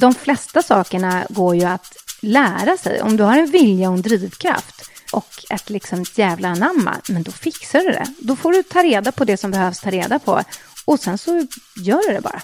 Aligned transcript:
De 0.00 0.14
flesta 0.14 0.62
sakerna 0.62 1.26
går 1.28 1.56
ju 1.56 1.64
att 1.64 1.96
lära 2.20 2.76
sig. 2.76 3.02
Om 3.02 3.16
du 3.16 3.24
har 3.24 3.38
en 3.38 3.50
vilja 3.50 3.88
och 3.88 3.94
en 3.94 4.02
drivkraft 4.02 4.90
och 5.12 5.44
ett 5.50 5.70
liksom 5.70 6.00
ett 6.00 6.18
jävla 6.18 6.48
anamma, 6.48 6.96
men 7.08 7.22
då 7.22 7.30
fixar 7.30 7.78
du 7.78 7.90
det. 7.90 8.06
Då 8.18 8.36
får 8.36 8.52
du 8.52 8.62
ta 8.62 8.82
reda 8.82 9.12
på 9.12 9.24
det 9.24 9.36
som 9.36 9.50
behövs 9.50 9.80
ta 9.80 9.90
reda 9.90 10.18
på 10.18 10.42
och 10.84 11.00
sen 11.00 11.18
så 11.18 11.46
gör 11.76 12.08
du 12.08 12.14
det 12.14 12.20
bara. 12.20 12.42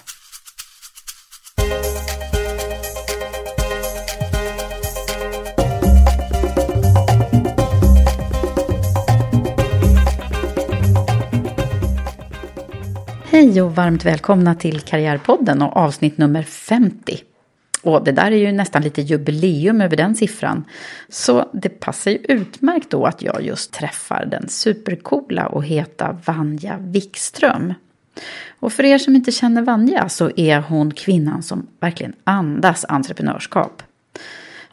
Hej 13.23 13.61
och 13.61 13.75
varmt 13.75 14.05
välkomna 14.05 14.55
till 14.55 14.81
Karriärpodden 14.81 15.61
och 15.61 15.77
avsnitt 15.77 16.17
nummer 16.17 16.43
50. 16.43 17.23
Och 17.83 18.03
det 18.03 18.11
där 18.11 18.31
är 18.31 18.35
ju 18.35 18.51
nästan 18.51 18.81
lite 18.81 19.01
jubileum 19.01 19.81
över 19.81 19.97
den 19.97 20.15
siffran. 20.15 20.65
Så 21.09 21.49
det 21.53 21.69
passar 21.69 22.11
ju 22.11 22.17
utmärkt 22.17 22.89
då 22.89 23.05
att 23.05 23.21
jag 23.21 23.43
just 23.43 23.73
träffar 23.73 24.25
den 24.25 24.49
supercoola 24.49 25.47
och 25.47 25.65
heta 25.65 26.17
Vanja 26.25 26.77
Wikström. 26.77 27.73
Och 28.59 28.73
för 28.73 28.83
er 28.83 28.97
som 28.97 29.15
inte 29.15 29.31
känner 29.31 29.61
Vanja 29.61 30.09
så 30.09 30.31
är 30.35 30.59
hon 30.59 30.91
kvinnan 30.91 31.43
som 31.43 31.67
verkligen 31.79 32.13
andas 32.23 32.85
entreprenörskap. 32.89 33.83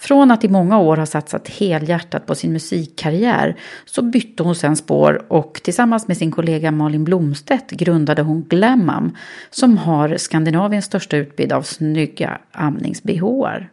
Från 0.01 0.31
att 0.31 0.45
i 0.45 0.49
många 0.49 0.79
år 0.79 0.97
ha 0.97 1.07
satsat 1.07 1.49
helhjärtat 1.49 2.27
på 2.27 2.35
sin 2.35 2.53
musikkarriär 2.53 3.57
så 3.85 4.03
bytte 4.03 4.43
hon 4.43 4.55
sen 4.55 4.77
spår 4.77 5.25
och 5.29 5.61
tillsammans 5.65 6.09
med 6.09 6.17
sin 6.17 6.31
kollega 6.31 6.71
Malin 6.71 7.05
Blomstedt 7.05 7.71
grundade 7.71 8.23
hon 8.23 8.43
Glamam 8.43 9.17
som 9.51 9.79
har 9.79 10.17
Skandinaviens 10.17 10.85
största 10.85 11.17
utbud 11.17 11.53
av 11.53 11.63
snygga 11.63 12.39
amnings-bhar. 12.53 13.71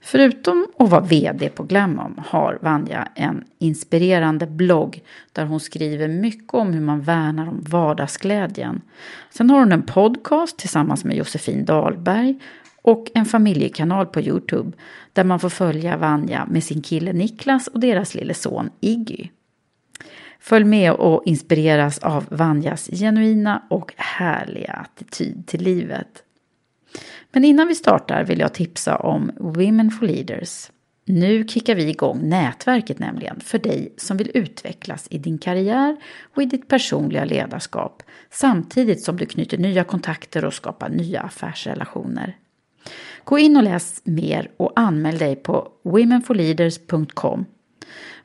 Förutom 0.00 0.66
att 0.78 0.90
vara 0.90 1.00
vd 1.00 1.48
på 1.48 1.62
Glamam 1.62 2.20
har 2.26 2.58
Vanja 2.62 3.08
en 3.14 3.44
inspirerande 3.58 4.46
blogg 4.46 5.02
där 5.32 5.44
hon 5.44 5.60
skriver 5.60 6.08
mycket 6.08 6.54
om 6.54 6.72
hur 6.72 6.80
man 6.80 7.00
värnar 7.00 7.48
om 7.48 7.64
vardagsglädjen. 7.68 8.80
Sen 9.30 9.50
har 9.50 9.58
hon 9.58 9.72
en 9.72 9.82
podcast 9.82 10.58
tillsammans 10.58 11.04
med 11.04 11.16
Josefin 11.16 11.64
Dahlberg 11.64 12.38
och 12.84 13.10
en 13.14 13.24
familjekanal 13.24 14.06
på 14.06 14.20
Youtube 14.20 14.72
där 15.12 15.24
man 15.24 15.40
får 15.40 15.48
följa 15.48 15.96
Vanja 15.96 16.46
med 16.50 16.64
sin 16.64 16.82
kille 16.82 17.12
Niklas 17.12 17.68
och 17.68 17.80
deras 17.80 18.14
lille 18.14 18.34
son 18.34 18.70
Iggy. 18.80 19.28
Följ 20.40 20.64
med 20.64 20.92
och 20.92 21.22
inspireras 21.26 21.98
av 21.98 22.26
Vanjas 22.30 22.90
genuina 22.92 23.62
och 23.70 23.94
härliga 23.96 24.72
attityd 24.72 25.46
till 25.46 25.62
livet. 25.62 26.22
Men 27.32 27.44
innan 27.44 27.68
vi 27.68 27.74
startar 27.74 28.24
vill 28.24 28.38
jag 28.38 28.54
tipsa 28.54 28.96
om 28.96 29.30
Women 29.36 29.90
for 29.90 30.06
Leaders. 30.06 30.70
Nu 31.04 31.46
kickar 31.46 31.74
vi 31.74 31.88
igång 31.88 32.28
nätverket 32.28 32.98
nämligen 32.98 33.40
för 33.40 33.58
dig 33.58 33.94
som 33.96 34.16
vill 34.16 34.30
utvecklas 34.34 35.06
i 35.10 35.18
din 35.18 35.38
karriär 35.38 35.96
och 36.34 36.42
i 36.42 36.46
ditt 36.46 36.68
personliga 36.68 37.24
ledarskap 37.24 38.02
samtidigt 38.30 39.02
som 39.02 39.16
du 39.16 39.26
knyter 39.26 39.58
nya 39.58 39.84
kontakter 39.84 40.44
och 40.44 40.54
skapar 40.54 40.88
nya 40.88 41.20
affärsrelationer. 41.20 42.36
Gå 43.24 43.38
in 43.38 43.56
och 43.56 43.62
läs 43.62 44.00
mer 44.04 44.50
och 44.56 44.72
anmäl 44.76 45.18
dig 45.18 45.36
på 45.36 45.68
womenforleaders.com. 45.82 47.46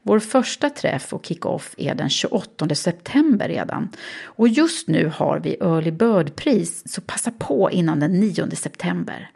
Vår 0.02 0.20
första 0.20 0.70
träff 0.70 1.14
och 1.14 1.26
kick-off 1.26 1.76
är 1.78 1.96
den 1.96 2.10
28 2.10 2.76
september 2.76 3.48
redan. 3.48 3.90
Och 4.24 4.48
just 4.48 4.88
nu 4.88 5.12
har 5.16 5.40
vi 5.40 5.54
early 5.54 5.92
bird-pris, 5.92 6.84
så 6.86 7.02
passa 7.02 7.32
på 7.32 7.72
innan 7.72 8.00
den 8.00 8.20
9 8.20 8.56
september. 8.56 9.32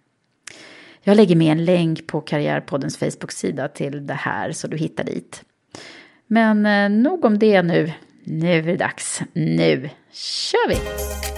Jag 1.01 1.17
lägger 1.17 1.35
med 1.35 1.51
en 1.51 1.65
länk 1.65 2.07
på 2.07 2.21
Karriärpoddens 2.21 2.97
Facebook-sida 2.97 3.67
till 3.67 4.07
det 4.07 4.13
här 4.13 4.51
så 4.51 4.67
du 4.67 4.77
hittar 4.77 5.03
dit. 5.03 5.43
Men 6.27 6.65
eh, 6.65 6.89
nog 6.89 7.25
om 7.25 7.39
det 7.39 7.61
nu. 7.61 7.91
Nu 8.23 8.51
är 8.51 8.63
det 8.63 8.75
dags. 8.75 9.21
Nu 9.33 9.89
kör 10.11 10.69
vi! 10.69 11.32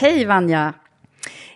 Hej 0.00 0.24
Vanja! 0.24 0.72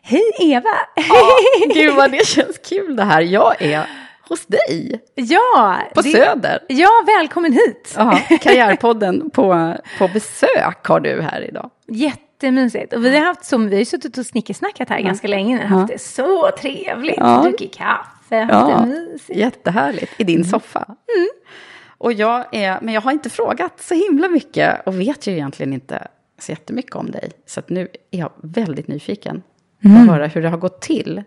Hej 0.02 0.30
Eva! 0.38 0.68
Ja, 0.96 1.28
gud 1.74 1.94
vad 1.94 2.10
det 2.12 2.26
känns 2.26 2.58
kul 2.58 2.96
det 2.96 3.04
här. 3.04 3.20
Jag 3.20 3.62
är 3.62 3.86
hos 4.28 4.46
dig 4.46 5.00
ja! 5.14 5.78
på 5.94 6.00
det- 6.00 6.10
Söder. 6.10 6.58
Ja, 6.68 6.88
välkommen 7.06 7.52
hit! 7.52 7.94
Ja, 7.96 8.18
Karriärpodden 8.40 9.30
på, 9.30 9.74
på 9.98 10.08
besök 10.08 10.86
har 10.86 11.00
du 11.00 11.20
här 11.22 11.48
idag. 11.48 11.70
Jättemysigt. 11.88 12.92
Och 12.92 13.04
vi 13.04 13.18
har 13.18 13.24
haft 13.26 13.44
så, 13.44 13.58
vi 13.58 13.76
har 13.76 13.84
suttit 13.84 14.18
och 14.18 14.26
snickesnackat 14.26 14.88
här 14.88 15.00
ganska 15.00 15.28
länge 15.28 15.56
nu. 15.58 15.64
Haft 15.64 15.92
det 15.92 16.00
så 16.00 16.50
trevligt. 16.60 17.16
Ja. 17.18 17.42
Druckit 17.42 17.74
kaffe, 17.76 18.36
haft 18.40 18.70
Ja, 18.70 18.80
det 18.80 18.86
mysigt. 18.86 19.38
jättehärligt. 19.38 20.12
I 20.16 20.24
din 20.24 20.44
soffa. 20.44 20.86
Och 21.98 22.12
jag 22.12 22.44
är, 22.54 22.78
men 22.82 22.94
jag 22.94 23.00
har 23.00 23.12
inte 23.12 23.30
frågat 23.30 23.80
så 23.82 23.94
himla 23.94 24.28
mycket 24.28 24.86
och 24.86 25.00
vet 25.00 25.26
ju 25.26 25.32
egentligen 25.32 25.72
inte 25.72 26.08
så 26.42 26.52
jättemycket 26.52 26.94
om 26.96 27.10
dig. 27.10 27.30
Så 27.46 27.60
att 27.60 27.68
nu 27.68 27.88
är 28.10 28.18
jag 28.18 28.30
väldigt 28.42 28.88
nyfiken 28.88 29.42
på 29.82 29.88
att 29.88 30.06
höra 30.06 30.26
hur 30.26 30.42
det 30.42 30.48
har 30.48 30.58
gått 30.58 30.80
till. 30.80 31.22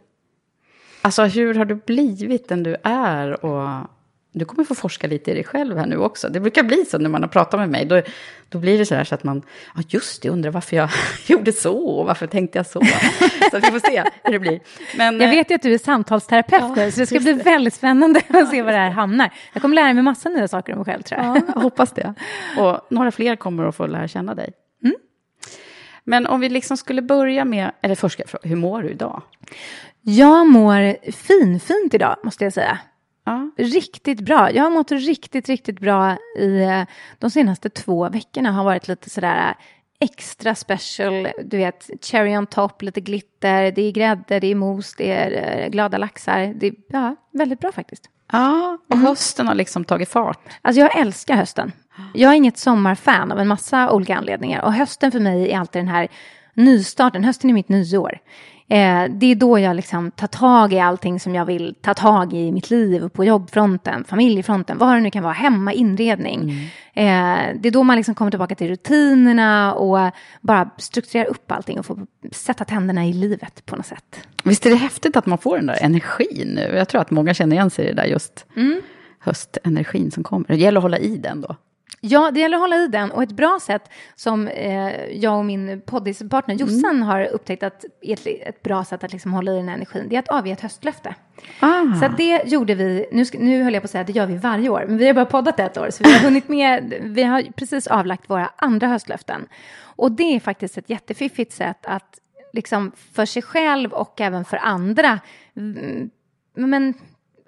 Alltså 1.02 1.24
hur 1.24 1.56
har 1.56 1.66
du 1.66 1.76
blivit 1.76 2.50
den 2.50 2.64
du 2.64 2.76
är? 2.84 3.46
Och 3.46 3.88
du 4.32 4.46
kommer 4.46 4.64
få 4.64 4.76
forska 4.76 5.08
lite 5.08 5.32
i 5.32 5.34
dig 5.34 5.44
själv 5.44 5.78
här 5.78 5.86
nu 5.86 5.98
också. 5.98 6.30
Det 6.30 6.40
brukar 6.40 6.64
bli 6.64 6.86
så 6.86 6.98
när 6.98 7.10
man 7.10 7.22
har 7.22 7.30
pratat 7.30 7.60
med 7.60 7.70
mig. 7.70 7.86
Då, 7.86 8.02
då 8.50 8.60
blir 8.60 8.78
det 8.78 8.86
så 8.86 8.96
här 8.96 9.04
så 9.04 9.16
att 9.16 9.24
man, 9.24 9.42
ja 9.76 9.82
just 9.88 10.22
det, 10.22 10.30
undrar 10.30 10.52
varför 10.52 10.76
jag 10.76 10.90
gjorde 11.28 11.52
så 11.54 11.78
och 11.78 12.06
varför 12.06 12.28
tänkte 12.28 12.60
jag 12.60 12.66
så. 12.66 12.82
Så 13.52 13.60
vi 13.60 13.62
får 13.62 13.80
se 13.90 14.04
hur 14.24 14.32
det 14.32 14.40
blir. 14.40 14.60
Men, 14.98 15.20
Jag 15.22 15.30
vet 15.30 15.52
ju 15.52 15.56
att 15.56 15.62
du 15.62 15.74
är 15.74 15.78
samtalsterapeut 15.78 16.76
nu, 16.76 16.92
så 16.92 17.00
det 17.00 17.06
ska 17.06 17.20
bli 17.20 17.34
väldigt 17.34 17.74
spännande 17.74 18.22
att 18.28 18.50
se 18.50 18.62
var 18.62 18.72
det 18.72 18.78
här 18.78 18.90
hamnar. 18.90 19.34
Jag 19.54 19.62
kommer 19.62 19.76
lära 19.76 19.94
mig 19.94 20.04
massa 20.04 20.30
nya 20.30 20.48
saker 20.48 20.74
om 20.74 20.80
mig 20.80 20.86
själv 20.86 21.02
tror 21.02 21.22
jag. 21.22 21.38
Ja, 21.38 21.42
jag 21.56 21.62
hoppas 21.62 21.92
det. 21.92 22.14
Och 22.58 22.80
några 22.90 23.12
fler 23.12 23.36
kommer 23.36 23.68
att 23.68 23.76
få 23.76 23.88
lära 23.88 24.08
känna 24.08 24.36
dig. 24.36 24.54
Men 26.06 26.28
om 26.28 26.40
vi 26.40 26.50
liksom 26.50 26.78
skulle 26.78 27.02
börja 27.02 27.46
med, 27.46 27.72
eller 27.82 27.96
först 27.96 28.14
ska 28.14 28.24
jag 28.24 28.30
fråga, 28.30 28.50
hur 28.50 28.56
mår 28.56 28.84
du 28.84 28.90
idag? 28.90 29.22
Jag 30.02 30.48
mår 30.48 31.12
finfint 31.12 31.94
idag, 31.94 32.16
måste 32.24 32.44
jag 32.44 32.54
säga. 32.54 32.80
Ja. 33.26 33.52
Riktigt 33.58 34.20
bra. 34.20 34.52
Jag 34.52 34.64
har 34.64 34.70
mått 34.70 34.92
riktigt, 34.92 35.50
riktigt 35.50 35.80
bra 35.80 36.18
i 36.40 36.62
eh, 36.62 36.84
de 37.20 37.30
senaste 37.30 37.70
två 37.70 38.10
veckorna. 38.10 38.52
Har 38.52 38.64
varit 38.64 38.88
lite 38.88 39.10
sådär 39.10 39.50
eh, 39.50 39.56
extra 40.00 40.56
special, 40.56 41.28
du 41.46 41.58
vet, 41.58 41.90
cherry 42.02 42.38
on 42.38 42.48
top, 42.48 42.82
lite 42.82 43.02
glitter, 43.02 43.72
det 43.72 43.82
är 43.82 43.92
grädde, 43.92 44.40
det 44.40 44.48
är 44.48 44.56
mos, 44.56 44.96
det 44.96 45.12
är 45.12 45.64
eh, 45.64 45.70
glada 45.70 45.98
laxar. 45.98 46.54
Det 46.56 46.68
är 46.68 46.74
ja, 46.88 47.16
väldigt 47.32 47.60
bra 47.60 47.72
faktiskt. 47.72 48.10
Ja, 48.32 48.78
och 48.88 48.98
hösten 48.98 49.48
har 49.48 49.56
liksom 49.56 49.86
tagit 49.86 50.10
fart. 50.10 50.40
Alltså 50.62 50.80
jag 50.82 51.00
älskar 51.00 51.36
hösten. 51.36 51.72
Jag 52.14 52.32
är 52.32 52.36
inget 52.36 52.58
sommarfan 52.58 53.32
av 53.32 53.40
en 53.40 53.48
massa 53.48 53.92
olika 53.92 54.16
anledningar. 54.16 54.62
Och 54.62 54.74
hösten 54.74 55.12
för 55.12 55.20
mig 55.20 55.52
är 55.52 55.60
alltid 55.60 55.80
den 55.80 55.88
här 55.88 56.08
nystarten. 56.54 57.24
Hösten 57.24 57.50
är 57.50 57.54
mitt 57.54 57.70
nyår. 57.70 58.20
Eh, 58.68 59.06
det 59.10 59.26
är 59.26 59.36
då 59.36 59.60
jag 59.60 59.76
liksom 59.76 60.12
tar 60.12 60.28
tag 60.28 60.74
i 60.74 60.80
allting 60.80 61.20
som 61.20 61.36
jag 61.36 61.46
vill 61.46 61.76
ta 61.82 61.94
tag 61.94 62.34
i 62.34 62.38
i 62.38 62.52
mitt 62.52 62.70
liv. 62.70 63.10
På 63.10 63.26
jobbfronten, 63.26 64.04
familjefronten, 64.04 64.78
vad 64.78 64.96
det 64.96 65.00
nu 65.00 65.12
kan 65.12 65.24
vara. 65.24 65.34
Hemma, 65.34 65.74
inredning. 65.74 66.52
Eh, 66.94 67.38
det 67.56 67.68
är 67.68 67.72
då 67.72 67.84
man 67.84 67.96
liksom 67.98 68.16
kommer 68.16 68.32
tillbaka 68.32 68.56
till 68.56 68.68
rutinerna 68.68 69.74
och 69.74 70.12
bara 70.42 70.70
strukturerar 70.78 71.26
upp 71.26 71.52
allting 71.52 71.80
och 71.80 71.86
får 71.86 72.00
sätta 72.32 72.66
tänderna 72.66 73.06
i 73.06 73.14
livet 73.14 73.66
på 73.66 73.76
något 73.76 73.86
sätt. 73.86 74.28
Visst 74.44 74.66
är 74.66 74.70
det 74.70 74.76
häftigt 74.76 75.16
att 75.16 75.26
man 75.26 75.38
får 75.38 75.58
den 75.58 75.66
där 75.66 75.84
energin 75.84 76.48
nu? 76.56 76.76
Jag 76.76 76.88
tror 76.88 77.02
att 77.02 77.12
många 77.12 77.34
känner 77.34 77.56
igen 77.56 77.70
sig 77.70 77.86
i 77.86 77.88
det 77.88 77.94
där 77.94 78.06
just 78.06 78.46
höstenergin 79.20 80.12
som 80.12 80.24
kommer. 80.24 80.46
Det 80.48 80.56
gäller 80.56 80.78
att 80.78 80.84
hålla 80.84 80.98
i 80.98 81.18
den 81.18 81.42
då. 81.42 81.56
Ja, 82.08 82.32
det 82.32 82.40
gäller 82.40 82.58
att 82.58 82.62
hålla 82.62 82.76
i 82.76 82.88
den. 82.88 83.12
Och 83.12 83.24
ett 83.24 83.32
bra 83.32 83.60
sätt 83.62 83.90
som 84.16 84.48
eh, 84.48 85.06
jag 85.06 85.38
och 85.38 85.46
min 85.46 85.82
poddispartner 85.82 86.56
Jossan 86.56 87.04
har 87.04 87.26
upptäckt 87.26 87.64
att 87.64 87.86
ett, 88.02 88.28
ett 88.28 88.64
bra 88.64 88.84
sätt 88.84 89.04
att 89.04 89.12
liksom 89.12 89.34
hålla 89.34 89.52
i 89.52 89.56
den 89.56 89.68
här 89.68 89.76
energin, 89.76 90.06
det 90.10 90.16
är 90.16 90.20
att 90.20 90.28
avge 90.28 90.52
ett 90.52 90.62
höstlöfte. 90.62 91.16
Ah. 91.60 91.84
Så 92.02 92.08
det 92.18 92.44
gjorde 92.46 92.76
vi, 92.76 93.06
nu, 93.12 93.26
nu 93.34 93.64
höll 93.64 93.74
jag 93.74 93.84
på 93.84 93.86
att 93.86 93.92
säga 93.92 94.02
att 94.02 94.08
det 94.08 94.14
gör 94.14 94.26
vi 94.26 94.38
varje 94.38 94.70
år, 94.70 94.86
men 94.88 94.98
vi 94.98 95.08
har 95.08 95.14
bara 95.14 95.26
poddat 95.26 95.60
ett 95.60 95.78
år, 95.78 95.90
så 95.90 96.04
vi 96.04 96.14
har 96.14 96.20
hunnit 96.20 96.48
med, 96.48 96.94
vi 97.02 97.24
har 97.24 97.42
precis 97.42 97.88
avlagt 97.88 98.30
våra 98.30 98.50
andra 98.56 98.88
höstlöften. 98.88 99.48
Och 99.82 100.12
det 100.12 100.36
är 100.36 100.40
faktiskt 100.40 100.78
ett 100.78 100.90
jättefiffigt 100.90 101.54
sätt 101.54 101.86
att 101.86 102.20
liksom 102.54 102.92
för 103.14 103.26
sig 103.26 103.42
själv 103.42 103.92
och 103.94 104.22
även 104.22 104.46
för 104.46 104.58
andra, 104.58 105.20
mm, 105.56 106.10
men 106.56 106.94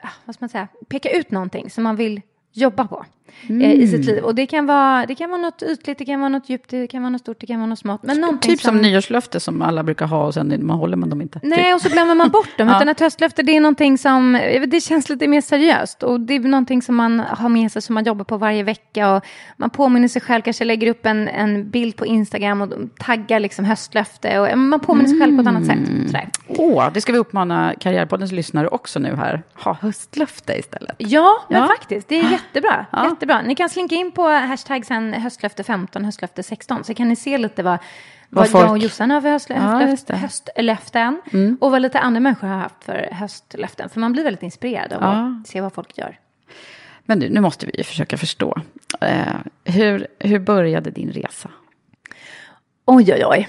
ah, 0.03 0.09
vad 0.25 0.35
ska 0.35 0.43
man 0.43 0.49
säga, 0.49 0.67
peka 0.89 1.09
ut 1.09 1.31
någonting 1.31 1.69
som 1.69 1.83
man 1.83 1.95
vill 1.95 2.21
jobba 2.53 2.87
på 2.87 3.05
eh, 3.49 3.71
i 3.73 3.87
sitt 3.87 4.05
liv. 4.05 4.23
Och 4.23 4.35
det 4.35 4.45
kan, 4.45 4.65
vara, 4.65 5.05
det 5.05 5.15
kan 5.15 5.29
vara 5.29 5.41
något 5.41 5.63
ytligt, 5.63 5.97
det 5.97 6.05
kan 6.05 6.19
vara 6.19 6.29
något 6.29 6.49
djupt, 6.49 6.69
det 6.69 6.87
kan 6.87 7.01
vara 7.01 7.09
något 7.09 7.21
stort, 7.21 7.39
det 7.39 7.47
kan 7.47 7.59
vara 7.59 7.69
något 7.69 7.79
smått. 7.79 8.03
Men 8.03 8.39
Typ 8.39 8.61
som 8.61 8.77
nyårslöfte 8.77 9.39
som 9.39 9.61
alla 9.61 9.83
brukar 9.83 10.05
ha 10.05 10.25
och 10.25 10.33
sen 10.33 10.65
man 10.67 10.77
håller 10.77 10.97
man 10.97 11.09
dem 11.09 11.21
inte. 11.21 11.39
Nej, 11.43 11.63
Typ. 11.63 11.75
och 11.75 11.81
så 11.81 11.89
glömmer 11.89 12.15
man 12.15 12.29
bort 12.29 12.57
dem. 12.57 12.67
Ja. 12.67 12.75
Utan 12.75 12.89
ett 12.89 12.99
höstlöfte, 12.99 13.43
det 13.43 13.55
är 13.55 13.61
någonting 13.61 13.97
som, 13.97 14.39
det 14.67 14.81
känns 14.81 15.09
lite 15.09 15.27
mer 15.27 15.41
seriöst. 15.41 16.03
Och 16.03 16.19
det 16.19 16.35
är 16.35 16.39
någonting 16.39 16.81
som 16.81 16.95
man 16.95 17.19
har 17.19 17.49
med 17.49 17.71
sig, 17.71 17.81
som 17.81 17.93
man 17.93 18.03
jobbar 18.03 18.25
på 18.25 18.37
varje 18.37 18.63
vecka. 18.63 19.11
Och 19.15 19.25
man 19.57 19.69
påminner 19.69 20.07
sig 20.07 20.21
själv, 20.21 20.41
kanske 20.41 20.65
lägger 20.65 20.87
upp 20.87 21.05
en, 21.05 21.27
en 21.27 21.69
bild 21.69 21.95
på 21.95 22.05
Instagram 22.05 22.61
och 22.61 22.69
taggar 23.05 23.39
liksom 23.39 23.65
höstlöfte. 23.65 24.39
Och 24.39 24.57
man 24.57 24.79
påminner 24.79 25.09
sig 25.09 25.19
själv 25.19 25.35
på 25.35 25.41
ett 25.41 25.47
annat 25.47 25.65
sätt. 25.65 25.79
Sådär. 26.05 26.29
Åh, 26.47 26.89
det 26.93 27.01
ska 27.01 27.11
vi 27.11 27.17
uppmana 27.17 27.73
Karriärpoddens 27.79 28.31
lyssnare 28.31 28.67
också 28.67 28.99
nu 28.99 29.15
här. 29.15 29.43
Ha 29.63 29.73
höstlöfte 29.81 30.53
istället. 30.53 30.95
Ja, 30.97 31.45
men 31.49 31.61
Ja. 31.61 31.67
faktiskt. 31.67 32.07
Det 32.07 32.19
är 32.19 32.31
jättebra. 32.31 32.85
Ja. 32.91 33.03
Jättebra. 33.17 33.41
Ni 33.41 33.55
kan 33.55 33.69
slinka 33.69 33.95
in 33.95 34.11
på 34.11 34.27
hashtagsen 34.27 35.13
höstlöfte 35.13 35.63
15, 35.63 36.05
höstlöfte 36.05 36.43
16. 36.43 36.83
Så 36.83 36.93
kan 36.93 37.09
ni 37.09 37.15
se 37.15 37.37
lite 37.37 37.63
vad, 37.63 37.77
vad, 38.29 38.49
folk- 38.49 38.63
jag 38.63 38.71
och 38.71 38.77
Jossan 38.77 39.11
har 39.11 39.21
för 39.21 39.29
höstlö- 39.29 39.55
Ja, 39.55 39.81
just 39.81 40.09
höstlöfte, 40.09 40.11
det. 40.13 40.17
Mm. 40.17 40.21
höstlöften. 40.23 41.57
Och 41.61 41.71
vad 41.71 41.81
lite 41.81 41.99
andra 41.99 42.19
människor 42.19 42.47
har 42.47 42.57
haft 42.57 42.83
för 42.83 43.09
höstlöften. 43.11 43.89
För 43.89 43.99
man 43.99 44.13
blir 44.13 44.23
väldigt 44.23 44.43
inspirerad 44.43 44.93
av 44.93 45.01
Ja. 45.01 45.39
att 45.41 45.47
se 45.47 45.61
vad 45.61 45.73
folk 45.73 45.97
gör. 45.97 46.19
Men 47.05 47.19
du, 47.19 47.29
nu 47.29 47.41
måste 47.41 47.65
vi 47.65 47.77
ju 47.77 47.83
försöka 47.83 48.17
förstå. 48.17 48.57
Eh, 49.01 49.35
hur, 49.65 50.07
hur 50.19 50.39
började 50.39 50.91
din 50.91 51.09
resa? 51.11 51.49
Oj, 52.85 53.13
oj, 53.13 53.23
oj. 53.25 53.47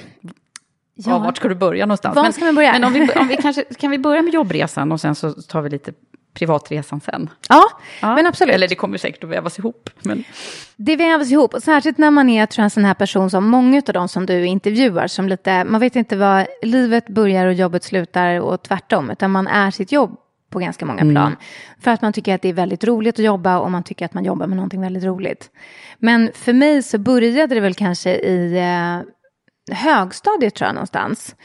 Ja. 0.94 1.18
vart 1.18 1.36
ska 1.36 1.48
du 1.48 1.54
börja 1.54 1.86
någonstans? 1.86 2.16
Var 2.16 2.22
men, 2.22 2.32
ska 2.32 2.44
man 2.44 2.54
börja? 2.54 2.72
Men 2.72 2.84
om 2.84 2.92
vi, 2.92 3.08
om 3.12 3.28
vi 3.28 3.36
kanske, 3.42 3.64
kan 3.64 3.90
vi 3.90 3.98
börja 3.98 4.22
med 4.22 4.34
jobbresan 4.34 4.92
och 4.92 5.00
sen 5.00 5.14
så 5.14 5.32
tar 5.32 5.62
vi 5.62 5.70
lite 5.70 5.92
privatresan 6.34 7.00
sen? 7.00 7.30
Ja, 7.48 7.64
Ja. 8.02 8.14
men 8.14 8.26
absolut. 8.26 8.54
Eller 8.54 8.68
det 8.68 8.74
kommer 8.74 8.98
säkert 8.98 9.24
att 9.24 9.30
vävas 9.30 9.58
ihop. 9.58 9.90
Men... 10.02 10.24
Det 10.76 10.96
vävs 10.96 11.30
ihop, 11.30 11.54
och 11.54 11.62
särskilt 11.62 11.98
när 11.98 12.10
man 12.10 12.28
är 12.28 12.46
tror 12.46 12.62
jag, 12.62 12.64
en 12.64 12.70
sån 12.70 12.84
här 12.84 12.94
person 12.94 13.30
som 13.30 13.48
många 13.48 13.82
av 13.88 13.92
de 13.94 14.08
som 14.08 14.26
du 14.26 14.46
intervjuar, 14.46 15.06
som 15.06 15.28
lite, 15.28 15.64
man 15.64 15.80
vet 15.80 15.96
inte 15.96 16.16
vad 16.16 16.46
livet 16.62 17.08
börjar 17.08 17.46
och 17.46 17.52
jobbet 17.52 17.84
slutar 17.84 18.40
och 18.40 18.62
tvärtom, 18.62 19.10
utan 19.10 19.30
man 19.30 19.46
är 19.46 19.70
sitt 19.70 19.92
jobb 19.92 20.16
på 20.50 20.58
ganska 20.58 20.86
många 20.86 21.02
plan. 21.12 21.36
För 21.80 21.90
att 21.90 22.02
man 22.02 22.12
tycker 22.12 22.34
att 22.34 22.42
det 22.42 22.48
är 22.48 22.52
väldigt 22.52 22.84
roligt 22.84 23.18
att 23.18 23.24
jobba 23.24 23.58
och 23.58 23.70
man 23.70 23.82
tycker 23.82 24.04
att 24.04 24.14
man 24.14 24.24
jobbar 24.24 24.46
med 24.46 24.56
någonting 24.56 24.80
väldigt 24.80 25.04
roligt. 25.04 25.50
Men 25.98 26.30
för 26.34 26.52
mig 26.52 26.82
så 26.82 26.98
började 26.98 27.54
det 27.54 27.60
väl 27.60 27.74
kanske 27.74 28.10
i 28.10 28.58
eh, 28.58 29.76
högstadiet 29.76 30.54
tror 30.54 30.66
jag 30.66 30.74
någonstans. 30.74 31.36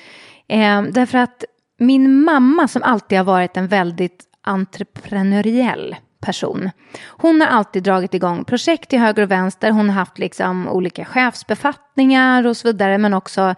Eh, 0.48 0.82
därför 0.82 1.18
att 1.18 1.44
min 1.80 2.24
mamma 2.24 2.68
som 2.68 2.84
alltid 2.84 3.18
har 3.18 3.26
varit 3.26 3.58
en 3.58 3.68
väldigt 3.68 4.24
entreprenöriell 4.44 5.96
person. 6.20 6.70
Hon 7.08 7.42
har 7.42 7.48
alltid 7.48 7.84
dragit 7.84 8.14
igång 8.14 8.46
projekt 8.46 8.90
till 8.90 9.00
höger 9.00 9.24
och 9.24 9.32
vänster. 9.32 9.72
Hon 9.72 9.90
har 9.90 9.96
haft 9.96 10.20
liksom 10.20 10.68
olika 10.68 11.06
chefsbefattningar 11.06 12.48
och 12.48 12.58
så 12.58 12.68
vidare. 12.68 12.98
Men 12.98 13.14
också 13.14 13.56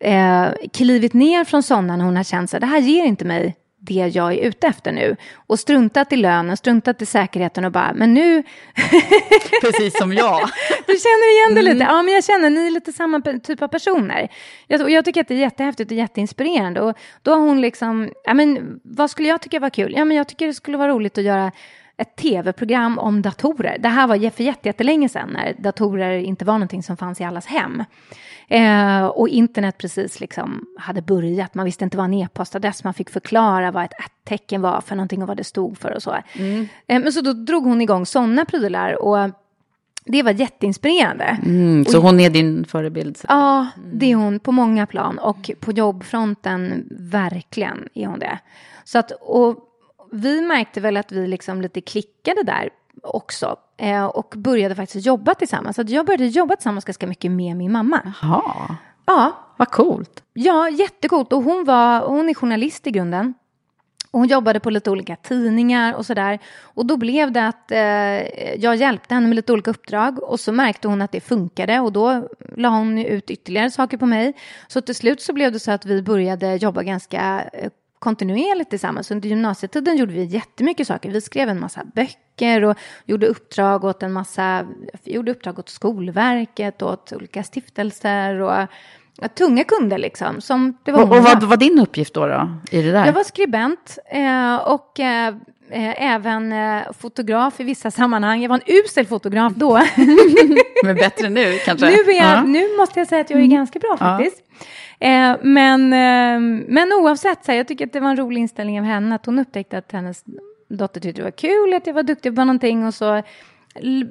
eh, 0.00 0.46
klivit 0.72 1.12
ner 1.12 1.44
från 1.44 1.62
sådana 1.62 1.96
när 1.96 2.04
hon 2.04 2.16
har 2.16 2.24
känt 2.24 2.54
att 2.54 2.60
det 2.60 2.66
här 2.66 2.78
ger 2.78 3.04
inte 3.04 3.24
mig 3.24 3.56
det 3.86 4.10
jag 4.14 4.32
är 4.32 4.38
ute 4.38 4.66
efter 4.66 4.92
nu. 4.92 5.16
Och 5.46 5.58
struntat 5.58 6.12
i 6.12 6.16
lönen, 6.16 6.56
struntat 6.56 7.02
i 7.02 7.06
säkerheten 7.06 7.64
och 7.64 7.72
bara, 7.72 7.92
men 7.94 8.14
nu 8.14 8.42
Precis 9.60 9.98
som 9.98 10.12
jag. 10.12 10.40
du 10.86 10.92
känner 10.92 11.32
igen 11.32 11.54
det 11.54 11.62
lite? 11.72 11.84
Ja, 11.84 12.02
men 12.02 12.14
jag 12.14 12.24
känner 12.24 12.50
ni 12.50 12.66
är 12.66 12.70
lite 12.70 12.92
samma 12.92 13.20
typ 13.20 13.62
av 13.62 13.68
personer. 13.68 14.28
Jag, 14.66 14.80
och 14.80 14.90
jag 14.90 15.04
tycker 15.04 15.20
att 15.20 15.28
det 15.28 15.34
är 15.34 15.38
jättehäftigt 15.38 15.90
och 15.90 15.96
jätteinspirerande. 15.96 16.80
Och 16.80 16.96
då 17.22 17.30
har 17.30 17.38
hon 17.38 17.60
liksom, 17.60 18.10
ja 18.24 18.34
men 18.34 18.80
vad 18.82 19.10
skulle 19.10 19.28
jag 19.28 19.40
tycka 19.40 19.60
var 19.60 19.70
kul? 19.70 19.94
Ja 19.96 20.04
men 20.04 20.16
jag 20.16 20.28
tycker 20.28 20.46
det 20.46 20.54
skulle 20.54 20.76
vara 20.76 20.88
roligt 20.88 21.18
att 21.18 21.24
göra 21.24 21.52
ett 21.96 22.16
tv-program 22.16 22.98
om 22.98 23.22
datorer. 23.22 23.78
Det 23.78 23.88
här 23.88 24.06
var 24.06 24.30
för 24.30 24.44
jätte- 24.44 24.68
jättelänge 24.68 25.08
sedan 25.08 25.28
när 25.32 25.54
datorer 25.58 26.18
inte 26.18 26.44
var 26.44 26.54
någonting 26.54 26.82
som 26.82 26.96
fanns 26.96 27.20
i 27.20 27.24
allas 27.24 27.46
hem. 27.46 27.84
Eh, 28.48 29.06
och 29.06 29.28
internet 29.28 29.78
precis 29.78 30.20
liksom 30.20 30.66
hade 30.78 31.02
börjat. 31.02 31.54
Man 31.54 31.64
visste 31.64 31.84
inte 31.84 31.96
vad 31.96 32.06
en 32.06 32.14
e-postadress, 32.14 32.84
man 32.84 32.94
fick 32.94 33.10
förklara 33.10 33.70
vad 33.70 33.84
ett 33.84 33.92
att-tecken 33.98 34.62
var 34.62 34.80
för 34.80 34.96
någonting 34.96 35.22
och 35.22 35.28
vad 35.28 35.36
det 35.36 35.44
stod 35.44 35.78
för 35.78 35.90
och 35.90 36.02
så. 36.02 36.10
Eh, 36.86 37.00
men 37.00 37.12
så 37.12 37.20
då 37.20 37.32
drog 37.32 37.64
hon 37.64 37.80
igång 37.80 38.06
sådana 38.06 38.44
prylar 38.44 39.02
och 39.02 39.30
det 40.06 40.22
var 40.22 40.30
jätteinspirerande. 40.30 41.38
Mm, 41.46 41.84
så 41.84 41.98
hon 41.98 42.20
är 42.20 42.30
din 42.30 42.64
förebild? 42.64 43.18
Ja, 43.28 43.66
det 43.92 44.12
är 44.12 44.16
hon 44.16 44.38
på 44.38 44.52
många 44.52 44.86
plan 44.86 45.18
och 45.18 45.50
på 45.60 45.72
jobbfronten 45.72 46.88
verkligen 46.90 47.88
är 47.94 48.06
hon 48.06 48.18
det. 48.18 48.38
Så 48.84 48.98
att, 48.98 49.10
och 49.10 49.58
vi 50.14 50.40
märkte 50.40 50.80
väl 50.80 50.96
att 50.96 51.12
vi 51.12 51.26
liksom 51.26 51.62
lite 51.62 51.80
klickade 51.80 52.42
där 52.42 52.70
också 53.02 53.56
eh, 53.76 54.04
och 54.04 54.34
började 54.36 54.74
faktiskt 54.74 55.06
jobba 55.06 55.34
tillsammans. 55.34 55.76
Så 55.76 55.84
jag 55.86 56.06
började 56.06 56.26
jobba 56.26 56.56
tillsammans 56.56 56.84
ganska 56.84 57.06
mycket 57.06 57.30
med 57.30 57.56
min 57.56 57.72
mamma. 57.72 58.12
Jaha, 58.22 58.76
Ja, 59.06 59.32
vad 59.56 59.70
coolt. 59.70 60.22
Ja, 60.32 60.70
jättecoolt. 60.70 61.32
Och 61.32 61.42
hon, 61.42 61.64
var, 61.64 62.00
hon 62.00 62.28
är 62.28 62.34
journalist 62.34 62.86
i 62.86 62.90
grunden. 62.90 63.34
Och 64.10 64.20
hon 64.20 64.28
jobbade 64.28 64.60
på 64.60 64.70
lite 64.70 64.90
olika 64.90 65.16
tidningar 65.16 65.94
och 65.94 66.06
sådär. 66.06 66.38
Och 66.62 66.86
då 66.86 66.96
blev 66.96 67.32
det 67.32 67.46
att 67.46 67.70
eh, 67.70 68.54
jag 68.54 68.76
hjälpte 68.76 69.14
henne 69.14 69.26
med 69.26 69.36
lite 69.36 69.52
olika 69.52 69.70
uppdrag. 69.70 70.22
Och 70.22 70.40
så 70.40 70.52
märkte 70.52 70.88
hon 70.88 71.02
att 71.02 71.12
det 71.12 71.20
funkade. 71.20 71.80
Och 71.80 71.92
då 71.92 72.28
la 72.56 72.68
hon 72.68 72.98
ut 72.98 73.30
ytterligare 73.30 73.70
saker 73.70 73.96
på 73.96 74.06
mig. 74.06 74.32
Så 74.68 74.80
till 74.80 74.94
slut 74.94 75.20
så 75.20 75.32
blev 75.32 75.52
det 75.52 75.60
så 75.60 75.72
att 75.72 75.86
vi 75.86 76.02
började 76.02 76.56
jobba 76.56 76.82
ganska 76.82 77.50
eh, 77.52 77.70
kontinuerligt 78.04 78.70
tillsammans. 78.70 79.10
Under 79.10 79.28
gymnasietiden 79.28 79.96
gjorde 79.96 80.12
vi 80.12 80.24
jättemycket 80.24 80.86
saker. 80.86 81.10
Vi 81.10 81.20
skrev 81.20 81.48
en 81.48 81.60
massa 81.60 81.82
böcker 81.94 82.64
och 82.64 82.76
gjorde 83.04 83.26
uppdrag 83.26 83.84
åt 83.84 84.02
en 84.02 84.12
massa, 84.12 84.66
gjorde 85.04 85.30
uppdrag 85.30 85.58
åt 85.58 85.68
Skolverket, 85.68 86.82
åt 86.82 87.12
olika 87.12 87.42
stiftelser 87.42 88.40
och 88.40 88.68
tunga 89.34 89.64
kunder 89.64 89.98
liksom. 89.98 90.40
Som 90.40 90.78
det 90.84 90.92
var 90.92 91.02
Och, 91.02 91.16
och 91.16 91.24
vad 91.24 91.42
var 91.42 91.56
din 91.56 91.78
uppgift 91.78 92.14
då, 92.14 92.26
då 92.26 92.50
i 92.70 92.82
det 92.82 92.92
där? 92.92 93.06
Jag 93.06 93.12
var 93.12 93.24
skribent 93.24 93.98
eh, 94.10 94.56
och 94.56 95.00
eh, 95.00 95.34
eh, 95.70 96.14
även 96.14 96.52
eh, 96.52 96.82
fotograf 96.98 97.60
i 97.60 97.64
vissa 97.64 97.90
sammanhang. 97.90 98.42
Jag 98.42 98.48
var 98.48 98.56
en 98.56 98.74
usel 98.84 99.06
fotograf 99.06 99.52
då. 99.56 99.80
Men 100.84 100.96
bättre 100.96 101.28
nu 101.28 101.58
kanske? 101.64 101.86
nu, 101.86 101.92
är 101.92 102.16
jag, 102.16 102.36
Ja. 102.36 102.42
nu 102.42 102.76
måste 102.76 103.00
jag 103.00 103.08
säga 103.08 103.20
att 103.20 103.30
jag 103.30 103.40
är 103.40 103.46
ganska 103.46 103.78
bra 103.78 103.96
faktiskt. 103.96 104.42
Eh, 105.00 105.36
men, 105.42 105.92
eh, 105.92 106.64
men 106.68 106.92
oavsett, 106.92 107.44
så 107.44 107.50
här, 107.52 107.56
jag 107.58 107.68
tycker 107.68 107.86
att 107.86 107.92
det 107.92 108.00
var 108.00 108.10
en 108.10 108.16
rolig 108.16 108.40
inställning 108.40 108.78
av 108.80 108.84
henne. 108.86 109.14
Att 109.14 109.26
hon 109.26 109.38
upptäckte 109.38 109.78
att 109.78 109.92
hennes 109.92 110.24
dotter 110.68 111.00
tyckte 111.00 111.20
det 111.20 111.24
var 111.24 111.30
kul, 111.30 111.74
att 111.74 111.86
jag 111.86 111.94
var 111.94 112.02
duktig 112.02 112.34
på 112.36 112.44
någonting. 112.44 112.86
Och 112.86 112.94
så 112.94 113.22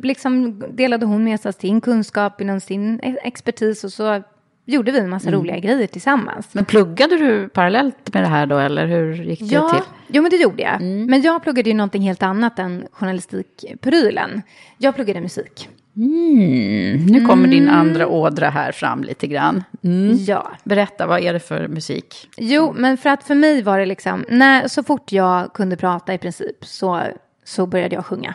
liksom 0.03 0.63
delade 0.75 1.05
hon 1.05 1.23
med 1.23 1.39
sig 1.39 1.49
av 1.49 1.53
sin 1.53 1.81
kunskap 1.81 2.41
inom 2.41 2.59
sin 2.59 2.99
e- 3.03 3.17
expertis. 3.23 3.83
Och 3.83 3.91
så 3.93 4.23
gjorde 4.65 4.91
vi 4.91 4.99
en 4.99 5.09
massa 5.09 5.31
roliga 5.31 5.59
grejer 5.59 5.87
tillsammans. 5.87 6.49
Men 6.53 6.65
pluggade 6.65 7.17
du 7.17 7.49
parallellt 7.49 8.13
med 8.13 8.23
det 8.23 8.27
här 8.27 8.45
då, 8.45 8.57
eller 8.57 8.85
hur 8.87 9.13
gick 9.13 9.39
det 9.39 9.45
Ja, 9.45 9.69
till? 9.69 9.81
jo 10.07 10.21
men 10.21 10.31
det 10.31 10.37
gjorde 10.37 10.63
jag. 10.63 10.81
Men 10.81 11.21
jag 11.21 11.43
pluggade 11.43 11.69
ju 11.69 11.75
någonting 11.75 12.01
helt 12.01 12.23
annat 12.23 12.59
än 12.59 12.87
journalistikprylen. 12.91 14.41
Jag 14.77 14.95
pluggade 14.95 15.21
musik. 15.21 15.69
Mm, 15.95 17.05
nu 17.05 17.25
kommer 17.25 17.47
din 17.47 17.69
andra 17.69 18.07
ådra 18.07 18.49
här 18.49 18.71
fram 18.71 19.03
lite 19.03 19.27
grann. 19.27 19.63
Mm. 19.83 20.17
Ja. 20.27 20.51
Berätta, 20.63 21.07
vad 21.07 21.19
är 21.19 21.33
det 21.33 21.39
för 21.39 21.67
musik? 21.67 22.29
Jo, 22.37 22.73
men 22.77 22.97
för 22.97 23.09
att 23.09 23.23
för 23.23 23.35
mig 23.35 23.61
var 23.61 23.79
det 23.79 23.85
liksom, 23.85 24.25
när, 24.29 24.67
så 24.67 24.83
fort 24.83 25.11
jag 25.11 25.53
kunde 25.53 25.75
prata 25.75 26.13
i 26.13 26.17
princip 26.17 26.65
så, 26.65 27.01
så 27.43 27.65
började 27.65 27.95
jag 27.95 28.05
sjunga. 28.05 28.33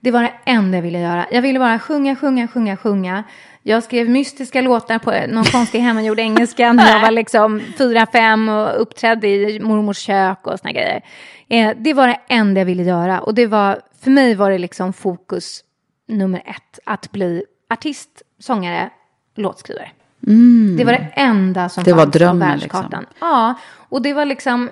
Det 0.00 0.10
var 0.10 0.22
det 0.22 0.32
enda 0.44 0.78
jag 0.78 0.82
ville 0.82 1.00
göra. 1.00 1.26
Jag 1.30 1.42
ville 1.42 1.58
bara 1.58 1.78
sjunga, 1.78 2.16
sjunga, 2.16 2.48
sjunga, 2.48 2.76
sjunga. 2.76 3.24
Jag 3.62 3.82
skrev 3.82 4.08
mystiska 4.08 4.60
låtar 4.60 4.98
på 4.98 5.14
någon 5.28 5.44
konstig 5.44 5.80
hemmagjord 5.80 6.18
engelska 6.18 6.72
när 6.72 6.92
jag 6.92 7.00
var 7.00 7.10
liksom 7.10 7.60
fyra, 7.78 8.06
fem 8.12 8.48
och 8.48 8.82
uppträdde 8.82 9.28
i 9.28 9.60
mormors 9.60 9.98
kök 9.98 10.46
och 10.46 10.58
såna 10.58 10.72
grejer. 10.72 11.02
Eh, 11.48 11.70
det 11.76 11.94
var 11.94 12.08
det 12.08 12.20
enda 12.28 12.60
jag 12.60 12.66
ville 12.66 12.82
göra 12.82 13.20
och 13.20 13.34
det 13.34 13.46
var, 13.46 13.80
för 14.02 14.10
mig 14.10 14.34
var 14.34 14.50
det 14.50 14.58
liksom 14.58 14.92
fokus 14.92 15.64
nummer 16.10 16.42
ett, 16.46 16.78
att 16.84 17.12
bli 17.12 17.44
artist, 17.68 18.22
sångare, 18.38 18.90
låtskrivare. 19.34 19.90
Det 20.78 20.84
var 20.84 20.92
det 20.92 21.10
enda 21.14 21.68
som 21.68 21.84
Det 21.84 21.92
var 21.92 22.02
fanns 22.02 22.12
på 22.12 22.18
drömmen, 22.18 22.48
världskartan. 22.48 23.06
Ja, 23.20 23.54
och 23.72 24.02
det 24.02 24.12
var 24.12 24.24
liksom, 24.24 24.70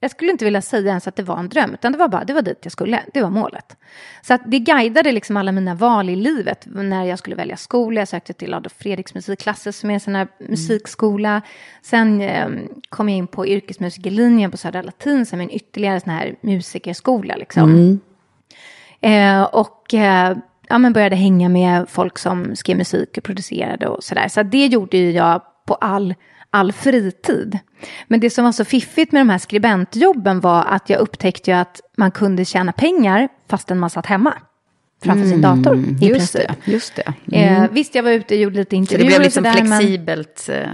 jag 0.00 0.10
skulle 0.10 0.30
inte 0.30 0.44
vilja 0.44 0.62
säga 0.62 0.88
ens 0.88 1.08
att 1.08 1.16
det 1.16 1.22
var 1.22 1.38
en 1.38 1.48
dröm, 1.48 1.74
utan 1.74 1.92
det 1.92 1.98
var 1.98 2.08
bara, 2.08 2.24
det 2.24 2.32
var 2.32 2.42
dit 2.42 2.58
jag 2.62 2.72
skulle, 2.72 3.02
det 3.12 3.22
var 3.22 3.30
målet. 3.30 3.76
Så 4.22 4.34
att 4.34 4.40
det 4.46 4.58
guidade 4.58 5.12
liksom 5.12 5.36
alla 5.36 5.52
mina 5.52 5.74
val 5.74 6.10
i 6.10 6.16
livet, 6.16 6.66
när 6.66 7.04
jag 7.04 7.18
skulle 7.18 7.36
välja 7.36 7.56
skola, 7.56 8.00
jag 8.00 8.08
sökte 8.08 8.32
till 8.32 8.54
Adolf 8.54 8.74
Fredriks 8.78 9.14
musikklasser 9.14 9.72
som 9.72 9.90
är 9.90 9.94
en 9.94 10.00
sån 10.00 10.14
här 10.14 10.28
musikskola. 10.38 11.42
Sen 11.82 12.20
eh, 12.20 12.48
kom 12.88 13.08
jag 13.08 13.18
in 13.18 13.26
på 13.26 13.46
yrkesmusikerlinjen 13.46 14.50
på 14.50 14.56
Södra 14.56 14.82
Latin 14.82 15.26
som 15.26 15.40
är 15.40 15.44
en 15.44 15.50
ytterligare 15.50 16.00
sån 16.00 16.12
här 16.12 16.36
musikerskola 16.40 17.36
liksom. 17.36 18.00
Eh, 19.00 19.42
och 19.42 19.94
eh, 19.94 20.36
ja, 20.68 20.78
men 20.78 20.92
började 20.92 21.16
hänga 21.16 21.48
med 21.48 21.88
folk 21.88 22.18
som 22.18 22.56
skrev 22.56 22.76
musik 22.76 23.18
och 23.18 23.24
producerade 23.24 23.88
och 23.88 24.04
sådär. 24.04 24.28
Så 24.28 24.42
det 24.42 24.66
gjorde 24.66 24.96
ju 24.96 25.10
jag 25.10 25.42
på 25.66 25.74
all, 25.74 26.14
all 26.50 26.72
fritid. 26.72 27.58
Men 28.08 28.20
det 28.20 28.30
som 28.30 28.44
var 28.44 28.52
så 28.52 28.64
fiffigt 28.64 29.12
med 29.12 29.20
de 29.20 29.28
här 29.28 29.38
skribentjobben 29.38 30.40
var 30.40 30.64
att 30.64 30.90
jag 30.90 31.00
upptäckte 31.00 31.50
ju 31.50 31.56
att 31.56 31.80
man 31.96 32.10
kunde 32.10 32.44
tjäna 32.44 32.72
pengar 32.72 33.28
fastän 33.48 33.78
man 33.78 33.90
satt 33.90 34.06
hemma 34.06 34.34
framför 35.02 35.26
sin 35.28 35.40
dator. 35.40 35.74
I 35.74 35.78
Mm, 35.78 35.96
Just 36.00 36.32
princip. 36.32 36.64
det, 36.64 36.72
just 36.72 37.00
det. 37.26 37.36
Eh, 37.38 37.70
visst, 37.70 37.94
jag 37.94 38.02
var 38.02 38.10
ute 38.10 38.34
och 38.34 38.40
gjorde 38.40 38.56
lite 38.56 38.70
Så 38.70 38.76
intervjuer 38.76 39.04
det 39.10 39.16
blev 39.16 39.20
liksom 39.22 39.44
sådär, 39.44 39.64
men- 39.64 39.78
flexibelt 39.80 40.48
eh, 40.52 40.68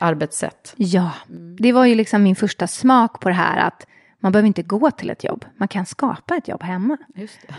arbetssätt. 0.00 0.74
Ja, 0.76 1.10
det 1.58 1.72
var 1.72 1.84
ju 1.84 1.94
liksom 1.94 2.22
min 2.22 2.36
första 2.36 2.66
smak 2.66 3.20
på 3.20 3.28
det 3.28 3.34
här 3.34 3.56
att 3.66 3.86
man 4.20 4.32
behöver 4.32 4.46
inte 4.46 4.62
gå 4.62 4.90
till 4.90 5.10
ett 5.10 5.24
jobb, 5.24 5.44
man 5.56 5.68
kan 5.68 5.86
skapa 5.86 6.36
ett 6.36 6.48
jobb 6.48 6.62
hemma. 6.62 6.96
Just 7.14 7.38
det. 7.48 7.54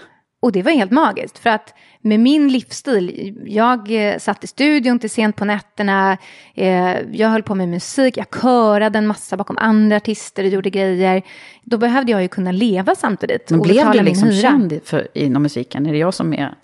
Och 0.45 0.51
det 0.51 0.61
var 0.61 0.71
helt 0.71 0.91
magiskt, 0.91 1.37
för 1.37 1.49
att 1.49 1.73
med 2.01 2.19
min 2.19 2.51
livsstil, 2.51 3.35
jag 3.45 4.09
eh, 4.09 4.17
satt 4.17 4.43
i 4.43 4.47
studion 4.47 4.99
till 4.99 5.09
sent 5.09 5.35
på 5.35 5.45
nätterna, 5.45 6.17
eh, 6.53 6.95
jag 7.11 7.29
höll 7.29 7.43
på 7.43 7.55
med 7.55 7.69
musik, 7.69 8.17
jag 8.17 8.27
körade 8.41 8.97
en 8.97 9.07
massa 9.07 9.37
bakom 9.37 9.57
andra 9.57 9.95
artister 9.95 10.43
och 10.43 10.49
gjorde 10.49 10.69
grejer. 10.69 11.21
Då 11.63 11.77
behövde 11.77 12.11
jag 12.11 12.21
ju 12.21 12.27
kunna 12.27 12.51
leva 12.51 12.95
samtidigt 12.95 13.49
Men 13.49 13.59
och 13.59 13.65
blev 13.65 13.91
du 13.91 14.01
liksom 14.01 14.29
hyra. 14.29 14.41
känd 14.41 14.79
för, 14.83 15.07
inom 15.13 15.43
musiken? 15.43 15.85
Är 15.85 15.91
det 15.91 15.97
jag 15.97 16.13
som 16.13 16.33
är... 16.33 16.55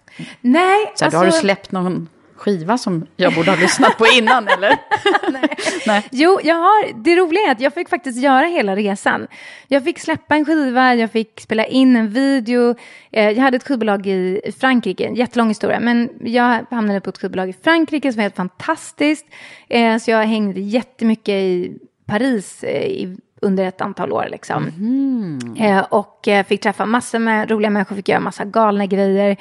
Nej, 0.41 0.91
Så 0.95 1.05
här, 1.05 1.05
alltså, 1.05 1.17
Har 1.17 1.25
du 1.25 1.31
släppt 1.31 1.71
någon 1.71 2.07
skiva 2.41 2.77
som 2.77 3.07
jag 3.15 3.33
borde 3.33 3.51
ha 3.51 3.57
lyssnat 3.57 3.98
på 3.98 4.05
innan 4.07 4.48
eller? 4.57 4.77
Nej. 5.88 6.07
Jo, 6.12 6.39
jag 6.43 6.55
har, 6.55 7.03
det 7.03 7.15
roliga 7.15 7.43
är 7.48 7.51
att 7.51 7.62
jag 7.62 7.74
fick 7.74 7.89
faktiskt 7.89 8.24
göra 8.24 8.45
hela 8.45 8.75
resan. 8.75 9.27
Jag 9.67 9.83
fick 9.83 10.00
släppa 10.00 10.36
en 10.36 10.45
skiva, 10.45 10.95
jag 10.95 11.12
fick 11.12 11.41
spela 11.41 11.65
in 11.65 11.95
en 11.95 12.10
video. 12.10 12.75
Eh, 13.12 13.29
jag 13.29 13.43
hade 13.43 13.57
ett 13.57 13.67
skivbolag 13.67 14.07
i 14.07 14.41
Frankrike, 14.60 15.05
en 15.05 15.15
jättelång 15.15 15.48
historia, 15.48 15.79
men 15.79 16.10
jag 16.21 16.65
hamnade 16.69 17.01
på 17.01 17.10
ett 17.10 17.17
skivbolag 17.17 17.50
i 17.50 17.53
Frankrike 17.53 18.12
som 18.12 18.17
var 18.17 18.24
helt 18.24 18.36
fantastiskt. 18.36 19.25
Eh, 19.69 19.98
så 19.98 20.12
jag 20.12 20.25
hängde 20.25 20.60
jättemycket 20.60 21.33
i 21.33 21.77
Paris 22.05 22.63
eh, 22.63 22.86
i, 22.86 23.17
under 23.41 23.65
ett 23.65 23.81
antal 23.81 24.12
år. 24.12 24.27
Liksom. 24.31 24.67
Eh, 25.60 25.79
och 25.79 26.27
eh, 26.27 26.45
fick 26.45 26.62
träffa 26.62 26.86
massor 26.86 27.19
med 27.19 27.51
roliga 27.51 27.69
människor, 27.69 27.95
fick 27.95 28.10
göra 28.10 28.19
massa 28.19 28.45
galna 28.45 28.86
grejer. 28.86 29.38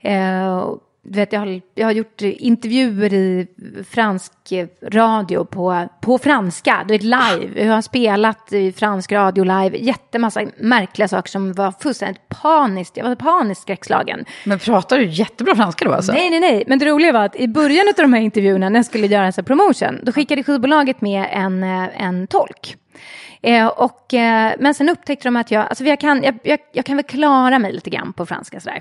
Eh, 0.00 0.74
du 1.04 1.18
vet, 1.18 1.32
jag, 1.32 1.40
har, 1.40 1.60
jag 1.74 1.86
har 1.86 1.92
gjort 1.92 2.22
intervjuer 2.22 3.12
i 3.14 3.46
fransk 3.90 4.32
radio 4.82 5.44
på, 5.44 5.88
på 6.00 6.18
franska, 6.18 6.84
du 6.88 6.94
vet 6.94 7.02
live. 7.02 7.64
Jag 7.64 7.74
har 7.74 7.82
spelat 7.82 8.52
i 8.52 8.72
fransk 8.72 9.12
radio 9.12 9.44
live, 9.44 9.76
jättemassa 9.78 10.42
märkliga 10.58 11.08
saker 11.08 11.30
som 11.30 11.52
var 11.52 11.72
fullständigt 11.80 12.28
paniskt. 12.28 12.96
Jag 12.96 13.04
var 13.04 13.14
paniskt 13.14 13.62
skräckslagen. 13.62 14.24
Men 14.44 14.58
pratar 14.58 14.98
du 14.98 15.06
jättebra 15.06 15.54
franska 15.54 15.84
då 15.84 15.92
alltså? 15.92 16.12
Nej, 16.12 16.30
nej, 16.30 16.40
nej. 16.40 16.64
Men 16.66 16.78
det 16.78 16.86
roliga 16.86 17.12
var 17.12 17.24
att 17.24 17.36
i 17.36 17.48
början 17.48 17.88
av 17.88 17.94
de 17.96 18.12
här 18.12 18.20
intervjuerna, 18.20 18.68
när 18.68 18.78
jag 18.78 18.86
skulle 18.86 19.06
göra 19.06 19.26
en 19.26 19.32
sån 19.32 19.44
promotion, 19.44 20.00
då 20.02 20.12
skickade 20.12 20.42
skivbolaget 20.42 21.00
med 21.00 21.28
en, 21.32 21.62
eh, 21.62 22.02
en 22.02 22.26
tolk. 22.26 22.76
Eh, 23.42 23.66
och, 23.66 24.14
eh, 24.14 24.52
men 24.58 24.74
sen 24.74 24.88
upptäckte 24.88 25.28
de 25.28 25.36
att 25.36 25.50
jag, 25.50 25.66
alltså 25.66 25.84
jag, 25.84 26.00
kan, 26.00 26.22
jag, 26.22 26.38
jag, 26.42 26.58
jag 26.72 26.84
kan 26.84 26.96
väl 26.96 27.04
klara 27.04 27.58
mig 27.58 27.72
lite 27.72 27.90
grann 27.90 28.12
på 28.12 28.26
franska 28.26 28.60
sådär. 28.60 28.80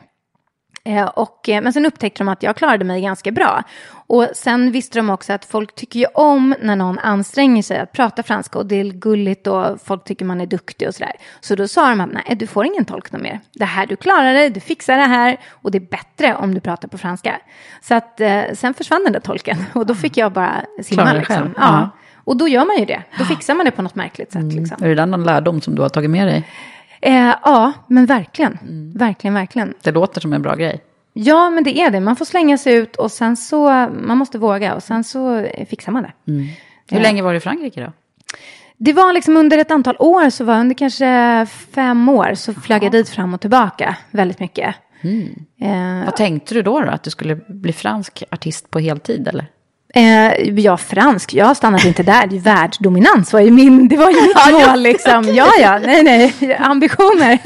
Eh, 0.85 1.05
och, 1.05 1.49
eh, 1.49 1.61
men 1.61 1.73
sen 1.73 1.85
upptäckte 1.85 2.23
de 2.23 2.29
att 2.29 2.43
jag 2.43 2.55
klarade 2.55 2.85
mig 2.85 3.01
ganska 3.01 3.31
bra. 3.31 3.63
Och 4.07 4.27
sen 4.35 4.71
visste 4.71 4.99
de 4.99 5.09
också 5.09 5.33
att 5.33 5.45
folk 5.45 5.75
tycker 5.75 5.99
ju 5.99 6.05
om 6.13 6.55
när 6.61 6.75
någon 6.75 6.99
anstränger 6.99 7.63
sig 7.63 7.79
att 7.79 7.91
prata 7.91 8.23
franska 8.23 8.59
och 8.59 8.65
det 8.65 8.75
är 8.75 8.83
gulligt 8.83 9.47
och 9.47 9.81
folk 9.83 10.03
tycker 10.03 10.25
man 10.25 10.41
är 10.41 10.45
duktig 10.45 10.87
och 10.87 10.95
sådär. 10.95 11.13
Så 11.41 11.55
då 11.55 11.67
sa 11.67 11.89
de 11.89 12.01
att 12.01 12.09
nej, 12.13 12.35
du 12.35 12.47
får 12.47 12.65
ingen 12.65 12.85
tolk 12.85 13.11
mer. 13.11 13.39
Det 13.53 13.65
här, 13.65 13.85
du 13.85 13.95
klarar 13.95 14.33
det, 14.33 14.49
du 14.49 14.59
fixar 14.59 14.97
det 14.97 15.03
här 15.03 15.37
och 15.49 15.71
det 15.71 15.77
är 15.77 15.87
bättre 15.89 16.35
om 16.35 16.53
du 16.53 16.59
pratar 16.59 16.87
på 16.87 16.97
franska. 16.97 17.35
Så 17.81 17.93
att 17.95 18.19
eh, 18.21 18.41
sen 18.53 18.73
försvann 18.73 19.03
den 19.03 19.13
där 19.13 19.19
tolken 19.19 19.57
och 19.73 19.85
då 19.85 19.95
fick 19.95 20.17
jag 20.17 20.31
bara 20.31 20.65
simma 20.81 21.13
liksom. 21.13 21.53
Ja. 21.57 21.89
Och 22.25 22.37
då 22.37 22.47
gör 22.47 22.65
man 22.65 22.77
ju 22.77 22.85
det. 22.85 23.03
Då 23.17 23.25
fixar 23.25 23.53
man 23.53 23.65
det 23.65 23.71
på 23.71 23.81
något 23.81 23.95
märkligt 23.95 24.31
sätt. 24.31 24.53
Liksom. 24.53 24.83
Är 24.83 24.87
det 24.89 24.95
där 24.95 25.05
någon 25.05 25.23
lärdom 25.23 25.61
som 25.61 25.75
du 25.75 25.81
har 25.81 25.89
tagit 25.89 26.09
med 26.09 26.27
dig? 26.27 26.47
Eh, 27.05 27.35
ja, 27.43 27.73
men 27.87 28.05
verkligen. 28.05 28.57
Verkligen, 28.95 29.33
verkligen. 29.33 29.73
Det 29.81 29.91
låter 29.91 30.21
som 30.21 30.33
en 30.33 30.41
bra 30.41 30.55
grej. 30.55 30.81
Ja, 31.13 31.49
men 31.49 31.63
det 31.63 31.77
är 31.79 31.89
det. 31.91 31.99
Man 31.99 32.15
får 32.15 32.25
slänga 32.25 32.57
sig 32.57 32.75
ut 32.75 32.95
och 32.95 33.11
sen 33.11 33.37
så, 33.37 33.69
man 34.01 34.17
måste 34.17 34.37
våga 34.37 34.75
och 34.75 34.83
sen 34.83 35.03
så 35.03 35.35
eh, 35.37 35.67
fixar 35.67 35.91
man 35.91 36.03
det. 36.03 36.11
Hur 36.25 36.47
Ja. 36.89 36.99
länge 36.99 37.21
var 37.21 37.31
du 37.31 37.37
i 37.37 37.39
Frankrike 37.39 37.81
då? 37.81 37.91
Det 38.77 38.93
var 38.93 39.13
liksom 39.13 39.37
under 39.37 39.57
ett 39.57 39.71
antal 39.71 39.95
år, 39.99 40.29
så 40.29 40.43
var 40.43 40.59
under 40.59 40.75
kanske 40.75 41.45
fem 41.75 42.09
år, 42.09 42.33
så 42.35 42.53
flög 42.53 42.83
jag 42.83 42.91
dit 42.91 43.09
fram 43.09 43.33
och 43.33 43.41
tillbaka 43.41 43.95
väldigt 44.11 44.39
mycket. 44.39 44.75
Eh, 45.61 46.05
Vad 46.05 46.15
tänkte 46.15 46.53
du 46.53 46.61
då, 46.61 46.79
då? 46.81 46.87
Att 46.89 47.03
du 47.03 47.09
skulle 47.09 47.35
bli 47.35 47.73
fransk 47.73 48.23
artist 48.31 48.69
på 48.71 48.79
heltid 48.79 49.27
eller? 49.27 49.45
Eh, 49.95 50.49
ja, 50.59 50.77
fransk. 50.77 51.33
Jag 51.33 51.45
har 51.45 51.53
stannat 51.53 51.85
inte 51.85 52.03
där. 52.03 52.39
Världsdominans 52.39 53.33
var 53.33 53.39
ju 53.39 53.51
min, 53.51 53.87
det 53.87 53.97
var 53.97 54.09
ju 54.09 54.21
mitt 54.21 54.51
mål 54.67 54.79
liksom. 54.79 55.23
Ja, 55.33 55.47
ja, 55.59 55.79
nej, 55.79 56.03
nej, 56.03 56.55
ambitioner. 56.59 57.39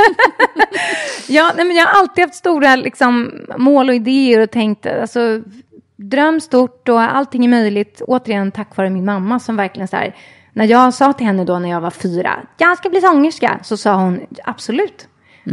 ja, 1.27 1.51
nej, 1.55 1.65
men 1.65 1.75
jag 1.75 1.85
har 1.85 1.99
alltid 1.99 2.23
haft 2.23 2.35
stora 2.35 2.75
liksom, 2.75 3.31
mål 3.57 3.89
och 3.89 3.95
idéer 3.95 4.39
och 4.39 4.51
tänkt, 4.51 4.85
alltså, 4.85 5.41
dröm 5.95 6.41
stort 6.41 6.89
och 6.89 7.01
allting 7.01 7.45
är 7.45 7.49
möjligt. 7.49 8.01
Återigen 8.07 8.51
tack 8.51 8.77
vare 8.77 8.89
min 8.89 9.05
mamma 9.05 9.39
som 9.39 9.55
verkligen 9.55 9.87
så 9.87 9.95
här, 9.95 10.15
när 10.53 10.65
jag 10.65 10.93
sa 10.93 11.13
till 11.13 11.25
henne 11.25 11.43
då 11.43 11.59
när 11.59 11.69
jag 11.69 11.81
var 11.81 11.91
fyra, 11.91 12.39
jag 12.57 12.77
ska 12.77 12.89
bli 12.89 13.01
sångerska, 13.01 13.59
så 13.63 13.77
sa 13.77 13.95
hon 13.95 14.19
absolut. 14.43 15.07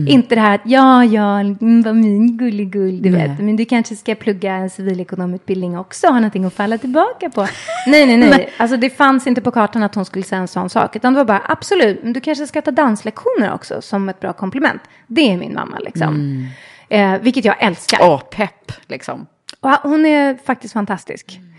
Inte 0.09 0.35
det 0.35 0.41
här 0.41 0.55
att 0.55 0.61
ja, 0.65 1.05
ja, 1.05 1.41
mm, 1.41 1.83
vad 1.83 1.97
min 1.97 2.37
gulligull, 2.37 3.03
du 3.03 3.11
vet. 3.11 3.39
Men 3.39 3.57
du 3.57 3.65
kanske 3.65 3.97
ska 3.97 4.15
plugga 4.15 4.55
en 4.55 4.71
civilekonomutbildning 4.71 5.79
också, 5.79 6.07
ha 6.07 6.15
någonting 6.15 6.45
att 6.45 6.55
falla 6.55 6.79
tillbaka 6.79 7.31
på. 7.31 7.47
nej, 7.87 8.07
nej, 8.07 8.17
nej. 8.17 8.51
Alltså 8.57 8.77
det 8.77 8.91
fanns 8.91 9.27
inte 9.27 9.41
på 9.41 9.51
kartan 9.51 9.83
att 9.83 9.95
hon 9.95 10.05
skulle 10.05 10.25
säga 10.25 10.41
en 10.41 10.49
sån 10.49 10.71
sak. 10.71 10.97
Utan 10.97 11.13
det 11.13 11.17
var 11.17 11.25
bara 11.25 11.43
absolut, 11.49 12.03
men 12.03 12.13
du 12.13 12.21
kanske 12.21 12.47
ska 12.47 12.63
ta 12.63 12.71
danslektioner 12.71 13.53
också 13.55 13.83
som 13.83 14.09
ett 14.09 14.21
bra 14.21 14.33
komplement. 14.33 14.83
Det 15.07 15.33
är 15.33 15.37
min 15.37 15.55
mamma 15.55 15.79
liksom. 15.79 16.45
Eh, 16.89 17.19
vilket 17.21 17.45
jag 17.45 17.57
älskar. 17.63 17.99
Åh, 18.03 18.21
pepp 18.31 18.73
liksom. 18.87 19.27
Och 19.61 19.71
hon 19.71 20.07
är 20.07 20.35
faktiskt 20.45 20.75
fantastisk. 20.75 21.39
Ehm, 21.39 21.54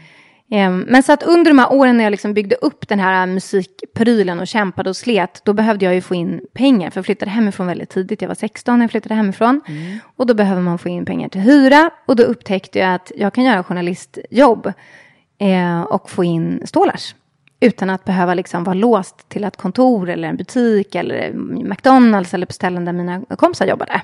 Men 0.87 1.03
så 1.03 1.13
att 1.13 1.23
under 1.23 1.51
de 1.51 1.59
här 1.59 1.73
åren 1.73 1.97
när 1.97 2.03
jag 2.03 2.11
liksom 2.11 2.33
byggde 2.33 2.55
upp 2.55 2.87
den 2.87 2.99
här 2.99 3.25
musikprylen 3.25 4.39
och 4.39 4.47
kämpade 4.47 4.89
och 4.89 4.95
slet, 4.95 5.41
då 5.45 5.53
behövde 5.53 5.85
jag 5.85 5.95
ju 5.95 6.01
få 6.01 6.15
in 6.15 6.41
pengar. 6.53 6.89
För 6.89 6.97
jag 6.97 7.05
flyttade 7.05 7.31
hemifrån 7.31 7.67
väldigt 7.67 7.89
tidigt, 7.89 8.21
jag 8.21 8.27
var 8.27 8.35
16 8.35 8.77
när 8.79 8.83
jag 8.83 8.91
flyttade 8.91 9.15
hemifrån. 9.15 9.61
Och 10.15 10.25
då 10.27 10.33
behöver 10.33 10.61
man 10.61 10.77
få 10.77 10.89
in 10.89 11.05
pengar 11.05 11.29
till 11.29 11.41
hyra. 11.41 11.89
Och 12.05 12.15
då 12.15 12.23
upptäckte 12.23 12.79
jag 12.79 12.93
att 12.93 13.11
jag 13.15 13.33
kan 13.33 13.43
göra 13.43 13.63
journalistjobb 13.63 14.73
eh, 15.37 15.81
och 15.81 16.09
få 16.09 16.23
in 16.23 16.61
stålars. 16.65 17.15
Utan 17.59 17.89
att 17.89 18.05
behöva 18.05 18.33
liksom 18.33 18.63
vara 18.63 18.73
låst 18.73 19.29
till 19.29 19.43
ett 19.43 19.57
kontor 19.57 20.09
eller 20.09 20.27
en 20.27 20.37
butik 20.37 20.95
eller 20.95 21.33
McDonalds 21.69 22.33
eller 22.33 22.45
på 22.45 22.53
ställen 22.53 22.85
där 22.85 22.93
mina 22.93 23.21
kompisar 23.37 23.65
jobbade. 23.65 24.01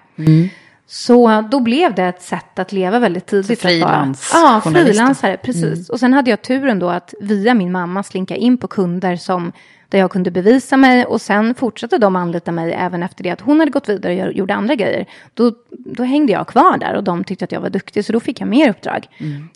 Så 0.94 1.42
då 1.52 1.60
blev 1.60 1.96
det 1.96 2.04
ett 2.04 2.22
sätt 2.22 2.60
att 2.60 2.72
leva 2.72 3.00
väldigt 3.00 3.26
tidigt. 3.26 3.60
Så 3.62 3.68
frilans- 3.68 4.32
Ja, 4.34 4.62
frilansare, 4.66 5.38
precis. 5.38 5.90
Och 5.90 6.00
sen 6.00 6.14
hade 6.14 6.30
jag 6.30 6.42
turen 6.42 6.80
då 6.80 6.90
att 6.90 7.14
via 7.22 7.54
min 7.54 7.72
mamma 7.72 8.04
slinka 8.04 8.36
in 8.36 8.58
på 8.58 8.68
kunder 8.68 9.16
som 9.16 9.52
där 9.90 10.00
jag 10.00 10.12
kunde 10.12 10.32
bevisa 10.32 10.78
mig 10.78 11.06
och 11.06 11.22
sen 11.22 11.56
fortsatte 11.56 11.98
de 11.98 12.16
anlita 12.16 12.52
mig 12.52 12.74
även 12.74 13.04
efter 13.04 13.24
det 13.24 13.30
att 13.30 13.42
hon 13.42 13.60
hade 13.60 13.72
gått 13.72 13.90
vidare 13.90 14.28
och 14.28 14.34
gjorde 14.34 14.54
andra 14.56 14.76
grejer. 14.76 15.06
Då, 15.34 15.52
då 15.70 16.04
hängde 16.04 16.34
jag 16.34 16.48
kvar 16.48 16.78
där 16.78 16.94
och 16.96 17.04
de 17.04 17.24
tyckte 17.24 17.46
att 17.46 17.52
jag 17.52 17.62
var 17.62 17.70
duktig 17.70 18.06
så 18.06 18.14
då 18.14 18.20
fick 18.20 18.42
jag 18.42 18.48
mer 18.48 18.70
uppdrag. 18.70 19.08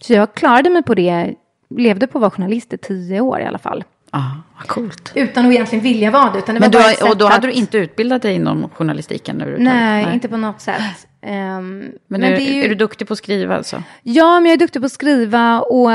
Så 0.01 0.13
jag 0.13 0.33
klarade 0.33 0.69
mig 0.69 0.83
på 0.83 0.93
det, 0.95 1.33
levde 1.75 2.07
på 2.07 2.17
att 2.17 2.21
vara 2.21 2.31
journalist 2.31 2.73
i 2.73 2.77
tio 2.77 3.21
år 3.21 3.39
i 3.39 3.45
alla 3.45 3.57
fall. 3.59 3.83
Ja, 4.11 4.31
vad 4.57 4.67
coolt. 4.67 5.11
Utan 5.15 5.45
att 5.45 5.51
egentligen 5.51 5.83
vilja 5.83 6.11
vara 6.11 6.31
det. 6.31 6.39
Utan 6.39 6.55
det 6.55 6.61
Men 6.61 6.71
var 6.71 6.95
du 7.05 7.09
och 7.09 7.17
då 7.17 7.25
hade 7.25 7.35
att- 7.35 7.41
du 7.41 7.51
inte 7.51 7.77
utbildat 7.77 8.21
dig 8.21 8.35
inom 8.35 8.69
journalistiken 8.73 9.41
överhuvudtaget? 9.41 9.81
Nej, 9.81 10.13
inte 10.13 10.27
på 10.29 10.37
något 10.37 10.61
sätt. 10.61 10.81
Ehm, 11.25 11.79
Men, 11.79 12.21
men 12.21 12.23
är, 12.23 12.39
ju... 12.39 12.63
är 12.63 12.69
du 12.69 12.75
duktig 12.75 13.07
på 13.07 13.13
att 13.13 13.17
skriva 13.17 13.55
alltså? 13.55 13.83
Ja, 14.03 14.39
men 14.39 14.45
jag 14.45 14.53
är 14.53 14.59
duktig 14.59 14.81
på 14.81 14.85
att 14.85 14.91
skriva 14.91 15.61
och 15.61 15.89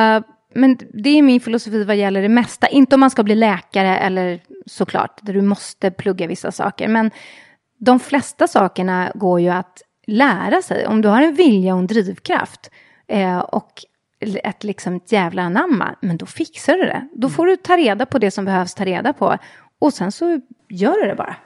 men 0.55 0.79
det 0.95 1.11
är 1.11 1.23
min 1.23 1.41
filosofi 1.41 1.85
vad 1.85 1.97
gäller 1.97 2.23
det 2.23 2.29
mesta. 2.29 2.69
Inte 2.69 2.97
om 2.97 3.01
man 3.01 3.11
ska 3.11 3.23
bli 3.23 3.35
läkare 3.35 3.99
eller 3.99 4.41
såklart, 4.67 5.19
där 5.23 5.33
du 5.33 5.43
måste 5.43 5.91
plugga 5.91 6.27
vissa 6.27 6.53
saker. 6.53 6.89
Men 6.89 7.11
de 7.79 8.01
flesta 8.01 8.47
sakerna 8.47 9.13
går 9.15 9.41
ju 9.41 9.49
att 9.49 9.83
lära 10.07 10.63
sig. 10.63 10.87
Om 10.87 11.03
du 11.03 11.09
har 11.09 11.23
en 11.23 11.35
vilja 11.35 11.75
och 11.75 11.81
en 11.81 11.87
drivkraft 11.87 12.71
eh, 13.09 13.39
och 13.39 13.85
ett 14.21 14.65
liksom 14.65 14.95
ett 14.95 15.13
jävla 15.13 15.43
anamma, 15.43 15.95
men 16.01 16.17
då 16.17 16.27
fixar 16.27 16.77
du 16.77 16.83
det. 16.83 17.09
Då 17.15 17.29
får 17.29 17.47
du 17.47 17.57
ta 17.57 17.77
reda 17.77 18.07
på 18.07 18.19
det 18.19 18.31
som 18.31 18.45
behövs 18.45 18.75
ta 18.75 18.85
reda 18.85 19.13
på. 19.13 19.37
Och 19.79 19.93
sen 19.93 20.13
så 20.13 20.41
gör 20.69 21.03
du 21.03 21.09
det 21.09 21.15
bara. 21.15 21.37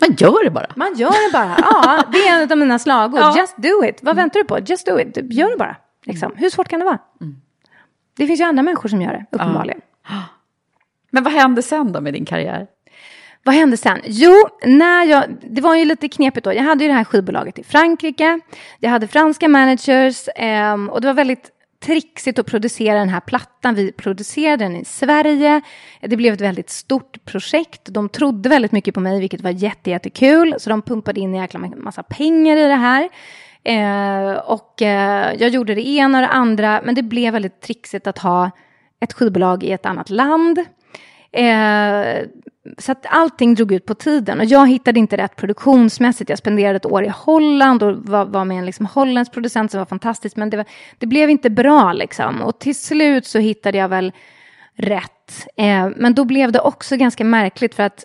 Man 0.00 0.16
gör 0.18 0.44
det 0.44 0.50
bara. 0.50 0.66
Man 0.76 0.94
gör 0.94 1.26
det 1.26 1.32
bara. 1.32 1.56
Ja, 1.58 2.04
det 2.12 2.18
är 2.18 2.42
en 2.42 2.52
av 2.52 2.58
mina 2.58 2.78
slagord. 2.78 3.20
Ja. 3.20 3.38
Just 3.38 3.56
do 3.56 3.84
it. 3.84 3.98
Vad 4.02 4.16
väntar 4.16 4.40
du 4.40 4.44
på? 4.44 4.58
Just 4.66 4.86
do 4.86 5.00
it. 5.00 5.32
Gör 5.32 5.50
det 5.50 5.56
bara. 5.56 5.76
Liksom. 6.04 6.32
Hur 6.36 6.50
svårt 6.50 6.68
kan 6.68 6.78
det 6.80 6.84
vara? 6.86 6.98
Det 8.16 8.26
finns 8.26 8.40
ju 8.40 8.44
andra 8.44 8.62
människor 8.62 8.88
som 8.88 9.02
gör 9.02 9.12
det, 9.12 9.26
uppenbarligen. 9.30 9.80
Men 11.10 11.24
vad 11.24 11.32
hände 11.32 11.62
sen 11.62 11.92
då 11.92 12.00
med 12.00 12.12
din 12.14 12.24
karriär? 12.24 12.66
Vad 13.44 13.54
hände 13.54 13.76
sen? 13.76 13.98
Jo, 14.04 14.32
när 14.64 15.04
jag, 15.04 15.24
det 15.50 15.60
var 15.60 15.74
ju 15.74 15.84
lite 15.84 16.08
knepigt 16.08 16.44
då. 16.44 16.54
Jag 16.54 16.62
hade 16.62 16.84
ju 16.84 16.88
det 16.88 16.94
här 16.94 17.04
skivbolaget 17.04 17.58
i 17.58 17.64
Frankrike. 17.64 18.40
Jag 18.78 18.90
hade 18.90 19.08
franska 19.08 19.48
managers 19.48 20.28
ehm, 20.36 20.90
och 20.90 21.00
det 21.00 21.06
var 21.06 21.14
väldigt 21.14 21.50
trixigt 21.80 22.38
att 22.38 22.46
producera 22.46 22.98
den 22.98 23.08
här 23.08 23.20
plattan. 23.20 23.74
Vi 23.74 23.92
producerade 23.92 24.64
den 24.64 24.76
i 24.76 24.84
Sverige. 24.84 25.60
Det 26.00 26.16
blev 26.16 26.34
ett 26.34 26.40
väldigt 26.40 26.70
stort 26.70 27.24
projekt. 27.24 27.80
De 27.84 28.08
trodde 28.08 28.48
väldigt 28.48 28.72
mycket 28.72 28.94
på 28.94 29.00
mig, 29.00 29.20
vilket 29.20 29.40
var 29.40 29.50
jätte, 29.50 29.90
jättekul. 29.90 30.54
Så 30.58 30.70
de 30.70 30.82
pumpade 30.82 31.20
in 31.20 31.34
en 31.34 31.40
jäkla 31.40 31.60
massa 31.60 32.02
pengar 32.02 32.56
i 32.56 32.66
det 32.66 32.74
här. 32.74 33.08
Eh, 33.64 34.38
och 34.38 34.82
eh, 34.82 35.34
jag 35.38 35.48
gjorde 35.48 35.74
det 35.74 35.88
ena 35.88 36.18
och 36.18 36.22
det 36.22 36.28
andra, 36.28 36.80
men 36.84 36.94
det 36.94 37.02
blev 37.02 37.32
väldigt 37.32 37.60
trixigt 37.60 38.06
att 38.06 38.18
ha 38.18 38.50
ett 39.00 39.12
skivbolag 39.12 39.64
i 39.64 39.72
ett 39.72 39.86
annat 39.86 40.10
land. 40.10 40.58
Eh, 41.36 42.26
så 42.78 42.92
att 42.92 43.06
allting 43.08 43.54
drog 43.54 43.72
ut 43.72 43.86
på 43.86 43.94
tiden 43.94 44.40
och 44.40 44.44
jag 44.44 44.68
hittade 44.68 44.98
inte 44.98 45.16
rätt 45.16 45.36
produktionsmässigt. 45.36 46.30
Jag 46.30 46.38
spenderade 46.38 46.76
ett 46.76 46.86
år 46.86 47.04
i 47.04 47.08
Holland 47.08 47.82
och 47.82 47.96
var, 47.96 48.24
var 48.24 48.44
med 48.44 48.58
en 48.58 48.66
liksom 48.66 48.86
holländsk 48.86 49.32
producent 49.32 49.70
som 49.70 49.78
var 49.78 49.86
fantastisk. 49.86 50.36
Men 50.36 50.50
det, 50.50 50.56
var, 50.56 50.66
det 50.98 51.06
blev 51.06 51.30
inte 51.30 51.50
bra 51.50 51.92
liksom. 51.92 52.42
Och 52.42 52.58
till 52.58 52.74
slut 52.74 53.26
så 53.26 53.38
hittade 53.38 53.78
jag 53.78 53.88
väl 53.88 54.12
rätt. 54.76 55.46
Eh, 55.56 55.88
men 55.96 56.14
då 56.14 56.24
blev 56.24 56.52
det 56.52 56.60
också 56.60 56.96
ganska 56.96 57.24
märkligt 57.24 57.74
för 57.74 57.82
att 57.82 58.04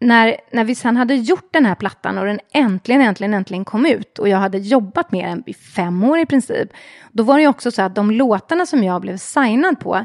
när, 0.00 0.36
när 0.52 0.64
vi 0.64 0.74
sen 0.74 0.96
hade 0.96 1.14
gjort 1.14 1.52
den 1.52 1.66
här 1.66 1.74
plattan 1.74 2.18
och 2.18 2.24
den 2.24 2.40
äntligen, 2.52 3.02
äntligen, 3.02 3.34
äntligen 3.34 3.64
kom 3.64 3.86
ut 3.86 4.18
och 4.18 4.28
jag 4.28 4.38
hade 4.38 4.58
jobbat 4.58 5.12
med 5.12 5.28
den 5.28 5.42
i 5.46 5.54
fem 5.54 6.04
år 6.04 6.18
i 6.18 6.26
princip, 6.26 6.70
då 7.12 7.22
var 7.22 7.34
det 7.34 7.42
ju 7.42 7.48
också 7.48 7.70
så 7.70 7.82
att 7.82 7.94
de 7.94 8.10
låtarna 8.10 8.66
som 8.66 8.84
jag 8.84 9.00
blev 9.00 9.16
signad 9.16 9.80
på 9.80 10.04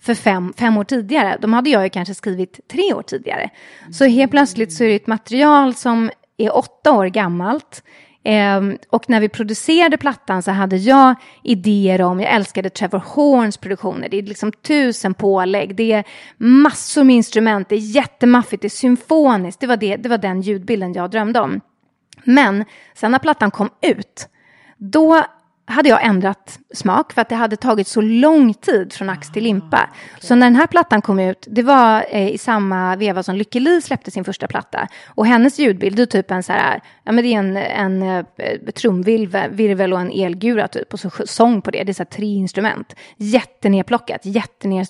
för 0.00 0.14
fem, 0.14 0.52
fem 0.56 0.76
år 0.76 0.84
tidigare, 0.84 1.38
de 1.40 1.52
hade 1.52 1.70
jag 1.70 1.84
ju 1.84 1.90
kanske 1.90 2.14
skrivit 2.14 2.60
tre 2.68 2.94
år 2.94 3.02
tidigare. 3.02 3.50
Så 3.92 4.04
helt 4.04 4.30
plötsligt 4.30 4.72
så 4.72 4.84
är 4.84 4.88
det 4.88 4.94
ett 4.94 5.06
material 5.06 5.74
som 5.74 6.10
är 6.36 6.56
åtta 6.56 6.92
år 6.92 7.06
gammalt. 7.06 7.82
Um, 8.58 8.78
och 8.90 9.10
när 9.10 9.20
vi 9.20 9.28
producerade 9.28 9.96
plattan 9.96 10.42
så 10.42 10.50
hade 10.50 10.76
jag 10.76 11.14
idéer 11.42 12.02
om, 12.02 12.20
jag 12.20 12.32
älskade 12.32 12.70
Trevor 12.70 13.02
Horns 13.06 13.56
produktioner, 13.56 14.08
det 14.08 14.18
är 14.18 14.22
liksom 14.22 14.52
tusen 14.52 15.14
pålägg, 15.14 15.76
det 15.76 15.92
är 15.92 16.04
massor 16.36 17.04
med 17.04 17.16
instrument, 17.16 17.68
det 17.68 17.74
är 17.74 17.96
jättemaffigt, 17.96 18.62
det 18.62 18.66
är 18.66 18.70
symfoniskt, 18.70 19.60
det 19.60 19.66
var, 19.66 19.76
det, 19.76 19.96
det 19.96 20.08
var 20.08 20.18
den 20.18 20.40
ljudbilden 20.40 20.92
jag 20.92 21.10
drömde 21.10 21.40
om. 21.40 21.60
Men 22.24 22.64
sen 22.94 23.10
när 23.10 23.18
plattan 23.18 23.50
kom 23.50 23.70
ut, 23.82 24.28
då 24.76 25.24
hade 25.66 25.88
jag 25.88 26.06
ändrat 26.06 26.58
smak 26.74 27.12
för 27.12 27.22
att 27.22 27.28
det 27.28 27.34
hade 27.34 27.56
tagit 27.56 27.88
så 27.88 28.00
lång 28.00 28.54
tid 28.54 28.92
från 28.92 29.10
ax 29.10 29.32
till 29.32 29.42
limpa. 29.42 29.90
Så 30.20 30.34
när 30.34 30.46
den 30.46 30.56
här 30.56 30.66
plattan 30.66 31.02
kom 31.02 31.18
ut, 31.18 31.46
det 31.50 31.62
var 31.62 32.04
eh, 32.10 32.28
i 32.28 32.38
samma 32.38 32.96
veva 32.96 33.22
som 33.22 33.36
Lykke 33.36 33.60
Li 33.60 33.80
släppte 33.80 34.10
sin 34.10 34.24
första 34.24 34.46
platta. 34.46 34.88
Och 35.06 35.26
hennes 35.26 35.58
ljudbild 35.58 36.00
är 36.00 36.06
typ 36.06 36.30
en 36.30 36.42
så 36.42 36.52
här, 36.52 36.80
ja 37.04 37.12
men 37.12 37.24
det 37.24 37.34
är 37.34 37.38
en, 37.38 37.56
en 37.56 38.02
eh, 38.02 38.24
trumvirvel 38.74 39.50
virvel 39.50 39.92
och 39.92 40.00
en 40.00 40.10
elgura 40.10 40.68
typ 40.68 40.92
och 40.92 41.00
så 41.00 41.10
sång 41.24 41.62
på 41.62 41.70
det. 41.70 41.84
Det 41.84 41.92
är 41.92 41.94
så 41.94 42.02
här 42.02 42.10
tre 42.10 42.34
instrument. 42.34 42.94
Jättenedplockat, 43.16 44.20
jättener 44.26 44.86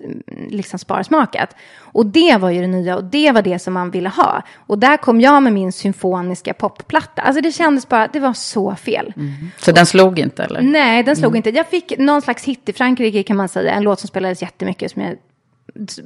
liksom 0.51 0.79
sparsmakat. 0.79 1.57
Och 1.79 2.07
det 2.07 2.37
var 2.37 2.51
ju 2.51 2.61
det 2.61 2.67
nya 2.67 2.97
och 2.97 3.05
det 3.05 3.33
var 3.33 3.43
det 3.43 3.59
som 3.59 3.75
man 3.75 3.91
ville 3.91 4.09
ha. 4.09 4.43
Och 4.57 4.79
där 4.79 4.97
kom 4.97 5.21
jag 5.21 5.43
med 5.43 5.53
min 5.53 5.73
symfoniska 5.73 6.55
popplatta. 6.55 7.23
Alltså 7.23 7.43
det 7.43 7.53
kändes 7.53 7.89
bara, 7.89 8.09
det 8.13 8.21
var 8.21 8.33
så 8.33 8.75
fel. 8.75 9.13
Så 9.59 9.73
den 9.73 9.87
slog 9.87 10.19
inte 10.19 10.45
eller? 10.45 10.63
Nej, 10.63 11.03
den 11.03 11.17
slog 11.17 11.37
inte. 11.37 11.51
Jag 11.51 11.71
fick 11.81 11.99
någon 11.99 12.23
slags 12.23 12.45
hit 12.45 12.69
i 12.69 12.73
Frankrike 12.73 13.23
kan 13.23 13.37
man 13.37 13.49
säga. 13.49 13.73
En 13.73 13.83
låt 13.83 14.01
som 14.01 14.09
spelades 14.09 14.43
jättemycket 14.43 14.93
som 14.93 15.03
jag 15.03 15.17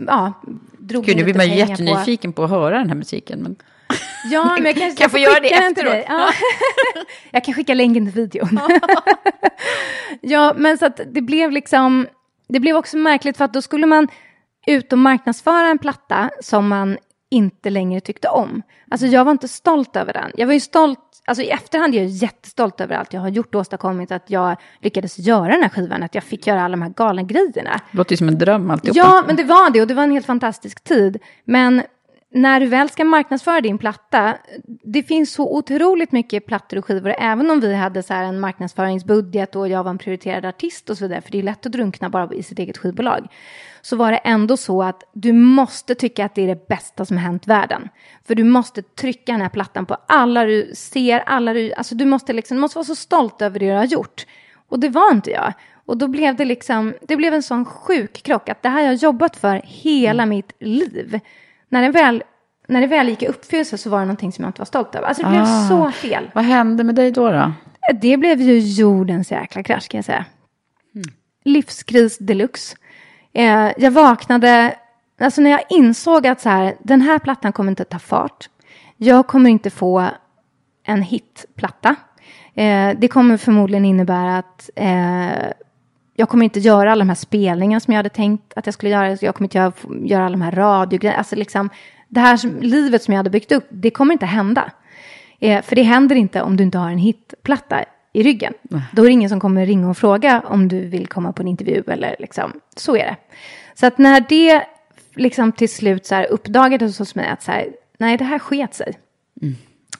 ja, 0.06 0.32
drog 0.78 1.04
Gud, 1.04 1.16
nu 1.16 1.24
blir 1.24 1.34
man 1.34 1.48
ju 1.48 1.54
jättenyfiken 1.54 2.32
på. 2.32 2.44
att 2.44 2.50
höra 2.50 2.78
den 2.78 2.88
här 2.88 2.96
musiken. 2.96 3.42
Men... 3.42 3.56
Ja, 4.30 4.56
men 4.56 4.64
jag 4.64 4.74
kanske 4.76 4.96
Kan 4.96 5.04
jag 5.04 5.10
få 5.10 5.18
göra 5.18 5.40
det 5.40 5.54
efteråt? 5.54 6.04
Ja. 6.08 6.30
jag 7.30 7.44
kan 7.44 7.54
skicka 7.54 7.74
länken 7.74 8.12
till 8.12 8.22
videon. 8.22 8.60
ja, 10.20 10.54
men 10.56 10.78
så 10.78 10.86
att 10.86 11.00
det 11.06 11.20
blev 11.20 11.50
liksom, 11.50 12.06
det 12.48 12.60
blev 12.60 12.76
också 12.76 12.96
märkligt 12.96 13.36
för 13.36 13.44
att 13.44 13.52
då 13.52 13.62
skulle 13.62 13.86
man 13.86 14.08
ut 14.66 14.92
och 14.92 14.98
marknadsföra 14.98 15.66
en 15.66 15.78
platta 15.78 16.30
som 16.40 16.68
man 16.68 16.98
inte 17.30 17.70
längre 17.70 18.00
tyckte 18.00 18.28
om. 18.28 18.62
Alltså 18.90 19.06
jag 19.06 19.24
var 19.24 19.32
inte 19.32 19.48
stolt 19.48 19.96
över 19.96 20.12
den. 20.12 20.30
Jag 20.36 20.46
var 20.46 20.54
ju 20.54 20.60
stolt, 20.60 20.98
alltså 21.24 21.42
i 21.42 21.50
efterhand 21.50 21.94
är 21.94 21.98
jag 21.98 22.06
jättestolt 22.06 22.80
över 22.80 22.96
allt 22.96 23.12
jag 23.12 23.20
har 23.20 23.28
gjort 23.28 23.54
och 23.54 23.60
åstadkommit, 23.60 24.12
att 24.12 24.30
jag 24.30 24.56
lyckades 24.80 25.18
göra 25.18 25.52
den 25.52 25.62
här 25.62 25.68
skivan, 25.68 26.02
att 26.02 26.14
jag 26.14 26.24
fick 26.24 26.46
göra 26.46 26.62
alla 26.62 26.76
de 26.76 26.82
här 26.82 26.90
galna 26.90 27.22
grejerna. 27.22 27.80
Låter 27.90 28.12
ju 28.12 28.16
som 28.16 28.28
en 28.28 28.38
dröm 28.38 28.70
alltihopa. 28.70 28.98
Ja, 28.98 29.24
men 29.26 29.36
det 29.36 29.44
var 29.44 29.70
det 29.70 29.80
och 29.80 29.86
det 29.86 29.94
var 29.94 30.02
en 30.02 30.12
helt 30.12 30.26
fantastisk 30.26 30.84
tid. 30.84 31.18
Men 31.44 31.82
när 32.32 32.60
du 32.60 32.66
väl 32.66 32.88
ska 32.88 33.04
marknadsföra 33.04 33.60
din 33.60 33.78
platta, 33.78 34.36
det 34.84 35.02
finns 35.02 35.32
så 35.32 35.56
otroligt 35.56 36.12
mycket 36.12 36.46
plattor 36.46 36.78
och 36.78 36.84
skivor, 36.84 37.14
även 37.18 37.50
om 37.50 37.60
vi 37.60 37.74
hade 37.74 38.02
så 38.02 38.14
här 38.14 38.24
en 38.24 38.40
marknadsföringsbudget 38.40 39.56
och 39.56 39.68
jag 39.68 39.84
var 39.84 39.90
en 39.90 39.98
prioriterad 39.98 40.44
artist 40.44 40.90
och 40.90 40.98
så 40.98 41.04
vidare, 41.04 41.20
för 41.20 41.32
det 41.32 41.38
är 41.38 41.42
lätt 41.42 41.66
att 41.66 41.72
drunkna 41.72 42.10
bara 42.10 42.34
i 42.34 42.42
sitt 42.42 42.58
eget 42.58 42.78
skivbolag, 42.78 43.28
så 43.82 43.96
var 43.96 44.12
det 44.12 44.18
ändå 44.18 44.56
så 44.56 44.82
att 44.82 45.02
du 45.12 45.32
måste 45.32 45.94
tycka 45.94 46.24
att 46.24 46.34
det 46.34 46.42
är 46.42 46.46
det 46.46 46.68
bästa 46.68 47.04
som 47.04 47.16
hänt 47.16 47.46
världen. 47.46 47.88
För 48.26 48.34
du 48.34 48.44
måste 48.44 48.82
trycka 48.82 49.32
den 49.32 49.40
här 49.40 49.48
plattan 49.48 49.86
på 49.86 49.96
alla 50.08 50.44
du 50.44 50.72
ser, 50.74 51.20
alla 51.26 51.52
du, 51.54 51.72
alltså 51.72 51.94
du 51.94 52.04
måste 52.04 52.32
liksom, 52.32 52.56
du 52.56 52.60
måste 52.60 52.78
vara 52.78 52.84
så 52.84 52.94
stolt 52.96 53.42
över 53.42 53.58
det 53.58 53.66
du 53.66 53.72
har 53.76 53.84
gjort. 53.84 54.26
Och 54.68 54.80
det 54.80 54.88
var 54.88 55.10
inte 55.12 55.30
jag. 55.30 55.52
Och 55.86 55.96
då 55.96 56.08
blev 56.08 56.36
det 56.36 56.44
liksom, 56.44 56.94
det 57.02 57.16
blev 57.16 57.34
en 57.34 57.42
sån 57.42 57.64
sjuk 57.64 58.22
krock 58.22 58.48
att 58.48 58.62
det 58.62 58.68
här 58.68 58.80
jag 58.80 58.88
har 58.88 58.94
jobbat 58.94 59.36
för 59.36 59.60
hela 59.64 60.26
mitt 60.26 60.52
liv. 60.60 61.20
När 61.68 61.82
det 61.82 61.90
väl, 61.90 62.22
när 62.68 62.80
det 62.80 62.86
väl 62.86 63.08
gick 63.08 63.22
i 63.22 63.26
uppfyllelse 63.26 63.78
så 63.78 63.90
var 63.90 63.98
det 63.98 64.04
någonting 64.04 64.32
som 64.32 64.44
jag 64.44 64.48
inte 64.48 64.60
var 64.60 64.66
stolt 64.66 64.94
över. 64.94 65.08
Alltså 65.08 65.22
det 65.22 65.28
blev 65.28 65.42
Ah. 65.42 65.68
så 65.68 65.90
fel. 65.90 66.30
Vad 66.34 66.44
hände 66.44 66.84
med 66.84 66.94
dig 66.94 67.10
då? 67.10 67.30
då? 67.32 67.52
Det 68.00 68.16
blev 68.16 68.40
ju 68.40 68.58
jordens 68.58 69.32
jäkla 69.32 69.62
krasch 69.62 69.88
kan 69.88 69.98
jag 69.98 70.04
säga. 70.04 70.24
Livskris 71.44 72.18
deluxe. 72.18 72.76
Eh, 73.32 73.72
jag 73.76 73.90
vaknade, 73.90 74.74
alltså 75.20 75.40
när 75.40 75.50
jag 75.50 75.60
insåg 75.68 76.26
att 76.26 76.40
så 76.40 76.48
här, 76.48 76.76
den 76.82 77.00
här 77.00 77.18
plattan 77.18 77.52
kommer 77.52 77.70
inte 77.70 77.84
ta 77.84 77.98
fart. 77.98 78.48
Jag 78.96 79.26
kommer 79.26 79.50
inte 79.50 79.70
få 79.70 80.06
en 80.84 81.02
hitplatta. 81.02 81.96
Eh, 82.54 82.90
det 82.98 83.08
kommer 83.08 83.36
förmodligen 83.36 83.84
innebära 83.84 84.38
att 84.38 84.70
eh, 84.76 85.52
jag 86.14 86.28
kommer 86.28 86.44
inte 86.44 86.60
göra 86.60 86.92
alla 86.92 87.04
de 87.04 87.08
här 87.08 87.14
spelningarna 87.14 87.80
som 87.80 87.92
jag 87.92 87.98
hade 87.98 88.08
tänkt 88.08 88.52
att 88.56 88.66
jag 88.66 88.74
skulle 88.74 88.90
göra. 88.90 89.16
Jag 89.20 89.34
kommer 89.34 89.46
inte 89.46 89.58
göra, 89.58 89.72
göra 90.02 90.24
alla 90.24 90.32
de 90.32 90.42
här 90.42 90.52
radiogrejerna. 90.52 91.18
Alltså 91.18 91.36
liksom, 91.36 91.70
det 92.08 92.20
här 92.20 92.36
som, 92.36 92.56
livet 92.60 93.02
som 93.02 93.12
jag 93.12 93.18
hade 93.18 93.30
byggt 93.30 93.52
upp, 93.52 93.66
det 93.70 93.90
kommer 93.90 94.12
inte 94.12 94.26
hända. 94.26 94.72
Eh, 95.38 95.62
för 95.62 95.76
det 95.76 95.82
händer 95.82 96.16
inte 96.16 96.42
om 96.42 96.56
du 96.56 96.64
inte 96.64 96.78
har 96.78 96.90
en 96.90 96.98
hitplatta 96.98 97.84
i 98.12 98.22
ryggen. 98.22 98.54
Då 98.92 99.02
är 99.02 99.06
det 99.06 99.12
ingen 99.12 99.30
som 99.30 99.40
kommer 99.40 99.66
ringa 99.66 99.90
och 99.90 99.96
fråga 99.98 100.42
om 100.46 100.68
du 100.68 100.80
vill 100.86 101.06
komma 101.06 101.32
på 101.32 101.42
en 101.42 101.48
intervju 101.48 101.82
eller 101.86 102.16
liksom, 102.18 102.52
så 102.76 102.96
är 102.96 103.04
det. 103.04 103.16
Så 103.74 103.86
att 103.86 103.98
när 103.98 104.24
det 104.28 104.62
liksom 105.14 105.52
till 105.52 105.68
slut 105.68 106.06
så 106.06 106.14
här 106.14 106.26
uppdagades 106.30 106.98
hos 106.98 107.14
mig 107.14 107.28
att 107.28 107.42
så 107.42 107.52
här, 107.52 107.68
nej 107.98 108.16
det 108.16 108.24
här 108.24 108.38
sket 108.38 108.74
sig. 108.74 108.98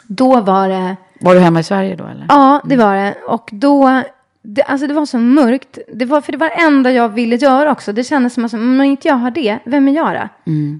Då 0.06 0.40
var 0.40 0.68
det, 0.68 0.96
Var 1.20 1.34
du 1.34 1.40
hemma 1.40 1.60
i 1.60 1.62
Sverige 1.62 1.96
då 1.96 2.06
eller? 2.06 2.26
Ja, 2.28 2.62
det 2.64 2.76
var 2.76 2.94
det. 2.96 3.14
Och 3.26 3.48
då, 3.52 4.02
det, 4.42 4.62
alltså 4.62 4.86
det 4.86 4.94
var 4.94 5.06
så 5.06 5.18
mörkt. 5.18 5.78
Det 5.94 6.04
var 6.04 6.20
för 6.20 6.32
det 6.32 6.38
var 6.38 6.48
det 6.48 6.54
enda 6.54 6.92
jag 6.92 7.08
ville 7.08 7.36
göra 7.36 7.72
också. 7.72 7.92
Det 7.92 8.04
kändes 8.04 8.34
som 8.34 8.44
att 8.44 8.54
om 8.54 8.80
inte 8.80 9.08
jag 9.08 9.14
har 9.14 9.30
det, 9.30 9.58
vem 9.64 9.88
är 9.88 9.92
jag 9.92 10.14
då? 10.14 10.28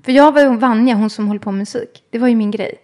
För 0.05 0.13
jag 0.13 0.33
var 0.33 0.41
ju 0.41 0.57
Vanja, 0.57 0.95
hon 0.95 1.11
som 1.11 1.27
håller 1.27 1.41
på 1.41 1.51
med 1.53 1.59
musik. 1.59 2.03
Det 2.11 2.19
var 2.19 2.29
ju 2.29 2.35
min 2.35 2.51
grej. 2.51 2.75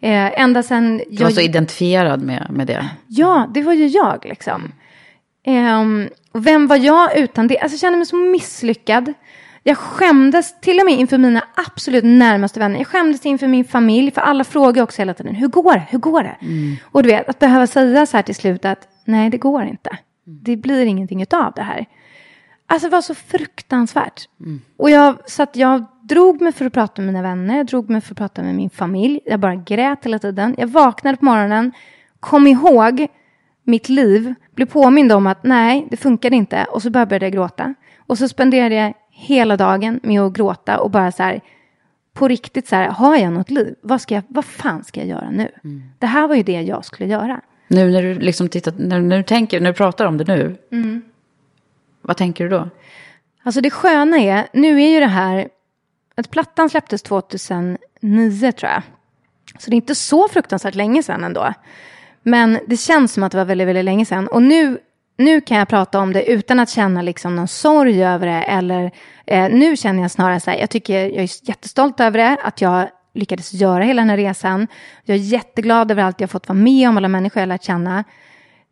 Eh, 0.00 0.40
ända 0.40 0.62
sen 0.62 1.02
Du 1.10 1.24
var 1.24 1.30
så 1.30 1.40
identifierad 1.40 2.22
med, 2.22 2.46
med 2.50 2.66
det. 2.66 2.88
Ja, 3.06 3.50
det 3.54 3.62
var 3.62 3.72
ju 3.72 3.86
jag 3.86 4.24
liksom. 4.24 4.72
Och 6.32 6.46
vem 6.46 6.66
var 6.66 6.76
jag 6.76 7.18
utan 7.18 7.46
det? 7.46 7.58
Alltså 7.58 7.74
jag 7.74 7.80
kände 7.80 7.98
mig 7.98 8.06
så 8.06 8.16
misslyckad. 8.16 9.14
Jag 9.62 9.76
skämdes 9.78 10.60
till 10.60 10.80
och 10.80 10.86
med 10.86 10.94
inför 10.94 11.18
mina 11.18 11.44
absolut 11.54 12.04
närmaste 12.04 12.60
vänner. 12.60 12.78
Jag 12.78 12.86
skämdes 12.86 13.26
inför 13.26 13.46
min 13.46 13.64
familj, 13.64 14.10
för 14.10 14.20
alla 14.20 14.44
frågar 14.44 14.82
också 14.82 15.02
hela 15.02 15.14
tiden, 15.14 15.34
hur 15.34 15.48
går 15.48 15.74
det? 15.74 15.86
Hur 15.88 15.98
går 15.98 16.22
det? 16.22 16.36
Och 16.82 17.02
du 17.02 17.08
vet, 17.08 17.28
att 17.28 17.38
behöva 17.38 17.66
säga 17.66 18.06
så 18.06 18.16
här 18.16 18.22
till 18.22 18.34
slut 18.34 18.64
att 18.64 18.88
nej, 19.04 19.30
det 19.30 19.38
går 19.38 19.64
inte. 19.64 19.98
Det 20.24 20.56
blir 20.56 20.86
ingenting 20.86 21.22
utav 21.22 21.52
det 21.56 21.62
här. 21.62 21.86
Alltså 22.66 22.88
det 22.88 22.92
var 22.92 23.02
så 23.02 23.14
fruktansvärt. 23.14 24.28
Och 24.76 24.90
jag, 24.90 25.16
så 25.26 25.42
att 25.42 25.56
jag 25.56 25.86
drog 26.08 26.40
mig 26.40 26.52
för 26.52 26.64
att 26.64 26.72
prata 26.72 27.02
med 27.02 27.14
mina 27.14 27.22
vänner, 27.22 27.56
jag 27.56 27.66
drog 27.66 27.90
mig 27.90 28.00
för 28.00 28.12
att 28.12 28.18
prata 28.18 28.42
med 28.42 28.54
min 28.54 28.70
familj. 28.70 29.20
Jag 29.24 29.40
bara 29.40 29.54
grät 29.54 30.04
hela 30.04 30.18
tiden. 30.18 30.54
Jag 30.58 30.66
vaknade 30.66 31.16
på 31.16 31.24
morgonen, 31.24 31.72
kom 32.20 32.46
ihåg 32.46 33.06
mitt 33.62 33.88
liv, 33.88 34.34
blev 34.54 34.66
påmind 34.66 35.12
om 35.12 35.26
att 35.26 35.44
nej, 35.44 35.86
det 35.90 35.96
funkade 35.96 36.36
inte. 36.36 36.66
Och 36.70 36.82
så 36.82 36.90
började 36.90 37.26
jag 37.26 37.32
gråta. 37.32 37.74
Och 37.98 38.18
så 38.18 38.28
spenderade 38.28 38.74
jag 38.74 38.94
hela 39.10 39.56
dagen 39.56 40.00
med 40.02 40.20
att 40.20 40.32
gråta 40.32 40.80
och 40.80 40.90
bara 40.90 41.12
så 41.12 41.22
här, 41.22 41.40
på 42.12 42.28
riktigt 42.28 42.68
så 42.68 42.76
här, 42.76 42.88
har 42.88 43.16
jag 43.16 43.32
något 43.32 43.50
liv? 43.50 43.74
Vad, 43.80 44.00
ska 44.00 44.14
jag, 44.14 44.22
vad 44.28 44.44
fan 44.44 44.84
ska 44.84 45.00
jag 45.00 45.08
göra 45.08 45.30
nu? 45.30 45.50
Det 45.98 46.06
här 46.06 46.28
var 46.28 46.34
ju 46.34 46.42
det 46.42 46.62
jag 46.62 46.84
skulle 46.84 47.10
göra. 47.10 47.40
Nu 47.68 47.90
när 47.90 48.02
du 48.02 48.14
liksom 48.14 48.48
tittar, 48.48 48.72
när, 48.78 49.00
när 49.00 49.16
du 49.16 49.22
tänker, 49.22 49.60
när 49.60 49.70
du 49.70 49.74
pratar 49.74 50.06
om 50.06 50.18
det 50.18 50.24
nu. 50.24 50.56
Mm. 50.72 51.02
Vad 52.02 52.16
tänker 52.16 52.44
du 52.44 52.50
då? 52.50 52.68
Alltså 53.42 53.60
det 53.60 53.70
sköna 53.70 54.18
är, 54.18 54.46
nu 54.52 54.82
är 54.82 54.88
ju 54.88 55.00
det 55.00 55.06
här, 55.06 55.48
att 56.16 56.30
plattan 56.30 56.70
släpptes 56.70 57.02
2009 57.02 58.52
tror 58.52 58.72
jag. 58.72 58.82
Så 59.58 59.70
det 59.70 59.74
är 59.74 59.76
inte 59.76 59.94
så 59.94 60.28
fruktansvärt 60.28 60.74
länge 60.74 61.02
sedan 61.02 61.24
ändå. 61.24 61.54
Men 62.22 62.58
det 62.66 62.76
känns 62.76 63.12
som 63.12 63.22
att 63.22 63.32
det 63.32 63.38
var 63.38 63.44
väldigt, 63.44 63.68
väldigt 63.68 63.84
länge 63.84 64.04
sedan. 64.04 64.28
Och 64.28 64.42
nu, 64.42 64.78
nu 65.18 65.40
kan 65.40 65.56
jag 65.56 65.68
prata 65.68 65.98
om 65.98 66.12
det 66.12 66.30
utan 66.30 66.60
att 66.60 66.70
känna 66.70 67.02
liksom 67.02 67.36
någon 67.36 67.48
sorg 67.48 68.04
över 68.04 68.26
det. 68.26 68.42
Eller 68.42 68.90
eh, 69.26 69.48
nu 69.50 69.76
känner 69.76 70.02
jag 70.02 70.10
snarare 70.10 70.40
så 70.40 70.50
här, 70.50 70.58
jag 70.58 70.70
tycker 70.70 70.94
jag 70.94 71.24
är 71.24 71.48
jättestolt 71.48 72.00
över 72.00 72.18
det. 72.18 72.36
Att 72.42 72.60
jag 72.60 72.88
lyckades 73.14 73.52
göra 73.52 73.84
hela 73.84 74.02
den 74.02 74.10
här 74.10 74.16
resan. 74.16 74.66
Jag 75.04 75.14
är 75.14 75.20
jätteglad 75.20 75.90
över 75.90 76.02
allt 76.02 76.20
jag 76.20 76.30
fått 76.30 76.48
vara 76.48 76.58
med 76.58 76.88
om, 76.88 76.96
alla 76.96 77.08
människor 77.08 77.40
jag 77.40 77.48
lärt 77.48 77.64
känna. 77.64 78.04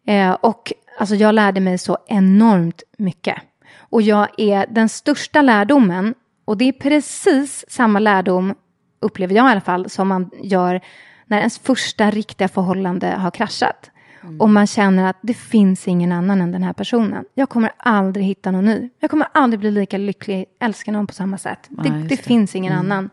Eh, 0.07 0.30
och 0.30 0.72
alltså, 0.98 1.14
jag 1.14 1.35
lärde 1.35 1.61
mig 1.61 1.78
så 1.78 1.98
enormt 2.07 2.83
mycket. 2.98 3.37
Och 3.78 4.02
jag 4.02 4.28
är 4.37 4.66
den 4.70 4.88
största 4.88 5.42
lärdomen, 5.42 6.14
och 6.44 6.57
det 6.57 6.68
är 6.68 6.72
precis 6.72 7.64
samma 7.68 7.98
lärdom, 7.98 8.54
upplever 9.00 9.35
jag 9.35 9.48
i 9.48 9.50
alla 9.50 9.61
fall, 9.61 9.90
som 9.90 10.09
man 10.09 10.30
gör 10.42 10.80
när 11.26 11.38
ens 11.38 11.59
första 11.59 12.11
riktiga 12.11 12.48
förhållande 12.48 13.07
har 13.07 13.30
kraschat. 13.30 13.90
Och 14.38 14.50
man 14.50 14.66
känner 14.66 15.11
att 15.11 15.16
det 15.22 15.35
finns 15.35 15.88
ingen 15.88 16.12
annan 16.12 16.40
än 16.40 16.52
den 16.52 16.62
här 16.62 16.72
personen. 16.72 17.24
Jag 17.35 17.48
kommer 17.48 17.72
aldrig 17.76 18.26
hitta 18.26 18.50
någon 18.50 18.64
ny. 18.64 18.90
Jag 19.00 19.11
kommer 19.11 19.28
aldrig 19.33 19.61
bli 19.61 19.70
lika 19.70 19.98
lycklig, 19.98 20.46
älska 20.61 20.92
någon 20.92 21.07
på 21.07 21.14
samma 21.14 21.38
sätt. 21.38 21.66
Det, 21.68 21.88
just 21.88 22.09
det 22.09 22.16
det. 22.16 22.22
finns 22.22 22.54
ingen 22.57 22.72
annan. 22.72 23.11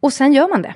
Och 0.00 0.12
sen 0.12 0.32
gör 0.32 0.48
man 0.48 0.62
det. 0.62 0.74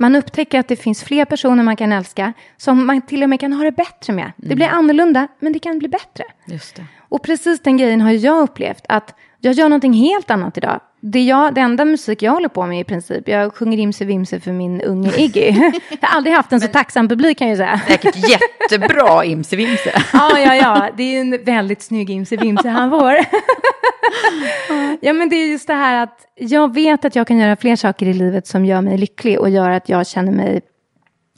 Man 0.00 0.16
upptäcker 0.16 0.60
att 0.60 0.68
det 0.68 0.76
finns 0.76 1.04
fler 1.04 1.24
personer 1.24 1.62
man 1.62 1.76
kan 1.76 1.92
älska, 1.92 2.32
som 2.56 2.86
man 2.86 3.02
till 3.02 3.22
och 3.22 3.28
med 3.28 3.40
kan 3.40 3.52
ha 3.52 3.64
det 3.64 3.72
bättre 3.72 4.12
med. 4.12 4.32
Det 4.36 4.54
blir 4.54 4.66
annorlunda, 4.66 5.28
men 5.38 5.52
det 5.52 5.58
kan 5.58 5.78
bli 5.78 5.88
bättre. 5.88 6.24
Just 6.46 6.76
det. 6.76 6.86
Och 6.98 7.22
precis 7.22 7.60
den 7.60 7.76
grejen 7.76 8.00
har 8.00 8.10
jag 8.10 8.42
upplevt, 8.42 8.84
att 8.88 9.14
jag 9.38 9.54
gör 9.54 9.68
någonting 9.68 9.92
helt 9.92 10.30
annat 10.30 10.58
idag. 10.58 10.80
Det, 11.00 11.20
jag, 11.20 11.54
det 11.54 11.60
enda 11.60 11.84
musik 11.84 12.22
jag 12.22 12.32
håller 12.32 12.48
på 12.48 12.66
med 12.66 12.80
i 12.80 12.84
princip, 12.84 13.28
jag 13.28 13.54
sjunger 13.54 13.78
Imse 13.78 14.04
Vimse 14.04 14.40
för 14.40 14.52
min 14.52 14.80
unge 14.80 15.12
Iggy. 15.16 15.40
jag 16.00 16.08
har 16.08 16.16
aldrig 16.16 16.36
haft 16.36 16.52
en 16.52 16.60
så 16.60 16.68
tacksam 16.68 17.08
publik 17.08 17.38
kan 17.38 17.48
jag 17.48 17.56
säga. 17.56 17.80
Säkert 17.88 18.16
jättebra 18.16 19.24
Imse 19.24 19.56
Vimse. 19.56 20.02
ja, 20.12 20.38
ja, 20.38 20.54
ja, 20.54 20.90
det 20.96 21.02
är 21.02 21.20
en 21.20 21.44
väldigt 21.44 21.82
snygg 21.82 22.10
Imse 22.10 22.36
Vimse 22.36 22.68
han 22.68 22.90
får. 22.90 23.12
ja, 25.00 25.12
men 25.12 25.28
det 25.28 25.36
är 25.36 25.46
just 25.46 25.66
det 25.66 25.74
här 25.74 26.02
att 26.02 26.26
jag 26.34 26.74
vet 26.74 27.04
att 27.04 27.16
jag 27.16 27.26
kan 27.26 27.38
göra 27.38 27.56
fler 27.56 27.76
saker 27.76 28.06
i 28.06 28.12
livet 28.12 28.46
som 28.46 28.64
gör 28.64 28.80
mig 28.80 28.98
lycklig 28.98 29.40
och 29.40 29.50
gör 29.50 29.70
att 29.70 29.88
jag 29.88 30.06
känner 30.06 30.32
mig 30.32 30.60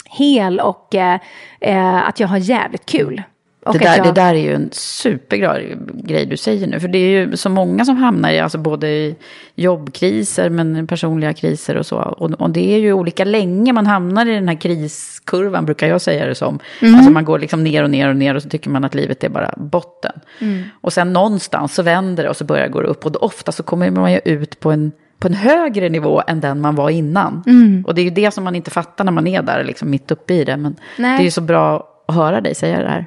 hel 0.05 0.61
och 0.61 0.95
eh, 0.95 1.21
eh, 1.61 2.09
att 2.09 2.21
jag 2.21 2.29
har 2.29 2.39
jävligt 2.39 2.87
kul. 2.87 3.23
Och 3.63 3.73
Det 3.73 3.79
där, 3.79 3.97
jag... 3.97 4.07
det 4.07 4.13
där 4.13 4.35
är 4.35 4.39
ju 4.39 4.55
en 4.55 4.69
superbra 4.73 5.59
grej 5.93 6.27
du 6.27 6.37
säger 6.37 6.67
nu. 6.67 6.81
För 6.81 6.89
det 6.89 6.99
är 6.99 7.09
ju 7.09 7.37
så 7.37 7.49
många 7.49 7.85
som 7.85 7.97
hamnar 7.97 8.31
i, 8.31 8.41
alltså 8.41 8.59
både 8.59 8.89
i 8.89 9.17
jobbkriser 9.55 10.51
men 10.51 10.87
personliga 10.87 11.33
kriser 11.33 11.77
och 11.77 11.87
så. 11.87 11.97
Och, 11.97 12.31
och 12.31 12.51
det 12.51 12.75
är 12.75 12.79
ju 12.79 12.93
olika 12.93 13.25
länge 13.25 13.73
man 13.73 13.87
hamnar 13.87 14.27
i 14.27 14.35
den 14.35 14.49
här 14.49 14.61
kriskurvan 14.61 15.65
brukar 15.65 15.87
jag 15.87 16.01
säga 16.01 16.27
det 16.27 16.35
som. 16.35 16.59
Alltså 16.97 17.11
man 17.11 17.25
går 17.25 17.39
liksom 17.39 17.65
ner 17.65 17.83
och 17.85 17.91
ner 17.91 18.09
och 18.09 18.17
ner 18.17 18.35
och 18.35 18.43
så 18.43 18.49
tycker 18.49 18.71
man 18.71 18.85
att 18.85 18.95
livet 18.95 19.25
är 19.25 19.29
bara 19.29 19.55
botten. 19.57 20.21
Och 20.81 20.93
sen 20.93 21.13
någonstans 21.13 21.75
så 21.75 21.83
vänder 21.83 22.23
det 22.23 22.31
och 22.31 22.37
så 22.37 22.45
börjar 22.45 22.65
det 22.67 22.73
gå 22.73 22.81
upp. 22.81 23.07
Och 23.07 23.13
då 23.13 23.19
ofta 23.19 23.53
så 23.53 23.63
kommer 23.63 23.91
man 23.91 24.13
ju 24.13 24.21
ut 24.25 24.61
på 24.61 24.71
en, 24.71 24.93
på 25.19 25.29
en 25.29 25.35
högre 25.35 25.89
nivå 25.89 26.23
än 26.27 26.41
den 26.41 26.61
man 26.61 26.75
var 26.75 26.91
innan. 26.91 27.43
Och 27.87 27.95
det 27.95 28.01
är 28.01 28.05
ju 28.05 28.11
det 28.11 28.31
som 28.31 28.45
man 28.45 28.55
inte 28.55 28.71
fattar 28.71 29.05
när 29.05 29.13
man 29.13 29.27
är 29.27 29.43
där 29.43 29.65
liksom 29.65 29.91
mitt 29.91 30.11
uppe 30.11 30.35
i 30.35 30.45
det. 30.45 30.57
Men 30.57 30.77
Nej. 30.99 31.17
det 31.17 31.23
är 31.23 31.25
ju 31.25 31.31
så 31.31 31.41
bra 31.41 31.89
att 32.09 32.15
höra 32.15 32.41
dig 32.41 32.55
säga 32.55 32.83
det 32.83 32.89
här. 32.89 33.07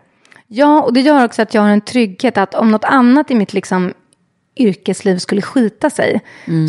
Ja, 0.55 0.81
och 0.81 0.93
det 0.93 1.01
gör 1.01 1.25
också 1.25 1.41
att 1.41 1.53
jag 1.53 1.61
har 1.61 1.69
en 1.69 1.81
trygghet 1.81 2.37
att 2.37 2.55
om 2.55 2.71
något 2.71 2.83
annat 2.83 3.31
i 3.31 3.35
mitt 3.35 3.53
liksom, 3.53 3.93
yrkesliv 4.55 5.17
skulle 5.17 5.41
skita 5.41 5.89
sig 5.89 6.21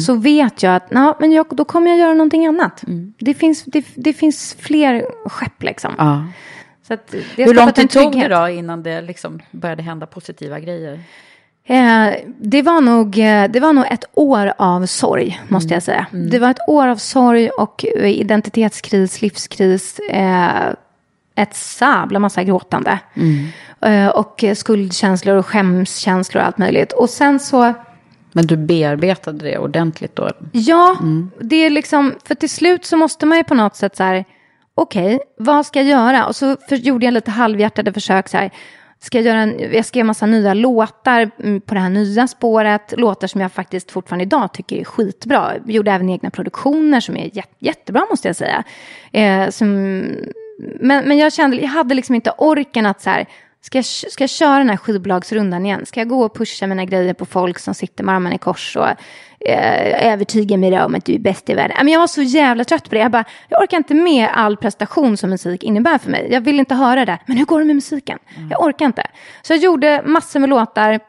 så 0.07 0.15
vet 0.15 0.63
jag 0.63 0.77
att 0.77 0.91
na, 0.91 1.17
men 1.21 1.33
jag, 1.33 1.47
då 1.51 1.65
kommer 1.65 1.91
jag 1.91 1.99
göra 1.99 2.15
någonting 2.15 2.47
annat. 2.47 2.83
Det, 3.19 3.35
finns, 3.35 3.65
det, 3.65 3.85
det 3.95 4.13
finns 4.13 4.57
fler 4.61 5.07
skepp 5.29 5.63
liksom. 5.63 5.95
Ja. 5.99 6.27
Så 6.89 6.95
att 6.95 7.15
det 7.37 7.45
Hur 7.45 7.55
lång 7.55 7.73
tid 7.73 7.91
tog 7.91 8.13
det 8.13 8.29
då 8.29 8.49
innan 8.49 8.83
det 8.83 9.01
liksom 9.01 9.41
började 9.51 9.83
hända 9.83 10.07
positiva 10.07 10.61
grejer? 10.61 11.01
Eh, 11.67 12.15
det, 12.39 12.63
var 12.63 12.81
nog, 12.81 13.19
eh, 13.19 13.51
det 13.51 13.61
var 13.61 13.73
nog 13.73 13.85
ett 13.91 14.05
år 14.15 14.53
av 14.59 14.87
sorg, 14.87 15.41
måste 15.49 15.75
jag 15.75 15.83
säga. 15.83 16.07
Det 16.11 16.39
var 16.39 16.51
ett 16.51 16.69
år 16.69 16.89
av 16.89 16.97
sorg 16.97 17.49
och 17.49 17.85
eh, 17.85 18.21
identitetskris, 18.21 19.23
livskris, 19.23 19.99
eh, 19.99 20.73
ett 21.35 21.55
sabla 21.55 22.19
massa 22.19 22.43
gråtande. 22.45 22.99
Eh, 23.81 24.09
och 24.09 24.45
skuldkänslor 24.55 25.37
och 25.37 25.47
skämskänslor 25.47 26.41
och 26.41 26.47
allt 26.47 26.59
möjligt. 26.59 26.93
Och 26.93 27.11
sen 27.11 27.41
så... 27.41 27.75
Men 28.33 28.47
du 28.47 28.57
bearbetade 28.57 29.45
det 29.45 29.59
ordentligt 29.59 30.17
då? 30.17 30.31
Ja, 30.53 30.97
det 31.41 31.57
är 31.57 31.71
liksom, 31.71 32.15
för 32.25 32.35
till 32.35 32.51
slut 32.51 32.85
så 32.85 32.97
måste 32.97 33.27
man 33.27 33.39
ju 33.39 33.45
på 33.45 33.55
något 33.55 33.77
sätt 33.77 33.97
så 33.97 34.03
här, 34.03 34.25
okej, 34.75 35.21
vad 35.39 35.67
ska 35.67 35.79
jag 35.79 35.89
göra? 35.89 36.27
Och 36.27 36.37
så 36.37 36.57
för, 36.69 36.77
gjorde 36.77 37.05
jag 37.05 37.15
lite 37.15 37.31
halvhjärtade 37.31 37.93
försök 37.93 38.29
så 38.29 38.37
här, 38.37 38.51
ska 39.01 39.19
jag 39.19 39.27
göra 39.27 39.39
en, 39.39 39.73
jag 39.73 39.85
skrev 39.85 40.07
massa 40.07 40.27
nya 40.27 40.55
låtar 40.55 41.31
mm, 41.39 41.61
på 41.61 41.75
det 41.75 41.81
här 41.81 41.91
nya 41.91 42.27
spåret, 42.27 42.95
låtar 42.97 43.27
som 43.27 43.41
jag 43.41 43.53
faktiskt 43.53 43.91
fortfarande 43.91 44.23
idag 44.23 44.53
tycker 44.53 44.77
är 44.77 44.85
skitbra. 44.85 45.53
Jag 45.65 45.71
gjorde 45.71 45.91
även 45.91 46.11
egna 46.11 46.31
produktioner 46.31 47.01
som 47.01 47.17
är 47.17 47.37
jät, 47.37 47.51
jättebra 47.59 48.07
måste 48.11 48.29
jag 48.29 48.37
säga. 48.37 48.65
Eh, 49.13 49.51
som, 49.51 50.01
men, 50.59 51.09
men 51.09 51.19
jag 51.19 51.33
kände, 51.33 51.57
jag 51.57 51.69
hade 51.69 51.95
liksom 51.95 52.15
inte 52.15 52.31
orken 52.31 52.87
att 52.87 53.01
så 53.03 53.11
här, 53.11 53.27
Ska 53.65 53.79
jag, 53.79 53.85
ska 53.85 54.23
jag 54.23 54.31
köra 54.31 54.59
den 54.59 54.71
här 54.71 54.77
skivbolagsrundan 54.77 55.67
igen? 55.67 55.87
Ska 55.87 56.01
jag 56.01 56.09
gå 56.09 56.25
och 56.25 56.35
pusha 56.35 56.67
mina 56.67 56.85
grejer 56.85 57.15
på 57.15 57.27
folk 57.27 57.59
som 57.59 57.75
sitter 57.75 58.05
med 58.05 58.15
armarna 58.15 58.35
i 58.35 58.39
kors 58.39 58.77
och 58.77 58.89
eh, 59.49 60.13
övertyga 60.13 60.57
mig 60.57 60.83
om 60.83 60.95
att 60.95 61.05
du 61.05 61.15
är 61.15 61.19
bäst 61.19 61.51
i 61.51 61.55
världen? 61.55 61.77
Men 61.79 61.89
jag 61.89 62.01
var 62.01 62.07
så 62.07 62.23
jävla 62.23 62.65
trött 62.65 62.89
på 62.89 62.95
det. 62.95 63.01
Jag 63.01 63.11
bara, 63.11 63.25
jag 63.49 63.63
orkar 63.63 63.77
inte 63.77 63.95
med 63.95 64.29
all 64.35 64.57
prestation 64.57 65.17
som 65.17 65.31
musik 65.31 65.63
innebär 65.63 65.99
för 65.99 66.11
mig. 66.11 66.29
Jag 66.31 66.41
vill 66.41 66.59
inte 66.59 66.75
höra 66.75 67.05
det. 67.05 67.19
Men 67.27 67.37
hur 67.37 67.45
går 67.45 67.59
det 67.59 67.65
med 67.65 67.75
musiken? 67.75 68.19
Jag 68.51 68.63
orkar 68.63 68.87
inte. 68.87 69.07
Så 69.43 69.53
jag 69.53 69.61
gjorde 69.61 70.03
massor 70.05 70.41
med 70.41 70.49
låtar 70.49 71.01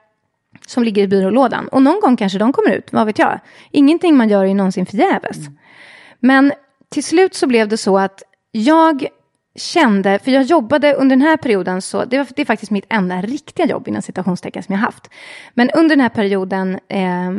som 0.68 0.84
ligger 0.84 1.04
i 1.04 1.08
byrålådan. 1.08 1.68
Och 1.68 1.82
någon 1.82 2.00
gång 2.00 2.18
kanske 2.18 2.40
de 2.40 2.54
kommer 2.54 2.72
ut, 2.72 2.94
vad 2.94 3.06
vet 3.06 3.20
jag. 3.20 3.40
Ingenting 3.72 4.18
man 4.18 4.30
gör 4.30 4.44
är 4.44 4.48
ju 4.48 4.54
någonsin 4.54 4.86
förgäves. 4.86 5.38
Men 6.20 6.54
till 6.90 7.04
slut 7.04 7.36
så 7.36 7.48
blev 7.48 7.68
det 7.68 7.78
så 7.78 7.98
att 7.98 8.24
jag 8.52 9.08
kände, 9.56 10.20
för 10.20 10.32
jag 10.32 10.44
jobbade 10.44 10.94
under 10.94 11.16
den 11.16 11.28
här 11.28 11.38
perioden, 11.38 11.82
så 11.82 12.06
det, 12.06 12.18
var, 12.18 12.28
det 12.36 12.42
är 12.42 12.46
faktiskt 12.46 12.72
mitt 12.72 12.86
enda 12.90 13.22
riktiga 13.22 13.66
jobb 13.66 13.88
inom 13.88 14.02
citationstecken 14.02 14.64
som 14.64 14.74
jag 14.74 14.80
haft. 14.80 15.10
Men 15.54 15.70
under 15.70 15.96
den 15.96 16.02
här 16.02 16.10
perioden, 16.10 16.80
eh, 16.88 17.32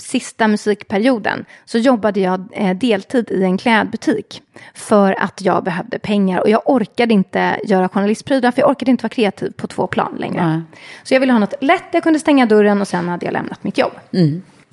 sista 0.00 0.48
musikperioden, 0.48 1.44
så 1.64 1.78
jobbade 1.78 2.20
jag 2.20 2.48
eh, 2.52 2.76
deltid 2.76 3.30
i 3.30 3.42
en 3.42 3.58
klädbutik. 3.58 4.42
För 4.74 5.22
att 5.22 5.40
jag 5.42 5.64
behövde 5.64 5.98
pengar 5.98 6.40
och 6.40 6.48
jag 6.48 6.62
orkade 6.64 7.14
inte 7.14 7.60
göra 7.64 7.88
journalistprylar, 7.88 8.50
för 8.50 8.60
jag 8.60 8.70
orkade 8.70 8.90
inte 8.90 9.02
vara 9.02 9.08
kreativ 9.08 9.52
på 9.56 9.66
två 9.66 9.86
plan 9.86 10.16
längre. 10.18 10.46
Nej. 10.46 10.60
Så 11.02 11.14
jag 11.14 11.20
ville 11.20 11.32
ha 11.32 11.40
något 11.40 11.54
lätt, 11.60 11.84
jag 11.92 12.02
kunde 12.02 12.18
stänga 12.18 12.46
dörren 12.46 12.80
och 12.80 12.88
sen 12.88 13.08
hade 13.08 13.26
jag 13.26 13.32
lämnat 13.32 13.64
mitt 13.64 13.78
jobb. 13.78 13.92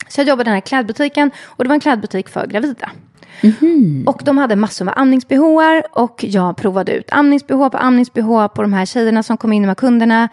Så 0.07 0.21
jag 0.21 0.27
jobbade 0.27 0.47
i 0.47 0.51
den 0.51 0.53
här 0.53 0.61
klädbutiken 0.61 1.31
och 1.43 1.63
det 1.63 1.67
var 1.67 1.73
en 1.75 1.79
klädbutik 1.79 2.29
för 2.29 2.47
gravida. 2.47 2.91
Och 4.05 4.21
de 4.25 4.37
hade 4.37 4.55
massor 4.55 4.85
med 4.85 4.93
amnings-bh 4.97 5.81
och 5.91 6.23
jag 6.23 6.57
provade 6.57 6.91
ut 6.91 7.09
amnings-bh 7.11 7.69
på 7.69 7.77
amnings-bh 7.77 8.47
på 8.47 8.61
de 8.61 8.73
här 8.73 8.85
tjejerna 8.85 9.23
som 9.23 9.37
kom 9.37 9.53
in, 9.53 9.61
de 9.63 9.67
här 9.67 9.75
kunderna. 9.75 10.29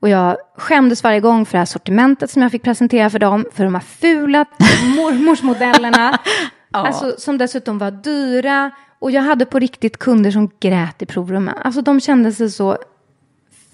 Och 0.00 0.08
jag 0.08 0.36
skämdes 0.56 1.04
varje 1.04 1.20
gång 1.20 1.46
för 1.46 1.52
det 1.52 1.58
här 1.58 1.66
sortimentet 1.66 2.30
som 2.30 2.42
jag 2.42 2.50
fick 2.50 2.62
presentera 2.62 3.10
för 3.10 3.18
dem, 3.18 3.44
för 3.52 3.64
de 3.64 3.74
här 3.74 3.82
fula 3.82 4.44
mormorsmodellerna. 4.96 6.18
Alltså, 6.70 7.14
som 7.18 7.38
dessutom 7.38 7.78
var 7.78 7.90
dyra. 7.90 8.70
Och 8.98 9.10
jag 9.10 9.22
hade 9.22 9.44
på 9.44 9.58
riktigt 9.58 9.98
kunder 9.98 10.30
som 10.30 10.50
grät 10.60 11.02
i 11.02 11.06
provrummen. 11.06 11.54
Alltså 11.62 11.82
de 11.82 12.00
kände 12.00 12.32
sig 12.32 12.50
så 12.50 12.78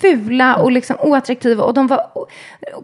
fula 0.04 0.56
och 0.56 0.72
liksom 0.72 0.96
oattraktiva. 1.00 1.64
Och 1.64 1.74
de 1.74 1.86
var, 1.86 2.00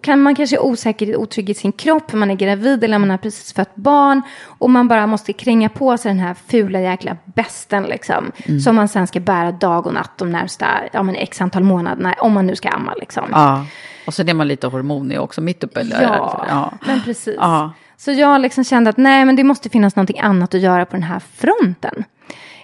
kan 0.03 0.21
man 0.23 0.35
kanske 0.35 0.57
är 0.57 0.63
osäker 0.63 1.17
och 1.17 1.23
otrygg 1.23 1.51
i 1.51 1.55
sin 1.55 1.73
kropp, 1.73 2.11
för 2.11 2.19
man 2.19 2.31
är 2.31 2.35
gravid 2.35 2.85
eller 2.85 2.99
man 2.99 3.11
har 3.11 3.19
precis 3.19 3.53
fött 3.53 3.75
barn. 3.77 4.23
Och 4.45 4.71
man 4.71 4.89
bara 4.89 5.07
måste 5.07 5.33
kränga 5.33 5.69
på 5.69 5.97
sig 5.99 6.11
den 6.11 6.19
här 6.19 6.35
fula 6.47 6.81
jäkla 6.81 7.17
besten 7.25 7.83
liksom. 7.83 8.33
Mm. 8.47 8.61
Som 8.61 8.77
man 8.77 8.89
sen 8.89 9.07
ska 9.07 9.21
bära 9.21 9.53
dag 9.53 9.87
och 9.87 9.95
natt 9.95 10.11
de 10.19 10.33
närmsta, 10.33 10.67
ja 10.93 11.03
men 11.03 11.17
x 11.17 11.41
antal 11.41 11.63
månaderna, 11.65 12.15
om 12.19 12.33
man 12.33 12.47
nu 12.47 12.57
ska 12.57 12.69
amma 12.69 12.95
liksom. 12.95 13.25
Ja. 13.33 13.65
Och 14.07 14.15
så 14.15 14.23
är 14.23 14.35
man 14.35 14.49
lite 14.49 14.67
hormonig 14.67 15.21
också 15.21 15.41
mitt 15.41 15.65
uppe. 15.65 15.81
eller- 15.81 16.03
Ja, 16.03 16.47
ja. 16.49 16.73
men 16.87 17.01
precis. 17.01 17.37
Ja. 17.39 17.73
Så 17.97 18.13
jag 18.13 18.41
liksom 18.41 18.65
kände 18.65 18.91
att 18.91 18.97
nej, 18.97 19.25
men 19.25 19.37
det 19.37 19.45
måste 19.45 19.69
finnas 19.69 19.97
någonting 19.97 20.21
annat 20.21 20.55
att 20.55 20.61
göra 20.61 20.87
på 20.87 20.97
den 20.97 21.03
här 21.03 21.21
fronten. 21.37 22.05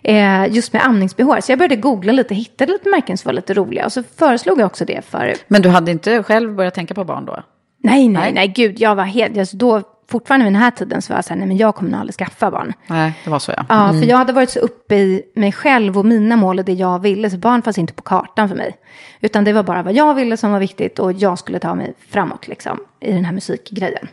Eh, 0.09 0.47
just 0.55 0.73
med 0.73 0.83
amnings-bh. 0.83 1.41
Så 1.41 1.53
jag 1.53 1.59
började 1.59 1.77
googla 1.77 2.13
lite, 2.13 2.35
hittade 2.35 2.73
lite 2.73 2.89
märken 2.89 3.19
som 3.19 3.29
var 3.29 3.33
lite 3.33 3.55
roliga. 3.55 3.85
Och 3.85 3.93
så 3.93 4.03
föreslog 4.17 4.61
jag 4.61 4.67
också 4.67 4.85
det 4.85 5.05
för... 5.05 5.35
Men 5.49 5.63
du 5.63 5.69
hade 5.69 5.91
inte 5.91 6.23
själv 6.23 6.55
börjat 6.55 6.75
tänka 6.75 6.95
på 6.95 7.05
barn 7.05 7.25
då? 7.25 7.43
Nej, 7.83 8.09
nej, 8.09 8.23
Nej. 8.23 8.33
nej, 8.33 8.49
gud, 8.49 8.81
jag 8.81 8.95
var 8.95 9.05
helt... 9.05 9.39
Alltså 9.39 9.57
då, 9.57 9.83
fortfarande 10.11 10.45
vid 10.45 10.53
den 10.53 10.63
här 10.63 10.71
tiden 10.71 11.03
så 11.03 11.13
var 11.13 11.19
jag 11.19 11.25
så 11.25 11.29
här, 11.29 11.37
nej 11.37 11.49
men 11.49 11.57
jag 11.57 11.75
kommer 11.75 11.91
nog 11.91 12.01
aldrig 12.01 12.15
skaffa 12.15 12.51
barn. 12.51 12.73
Nej, 12.87 13.13
det 13.25 13.31
var 13.31 13.39
så 13.39 13.53
ja. 13.57 13.65
Ja, 13.69 13.93
för 13.93 14.09
jag 14.09 14.17
hade 14.17 14.33
varit 14.33 14.51
så 14.51 14.59
uppe 14.59 14.95
i 14.95 15.23
mig 15.35 15.53
själv 15.53 15.99
och 15.99 16.07
mina 16.07 16.37
mål 16.37 16.59
och 16.59 16.65
det 16.65 16.73
jag 16.73 17.03
ville. 17.03 17.31
Så 17.31 17.39
barn 17.39 17.63
fanns 17.63 17.79
inte 17.79 17.93
på 17.93 18.03
kartan 18.03 18.49
för 18.49 18.57
mig. 18.57 18.77
Utan 19.21 19.45
det 19.45 19.53
var 19.53 19.63
bara 19.63 19.83
vad 19.83 19.95
jag 19.95 20.15
ville 20.15 20.37
som 20.37 20.53
var 20.53 20.61
viktigt 20.61 20.99
och 20.99 21.13
jag 21.13 21.39
skulle 21.39 21.59
ta 21.59 21.75
mig 21.75 21.95
framåt 22.09 22.49
liksom 22.49 22.81
i 23.01 23.13
den 23.13 23.25
här 23.25 23.33
musikgrejen. 23.33 24.09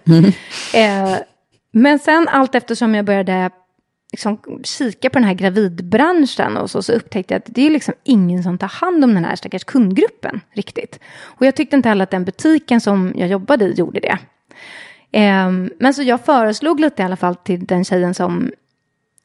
Eh, 0.73 1.17
men 1.73 1.99
sen 1.99 2.27
allt 2.27 2.55
eftersom 2.55 2.95
jag 2.95 3.05
började 3.05 3.49
liksom, 4.13 4.37
kika 4.63 5.09
på 5.09 5.19
den 5.19 5.27
här 5.27 5.33
gravidbranschen 5.33 6.57
och 6.57 6.69
så, 6.69 6.83
så 6.83 6.93
upptäckte 6.93 7.33
jag 7.33 7.39
att 7.39 7.55
det 7.55 7.67
är 7.67 7.69
liksom 7.69 7.93
ingen 8.03 8.43
som 8.43 8.57
tar 8.57 8.67
hand 8.67 9.03
om 9.03 9.13
den 9.13 9.25
här 9.25 9.35
stackars 9.35 9.63
kundgruppen 9.63 10.41
riktigt. 10.53 10.99
Och 11.21 11.45
jag 11.45 11.55
tyckte 11.55 11.75
inte 11.75 11.89
heller 11.89 12.03
att 12.03 12.11
den 12.11 12.25
butiken 12.25 12.81
som 12.81 13.13
jag 13.15 13.27
jobbade 13.27 13.65
i 13.65 13.73
gjorde 13.73 13.99
det. 13.99 14.17
Ehm, 15.11 15.71
men 15.79 15.93
så 15.93 16.03
jag 16.03 16.25
föreslog 16.25 16.79
lite 16.79 17.01
i 17.01 17.05
alla 17.05 17.15
fall 17.15 17.35
till 17.35 17.65
den 17.65 17.85
tjejen 17.85 18.13
som 18.13 18.51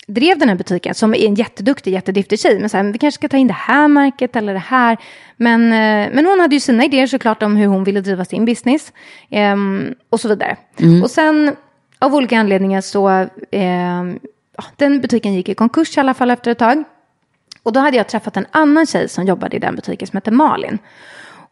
drev 0.06 0.38
den 0.38 0.48
här 0.48 0.56
butiken, 0.56 0.94
som 0.94 1.14
är 1.14 1.18
en 1.18 1.34
jätteduktig, 1.34 1.92
jättedriftig 1.92 2.40
tjej. 2.40 2.60
Men 2.60 2.68
så 2.68 2.76
här, 2.76 2.84
vi 2.84 2.98
kanske 2.98 3.18
ska 3.18 3.28
ta 3.28 3.36
in 3.36 3.46
det 3.46 3.54
här 3.54 3.88
märket 3.88 4.36
eller 4.36 4.52
det 4.52 4.58
här. 4.58 4.96
Men, 5.36 5.64
eh, 5.64 6.14
men 6.14 6.26
hon 6.26 6.40
hade 6.40 6.56
ju 6.56 6.60
sina 6.60 6.84
idéer 6.84 7.06
såklart 7.06 7.42
om 7.42 7.56
hur 7.56 7.66
hon 7.66 7.84
ville 7.84 8.00
driva 8.00 8.24
sin 8.24 8.44
business. 8.44 8.92
ehm, 9.30 9.94
och 10.10 10.20
så 10.20 10.28
vidare. 10.28 10.56
Och 11.02 11.10
sen 11.10 11.56
av 11.98 12.14
olika 12.14 12.38
anledningar 12.38 12.80
så, 12.80 13.28
ja, 13.50 14.04
den 14.76 15.00
butiken 15.00 15.34
gick 15.34 15.48
i 15.48 15.54
konkurs 15.54 15.96
i 15.96 16.00
alla 16.00 16.14
fall 16.14 16.30
efter 16.30 16.50
ett 16.50 16.58
tag. 16.58 16.84
Och 17.62 17.72
då 17.72 17.80
hade 17.80 17.96
jag 17.96 18.08
träffat 18.08 18.36
en 18.36 18.46
annan 18.50 18.86
tjej 18.86 19.08
som 19.08 19.24
jobbade 19.24 19.56
i 19.56 19.58
den 19.58 19.74
butiken 19.74 20.08
som 20.08 20.16
hette 20.16 20.30
Malin. 20.30 20.78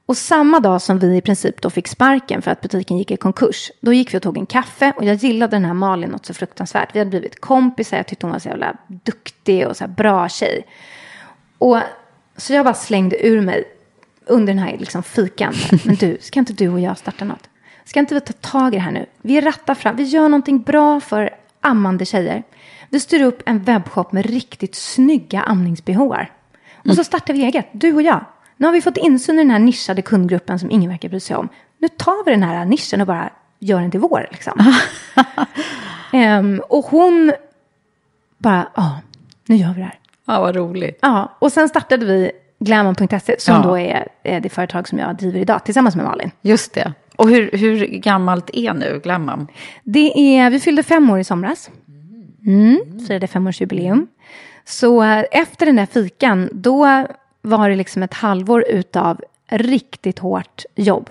Och 0.06 0.16
samma 0.16 0.60
dag 0.60 0.82
som 0.82 0.98
vi 0.98 1.16
i 1.16 1.20
princip 1.20 1.62
då 1.62 1.70
fick 1.70 1.88
sparken 1.88 2.42
för 2.42 2.50
att 2.50 2.60
butiken 2.60 2.98
gick 2.98 3.10
i 3.10 3.16
konkurs, 3.16 3.70
då 3.80 3.92
gick 3.92 4.14
vi 4.14 4.18
och 4.18 4.22
tog 4.22 4.38
en 4.38 4.46
kaffe 4.46 4.92
och 4.96 5.04
jag 5.04 5.14
gillade 5.14 5.56
den 5.56 5.64
här 5.64 5.74
Malin 5.74 6.10
något 6.10 6.26
så 6.26 6.34
fruktansvärt. 6.34 6.94
Vi 6.94 6.98
hade 6.98 7.10
blivit 7.10 7.40
kompisar, 7.40 7.96
jag 7.96 8.06
tyckte 8.06 8.26
hon 8.26 8.32
var 8.32 8.38
så 8.38 8.48
jävla 8.48 8.76
duktig 8.86 9.66
och 9.66 9.76
så 9.76 9.84
här 9.84 9.88
bra 9.88 10.28
tjej. 10.28 10.66
Och 11.58 11.78
så 12.36 12.52
jag 12.52 12.64
bara 12.64 12.74
slängde 12.74 13.26
ur 13.26 13.40
mig 13.40 13.64
under 14.26 14.54
den 14.54 14.62
här 14.62 14.76
liksom 14.78 15.02
fikan. 15.02 15.54
Men 15.84 15.94
du, 15.94 16.18
ska 16.20 16.38
inte 16.38 16.52
du 16.52 16.68
och 16.68 16.80
jag 16.80 16.98
starta 16.98 17.24
något? 17.24 17.48
Ska 17.84 18.00
inte 18.00 18.14
vi 18.14 18.20
ta 18.20 18.32
tag 18.32 18.74
i 18.74 18.76
det 18.76 18.82
här 18.82 18.92
nu? 18.92 19.06
Vi 19.22 19.40
rattar 19.40 19.74
fram, 19.74 19.96
vi 19.96 20.02
gör 20.02 20.28
någonting 20.28 20.62
bra 20.62 21.00
för 21.00 21.30
ammande 21.60 22.04
tjejer. 22.04 22.42
Vi 22.90 23.00
styr 23.00 23.22
upp 23.22 23.42
en 23.46 23.62
webbshop 23.62 24.12
med 24.12 24.26
riktigt 24.26 24.74
snygga 24.74 25.40
amnings-bhar. 25.42 26.30
Och 26.88 26.94
så 26.94 27.04
startar 27.04 27.34
vi 27.34 27.44
eget, 27.44 27.66
du 27.72 27.94
och 27.94 28.02
jag. 28.02 28.24
Nu 28.56 28.66
har 28.66 28.72
vi 28.72 28.82
fått 28.82 28.96
insyn 28.96 29.34
i 29.34 29.38
den 29.38 29.50
här 29.50 29.58
nischade 29.58 30.02
kundgruppen 30.02 30.58
som 30.58 30.70
ingen 30.70 30.90
verkar 30.90 31.08
bry 31.08 31.20
sig 31.20 31.36
om. 31.36 31.48
Nu 31.78 31.88
tar 31.88 32.24
vi 32.24 32.30
den 32.30 32.42
här 32.42 32.64
nischen 32.64 33.00
och 33.00 33.06
bara 33.06 33.30
gör 33.58 33.80
den 33.80 33.90
till 33.90 34.00
vår. 34.00 34.26
Liksom. 34.30 34.58
Ehm, 36.12 36.62
och 36.68 36.84
hon 36.84 37.32
bara, 38.38 38.68
ja, 38.76 39.00
nu 39.46 39.56
gör 39.56 39.68
vi 39.68 39.74
det 39.80 39.84
här. 39.84 39.98
Ja, 40.26 40.40
vad 40.40 40.56
roligt. 40.56 40.98
Ja, 41.02 41.36
och 41.38 41.52
sen 41.52 41.68
startade 41.68 42.06
vi 42.06 42.30
Glammon.se 42.58 43.40
som 43.40 43.54
Ja. 43.54 43.62
då 43.62 43.78
är, 43.78 44.08
är 44.22 44.40
det 44.40 44.48
företag 44.48 44.88
som 44.88 44.98
jag 44.98 45.16
driver 45.16 45.40
idag 45.40 45.64
tillsammans 45.64 45.96
med 45.96 46.04
Malin. 46.04 46.30
Just 46.42 46.74
det. 46.74 46.92
Och 47.16 47.28
hur, 47.28 47.50
hur 47.52 47.86
gammalt 47.86 48.50
är 48.52 48.74
nu 48.74 49.00
Glammam? 49.02 49.46
Det 49.82 50.36
är, 50.38 50.50
vi 50.50 50.60
fyllde 50.60 50.82
fem 50.82 51.10
år 51.10 51.18
i 51.18 51.24
somras. 51.24 51.70
Mm, 52.46 53.06
firade 53.06 53.26
femårsjubileum. 53.26 54.08
Så 54.64 55.02
eh, 55.02 55.24
efter 55.30 55.66
den 55.66 55.76
där 55.76 55.86
fikan, 55.86 56.48
då 56.52 57.06
var 57.42 57.70
det 57.70 57.76
liksom 57.76 58.02
ett 58.02 58.14
halvår 58.14 58.64
utav 58.68 59.20
riktigt 59.48 60.18
hårt 60.18 60.64
jobb. 60.74 61.10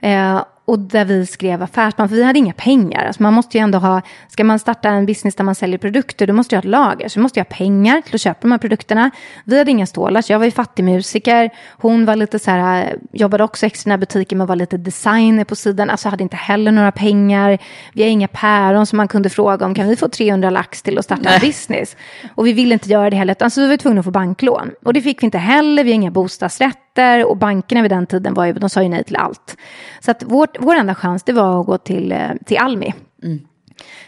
Eh, 0.00 0.44
och 0.64 0.78
där 0.78 1.04
vi 1.04 1.26
skrev 1.26 1.62
affärsplan, 1.62 2.08
för 2.08 2.16
vi 2.16 2.24
hade 2.24 2.38
inga 2.38 2.52
pengar. 2.52 3.04
Alltså 3.06 3.22
man 3.22 3.34
måste 3.34 3.58
ju 3.58 3.62
ändå 3.62 3.78
ha, 3.78 4.02
ska 4.28 4.44
man 4.44 4.58
starta 4.58 4.88
en 4.88 5.06
business 5.06 5.34
där 5.34 5.44
man 5.44 5.54
säljer 5.54 5.78
produkter, 5.78 6.26
då 6.26 6.32
måste 6.32 6.54
jag 6.54 6.58
ha 6.58 6.62
ett 6.62 6.70
lager. 6.70 7.08
Så 7.08 7.20
måste 7.20 7.40
jag 7.40 7.44
ha 7.44 7.56
pengar 7.56 8.00
till 8.00 8.14
att 8.14 8.20
köpa 8.20 8.38
de 8.40 8.50
här 8.50 8.58
produkterna. 8.58 9.10
Vi 9.44 9.58
hade 9.58 9.70
inga 9.70 9.86
stålar, 9.86 10.22
så 10.22 10.32
jag 10.32 10.38
var 10.38 10.46
ju 10.46 10.50
fattig 10.50 10.84
musiker. 10.84 11.50
Hon 11.70 12.04
var 12.04 12.16
lite 12.16 12.38
så 12.38 12.50
här, 12.50 12.96
jobbade 13.12 13.44
också 13.44 13.66
extra 13.66 13.88
i 13.88 13.90
den 13.90 13.92
här 13.92 13.98
butiken, 14.06 14.38
men 14.38 14.46
var 14.46 14.56
lite 14.56 14.76
designer 14.76 15.44
på 15.44 15.56
sidan. 15.56 15.90
Alltså 15.90 16.08
hade 16.08 16.22
inte 16.22 16.36
heller 16.36 16.72
några 16.72 16.92
pengar. 16.92 17.58
Vi 17.92 18.02
har 18.02 18.10
inga 18.10 18.28
päron 18.28 18.86
som 18.86 18.96
man 18.96 19.08
kunde 19.08 19.30
fråga 19.30 19.66
om, 19.66 19.74
kan 19.74 19.88
vi 19.88 19.96
få 19.96 20.08
300 20.08 20.50
lax 20.50 20.82
till 20.82 20.98
att 20.98 21.04
starta 21.04 21.30
en 21.30 21.40
business? 21.40 21.96
Och 22.34 22.46
vi 22.46 22.52
ville 22.52 22.74
inte 22.74 22.88
göra 22.88 23.10
det 23.10 23.16
heller, 23.16 23.48
så 23.48 23.60
vi 23.60 23.68
var 23.68 23.76
tvungna 23.76 23.98
att 23.98 24.04
få 24.04 24.10
banklån. 24.10 24.70
Och 24.84 24.92
det 24.92 25.02
fick 25.02 25.22
vi 25.22 25.24
inte 25.24 25.38
heller, 25.38 25.84
vi 25.84 25.90
har 25.90 25.94
inga 25.94 26.10
bostadsrätter 26.10 26.81
och 27.26 27.36
bankerna 27.36 27.82
vid 27.82 27.90
den 27.90 28.06
tiden 28.06 28.34
var 28.34 28.44
ju, 28.44 28.52
de 28.52 28.70
sa 28.70 28.82
ju 28.82 28.88
nej 28.88 29.04
till 29.04 29.16
allt. 29.16 29.56
Så 30.00 30.10
att 30.10 30.22
vårt, 30.22 30.56
vår 30.60 30.74
enda 30.74 30.94
chans 30.94 31.22
det 31.22 31.32
var 31.32 31.60
att 31.60 31.66
gå 31.66 31.78
till, 31.78 32.12
eh, 32.12 32.30
till 32.46 32.58
Almi. 32.58 32.94
Mm. 33.22 33.40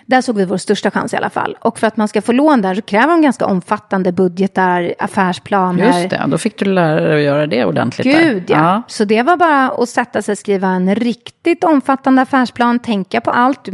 Där 0.07 0.21
såg 0.21 0.37
vi 0.37 0.45
vår 0.45 0.57
största 0.57 0.91
chans 0.91 1.15
i 1.15 1.17
alla 1.17 1.31
fall. 1.31 1.57
Och 1.61 1.79
för 1.79 1.87
att 1.87 1.97
man 1.97 2.09
ska 2.09 2.23
få 2.23 2.33
lån 2.33 2.63
där 2.63 2.75
så 2.75 2.83
kräver 2.83 3.07
de 3.09 3.23
ganska 3.23 3.47
omfattande 3.47 4.13
budgetar, 4.13 4.95
affärsplaner. 4.99 5.87
Just 5.87 6.11
det, 6.11 6.25
då 6.29 6.39
fick 6.39 6.59
du 6.59 6.65
lära 6.65 7.01
dig 7.01 7.17
att 7.17 7.23
göra 7.23 7.47
det 7.47 7.65
ordentligt. 7.65 8.17
Gud 8.17 8.45
ja. 8.47 8.83
Så 8.89 9.05
det 9.05 9.23
var 9.23 9.37
bara 9.37 9.71
att 9.71 9.89
sätta 9.89 10.23
sig 10.23 10.33
och 10.33 10.39
skriva 10.39 10.69
en 10.69 10.95
riktigt 10.95 11.65
omfattande 11.65 12.23
affärsplan, 12.23 12.79
tänka 12.79 13.21
på 13.21 13.31
allt. 13.31 13.69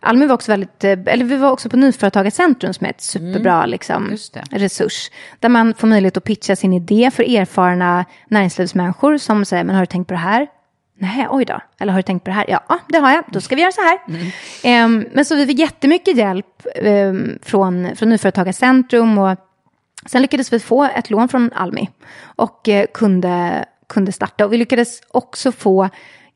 Almi 0.00 0.26
var 0.26 0.34
också 0.34 0.52
väldigt, 0.52 0.84
eh, 0.84 0.98
eller 1.06 1.24
vi 1.24 1.36
var 1.36 1.50
också 1.50 1.68
på 1.68 1.76
Nyföretagarcentrum 1.76 2.74
som 2.74 2.86
är 2.86 2.90
ett 2.90 3.00
superbra 3.00 3.66
liksom, 3.66 4.02
Mm. 4.06 4.18
Det. 4.32 4.58
resurs. 4.58 5.10
Där 5.40 5.48
man 5.48 5.74
får 5.74 5.86
möjlighet 5.88 6.16
att 6.16 6.24
pitcha 6.24 6.56
sin 6.56 6.72
idé 6.72 7.10
för 7.14 7.36
erfarna 7.36 8.04
näringslivsmänniskor 8.28 9.18
som 9.18 9.44
säger, 9.44 9.64
men 9.64 9.74
har 9.74 9.82
du 9.82 9.86
tänkt 9.86 10.08
på 10.08 10.14
det 10.14 10.18
här? 10.20 10.46
Nej, 11.02 11.26
oj 11.30 11.44
då. 11.44 11.60
Eller 11.78 11.92
har 11.92 11.98
du 11.98 12.02
tänkt 12.02 12.24
på 12.24 12.30
det 12.30 12.34
här? 12.34 12.44
Ja, 12.48 12.78
det 12.88 12.98
har 12.98 13.10
jag. 13.10 13.24
Då 13.28 13.40
ska 13.40 13.56
vi 13.56 13.62
göra 13.62 13.72
så 13.72 13.80
här. 13.80 13.98
Ehm, 14.62 15.06
men 15.12 15.24
så 15.24 15.36
vi 15.36 15.46
fick 15.46 15.58
jättemycket 15.58 16.16
hjälp 16.16 16.66
ehm, 16.74 17.38
från, 17.42 17.96
från 17.96 18.08
Nyföretagarcentrum 18.08 19.18
och 19.18 19.36
sen 20.06 20.22
lyckades 20.22 20.52
vi 20.52 20.60
få 20.60 20.84
ett 20.84 21.10
lån 21.10 21.28
från 21.28 21.50
Almi 21.54 21.90
och 22.22 22.68
eh, 22.68 22.86
kunde, 22.94 23.64
kunde 23.88 24.12
starta. 24.12 24.44
Och 24.44 24.52
vi 24.52 24.56
lyckades 24.56 25.00
också 25.08 25.52
få 25.52 25.88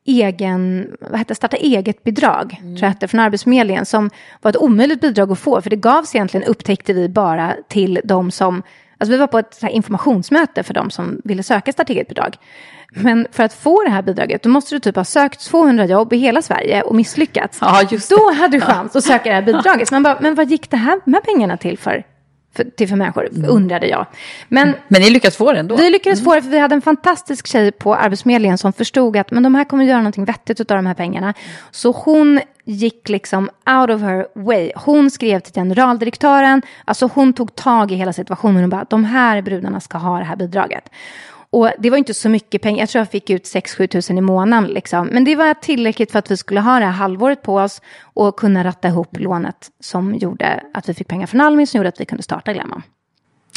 egen, 0.04 0.90
vad 1.00 1.18
heter 1.18 1.28
det, 1.28 1.34
starta 1.34 1.56
eget 1.56 2.04
bidrag, 2.04 2.56
tror 2.60 2.78
jag 2.80 2.88
hette, 2.88 3.08
från 3.08 3.20
Arbetsförmedlingen 3.20 3.86
som 3.86 4.10
var 4.42 4.50
ett 4.50 4.56
omöjligt 4.56 5.00
bidrag 5.00 5.32
att 5.32 5.38
få, 5.38 5.62
för 5.62 5.70
det 5.70 5.76
gavs 5.76 6.14
egentligen, 6.14 6.46
upptäckte 6.46 6.92
vi 6.92 7.08
bara 7.08 7.54
till 7.68 8.00
de 8.04 8.30
som, 8.30 8.62
alltså 8.98 9.12
vi 9.12 9.18
var 9.18 9.26
på 9.26 9.38
ett 9.38 9.62
informationsmöte 9.62 10.62
för 10.62 10.74
de 10.74 10.90
som 10.90 11.20
ville 11.24 11.42
söka 11.42 11.72
starta 11.72 11.92
eget 11.92 12.08
bidrag. 12.08 12.36
Men 12.90 13.26
för 13.32 13.42
att 13.42 13.52
få 13.52 13.82
det 13.84 13.90
här 13.90 14.02
bidraget, 14.02 14.42
då 14.42 14.48
måste 14.48 14.74
du 14.74 14.78
typ 14.80 14.96
ha 14.96 15.04
sökt 15.04 15.40
200 15.40 15.84
jobb 15.84 16.12
i 16.12 16.16
hela 16.16 16.42
Sverige 16.42 16.82
och 16.82 16.94
misslyckats. 16.94 17.58
Ja, 17.60 17.82
just 17.90 18.08
det. 18.08 18.16
Då 18.16 18.32
hade 18.32 18.56
du 18.56 18.60
chans 18.60 18.96
att 18.96 19.04
söka 19.04 19.28
det 19.28 19.34
här 19.34 19.42
bidraget. 19.42 19.88
Så 19.88 19.94
man 19.94 20.02
bara, 20.02 20.18
men 20.20 20.34
vad 20.34 20.50
gick 20.50 20.70
det 20.70 20.76
här, 20.76 21.00
de 21.04 21.14
här 21.14 21.20
pengarna 21.20 21.56
till 21.56 21.78
för? 21.78 22.04
För 22.56 22.64
till 22.64 22.88
för 22.88 22.96
människor, 22.96 23.28
undrade 23.48 23.86
jag. 23.86 24.06
Men 24.48 24.74
Men 24.88 25.02
ni 25.02 25.10
lyckades 25.10 25.36
få 25.36 25.52
det 25.52 25.58
ändå? 25.58 25.76
vi 25.76 25.90
lyckades 25.90 26.24
få 26.24 26.34
det 26.34 26.42
för 26.42 26.50
vi 26.50 26.58
hade 26.58 26.74
en 26.74 26.82
fantastisk 26.82 27.46
tjej 27.46 27.72
på 27.72 27.94
Arbetsförmedlingen 27.94 28.58
som 28.58 28.72
förstod 28.72 29.16
att 29.16 29.30
men 29.30 29.42
de 29.42 29.54
här 29.54 29.64
kommer 29.64 29.84
göra 29.84 29.98
någonting 29.98 30.24
vettigt 30.24 30.60
av 30.60 30.76
de 30.76 30.86
här 30.86 30.94
pengarna. 30.94 31.34
Så 31.70 31.92
hon 31.92 32.40
gick 32.64 33.08
liksom 33.08 33.50
out 33.66 33.90
of 33.90 34.00
her 34.00 34.26
way. 34.34 34.72
Hon 34.76 35.10
skrev 35.10 35.40
till 35.40 35.54
generaldirektören, 35.54 36.62
alltså 36.84 37.10
hon 37.14 37.32
tog 37.32 37.54
tag 37.54 37.92
i 37.92 37.94
hela 37.94 38.12
situationen 38.12 38.64
och 38.64 38.70
bara 38.70 38.86
de 38.90 39.04
här 39.04 39.42
brudarna 39.42 39.80
ska 39.80 39.98
ha 39.98 40.18
det 40.18 40.24
här 40.24 40.36
bidraget. 40.36 40.90
Och 41.50 41.70
det 41.78 41.90
var 41.90 41.98
inte 41.98 42.14
så 42.14 42.28
mycket 42.28 42.62
pengar, 42.62 42.78
jag 42.80 42.88
tror 42.88 43.00
jag 43.00 43.10
fick 43.10 43.30
ut 43.30 43.44
6-7 43.44 43.86
tusen 43.86 44.18
i 44.18 44.20
månaden. 44.20 44.70
Liksom. 44.70 45.06
Men 45.06 45.24
det 45.24 45.36
var 45.36 45.54
tillräckligt 45.54 46.12
för 46.12 46.18
att 46.18 46.30
vi 46.30 46.36
skulle 46.36 46.60
ha 46.60 46.78
det 46.78 46.84
här 46.84 46.92
halvåret 46.92 47.42
på 47.42 47.56
oss 47.56 47.82
och 48.02 48.38
kunna 48.38 48.64
ratta 48.64 48.88
ihop 48.88 49.16
lånet 49.20 49.70
som 49.80 50.14
gjorde 50.14 50.62
att 50.74 50.88
vi 50.88 50.94
fick 50.94 51.08
pengar 51.08 51.26
från 51.26 51.40
Almi 51.40 51.66
som 51.66 51.78
gjorde 51.78 51.88
att 51.88 52.00
vi 52.00 52.04
kunde 52.04 52.22
starta 52.22 52.52
Glamman. 52.52 52.82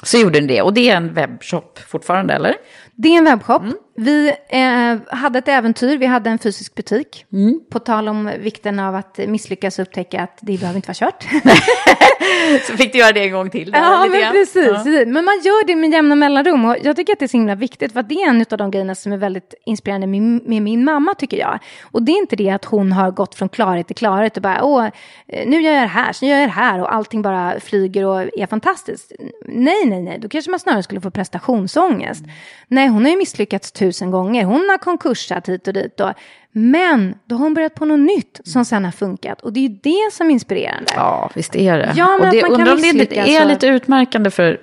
Så 0.04 0.18
gjorde 0.18 0.42
ni 0.42 0.48
det. 0.48 0.62
Och 0.62 0.74
det 0.74 0.90
är 0.90 0.96
en 0.96 1.14
webbshop 1.14 1.80
fortfarande, 1.80 2.34
eller? 2.34 2.56
Det 2.96 3.08
är 3.08 3.18
en 3.18 3.26
webbshop. 3.26 3.62
Vi 4.00 4.34
eh, 4.50 5.18
hade 5.18 5.40
ett 5.40 5.48
äventyr, 5.48 5.98
vi 5.98 6.06
hade 6.06 6.30
en 6.30 6.40
fysisk 6.40 6.76
butik. 6.76 7.26
På 7.70 7.80
tal 7.80 8.08
om 8.08 8.32
vikten 8.40 8.80
av 8.80 8.96
att 8.96 9.18
misslyckas 9.18 9.80
och 9.80 9.84
upptäcka 9.84 10.22
att 10.22 10.38
det 10.42 10.60
behöver 10.60 10.76
inte 10.76 10.88
vara 10.88 11.12
kört. 11.12 11.24
Så 12.68 12.78
fick 12.78 12.94
du 12.94 13.00
göra 13.00 13.12
det 13.12 13.24
en 13.24 13.32
gång 13.32 13.50
till. 13.50 13.72
Ja, 13.74 14.08
men 14.12 14.22
grann. 14.22 14.32
precis. 14.32 14.86
Ja. 14.86 15.06
Men 15.06 15.26
man 15.26 15.42
gör 15.44 15.68
det 15.68 15.76
med 15.76 15.92
jämna 15.92 16.16
mellanrum 16.16 16.66
och 16.66 16.76
jag 16.84 16.96
tycker 16.96 17.14
att 17.14 17.20
det 17.20 17.26
är 17.26 17.28
så 17.28 17.38
himla 17.38 17.56
viktigt 17.56 17.94
för 17.94 18.00
att 18.00 18.10
det 18.10 18.16
är 18.16 18.30
en 18.30 18.46
av 18.52 18.58
de 18.58 18.72
grejerna 18.72 18.96
som 18.96 19.12
är 19.12 19.18
väldigt 19.18 19.54
inspirerande 19.66 20.08
med, 20.08 20.22
med 20.22 20.62
min 20.62 20.84
mamma 20.84 21.14
tycker 21.14 21.38
jag. 21.38 21.60
Och 21.84 22.04
det 22.04 22.12
är 22.12 22.18
inte 22.18 22.36
det 22.36 22.50
att 22.50 22.66
hon 22.66 22.92
har 22.92 23.12
gått 23.12 23.36
från 23.36 23.50
klarhet 23.50 23.88
till 23.88 23.96
klarhet 23.96 24.38
och 24.38 24.44
bara 24.44 24.64
åh, 24.64 24.86
eh, 25.28 25.48
nu 25.48 25.62
gör 25.62 25.74
jag 25.74 25.84
det 25.84 25.88
här, 25.88 26.14
så 26.14 26.26
nu 26.26 26.32
gör 26.32 26.40
jag 26.40 26.48
det 26.48 26.54
här 26.54 26.82
och 26.82 26.94
allting 26.94 27.22
bara 27.22 27.60
flyger 27.60 28.06
och 28.06 28.22
är 28.22 28.48
fantastiskt. 28.48 29.12
Nej, 29.46 29.86
nej, 29.86 30.02
nej, 30.02 30.20
då 30.20 30.30
kanske 30.30 30.52
man 30.52 30.60
snarare 30.60 30.84
skulle 30.84 31.02
få 31.02 31.12
prestationsångest. 31.12 32.24
Nej, 32.68 32.88
hon 32.88 33.04
har 33.04 33.12
ju 33.12 33.18
misslyckats 33.18 33.72
tusen 33.72 33.89
gånger, 34.12 34.46
hon 34.46 34.70
har 34.70 34.78
konkursat 34.78 35.50
hit 35.50 35.68
och 35.68 35.74
dit 35.74 36.00
och 36.00 36.12
men 36.52 37.16
då 37.26 37.36
har 37.36 37.44
hon 37.44 37.54
börjat 37.54 37.76
på 37.76 37.86
något 37.86 38.00
nytt 38.00 38.42
som 38.44 38.66
sen 38.66 38.86
har 38.86 38.92
funkat 38.92 39.42
och 39.42 39.54
det 39.54 39.60
är 39.60 39.62
ju 39.62 39.78
det 39.84 40.14
som 40.14 40.28
är 40.28 40.32
inspirerande. 40.32 40.92
Ja, 40.96 41.32
visst 41.36 41.56
är 41.56 41.78
det. 41.78 41.94
Ja, 41.96 42.18
men 42.18 42.28
och 42.28 42.34
det 42.34 42.44
att 42.44 42.50
man 42.50 42.58
kan 42.58 42.60
undrar 42.60 42.74
om 42.74 42.82
det 43.10 43.36
är 43.36 43.46
lite 43.46 43.68
utmärkande 43.68 44.30
för 44.30 44.60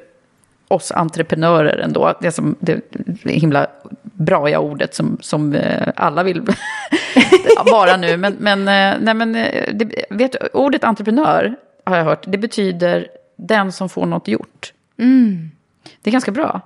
oss 0.68 0.92
entreprenörer 0.92 1.78
ändå. 1.78 2.14
Det 2.20 2.32
som 2.32 2.56
det 2.60 2.80
himla 3.24 3.66
braiga 4.02 4.60
ordet 4.60 4.94
som, 4.94 5.18
som 5.20 5.54
eh, 5.54 5.88
alla 5.96 6.22
vill 6.22 6.42
vara 7.70 7.96
nu. 7.96 8.16
Men, 8.16 8.36
men, 8.38 8.58
eh, 8.58 9.00
nej, 9.00 9.14
men 9.14 9.34
eh, 9.34 9.74
det, 9.74 10.04
vet, 10.10 10.36
ordet 10.54 10.84
entreprenör 10.84 11.56
har 11.84 11.96
jag 11.96 12.04
hört, 12.04 12.24
det 12.26 12.38
betyder 12.38 13.08
den 13.36 13.72
som 13.72 13.88
får 13.88 14.06
något 14.06 14.28
gjort. 14.28 14.72
Det 16.02 16.10
är 16.10 16.12
ganska 16.12 16.30
bra. 16.30 16.60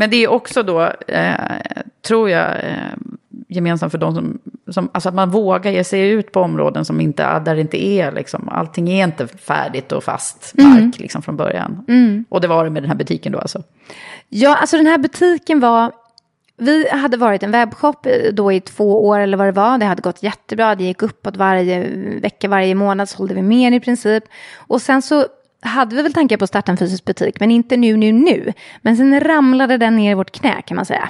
Men 0.00 0.10
det 0.10 0.16
är 0.16 0.28
också 0.28 0.62
då, 0.62 0.92
eh, 1.08 1.34
tror 2.02 2.30
jag, 2.30 2.50
eh, 2.64 2.94
gemensamt 3.48 3.92
för 3.92 3.98
de 3.98 4.14
som, 4.14 4.38
som, 4.70 4.88
alltså 4.92 5.08
att 5.08 5.14
man 5.14 5.30
vågar 5.30 5.70
ge 5.70 5.84
sig 5.84 6.08
ut 6.08 6.32
på 6.32 6.40
områden 6.40 6.84
som 6.84 7.00
inte, 7.00 7.38
där 7.38 7.54
det 7.54 7.60
inte 7.60 7.84
är 7.84 8.12
liksom, 8.12 8.48
allting 8.48 8.88
är 8.88 9.04
inte 9.04 9.26
färdigt 9.26 9.92
och 9.92 10.04
fast 10.04 10.52
mark 10.58 10.98
liksom 10.98 11.22
från 11.22 11.36
början. 11.36 11.84
Och 12.28 12.40
det 12.40 12.48
var 12.48 12.64
det 12.64 12.70
med 12.70 12.82
den 12.82 12.90
här 12.90 12.96
butiken 12.96 13.32
då 13.32 13.38
alltså. 13.38 13.62
Ja, 14.28 14.56
alltså 14.56 14.76
den 14.76 14.86
här 14.86 14.98
butiken 14.98 15.60
var... 15.60 15.92
Vi 16.56 16.88
hade 16.90 17.16
varit 17.16 17.42
en 17.42 17.50
webbshop 17.50 18.06
eh, 18.06 18.32
då 18.32 18.52
i 18.52 18.60
två 18.60 19.06
år 19.06 19.18
eller 19.18 19.36
vad 19.36 19.46
det 19.46 19.52
var. 19.52 19.78
Det 19.78 19.84
hade 19.84 20.02
gått 20.02 20.22
jättebra. 20.22 20.74
Det 20.74 20.84
gick 20.84 21.02
uppåt 21.02 21.36
varje 21.36 21.88
vecka, 22.20 22.48
varje 22.48 22.74
månad 22.74 23.08
sålde 23.08 23.34
vi 23.34 23.42
mer 23.42 23.72
i 23.72 23.80
princip. 23.80 24.24
Och 24.56 24.82
sen 24.82 25.02
så 25.02 25.26
hade 25.64 25.96
vi 25.96 26.02
väl 26.02 26.12
tankar 26.12 26.36
på 26.36 26.44
att 26.44 26.50
starta 26.50 26.72
en 26.72 26.78
fysisk 26.78 27.04
butik, 27.04 27.40
men 27.40 27.50
inte 27.50 27.76
nu, 27.76 27.96
nu, 27.96 28.12
nu. 28.12 28.52
Men 28.82 28.96
sen 28.96 29.20
ramlade 29.20 29.76
den 29.76 29.96
ner 29.96 30.12
i 30.12 30.14
vårt 30.14 30.30
knä 30.30 30.62
kan 30.62 30.76
man 30.76 30.86
säga. 30.86 31.08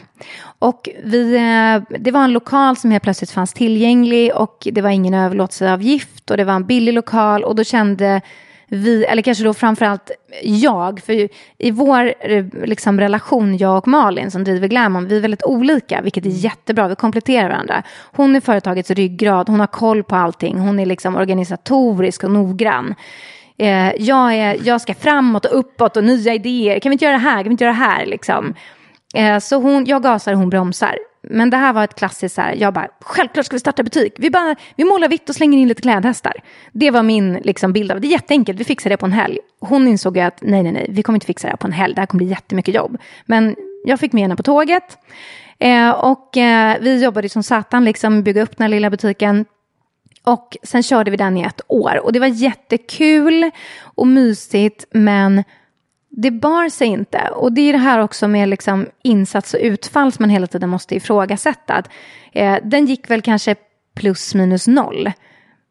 Och 0.58 0.88
vi, 1.04 1.34
eh, 1.34 1.98
det 1.98 2.10
var 2.10 2.24
en 2.24 2.32
lokal 2.32 2.76
som 2.76 2.90
helt 2.90 3.02
plötsligt 3.02 3.30
fanns 3.30 3.52
tillgänglig 3.52 4.34
och 4.34 4.68
det 4.72 4.80
var 4.80 4.90
ingen 4.90 5.14
överlåtelseavgift 5.14 6.30
och 6.30 6.36
det 6.36 6.44
var 6.44 6.54
en 6.54 6.66
billig 6.66 6.92
lokal 6.92 7.44
och 7.44 7.56
då 7.56 7.64
kände 7.64 8.20
vi, 8.68 9.04
eller 9.04 9.22
kanske 9.22 9.44
då 9.44 9.54
framförallt 9.54 10.10
jag, 10.42 11.00
för 11.00 11.28
i 11.58 11.70
vår 11.70 12.14
eh, 12.20 12.44
liksom, 12.64 13.00
relation, 13.00 13.56
jag 13.56 13.78
och 13.78 13.88
Malin 13.88 14.30
som 14.30 14.44
driver 14.44 14.68
Glamon, 14.68 15.08
vi 15.08 15.16
är 15.16 15.20
väldigt 15.20 15.42
olika, 15.42 16.00
vilket 16.00 16.26
är 16.26 16.30
jättebra, 16.30 16.88
vi 16.88 16.94
kompletterar 16.94 17.48
varandra. 17.48 17.82
Hon 18.12 18.36
är 18.36 18.40
företagets 18.40 18.90
ryggrad, 18.90 19.48
hon 19.48 19.60
har 19.60 19.66
koll 19.66 20.02
på 20.02 20.16
allting, 20.16 20.58
hon 20.58 20.80
är 20.80 20.86
liksom 20.86 21.16
organisatorisk 21.16 22.24
och 22.24 22.30
noggrann. 22.30 22.94
Eh, 23.58 23.92
jag, 23.98 24.34
är, 24.34 24.58
jag 24.64 24.80
ska 24.80 24.94
framåt 24.94 25.44
och 25.44 25.58
uppåt 25.58 25.96
och 25.96 26.04
nya 26.04 26.34
idéer, 26.34 26.80
kan 26.80 26.90
vi 26.90 26.94
inte 26.94 27.04
göra 27.04 27.16
det 27.16 27.22
här, 27.22 27.36
kan 27.36 27.44
vi 27.44 27.50
inte 27.50 27.64
göra 27.64 27.74
det 27.74 27.80
här 27.80 28.06
liksom. 28.06 28.54
Eh, 29.14 29.38
så 29.38 29.56
hon, 29.56 29.84
jag 29.84 30.02
gasar, 30.02 30.32
och 30.32 30.38
hon 30.38 30.50
bromsar. 30.50 30.98
Men 31.30 31.50
det 31.50 31.56
här 31.56 31.72
var 31.72 31.84
ett 31.84 31.94
klassiskt 31.94 32.34
så 32.34 32.40
här, 32.40 32.54
jag 32.58 32.74
bara, 32.74 32.88
självklart 33.00 33.46
ska 33.46 33.56
vi 33.56 33.60
starta 33.60 33.82
butik. 33.82 34.14
Vi, 34.18 34.30
bara, 34.30 34.56
vi 34.76 34.84
målar 34.84 35.08
vitt 35.08 35.28
och 35.28 35.34
slänger 35.34 35.58
in 35.58 35.68
lite 35.68 35.82
klädhästar. 35.82 36.32
Det 36.72 36.90
var 36.90 37.02
min 37.02 37.34
liksom, 37.34 37.72
bild 37.72 37.90
av 37.90 37.96
det. 37.96 38.00
Det 38.00 38.08
är 38.08 38.12
jätteenkelt, 38.12 38.60
vi 38.60 38.64
fixar 38.64 38.90
det 38.90 38.96
på 38.96 39.06
en 39.06 39.12
helg. 39.12 39.38
Hon 39.60 39.88
insåg 39.88 40.16
ju 40.16 40.22
att 40.22 40.38
nej, 40.42 40.62
nej, 40.62 40.72
nej, 40.72 40.86
vi 40.88 41.02
kommer 41.02 41.16
inte 41.16 41.26
fixa 41.26 41.46
det 41.46 41.52
här 41.52 41.56
på 41.56 41.66
en 41.66 41.72
helg. 41.72 41.94
Det 41.94 42.00
här 42.00 42.06
kommer 42.06 42.24
bli 42.24 42.30
jättemycket 42.30 42.74
jobb. 42.74 42.98
Men 43.26 43.56
jag 43.84 44.00
fick 44.00 44.12
med 44.12 44.22
henne 44.22 44.36
på 44.36 44.42
tåget. 44.42 44.98
Eh, 45.58 45.90
och 45.90 46.36
eh, 46.36 46.76
vi 46.80 47.04
jobbade 47.04 47.28
som 47.28 47.42
satan, 47.42 47.84
liksom, 47.84 48.22
bygga 48.22 48.42
upp 48.42 48.56
den 48.56 48.64
här 48.64 48.68
lilla 48.68 48.90
butiken. 48.90 49.44
Och 50.24 50.56
sen 50.62 50.82
körde 50.82 51.10
vi 51.10 51.16
den 51.16 51.36
i 51.36 51.42
ett 51.42 51.60
år. 51.66 52.00
Och 52.04 52.12
det 52.12 52.18
var 52.18 52.26
jättekul 52.26 53.50
och 53.80 54.06
mysigt, 54.06 54.84
men 54.90 55.44
det 56.08 56.30
bar 56.30 56.68
sig 56.68 56.86
inte. 56.86 57.28
Och 57.28 57.52
det 57.52 57.60
är 57.60 57.72
det 57.72 57.78
här 57.78 57.98
också 57.98 58.28
med 58.28 58.48
liksom 58.48 58.86
insats 59.02 59.54
och 59.54 59.60
utfall 59.62 60.12
som 60.12 60.22
man 60.22 60.30
hela 60.30 60.46
tiden 60.46 60.68
måste 60.68 60.94
ifrågasätta. 60.94 61.74
Att, 61.74 61.88
eh, 62.32 62.56
den 62.62 62.86
gick 62.86 63.10
väl 63.10 63.22
kanske 63.22 63.54
plus 63.94 64.34
minus 64.34 64.66
noll. 64.66 65.12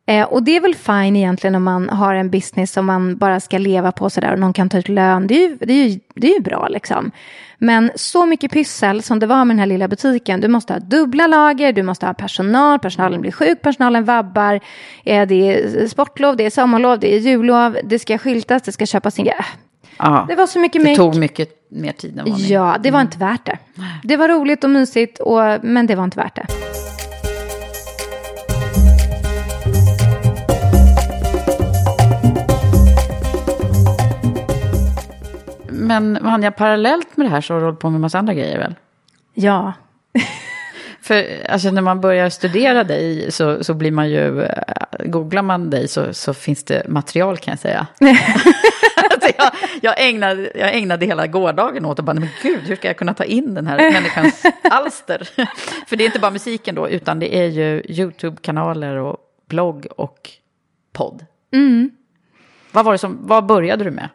Eh, 0.05 0.25
och 0.25 0.43
det 0.43 0.55
är 0.57 0.61
väl 0.61 0.75
fine 0.75 1.15
egentligen 1.15 1.55
om 1.55 1.63
man 1.63 1.89
har 1.89 2.15
en 2.15 2.29
business 2.29 2.71
som 2.71 2.85
man 2.85 3.17
bara 3.17 3.39
ska 3.39 3.57
leva 3.57 3.91
på 3.91 4.09
sådär 4.09 4.33
och 4.33 4.39
någon 4.39 4.53
kan 4.53 4.69
ta 4.69 4.77
ut 4.77 4.89
lön. 4.89 5.27
Det 5.27 5.33
är 5.33 5.49
ju, 5.49 5.57
det 5.61 5.73
är 5.73 5.87
ju, 5.87 5.99
det 6.15 6.27
är 6.27 6.33
ju 6.33 6.41
bra 6.43 6.67
liksom. 6.67 7.11
Men 7.57 7.91
så 7.95 8.25
mycket 8.25 8.51
pyssel 8.51 9.03
som 9.03 9.19
det 9.19 9.25
var 9.25 9.45
med 9.45 9.55
den 9.55 9.59
här 9.59 9.65
lilla 9.65 9.87
butiken. 9.87 10.41
Du 10.41 10.47
måste 10.47 10.73
ha 10.73 10.79
dubbla 10.79 11.27
lager, 11.27 11.73
du 11.73 11.83
måste 11.83 12.05
ha 12.05 12.13
personal, 12.13 12.79
personalen 12.79 13.21
blir 13.21 13.31
sjuk, 13.31 13.61
personalen 13.61 14.05
vabbar. 14.05 14.59
Eh, 15.03 15.27
det 15.27 15.35
är 15.35 15.87
sportlov, 15.87 16.37
det 16.37 16.45
är 16.45 16.49
sommarlov, 16.49 16.99
det 16.99 17.15
är 17.15 17.19
jullov, 17.19 17.77
det 17.83 17.99
ska 17.99 18.17
skyltas, 18.17 18.61
det 18.61 18.71
ska 18.71 18.85
köpas 18.85 19.19
in. 19.19 19.25
Ja, 19.25 19.45
Ja, 19.97 20.25
det 20.29 20.35
var 20.35 20.47
så 20.47 20.59
mycket 20.59 20.83
det 20.83 20.95
tog 20.95 21.15
mycket 21.15 21.49
mer 21.69 21.91
tid 21.91 22.19
än 22.19 22.25
ni... 22.25 22.47
Ja, 22.47 22.77
det 22.83 22.91
var 22.91 23.01
inte 23.01 23.17
värt 23.17 23.45
det. 23.45 23.57
Det 24.03 24.17
var 24.17 24.29
roligt 24.29 24.63
och 24.63 24.69
mysigt, 24.69 25.19
och, 25.19 25.39
men 25.61 25.87
det 25.87 25.95
var 25.95 26.03
inte 26.03 26.17
värt 26.17 26.35
det. 26.35 26.72
Men 35.93 36.17
Vanja, 36.21 36.51
parallellt 36.51 37.17
med 37.17 37.25
det 37.25 37.29
här 37.29 37.41
så 37.41 37.53
har 37.53 37.59
du 37.59 37.65
hållit 37.65 37.79
på 37.79 37.89
med 37.89 37.95
en 37.95 38.01
massa 38.01 38.19
andra 38.19 38.33
grejer 38.33 38.57
väl? 38.57 38.75
Ja. 39.33 39.73
För 41.01 41.45
alltså, 41.49 41.71
när 41.71 41.81
man 41.81 42.01
börjar 42.01 42.29
studera 42.29 42.83
dig 42.83 43.31
så, 43.31 43.63
så 43.63 43.73
blir 43.73 43.91
man 43.91 44.09
ju, 44.09 44.43
eh, 44.43 44.63
googlar 45.05 45.41
man 45.41 45.69
dig 45.69 45.87
så, 45.87 46.13
så 46.13 46.33
finns 46.33 46.63
det 46.63 46.87
material 46.87 47.37
kan 47.37 47.51
jag 47.51 47.59
säga. 47.59 47.87
alltså, 49.11 49.29
jag, 49.37 49.51
jag, 49.81 50.09
ägnade, 50.09 50.51
jag 50.55 50.75
ägnade 50.75 51.05
hela 51.05 51.27
gårdagen 51.27 51.85
åt 51.85 51.99
att 51.99 52.05
bara, 52.05 52.13
men 52.13 52.29
gud, 52.41 52.59
hur 52.59 52.75
ska 52.75 52.87
jag 52.87 52.97
kunna 52.97 53.13
ta 53.13 53.23
in 53.23 53.53
den 53.53 53.67
här 53.67 53.91
människans 53.91 54.43
alster? 54.69 55.29
För 55.87 55.95
det 55.95 56.03
är 56.03 56.05
inte 56.05 56.19
bara 56.19 56.31
musiken 56.31 56.75
då, 56.75 56.89
utan 56.89 57.19
det 57.19 57.35
är 57.35 57.47
ju 57.47 57.83
YouTube-kanaler 57.87 58.95
och 58.95 59.17
blogg 59.49 59.87
och 59.97 60.29
podd. 60.93 61.25
Vad, 62.71 62.85
var 62.85 62.91
det 62.91 62.97
som, 62.97 63.17
vad 63.21 63.45
började 63.45 63.83
du 63.83 63.91
med? 63.91 64.09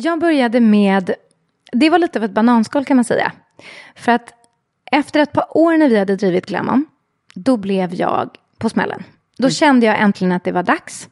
Jag 0.00 0.20
började 0.20 0.60
med, 0.60 1.14
det 1.72 1.90
var 1.90 1.98
lite 1.98 2.18
av 2.18 2.24
ett 2.24 2.30
bananskal 2.30 2.84
kan 2.84 2.96
man 2.96 3.04
säga. 3.04 3.32
För 3.96 4.12
att 4.12 4.32
efter 4.92 5.20
ett 5.20 5.32
par 5.32 5.56
år 5.56 5.76
när 5.76 5.88
vi 5.88 5.98
hade 5.98 6.16
drivit 6.16 6.46
Glammon, 6.46 6.86
då 7.34 7.56
blev 7.56 7.94
jag 7.94 8.30
på 8.58 8.68
smällen. 8.68 9.02
Då 9.38 9.50
kände 9.50 9.86
jag 9.86 10.00
äntligen 10.00 10.32
att 10.32 10.44
det 10.44 10.52
var 10.52 10.62
dags. 10.62 11.08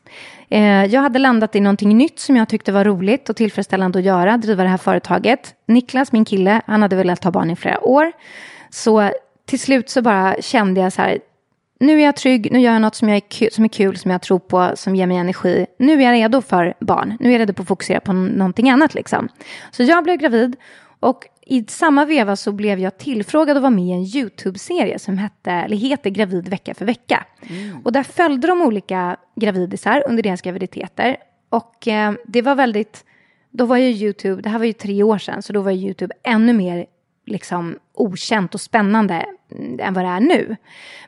Eh, 0.48 0.84
jag 0.84 1.00
hade 1.00 1.18
landat 1.18 1.56
i 1.56 1.60
någonting 1.60 1.96
nytt 1.98 2.18
som 2.18 2.36
jag 2.36 2.48
tyckte 2.48 2.72
var 2.72 2.84
roligt 2.84 3.28
och 3.28 3.36
tillfredsställande 3.36 3.98
att 3.98 4.04
göra, 4.04 4.36
driva 4.36 4.62
det 4.62 4.68
här 4.68 4.76
företaget. 4.76 5.54
Niklas, 5.66 6.12
min 6.12 6.24
kille, 6.24 6.62
han 6.66 6.82
hade 6.82 6.96
velat 6.96 7.24
ha 7.24 7.30
barn 7.30 7.50
i 7.50 7.56
flera 7.56 7.80
år. 7.80 8.12
Så 8.70 9.10
till 9.46 9.60
slut 9.60 9.90
så 9.90 10.02
bara 10.02 10.36
kände 10.40 10.80
jag 10.80 10.92
så 10.92 11.02
här, 11.02 11.18
nu 11.80 12.00
är 12.00 12.04
jag 12.04 12.16
trygg, 12.16 12.52
nu 12.52 12.60
gör 12.60 12.72
jag 12.72 12.82
något 12.82 12.94
som, 12.94 13.08
jag 13.08 13.16
är 13.16 13.28
kul, 13.30 13.52
som 13.52 13.64
är 13.64 13.68
kul, 13.68 13.96
som 13.96 14.10
jag 14.10 14.22
tror 14.22 14.38
på, 14.38 14.72
som 14.74 14.96
ger 14.96 15.06
mig 15.06 15.16
energi. 15.16 15.66
Nu 15.78 15.92
är 15.92 16.00
jag 16.00 16.12
redo 16.12 16.40
för 16.40 16.74
barn, 16.80 17.16
nu 17.20 17.28
är 17.28 17.32
jag 17.32 17.40
redo 17.40 17.52
på 17.52 17.62
att 17.62 17.68
fokusera 17.68 18.00
på 18.00 18.12
någonting 18.12 18.70
annat 18.70 18.94
liksom. 18.94 19.28
Så 19.70 19.82
jag 19.82 20.04
blev 20.04 20.16
gravid 20.16 20.56
och 21.00 21.24
i 21.46 21.64
samma 21.68 22.04
veva 22.04 22.36
så 22.36 22.52
blev 22.52 22.78
jag 22.78 22.98
tillfrågad 22.98 23.56
att 23.56 23.62
vara 23.62 23.70
med 23.70 23.84
i 23.84 23.92
en 23.92 24.02
YouTube-serie 24.02 24.98
som 24.98 25.18
hette, 25.18 25.50
eller 25.50 25.76
heter 25.76 26.10
Gravid 26.10 26.48
vecka 26.48 26.74
för 26.74 26.84
vecka. 26.84 27.24
Och 27.84 27.92
där 27.92 28.02
följde 28.02 28.46
de 28.48 28.62
olika 28.62 29.16
gravidisar 29.36 30.04
under 30.08 30.22
deras 30.22 30.42
graviditeter. 30.42 31.16
Och 31.48 31.88
eh, 31.88 32.12
det 32.26 32.42
var 32.42 32.54
väldigt, 32.54 33.04
då 33.50 33.66
var 33.66 33.76
ju 33.76 33.88
YouTube, 33.88 34.42
det 34.42 34.48
här 34.48 34.58
var 34.58 34.66
ju 34.66 34.72
tre 34.72 35.02
år 35.02 35.18
sedan, 35.18 35.42
så 35.42 35.52
då 35.52 35.60
var 35.60 35.72
YouTube 35.72 36.14
ännu 36.22 36.52
mer 36.52 36.86
liksom 37.26 37.78
okänt 37.94 38.54
och 38.54 38.60
spännande 38.60 39.26
mm, 39.52 39.80
än 39.80 39.94
vad 39.94 40.04
det 40.04 40.08
är 40.08 40.20
nu. 40.20 40.56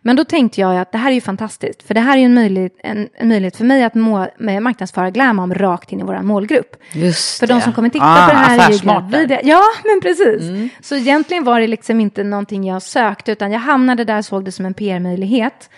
Men 0.03 0.17
då 0.17 0.25
tänkte 0.25 0.61
jag 0.61 0.77
att 0.77 0.93
det 0.93 0.99
här 0.99 1.11
är 1.11 1.15
ju 1.15 1.21
fantastiskt, 1.21 1.83
för 1.83 1.95
det 1.95 2.01
här 2.01 2.13
är 2.13 2.19
ju 2.19 2.25
en 2.25 2.35
möjlighet, 2.35 2.73
en, 2.83 3.09
en 3.15 3.29
möjlighet 3.29 3.57
för 3.57 3.65
mig 3.65 3.85
att 3.85 3.95
må, 3.95 4.27
med 4.39 4.63
marknadsföra 4.63 5.11
Glamom 5.11 5.55
rakt 5.55 5.93
in 5.93 6.01
i 6.01 6.03
vår 6.03 6.23
målgrupp. 6.23 6.77
Just 6.93 7.39
För 7.39 7.47
de 7.47 7.61
som 7.61 7.73
kommer 7.73 7.89
titta 7.89 8.05
ah, 8.05 8.27
på 8.27 8.33
det 8.33 8.39
här 8.39 8.69
är 8.69 8.73
ju 8.73 8.79
gravida. 8.79 9.41
Ja, 9.43 9.63
men 9.85 10.01
precis. 10.01 10.73
Så 10.81 10.95
egentligen 10.95 11.45
var 11.45 11.61
det 11.61 11.67
liksom 11.67 12.01
inte 12.01 12.25
någonting 12.25 12.65
jag 12.65 12.83
sökte, 12.83 13.33
utan 13.33 13.53
jag 13.53 13.61
hamnade 13.61 14.05
där 14.05 14.19
och 14.19 14.25
såg 14.25 14.45
det 14.45 14.53
som 14.53 14.67
en 14.67 14.75
PR-möjlighet. 14.75 15.71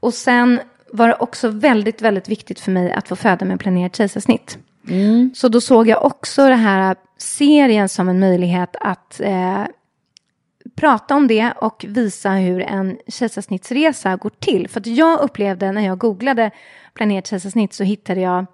Och 0.00 0.14
sen 0.14 0.60
var 0.92 1.08
det 1.08 1.14
också 1.14 1.48
väldigt, 1.48 2.02
väldigt 2.02 2.28
viktigt 2.28 2.60
för 2.60 2.70
mig 2.70 2.92
att 2.92 3.08
få 3.08 3.16
föda 3.16 3.44
med 3.44 3.60
planerat 3.60 3.96
kejsarsnitt. 3.96 4.58
Så 5.34 5.48
då 5.48 5.60
såg 5.60 5.88
jag 5.88 6.04
också 6.04 6.48
den 6.48 6.58
här 6.58 6.96
serien 7.18 7.88
som 7.88 8.08
en 8.08 8.20
möjlighet 8.20 8.76
att 8.80 9.20
eh, 9.20 9.64
prata 10.76 11.14
om 11.14 11.26
det 11.28 11.52
och 11.56 11.84
visa 11.88 12.30
hur 12.30 12.60
en 12.62 12.96
kejsarsnittsresa 13.08 14.16
går 14.16 14.30
till. 14.38 14.68
För 14.68 14.80
att 14.80 14.86
jag 14.86 15.20
upplevde 15.20 15.72
när 15.72 15.86
jag 15.86 15.98
googlade 15.98 16.50
planerat 16.94 17.26
kejsarsnitt 17.26 17.74
så 17.74 17.84
hittade 17.84 18.20
jag 18.20 18.46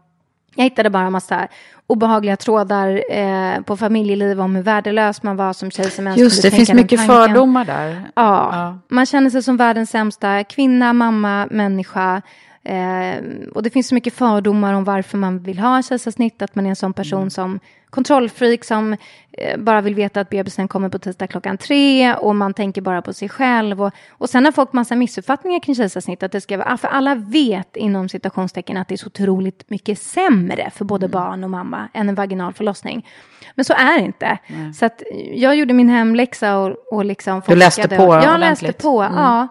jag 0.55 0.64
hittade 0.64 0.91
bara 0.91 1.03
en 1.07 1.12
massa 1.12 1.49
obehagliga 1.87 2.37
trådar 2.37 3.03
eh, 3.16 3.61
på 3.61 3.77
familjeliv 3.77 4.41
om 4.41 4.57
hur 4.57 4.62
värdelös 4.62 5.23
man 5.23 5.37
var 5.37 5.53
som 5.53 5.70
kejsarmän. 5.70 6.14
Just 6.18 6.37
skulle 6.37 6.51
det, 6.51 6.57
finns 6.57 6.73
mycket 6.73 6.99
tanken. 6.99 7.16
fördomar 7.16 7.64
där. 7.64 8.03
Ja, 8.16 8.49
Ja. 8.53 8.79
man 8.89 9.07
känner 9.07 9.31
sig 9.31 9.43
som 9.43 9.57
världens 9.57 9.91
sämsta 9.91 10.45
kvinna, 10.45 10.93
mamma, 10.93 11.49
människa. 11.51 12.23
Eh, 12.65 13.23
och 13.55 13.63
det 13.63 13.71
finns 13.71 13.89
så 13.89 13.95
mycket 13.95 14.15
fördomar 14.15 14.75
om 14.75 14.85
varför 14.85 15.19
man 15.19 15.39
vill 15.39 15.59
ha 15.59 15.83
kejsarsnitt. 15.83 16.43
Att 16.43 16.55
man 16.55 16.67
är 16.67 16.71
en 16.71 16.77
sån 16.77 16.93
person 16.93 17.31
som 17.31 17.61
kontrollfreak 17.91 18.65
som 18.65 18.97
eh, 19.33 19.59
bara 19.59 19.81
vill 19.81 19.95
veta 19.95 20.21
att 20.21 20.31
bebisen 20.31 20.69
kommer 20.69 20.89
på 20.89 20.99
tisdag 20.99 21.27
klockan 21.27 21.59
tre 21.59 22.15
och 22.15 22.37
man 22.37 22.55
tänker 22.55 22.81
bara 22.81 23.03
på 23.03 23.13
sig 23.13 23.29
själv. 23.29 23.83
Och, 23.83 23.93
och 24.11 24.31
sen 24.31 24.45
har 24.45 24.53
folk 24.53 24.73
massa 24.73 24.97
missuppfattningar 24.97 25.61
kring 25.61 25.75
kejsarsnitt. 25.75 26.23
Att 26.23 26.33
det 26.33 26.41
ska 26.41 26.57
vara, 26.57 26.77
för 26.77 26.89
alla 26.89 27.15
vet 27.15 27.77
inom 27.77 28.09
citationstecken 28.09 28.77
att 28.77 28.89
det 28.89 28.95
är 28.95 28.97
så 28.97 29.07
otroligt 29.07 29.71
mycket 29.71 29.99
sämre 29.99 30.71
för 30.75 30.85
både 30.85 31.09
barn 31.09 31.45
och 31.45 31.51
mamma 31.51 31.89
än 31.95 32.09
en 32.09 32.15
vaginal 32.15 32.53
förlossning. 32.53 33.07
Men 33.55 33.65
så 33.65 33.73
är 33.73 33.99
det 33.99 34.05
inte. 34.05 34.39
Så 34.75 34.87
att 34.87 35.03
jag 35.35 35.57
gjorde 35.57 35.75
min 35.75 35.89
hemläxa 35.89 36.59
och, 36.59 36.77
och 36.93 37.05
liksom 37.05 37.43
Du 37.47 37.57
läste 37.57 37.89
på 37.89 38.21
Jag 38.25 38.41
läste 38.41 38.73
på, 38.73 39.03
ja. 39.03 39.49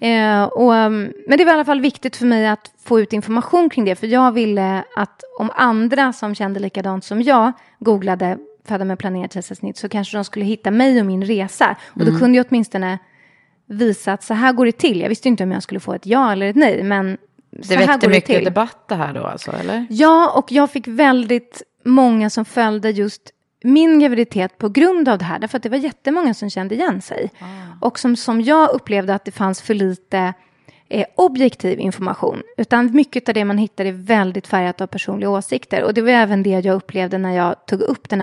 Eh, 0.00 0.42
och, 0.42 0.72
um, 0.72 1.12
men 1.26 1.38
det 1.38 1.44
var 1.44 1.52
i 1.52 1.54
alla 1.54 1.64
fall 1.64 1.80
viktigt 1.80 2.16
för 2.16 2.26
mig 2.26 2.46
att 2.48 2.70
få 2.84 3.00
ut 3.00 3.12
information 3.12 3.70
kring 3.70 3.84
det. 3.84 3.94
För 3.96 4.06
jag 4.06 4.32
ville 4.32 4.84
att 4.96 5.22
om 5.38 5.50
andra 5.54 6.12
som 6.12 6.34
kände 6.34 6.60
likadant 6.60 7.04
som 7.04 7.22
jag 7.22 7.52
googlade 7.78 8.38
föda 8.64 8.84
med 8.84 8.98
planerat 8.98 9.32
kejsarsnitt 9.32 9.76
så 9.76 9.88
kanske 9.88 10.16
de 10.16 10.24
skulle 10.24 10.44
hitta 10.44 10.70
mig 10.70 11.00
och 11.00 11.06
min 11.06 11.24
resa. 11.24 11.76
Och 11.94 12.00
Mm. 12.02 12.12
då 12.14 12.18
kunde 12.20 12.36
jag 12.36 12.46
åtminstone 12.50 12.98
visa 13.66 14.12
att 14.12 14.22
så 14.22 14.34
här 14.34 14.52
går 14.52 14.66
det 14.66 14.72
till. 14.72 15.00
Jag 15.00 15.08
visste 15.08 15.28
inte 15.28 15.44
om 15.44 15.52
jag 15.52 15.62
skulle 15.62 15.80
få 15.80 15.94
ett 15.94 16.06
ja 16.06 16.32
eller 16.32 16.46
ett 16.46 16.56
nej, 16.56 16.82
men 16.82 17.18
så 17.62 17.68
Det 17.68 17.76
här 17.76 17.86
väckte 17.86 18.06
det 18.06 18.10
mycket 18.10 18.26
till. 18.36 18.44
debatt 18.44 18.88
det 18.88 18.94
här 18.94 19.12
då 19.12 19.24
alltså, 19.24 19.52
eller? 19.52 19.86
Ja, 19.90 20.32
och 20.36 20.52
jag 20.52 20.70
fick 20.70 20.88
väldigt 20.88 21.62
många 21.84 22.30
som 22.30 22.44
följde 22.44 22.90
just 22.90 23.22
min 23.64 23.98
graviditet 23.98 24.58
på 24.58 24.68
grund 24.68 25.08
av 25.08 25.18
det 25.18 25.24
här. 25.24 25.38
Därför 25.38 25.56
att 25.56 25.62
det 25.62 25.68
var 25.68 25.78
jättemånga 25.78 26.34
som 26.34 26.50
kände 26.50 26.74
igen 26.74 27.02
sig. 27.02 27.30
Och 27.80 27.98
som, 27.98 28.16
som 28.16 28.40
jag 28.40 28.70
upplevde 28.70 29.14
att 29.14 29.24
det 29.24 29.30
fanns 29.30 29.62
för 29.62 29.74
lite 29.74 30.34
eh, 30.88 31.06
objektiv 31.14 31.80
information. 31.80 32.42
Utan 32.56 32.94
mycket 32.94 33.28
av 33.28 33.34
det 33.34 33.44
man 33.44 33.58
hittar 33.58 33.84
är 33.84 33.92
väldigt 33.92 34.46
färgat 34.46 34.80
av 34.80 34.86
personliga 34.86 35.30
åsikter. 35.30 35.84
Och 35.84 35.94
det 35.94 36.02
var 36.02 36.10
även 36.10 36.42
det 36.42 36.50
jag 36.50 36.74
upplevde 36.74 37.18
när 37.18 37.36
jag 37.36 37.66
tog 37.66 37.80
upp 37.80 38.08
den 38.08 38.22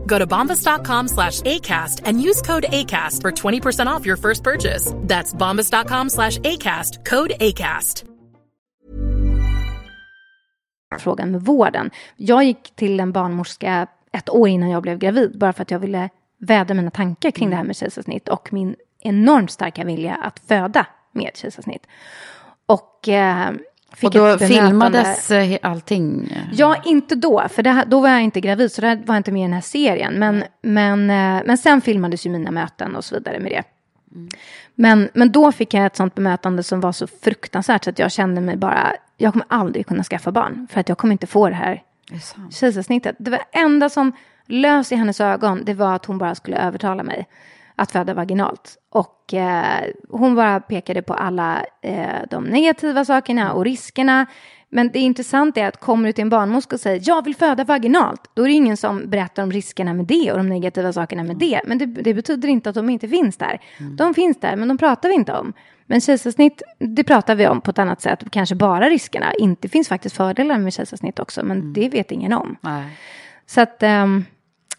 Go 0.05 0.19
to 0.19 0.27
bombas.com 0.27 1.07
slash 1.07 1.41
ACAST 1.41 2.01
and 2.05 2.21
use 2.21 2.41
code 2.41 2.65
ACAST 2.69 3.21
for 3.21 3.31
20% 3.31 3.87
off 3.87 4.05
your 4.05 4.17
first 4.17 4.43
purchase. 4.43 4.93
That's 4.95 5.33
bombas.com 5.33 6.09
slash 6.09 6.37
ACAST, 6.39 7.05
code 7.05 7.33
ACAST. 7.39 8.03
frågan 10.99 11.31
med 11.31 11.41
vården. 11.41 11.91
Jag 12.15 12.43
gick 12.43 12.75
till 12.75 12.99
en 12.99 13.11
barnmorska 13.11 13.87
ett 14.11 14.29
år 14.29 14.47
innan 14.47 14.69
jag 14.69 14.81
blev 14.81 14.97
gravid, 14.97 15.37
bara 15.37 15.53
för 15.53 15.61
att 15.61 15.71
jag 15.71 15.79
ville 15.79 16.09
vädra 16.37 16.73
mina 16.73 16.91
tankar 16.91 17.31
kring 17.31 17.49
det 17.49 17.55
här 17.55 17.63
med 17.63 17.75
kejsarsnitt 17.75 18.29
och 18.29 18.53
min 18.53 18.75
enormt 18.99 19.51
starka 19.51 19.83
vilja 19.83 20.15
att 20.15 20.39
föda 20.39 20.85
med 21.11 21.31
kejsarsnitt. 21.35 21.87
Och, 22.65 23.09
eh, 23.09 23.51
och 24.03 24.11
då 24.11 24.37
filmades 24.37 25.31
eh, 25.31 25.57
allting? 25.61 26.37
Ja, 26.53 26.75
inte 26.85 27.15
då, 27.15 27.43
för 27.49 27.63
det, 27.63 27.69
här- 27.69 27.85
då 27.85 27.99
var 27.99 28.09
jag 28.09 28.21
inte 28.21 28.41
gravid, 28.41 28.71
så 28.71 28.81
det 28.81 29.01
var 29.05 29.17
inte 29.17 29.31
med 29.31 29.39
i 29.39 29.43
den 29.43 29.53
här 29.53 29.61
serien. 29.61 30.13
Men, 30.13 30.43
men, 30.61 31.09
eh, 31.09 31.41
men 31.45 31.57
sen 31.57 31.81
filmades 31.81 32.25
ju 32.25 32.29
mina 32.29 32.51
möten 32.51 32.95
och 32.95 33.05
så 33.05 33.15
vidare 33.15 33.39
med 33.39 33.51
det. 33.51 33.63
Men, 34.75 35.09
men 35.13 35.31
då 35.31 35.51
fick 35.51 35.73
jag 35.73 35.85
ett 35.85 35.95
sånt 35.95 36.15
bemötande 36.15 36.63
som 36.63 36.79
var 36.81 36.91
så 36.91 37.07
fruktansvärt 37.07 37.83
så 37.83 37.89
att 37.89 37.99
jag 37.99 38.11
kände 38.11 38.41
mig 38.41 38.57
bara, 38.57 38.93
jag 39.17 39.33
kommer 39.33 39.45
aldrig 39.49 39.87
kunna 39.87 40.03
skaffa 40.03 40.31
barn 40.31 40.67
för 40.71 40.79
att 40.79 40.89
jag 40.89 40.97
kommer 40.97 41.11
inte 41.11 41.27
få 41.27 41.49
det 41.49 41.55
här 41.55 41.81
kejsarsnittet. 42.51 43.15
Det 43.19 43.31
var 43.31 43.39
enda 43.51 43.89
som 43.89 44.11
lös 44.45 44.91
i 44.91 44.95
hennes 44.95 45.21
ögon, 45.21 45.61
det 45.65 45.73
var 45.73 45.95
att 45.95 46.05
hon 46.05 46.17
bara 46.17 46.35
skulle 46.35 46.57
övertala 46.57 47.03
mig 47.03 47.27
att 47.81 47.91
föda 47.91 48.13
vaginalt. 48.13 48.77
Och 48.89 49.33
eh, 49.33 49.83
hon 50.09 50.35
bara 50.35 50.59
pekade 50.59 51.01
på 51.01 51.13
alla 51.13 51.65
eh, 51.81 52.05
de 52.29 52.43
negativa 52.43 53.05
sakerna 53.05 53.53
och 53.53 53.65
riskerna. 53.65 54.25
Men 54.69 54.89
det 54.91 54.99
intressanta 54.99 55.59
är 55.59 55.67
att 55.67 55.79
kommer 55.79 56.07
du 56.07 56.13
till 56.13 56.21
en 56.21 56.29
barnmorska 56.29 56.75
och 56.75 56.79
säger 56.79 57.01
jag 57.03 57.25
vill 57.25 57.35
föda 57.35 57.63
vaginalt, 57.63 58.21
då 58.33 58.43
är 58.43 58.47
det 58.47 58.53
ingen 58.53 58.77
som 58.77 59.09
berättar 59.09 59.43
om 59.43 59.51
riskerna 59.51 59.93
med 59.93 60.05
det 60.05 60.31
och 60.31 60.37
de 60.37 60.49
negativa 60.49 60.93
sakerna 60.93 61.23
med 61.23 61.37
det. 61.37 61.61
Men 61.65 61.77
det, 61.77 61.85
det 61.85 62.13
betyder 62.13 62.49
inte 62.49 62.69
att 62.69 62.75
de 62.75 62.89
inte 62.89 63.07
finns 63.07 63.37
där. 63.37 63.59
De 63.97 64.13
finns 64.13 64.39
där, 64.39 64.55
men 64.55 64.67
de 64.67 64.77
pratar 64.77 65.09
vi 65.09 65.15
inte 65.15 65.33
om. 65.33 65.53
Men 65.85 66.01
kejsarsnitt, 66.01 66.61
det 66.79 67.03
pratar 67.03 67.35
vi 67.35 67.47
om 67.47 67.61
på 67.61 67.71
ett 67.71 67.79
annat 67.79 68.01
sätt, 68.01 68.23
kanske 68.31 68.55
bara 68.55 68.89
riskerna. 68.89 69.33
Inte 69.33 69.69
finns 69.69 69.87
faktiskt 69.87 70.15
fördelar 70.15 70.57
med 70.57 70.73
kejsarsnitt 70.73 71.19
också, 71.19 71.45
men 71.45 71.73
det 71.73 71.89
vet 71.89 72.11
ingen 72.11 72.33
om. 72.33 72.57
Nej. 72.61 72.97
Så 73.45 73.61
att, 73.61 73.83
ehm, 73.83 74.25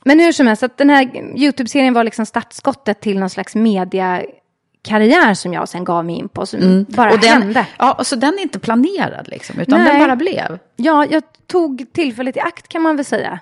men 0.04 0.20
hur 0.20 0.32
som 0.32 0.46
helst, 0.46 0.62
att 0.62 0.78
den 0.78 0.90
här 0.90 1.16
YouTube-serien 1.36 1.94
var 1.94 2.04
liksom 2.04 2.26
startskottet 2.26 3.00
till 3.00 3.18
någon 3.18 3.30
slags 3.30 3.54
mediakarriär 3.54 5.34
som 5.34 5.52
jag 5.52 5.68
sen 5.68 5.84
gav 5.84 6.04
mig 6.04 6.14
in 6.18 6.28
på, 6.28 6.46
som 6.46 6.86
bara 6.88 7.06
Mm. 7.06 7.14
och 7.14 7.20
den, 7.20 7.42
hände. 7.42 7.66
Ja, 7.78 7.92
och 7.92 8.06
så 8.06 8.16
den 8.16 8.34
är 8.34 8.42
inte 8.42 8.58
planerad 8.58 9.28
liksom, 9.28 9.60
utan 9.60 9.80
Nej. 9.80 9.88
den 9.92 9.98
bara 10.00 10.16
blev. 10.16 10.58
Ja, 10.76 11.06
jag 11.10 11.22
tog 11.46 11.86
tillfället 11.92 12.36
i 12.36 12.40
akt 12.40 12.68
kan 12.68 12.82
man 12.82 12.96
väl 12.96 13.04
säga, 13.04 13.38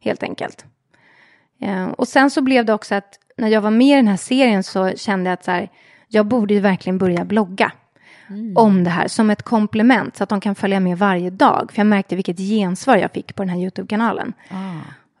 helt 0.00 0.22
enkelt. 0.22 0.64
Eh, 1.62 1.86
och 1.86 2.08
sen 2.08 2.30
så 2.30 2.40
blev 2.42 2.64
det 2.64 2.72
också 2.72 2.94
att 2.94 3.18
när 3.36 3.48
jag 3.48 3.60
var 3.60 3.70
med 3.70 3.86
i 3.92 3.96
den 3.96 4.08
här 4.08 4.16
serien 4.16 4.62
så 4.62 4.90
kände 4.96 5.30
jag 5.30 5.34
att 5.34 5.44
så 5.44 5.50
här, 5.50 5.68
jag 6.08 6.26
borde 6.26 6.54
ju 6.54 6.60
verkligen 6.60 6.98
börja 6.98 7.24
blogga 7.24 7.72
om 8.56 8.84
det 8.84 8.90
här 8.90 9.08
som 9.08 9.30
ett 9.30 9.42
komplement 9.42 10.16
så 10.16 10.22
att 10.22 10.28
de 10.28 10.40
kan 10.40 10.54
följa 10.54 10.80
med 10.80 10.98
varje 10.98 11.30
dag. 11.30 11.70
För 11.72 11.78
jag 11.80 11.86
märkte 11.86 12.16
vilket 12.16 12.38
gensvar 12.38 12.96
jag 12.96 13.10
fick 13.12 13.34
på 13.34 13.42
den 13.42 13.48
här 13.48 13.58
YouTube-kanalen. 13.58 14.32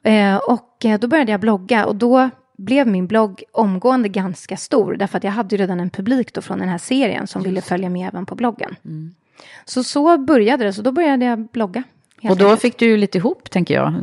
Eh, 0.02 0.36
och 0.36 0.84
eh, 0.84 1.00
då 1.00 1.08
började 1.08 1.32
jag 1.32 1.40
blogga 1.40 1.86
och 1.86 1.96
då 1.96 2.30
blev 2.56 2.86
min 2.86 3.06
blogg 3.06 3.42
omgående 3.52 4.08
ganska 4.08 4.56
stor. 4.56 4.96
Därför 4.96 5.18
att 5.18 5.24
jag 5.24 5.30
hade 5.30 5.56
ju 5.56 5.62
redan 5.62 5.80
en 5.80 5.90
publik 5.90 6.34
då 6.34 6.40
från 6.40 6.58
den 6.58 6.68
här 6.68 6.78
serien 6.78 7.26
som 7.26 7.42
ville 7.42 7.60
följa 7.60 7.90
med 7.90 8.08
även 8.08 8.26
på 8.26 8.34
bloggen. 8.34 8.76
Så 9.64 9.84
så 9.84 10.18
började 10.18 10.64
det, 10.64 10.72
så 10.72 10.82
då 10.82 10.92
började 10.92 11.24
jag 11.24 11.48
blogga. 11.48 11.82
Och 12.22 12.36
då 12.36 12.44
enkelt. 12.44 12.60
fick 12.60 12.78
du 12.78 12.86
ju 12.86 12.96
lite 12.96 13.18
ihop, 13.18 13.50
tänker 13.50 13.74
jag, 13.74 13.94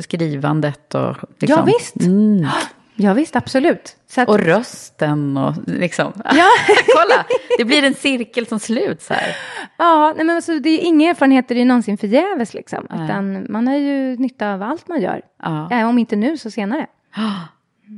skrivandet 0.00 0.94
och... 0.94 1.16
Liksom. 1.38 1.58
Ja, 1.58 1.64
visst. 1.64 2.06
Mm. 2.06 2.46
Ja, 2.96 3.14
visst, 3.14 3.36
absolut. 3.36 3.96
Att, 4.16 4.28
Och 4.28 4.38
rösten 4.38 5.36
och 5.36 5.52
liksom... 5.66 6.12
Ja. 6.24 6.48
Kolla, 6.96 7.24
det 7.58 7.64
blir 7.64 7.84
en 7.84 7.94
cirkel 7.94 8.46
som 8.46 8.58
sluts 8.58 9.08
här. 9.10 9.36
ja, 9.78 10.12
nej, 10.16 10.24
men 10.24 10.36
alltså, 10.36 10.58
det 10.58 10.68
är 10.68 10.84
inga 10.84 11.10
erfarenheter 11.10 11.56
är 11.56 11.64
någonsin 11.64 11.98
förgäves 11.98 12.54
liksom. 12.54 12.86
Nej. 12.90 13.04
Utan 13.04 13.46
man 13.52 13.66
har 13.68 13.74
ju 13.76 14.16
nytta 14.16 14.52
av 14.54 14.62
allt 14.62 14.88
man 14.88 15.00
gör. 15.00 15.22
Ja. 15.42 15.68
Ja, 15.70 15.86
om 15.86 15.98
inte 15.98 16.16
nu 16.16 16.38
så 16.38 16.50
senare. 16.50 16.86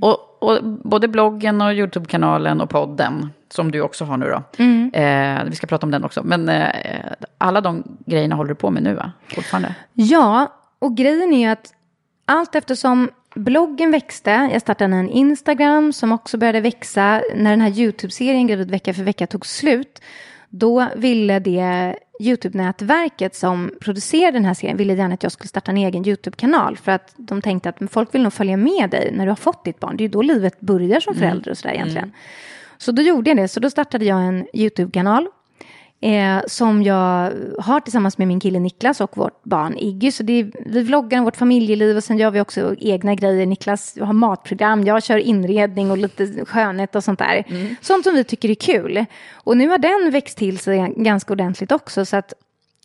Och, 0.01 0.43
och 0.43 0.65
både 0.65 1.09
bloggen 1.09 1.61
och 1.61 1.73
YouTube-kanalen 1.73 2.61
och 2.61 2.71
podden, 2.71 3.31
som 3.51 3.71
du 3.73 3.81
också 3.81 4.05
har 4.05 4.17
nu 4.17 4.27
då. 4.27 4.43
Mm. 4.65 4.91
Eh, 4.95 5.45
vi 5.51 5.57
ska 5.57 5.67
prata 5.67 5.87
om 5.87 5.91
den 5.91 6.05
också. 6.05 6.23
Men 6.25 6.49
eh, 6.49 6.71
alla 7.39 7.61
de 7.61 7.97
grejerna 8.07 8.35
håller 8.35 8.49
du 8.49 8.55
på 8.55 8.71
med 8.71 8.83
nu, 8.83 8.95
va? 8.95 9.13
Fortfarande? 9.35 9.75
Ja, 9.93 10.53
och 10.79 10.97
grejen 10.97 11.33
är 11.33 11.39
ju 11.41 11.47
att 11.47 11.73
allt 12.27 12.55
eftersom 12.55 13.11
bloggen 13.37 13.91
växte, 13.91 14.49
jag 14.53 14.61
startade 14.61 14.97
en 14.97 15.11
Instagram 15.11 15.93
som 15.93 16.13
också 16.13 16.39
började 16.39 16.61
växa, 16.61 17.23
när 17.35 17.51
den 17.51 17.61
här 17.61 17.71
YouTube-serien 17.71 18.47
Gravid 18.47 18.71
vecka 18.71 18.95
för 18.95 19.03
vecka 19.03 19.27
tog 19.27 19.47
slut, 19.47 20.03
då 20.49 20.87
ville 20.97 21.39
det 21.39 21.97
YouTube-nätverket 22.21 23.35
som 23.35 23.71
producerade 23.81 24.33
den 24.33 24.45
här 24.45 24.55
serien 24.55 24.77
ville 24.77 24.95
gärna 24.95 25.15
att 25.15 25.23
jag 25.23 25.33
skulle 25.33 25.49
starta 25.49 25.71
en 25.71 25.77
egen 25.77 26.09
YouTube-kanal 26.09 26.77
för 26.77 26.93
att 26.93 27.15
de 27.17 27.43
tänkte 27.43 27.69
att 27.69 27.77
folk 27.91 28.15
vill 28.15 28.23
nog 28.23 28.33
följa 28.33 28.57
med 28.57 28.91
dig 28.91 29.13
när 29.13 29.25
du 29.25 29.31
har 29.31 29.37
fått 29.37 29.65
ditt 29.65 29.81
barn. 29.81 29.97
Det 29.97 30.03
är 30.03 30.07
ju 30.07 30.13
då 30.13 30.23
livet 30.23 30.61
börjar 30.61 31.01
som 31.01 31.15
förälder 31.15 31.51
och 31.51 31.59
sådär 31.59 31.75
egentligen. 31.75 32.13
Så 32.79 32.93
då 32.93 33.03
gjorde 33.03 33.31
jag 33.31 33.37
det, 33.37 33.49
så 33.49 33.61
då 33.61 33.71
startade 33.71 34.05
jag 34.05 34.25
en 34.25 34.47
YouTube-kanal 34.55 35.29
eh, 36.01 36.41
som 36.47 36.83
jag 36.83 37.33
har 37.59 37.81
tillsammans 37.81 38.19
med 38.19 38.29
min 38.29 38.41
kille 38.41 38.59
Niklas 38.59 39.01
och 39.01 39.17
vårt 39.17 39.45
barn 39.45 39.79
Iggy. 39.79 40.13
Så 40.13 40.23
är, 40.23 40.69
vi 40.71 40.83
vloggar 40.83 41.19
om 41.19 41.25
vårt 41.25 41.37
familjeliv 41.37 41.97
och 41.97 42.05
sen 42.05 42.19
gör 42.19 42.31
vi 42.31 42.41
också 42.41 42.75
egna 42.79 43.15
grejer. 43.15 43.47
Niklas 43.47 43.99
har 44.01 44.13
matprogram, 44.13 44.85
jag 44.85 45.03
kör 45.03 45.19
inredning 45.19 45.91
och 45.91 45.99
lite 45.99 46.45
skönhet 46.45 46.97
och 46.97 47.05
sånt 47.05 47.19
där. 47.19 47.45
Sånt 47.81 48.05
som 48.05 48.15
vi 48.15 48.25
tycker 48.25 48.51
är 48.51 48.55
kul. 48.55 49.05
Och 49.33 49.57
nu 49.57 49.69
har 49.69 49.79
den 49.79 50.11
växt 50.13 50.39
till 50.39 50.59
sig 50.59 50.95
ganska 50.97 51.33
ordentligt 51.33 51.73
också. 51.73 52.05
Så 52.05 52.17
att 52.17 52.33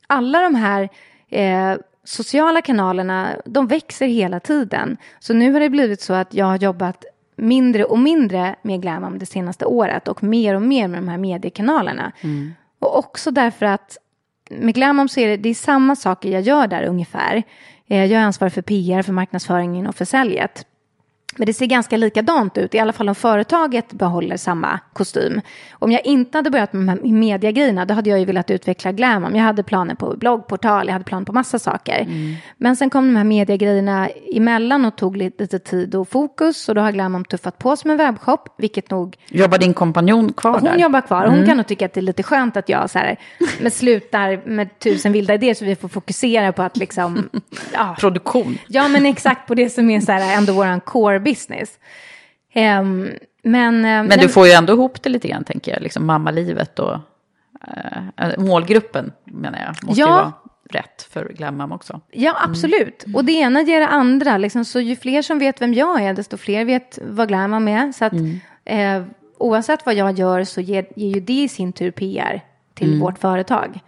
alla 0.08 0.42
de 0.42 0.56
här 0.56 0.90
eh, 1.30 1.78
sociala 2.04 2.62
kanalerna, 2.62 3.30
de 3.46 3.68
växer 3.68 4.08
hela 4.08 4.40
tiden. 4.40 4.98
Så 5.20 5.34
nu 5.34 5.54
har 5.54 5.60
det 5.60 5.70
blivit 5.70 6.02
så 6.02 6.14
att 6.14 6.34
jag 6.34 6.46
har 6.46 6.58
jobbat 6.58 7.06
mindre 7.36 7.84
och 7.84 8.00
mindre 8.00 8.56
med 8.62 8.82
Glamam 8.82 9.20
det 9.20 9.26
senaste 9.26 9.66
året 9.66 10.08
och 10.08 10.24
mer 10.24 10.56
och 10.56 10.62
mer 10.62 10.88
med 10.88 11.02
de 11.02 11.08
här 11.08 11.18
mediekanalerna. 11.18 12.12
Och 12.82 12.98
också 12.98 13.32
därför 13.32 13.66
att 13.66 13.98
med 14.50 14.76
Glamom 14.76 15.10
så 15.10 15.20
är 15.20 15.28
det, 15.28 15.38
det 15.38 15.50
är 15.50 15.54
samma 15.54 15.96
saker 15.96 16.30
jag 16.30 16.42
gör 16.42 16.68
där 16.68 16.84
ungefär. 16.84 17.44
Eh, 17.88 18.06
jag 18.06 18.22
är 18.22 18.26
ansvarig 18.26 18.54
för 18.54 18.62
PR, 18.62 19.02
för 19.02 19.14
marknadsföringen 19.14 19.88
och 19.88 19.96
för 19.96 20.06
säljet. 20.06 20.66
Men 21.38 21.46
det 21.46 21.54
ser 21.54 21.66
ganska 21.66 21.98
likadant 21.98 22.58
ut, 22.58 22.76
i 22.76 22.80
alla 22.80 22.94
fall 22.94 23.10
om 23.10 23.16
företaget 23.16 23.94
behåller 23.94 24.38
samma 24.38 24.80
kostym. 24.94 25.42
Om 25.72 25.92
jag 25.92 26.06
inte 26.06 26.38
hade 26.38 26.50
börjat 26.50 26.74
med 26.74 26.82
de 26.82 26.90
här 26.90 27.12
mediagrejerna, 27.14 27.86
då 27.86 27.94
hade 27.94 28.10
jag 28.10 28.20
ju 28.20 28.26
velat 28.26 28.52
utveckla 28.52 28.92
Glamam. 28.92 29.36
Jag 29.36 29.44
hade 29.44 29.64
planer 29.64 29.96
på 29.96 30.16
bloggportal, 30.18 30.88
jag 30.88 30.94
hade 30.94 31.06
planer 31.06 31.26
på 31.26 31.34
massa 31.34 31.60
saker. 31.60 32.08
Men 32.58 32.76
sen 32.76 32.90
kom 32.90 33.08
de 33.08 33.16
här 33.16 33.24
mediagrejerna 33.24 34.10
emellan 34.36 34.86
och 34.86 34.96
tog 34.96 35.18
lite, 35.18 35.44
lite 35.44 35.60
tid 35.60 35.96
och 35.96 36.10
fokus. 36.10 36.70
Och 36.70 36.76
då 36.76 36.82
har 36.82 36.92
Glamam 36.92 37.26
tuffat 37.26 37.58
på 37.58 37.76
som 37.76 37.92
en 37.92 37.98
webbshop, 37.98 38.50
vilket 38.58 38.90
nog 38.90 39.18
Jobbar 39.30 39.58
din 39.58 39.74
kompanjon 39.74 40.34
kvar 40.34 40.52
hon 40.54 40.64
där? 40.64 40.78
jobbar 40.78 41.02
kvar. 41.02 41.28
Hon 41.28 41.46
kan 41.46 41.58
nog 41.58 41.68
tycka 41.68 41.86
att 41.86 41.94
det 41.94 42.00
är 42.00 42.02
lite 42.02 42.24
skönt 42.24 42.58
att 42.58 42.70
jag 42.70 42.90
så 42.90 43.00
här, 43.00 43.18
men 43.62 43.72
slutar 43.72 44.42
med 44.46 44.80
tusen 44.80 45.12
vilda 45.12 45.34
idéer 45.34 45.54
så 45.54 45.66
vi 45.66 45.76
får 45.76 45.88
fokusera 45.88 46.52
på 46.52 46.62
att 46.64 46.78
liksom... 46.78 47.30
Ja, 47.74 47.96
Produktion. 48.00 48.58
ja 48.68 48.88
men 48.88 49.06
exakt 49.06 49.48
på 49.48 49.56
det 49.56 49.70
som 49.70 49.90
är 49.90 50.00
så 50.02 50.12
här, 50.12 50.38
ändå 50.38 50.54
vår 50.54 50.80
core 50.80 51.20
business. 51.22 51.80
Ehm, 52.54 53.10
men, 53.44 53.82
Men 53.82 54.10
du 54.20 54.30
får 54.30 54.48
ju 54.48 54.52
ändå 54.54 54.74
ihop 54.74 55.02
det 55.04 55.10
lite 55.10 55.28
grann, 55.28 55.44
tänker 55.44 55.72
jag. 55.74 55.82
Liksom 55.82 56.06
mammalivet 56.06 56.80
och 56.80 56.94
eh, 58.18 58.30
målgruppen, 58.38 59.12
menar 59.26 59.60
jag, 59.60 59.88
måste 59.88 60.02
Ja. 60.02 60.08
ju 60.08 60.12
vara 60.14 60.34
rätt 60.70 61.02
för 61.12 61.30
Glammam 61.38 61.72
också. 61.72 62.02
Ja, 62.12 62.38
absolut. 62.50 63.06
Och 63.16 63.26
det 63.26 63.32
ena 63.32 63.62
ger 63.62 63.80
det 63.80 63.88
andra. 63.88 64.38
Liksom, 64.38 64.66
så 64.66 64.80
ju 64.80 64.96
fler 64.96 65.22
som 65.22 65.40
vet 65.40 65.62
vem 65.62 65.74
jag 65.74 66.04
är, 66.04 66.14
desto 66.14 66.38
fler 66.38 66.66
vet 66.66 67.00
vad 67.02 67.28
Glamam 67.28 67.68
är. 67.68 67.92
Så 67.92 68.06
att, 68.06 68.14
eh, 68.66 69.04
oavsett 69.38 69.86
vad 69.86 69.96
jag 69.96 70.12
gör 70.20 70.44
så 70.44 70.62
ger, 70.62 70.86
ger 70.96 71.14
ju 71.16 71.20
det 71.22 71.44
i 71.44 71.48
sin 71.48 71.74
tur 71.74 71.92
PR 71.92 72.42
till 72.74 73.00
vårt 73.00 73.20
företag. 73.20 73.80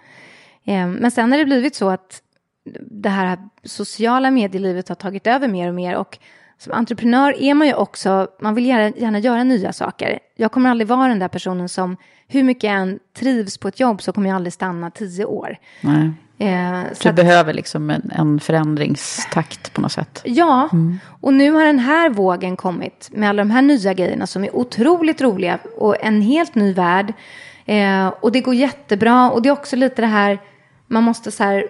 Eh, 0.65 0.87
men 0.87 1.11
sen 1.11 1.31
har 1.31 1.39
det 1.39 1.45
blivit 1.45 1.75
så 1.75 1.89
att 1.89 2.21
det 2.81 3.09
här 3.09 3.37
sociala 3.63 4.31
medielivet 4.31 4.89
har 4.89 4.95
tagit 4.95 5.27
över 5.27 5.47
mer 5.47 5.67
och 5.67 5.75
mer. 5.75 5.95
Och 5.95 6.17
som 6.57 6.73
entreprenör 6.73 7.41
är 7.41 7.53
man 7.53 7.67
ju 7.67 7.73
också, 7.73 8.27
man 8.41 8.55
vill 8.55 8.65
gärna, 8.65 8.89
gärna 8.97 9.19
göra 9.19 9.43
nya 9.43 9.73
saker. 9.73 10.19
Jag 10.35 10.51
kommer 10.51 10.69
aldrig 10.69 10.87
vara 10.87 11.07
den 11.07 11.19
där 11.19 11.27
personen 11.27 11.69
som, 11.69 11.97
hur 12.27 12.43
mycket 12.43 12.63
jag 12.63 12.73
än 12.73 12.99
trivs 13.17 13.57
på 13.57 13.67
ett 13.67 13.79
jobb 13.79 14.01
så 14.01 14.11
kommer 14.13 14.29
jag 14.29 14.35
aldrig 14.35 14.53
stanna 14.53 14.91
tio 14.91 15.25
år. 15.25 15.57
Nej. 15.81 16.11
Eh, 16.37 16.81
så 16.93 17.03
Du 17.03 17.09
att- 17.09 17.15
behöver 17.15 17.53
liksom 17.53 17.89
en, 17.89 18.11
en 18.15 18.39
förändringstakt 18.39 19.73
på 19.73 19.81
något 19.81 19.91
sätt. 19.91 20.21
Ja, 20.25 20.69
och 21.21 21.33
nu 21.33 21.51
har 21.51 21.65
den 21.65 21.79
här 21.79 22.09
vågen 22.09 22.55
kommit 22.57 23.09
med 23.11 23.29
alla 23.29 23.41
de 23.41 23.51
här 23.51 23.61
nya 23.61 23.93
grejerna 23.93 24.27
som 24.27 24.43
är 24.43 24.55
otroligt 24.55 25.21
roliga 25.21 25.59
och 25.77 26.03
en 26.05 26.21
helt 26.21 26.55
ny 26.55 26.73
värld. 26.73 27.13
Eh, 27.65 28.07
och 28.07 28.31
det 28.31 28.41
går 28.41 28.55
jättebra 28.55 29.31
och 29.31 29.41
det 29.41 29.49
är 29.49 29.53
också 29.53 29.75
lite 29.75 30.01
det 30.01 30.07
här, 30.07 30.39
man 30.87 31.03
måste 31.03 31.31
så 31.31 31.43
här 31.43 31.65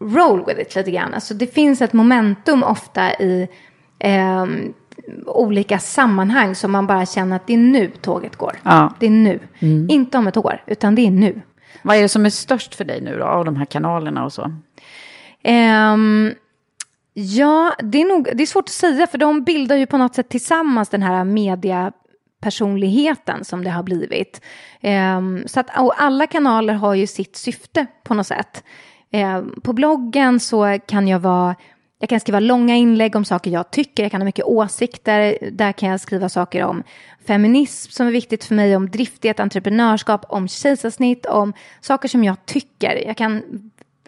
roll 0.00 0.44
with 0.46 0.60
it 0.60 0.74
lite 0.76 0.90
grann. 0.90 1.14
Alltså 1.14 1.34
det 1.34 1.46
finns 1.54 1.82
ett 1.82 1.92
momentum 1.92 2.62
ofta 2.62 3.12
i 3.14 3.48
ehm, 4.04 4.72
olika 5.26 5.78
sammanhang 5.78 6.54
som 6.54 6.72
man 6.72 6.86
bara 6.86 7.06
känner 7.06 7.36
att 7.36 7.46
det 7.46 7.52
är 7.52 7.58
nu 7.58 7.90
tåget 8.00 8.36
går. 8.36 8.56
Ja. 8.62 8.94
Det 9.00 9.06
är 9.06 9.10
nu. 9.10 9.40
Inte 9.88 10.18
om 10.18 10.26
ett 10.26 10.36
år, 10.36 10.62
utan 10.66 10.94
det 10.94 11.06
är 11.06 11.10
nu. 11.10 11.40
Vad 11.82 11.96
är 11.96 12.02
det 12.02 12.08
som 12.08 12.26
är 12.26 12.30
störst 12.30 12.74
för 12.74 12.84
dig 12.84 13.00
nu 13.00 13.18
då, 13.18 13.24
av 13.24 13.44
de 13.44 13.56
här 13.56 13.64
kanalerna 13.64 14.24
och 14.24 14.32
så? 14.32 14.52
Ehm, 15.42 16.34
ja, 17.14 17.74
det 17.82 18.00
är, 18.00 18.04
nog, 18.04 18.28
det 18.34 18.42
är 18.42 18.46
svårt 18.46 18.64
att 18.64 18.68
säga 18.68 19.06
för 19.06 19.18
de 19.18 19.44
bildar 19.44 19.76
ju 19.76 19.86
på 19.86 19.98
något 19.98 20.14
sätt 20.14 20.28
tillsammans 20.28 20.88
den 20.88 21.02
här 21.02 21.24
mediapersonligheten 21.24 23.44
som 23.44 23.64
det 23.64 23.70
har 23.70 23.82
blivit. 23.82 24.40
Ehm, 24.80 25.42
så 25.46 25.60
att, 25.60 25.78
och 25.78 26.02
alla 26.02 26.26
kanaler 26.26 26.74
har 26.74 26.94
ju 26.94 27.06
sitt 27.06 27.36
syfte 27.36 27.86
på 28.04 28.14
något 28.14 28.26
sätt. 28.26 28.64
Ehm, 29.10 29.60
på 29.62 29.72
bloggen 29.72 30.40
så 30.40 30.78
kan 30.86 31.08
jag 31.08 31.18
vara 31.18 31.54
jag 32.04 32.08
kan 32.08 32.20
skriva 32.20 32.40
långa 32.40 32.76
inlägg 32.76 33.16
om 33.16 33.24
saker 33.24 33.50
jag 33.50 33.70
tycker, 33.70 34.02
jag 34.02 34.12
kan 34.12 34.20
ha 34.20 34.24
mycket 34.24 34.44
åsikter. 34.44 35.38
Där 35.52 35.72
kan 35.72 35.88
jag 35.88 36.00
skriva 36.00 36.28
saker 36.28 36.64
om 36.64 36.82
feminism 37.26 37.90
som 37.90 38.06
är 38.06 38.10
viktigt 38.10 38.44
för 38.44 38.54
mig, 38.54 38.76
om 38.76 38.90
driftighet, 38.90 39.40
entreprenörskap, 39.40 40.24
om 40.28 40.48
kejsarsnitt, 40.48 41.26
om 41.26 41.52
saker 41.80 42.08
som 42.08 42.24
jag 42.24 42.46
tycker. 42.46 43.06
Jag 43.06 43.16
kan 43.16 43.42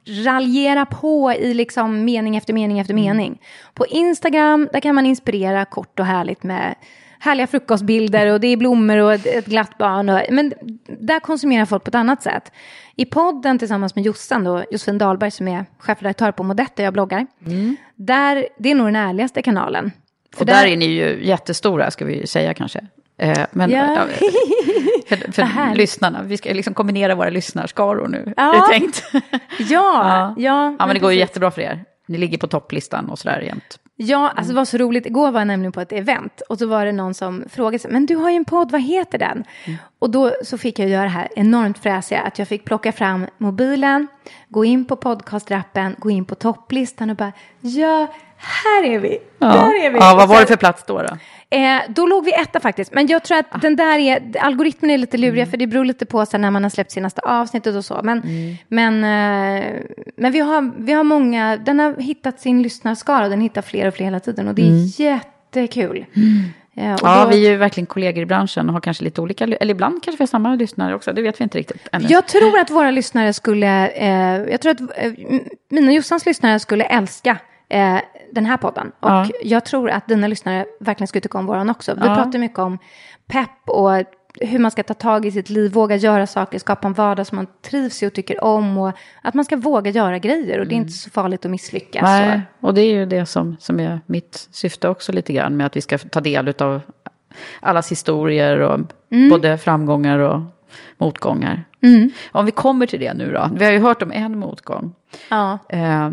raljera 0.05 0.87
på 0.87 1.33
i 1.33 1.55
liksom 1.55 2.05
mening 2.05 2.37
efter 2.37 2.53
mening 2.53 2.79
efter 2.79 2.95
mening. 2.95 3.41
På 3.75 3.87
Instagram, 3.87 4.69
där 4.73 4.81
kan 4.81 4.95
man 4.95 5.07
inspirera 5.07 5.65
kort 5.65 6.01
och 6.01 6.07
härligt 6.07 6.43
med 6.43 6.75
härliga 7.19 7.47
frukostbilder 7.47 8.27
och 8.33 8.41
det 8.41 8.49
är 8.49 8.57
blommor 8.57 8.97
och 8.97 9.13
ett 9.13 9.47
glatt 9.47 9.79
barn. 9.79 10.09
Och, 10.09 10.21
men 10.31 10.53
där 10.87 11.21
konsumerar 11.21 11.65
folk 11.65 11.85
på 11.85 11.89
ett 11.89 11.95
annat 11.95 12.23
sätt. 12.23 12.53
I 12.99 13.05
podden 13.05 13.59
tillsammans 13.59 13.95
med 13.95 14.05
Jossan, 14.05 14.45
då, 14.45 14.65
Josefin 14.71 14.99
Dahlberg 14.99 15.31
som 15.31 15.49
är 15.49 15.67
chefredaktör 15.79 16.33
på 16.33 16.43
Modett 16.43 16.77
där 16.77 16.85
jag 16.85 16.93
bloggar. 16.93 17.27
Mm. 17.47 17.77
Där, 17.95 18.49
det 18.59 18.71
är 18.71 18.75
nog 18.75 18.87
den 18.87 18.97
ärligaste 18.97 19.43
kanalen. 19.43 19.93
För 20.35 20.41
och 20.41 20.47
där, 20.47 20.55
där 20.55 20.73
är 20.73 20.77
ni 20.77 20.87
ju 20.87 21.27
jättestora, 21.27 21.91
ska 21.91 22.05
vi 22.05 22.27
säga 22.27 22.55
kanske. 22.55 22.87
Eh, 23.19 23.47
men 23.51 23.71
ja. 23.71 24.07
för, 25.09 25.33
för 25.33 25.75
lyssnarna, 25.75 26.23
vi 26.23 26.37
ska 26.37 26.53
liksom 26.53 26.75
kombinera 26.75 27.15
våra 27.15 27.31
lyssnarskaror 27.31 28.09
nu. 28.09 28.35
Ja. 28.37 28.55
Är 28.55 28.61
det 28.61 28.79
tänkt? 28.79 29.05
ja, 29.59 30.35
ja. 30.37 30.77
ja. 30.79 30.87
men 30.87 30.89
det 30.89 30.99
går 30.99 31.13
ju 31.13 31.19
jättebra 31.19 31.51
för 31.51 31.63
er. 31.63 31.85
Ni 32.07 32.19
ligger 32.19 32.39
på 32.39 32.47
topplistan 32.47 33.11
och 33.11 33.19
sådär 33.19 33.41
jämt. 33.41 33.79
Ja, 33.99 34.33
alltså 34.37 34.53
det 34.53 34.57
var 34.57 34.65
så 34.65 34.77
roligt. 34.77 35.07
Igår 35.07 35.31
var 35.31 35.41
jag 35.41 35.47
nämligen 35.47 35.73
på 35.73 35.81
ett 35.81 35.93
event 35.93 36.41
och 36.41 36.59
så 36.59 36.67
var 36.67 36.87
det 36.87 36.93
någon 36.93 37.15
som 37.15 37.45
frågade 37.51 37.79
sig, 37.79 37.91
men 37.91 38.07
du 38.07 38.17
har 38.17 38.31
ju 38.31 38.37
en 38.37 38.45
podd, 38.45 38.73
vad 38.73 38.81
heter 38.81 39.19
den? 39.19 39.45
Mm. 39.65 39.79
Och 39.99 40.11
då 40.11 40.33
så 40.43 40.59
fick 40.59 40.79
jag 40.79 40.89
göra 40.89 41.03
det 41.03 41.09
här 41.09 41.29
enormt 41.37 41.79
fräsiga, 41.79 42.21
att 42.21 42.39
jag 42.39 42.49
fick 42.49 42.65
plocka 42.65 42.93
fram 42.93 43.27
mobilen, 43.39 44.07
gå 44.49 44.65
in 44.65 44.85
på 44.85 44.97
podcastrappen, 44.97 45.97
gå 45.99 46.11
in 46.11 46.25
på 46.25 46.35
topplistan 46.35 47.11
och 47.11 47.17
bara, 47.17 47.33
ja, 47.61 48.07
här 48.37 48.85
är 48.85 48.99
vi, 48.99 49.19
ja. 49.39 49.47
där 49.47 49.85
är 49.85 49.91
vi. 49.91 49.99
Ja, 49.99 50.15
vad 50.19 50.29
var 50.29 50.41
det 50.41 50.47
för 50.47 50.57
plats 50.57 50.85
då? 50.87 51.03
Då, 51.03 51.17
eh, 51.51 51.81
då 51.89 52.07
låg 52.07 52.25
vi 52.25 52.33
etta 52.33 52.61
faktiskt, 52.61 52.95
men 52.95 53.07
jag 53.07 53.25
tror 53.25 53.39
att 53.39 53.47
ah. 53.51 53.59
den 53.59 53.77
där 53.77 53.99
är, 53.99 54.37
algoritmen 54.41 54.91
är 54.91 54.99
lite 54.99 55.17
luriga, 55.17 55.43
mm. 55.43 55.51
för 55.51 55.57
det 55.57 55.67
beror 55.67 55.85
lite 55.85 56.07
på 56.07 56.27
sen 56.27 56.41
när 56.41 56.51
man 56.51 56.63
har 56.63 56.71
släppt 56.71 56.91
senaste 56.91 57.21
avsnittet 57.21 57.77
och 57.77 57.85
så. 57.85 58.01
Men, 58.03 58.23
mm. 58.23 58.57
men, 58.69 58.95
eh, 58.95 59.81
men 60.17 60.33
vi, 60.33 60.39
har, 60.39 60.73
vi 60.79 60.93
har 60.93 61.05
många, 61.05 61.57
den 61.57 61.79
har 61.79 61.95
hittat 61.95 62.41
sin 62.41 62.63
lyssnarskara, 62.63 63.29
den 63.29 63.41
hittar 63.41 63.63
fler 63.63 63.89
och 63.89 63.95
fler 63.95 64.05
hela 64.05 64.21
tiden 64.21 64.49
och 64.49 64.55
det 64.55 64.63
är 64.63 64.69
mm. 64.69 64.87
jättekul. 64.87 66.07
Mm. 66.17 66.43
Ja, 66.79 66.97
ja 67.03 67.25
då... 67.25 67.31
vi 67.31 67.47
är 67.47 67.51
ju 67.51 67.57
verkligen 67.57 67.87
kollegor 67.87 68.23
i 68.23 68.27
branschen 68.27 68.69
och 68.69 68.73
har 68.73 68.81
kanske 68.81 69.05
lite 69.05 69.21
olika, 69.21 69.45
eller 69.45 69.71
ibland 69.71 70.03
kanske 70.03 70.19
vi 70.19 70.23
har 70.23 70.27
samma 70.27 70.55
lyssnare 70.55 70.95
också, 70.95 71.13
det 71.13 71.23
vet 71.23 71.41
vi 71.41 71.45
inte 71.45 71.59
riktigt 71.59 71.89
ännu. 71.93 72.07
Jag 72.09 72.27
tror 72.27 72.59
att 72.59 72.71
våra 72.71 72.91
lyssnare 72.91 73.33
skulle, 73.33 73.89
eh, 73.89 74.51
jag 74.51 74.61
tror 74.61 74.73
att 74.73 74.81
eh, 74.81 75.13
mina 75.69 75.87
och 75.87 75.93
Jossans 75.93 76.27
lyssnare 76.27 76.59
skulle 76.61 76.85
älska 76.85 77.39
eh, 77.69 77.99
den 78.33 78.47
här 78.47 78.57
podden. 78.57 78.93
Och 79.01 79.11
ja. 79.11 79.29
jag 79.43 79.65
tror 79.65 79.91
att 79.91 80.09
dina 80.09 80.27
lyssnare 80.27 80.67
verkligen 80.81 81.09
skulle 81.09 81.21
tycka 81.21 81.39
om 81.39 81.47
våran 81.47 81.71
också. 81.71 81.95
Vi 81.95 82.07
ja. 82.07 82.15
pratar 82.15 82.39
mycket 82.39 82.59
om 82.59 82.79
pepp 83.27 83.69
och 83.69 83.91
hur 84.41 84.59
man 84.59 84.71
ska 84.71 84.83
ta 84.83 84.95
tag 84.95 85.27
i 85.27 85.31
sitt 85.31 85.51
liv, 85.51 85.73
våga 85.73 85.97
göra 85.97 86.27
saker, 86.27 86.59
skapa 86.59 86.89
en 86.89 86.93
vardag 86.93 87.27
som 87.27 87.37
man 87.37 87.47
trivs 87.63 88.03
i 88.03 88.07
och 88.07 88.13
tycker 88.13 88.45
om. 88.45 88.79
Och 88.79 88.93
att 89.23 89.35
man 89.35 89.45
ska 89.45 89.57
våga 89.57 89.91
göra 89.91 90.19
grejer 90.19 90.61
och 90.61 90.67
det 90.67 90.75
är 90.75 90.77
inte 90.77 90.93
så 90.93 91.11
farligt 91.11 91.45
att 91.45 91.51
misslyckas. 91.51 92.03
Nej, 92.03 92.41
och 92.61 92.75
det 92.75 92.81
är 92.81 92.95
ju 92.95 93.07
det 93.07 93.27
som, 93.27 93.57
som 93.61 93.81
är 93.81 94.01
mitt 94.07 94.49
syfte 94.51 94.89
också 94.89 95.13
lite 95.13 95.33
grann 95.33 95.57
med 95.57 95.67
att 95.67 95.77
vi 95.77 95.81
ska 95.81 95.99
ta 95.99 96.21
del 96.21 96.55
av 96.59 96.81
allas 97.61 97.91
historier 97.91 98.59
och 98.61 98.81
mm. 99.11 99.29
både 99.29 99.59
framgångar 99.59 100.19
och 100.19 100.41
motgångar. 100.99 101.65
Mm. 101.83 102.11
Om 102.33 102.47
vi 102.47 102.53
kommer 102.53 102.87
till 102.87 103.01
det 103.01 103.15
nu 103.15 103.33
då. 103.33 103.51
Vi 103.55 103.65
har 103.65 103.73
ju 103.73 103.79
hört 103.79 104.03
om 104.03 104.13
en 104.13 104.39
motgång. 104.39 104.95
Ja. 105.31 105.59
Eh, 105.69 106.11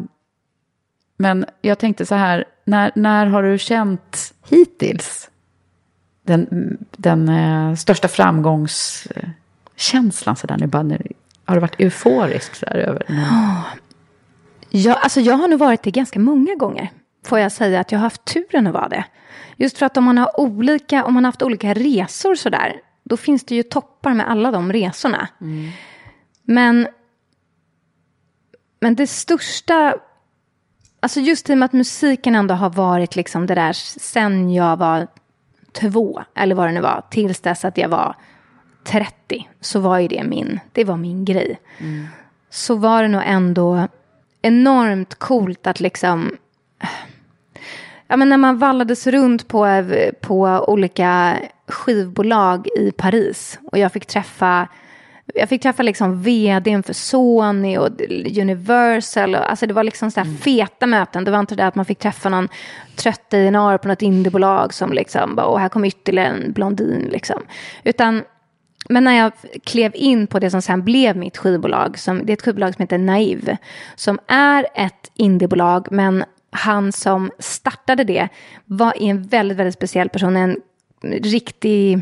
men 1.18 1.46
jag 1.62 1.80
tänkte 1.80 2.06
så 2.06 2.16
här, 2.16 2.46
när, 2.66 2.92
när 2.96 3.26
har 3.26 3.44
du 3.44 3.58
känt 3.58 4.34
hittills 4.50 5.30
den, 6.24 6.78
den 6.92 7.30
eh, 7.30 7.76
största 7.76 8.08
framgångskänslan? 8.08 10.36
Så 10.36 10.48
där, 10.48 10.58
nu 10.58 10.68
bara, 10.68 10.84
nu, 10.84 11.08
har 11.46 11.56
du 11.56 11.62
varit 11.62 11.80
euforisk 11.80 12.56
så 12.56 12.66
där, 12.66 12.76
över 12.76 13.04
den 13.08 13.22
Ja, 14.70 14.94
alltså 14.94 15.22
jag 15.22 15.36
har 15.36 15.48
nog 15.48 15.60
varit 15.60 15.84
det 15.84 15.92
ganska 15.92 16.20
många 16.20 16.56
gånger. 16.56 16.90
Får 17.26 17.40
jag 17.40 17.52
säga 17.52 17.80
att 17.80 17.92
jag 17.92 18.00
har 18.00 18.04
haft 18.04 18.26
turen 18.26 18.68
att 18.68 18.74
vara 18.74 18.90
det. 18.90 19.06
Just 19.58 19.78
för 19.78 19.86
att 19.86 19.98
om 19.98 20.04
man 20.04 20.18
har 20.18 20.40
olika, 20.40 21.06
om 21.06 21.14
man 21.14 21.24
har 21.24 21.28
haft 21.28 21.42
olika 21.42 21.74
resor 21.74 22.36
så 22.36 22.50
där, 22.50 22.82
då 23.04 23.18
finns 23.18 23.44
det 23.44 23.56
ju 23.56 23.64
toppar 23.64 24.14
med 24.14 24.30
alla 24.30 24.52
de 24.52 24.74
resorna. 24.74 25.28
Mm. 25.42 25.70
Men, 26.44 26.88
men 28.80 28.96
det 28.96 29.08
största 29.08 29.96
Alltså 31.04 31.20
just 31.20 31.50
i 31.50 31.54
och 31.54 31.58
med 31.58 31.66
att 31.66 31.74
musiken 31.74 32.36
ändå 32.36 32.54
har 32.54 32.70
varit 32.70 33.16
liksom 33.16 33.46
det 33.46 33.56
där 33.56 33.74
sen 33.74 34.54
jag 34.54 34.78
var 34.78 35.08
två, 35.72 36.24
eller 36.36 36.56
vad 36.56 36.68
det 36.68 36.72
nu 36.72 36.82
var, 36.82 37.04
tills 37.10 37.40
dess 37.40 37.66
att 37.66 37.78
jag 37.78 37.90
var 37.90 38.16
30, 38.84 39.50
så 39.62 39.80
var 39.80 40.00
ju 40.00 40.08
det 40.08 40.24
min, 40.24 40.60
det 40.72 40.84
var 40.84 40.98
min 40.98 41.26
grej. 41.26 41.60
Mm. 41.78 42.08
Så 42.50 42.76
var 42.76 43.02
det 43.02 43.08
nog 43.08 43.22
ändå 43.26 43.88
enormt 44.42 45.16
coolt 45.16 45.68
att 45.68 45.80
liksom, 45.80 46.38
ja 48.08 48.18
men 48.18 48.30
när 48.30 48.38
man 48.38 48.58
vallades 48.58 49.08
runt 49.08 49.48
på, 49.48 49.86
på 50.22 50.66
olika 50.68 51.40
skivbolag 51.68 52.68
i 52.78 52.92
Paris 52.92 53.60
och 53.72 53.78
jag 53.78 53.92
fick 53.92 54.06
träffa 54.06 54.68
jag 55.34 55.50
fick 55.50 55.62
träffa 55.62 55.84
liksom 55.84 56.22
vdn 56.22 56.84
för 56.84 56.94
Sony 56.94 57.78
och 57.78 57.90
Universal. 58.40 59.36
Och, 59.36 59.50
alltså 59.50 59.68
det 59.68 59.74
var 59.74 59.84
liksom 59.84 60.12
så 60.12 60.20
här 60.20 60.28
mm. 60.28 60.38
feta 60.38 60.88
möten. 60.88 61.24
Det 61.24 61.32
var 61.32 61.40
inte 61.40 61.56
det 61.56 61.66
att 61.66 61.76
man 61.76 61.86
fick 61.86 62.00
träffa 62.00 62.30
någon 62.30 62.50
trött 62.96 63.34
A&R 63.34 63.78
på 63.78 63.88
något 63.88 64.02
indiebolag 64.02 64.74
som 64.74 64.94
liksom, 64.94 65.40
och 65.40 65.60
här 65.60 65.70
kommer 65.70 65.88
ytterligare 65.88 66.28
en 66.28 66.52
blondin 66.52 67.10
liksom. 67.12 67.42
Utan, 67.84 68.24
men 68.90 69.04
när 69.04 69.18
jag 69.18 69.32
klev 69.64 69.92
in 69.96 70.28
på 70.28 70.40
det 70.40 70.50
som 70.50 70.62
sen 70.62 70.84
blev 70.84 71.18
mitt 71.18 71.38
skivbolag, 71.38 72.00
som, 72.00 72.26
det 72.26 72.32
är 72.32 72.34
ett 72.34 72.42
skivbolag 72.42 72.74
som 72.74 72.82
heter 72.82 72.98
Naiv, 72.98 73.58
som 73.96 74.20
är 74.28 74.68
ett 74.76 75.12
indiebolag, 75.16 75.88
men 75.92 76.24
han 76.52 76.92
som 76.92 77.32
startade 77.40 78.04
det 78.04 78.30
var 78.66 78.94
en 79.00 79.24
väldigt, 79.24 79.58
väldigt 79.58 79.76
speciell 79.76 80.10
person, 80.10 80.38
en 80.38 80.58
riktig 81.22 82.02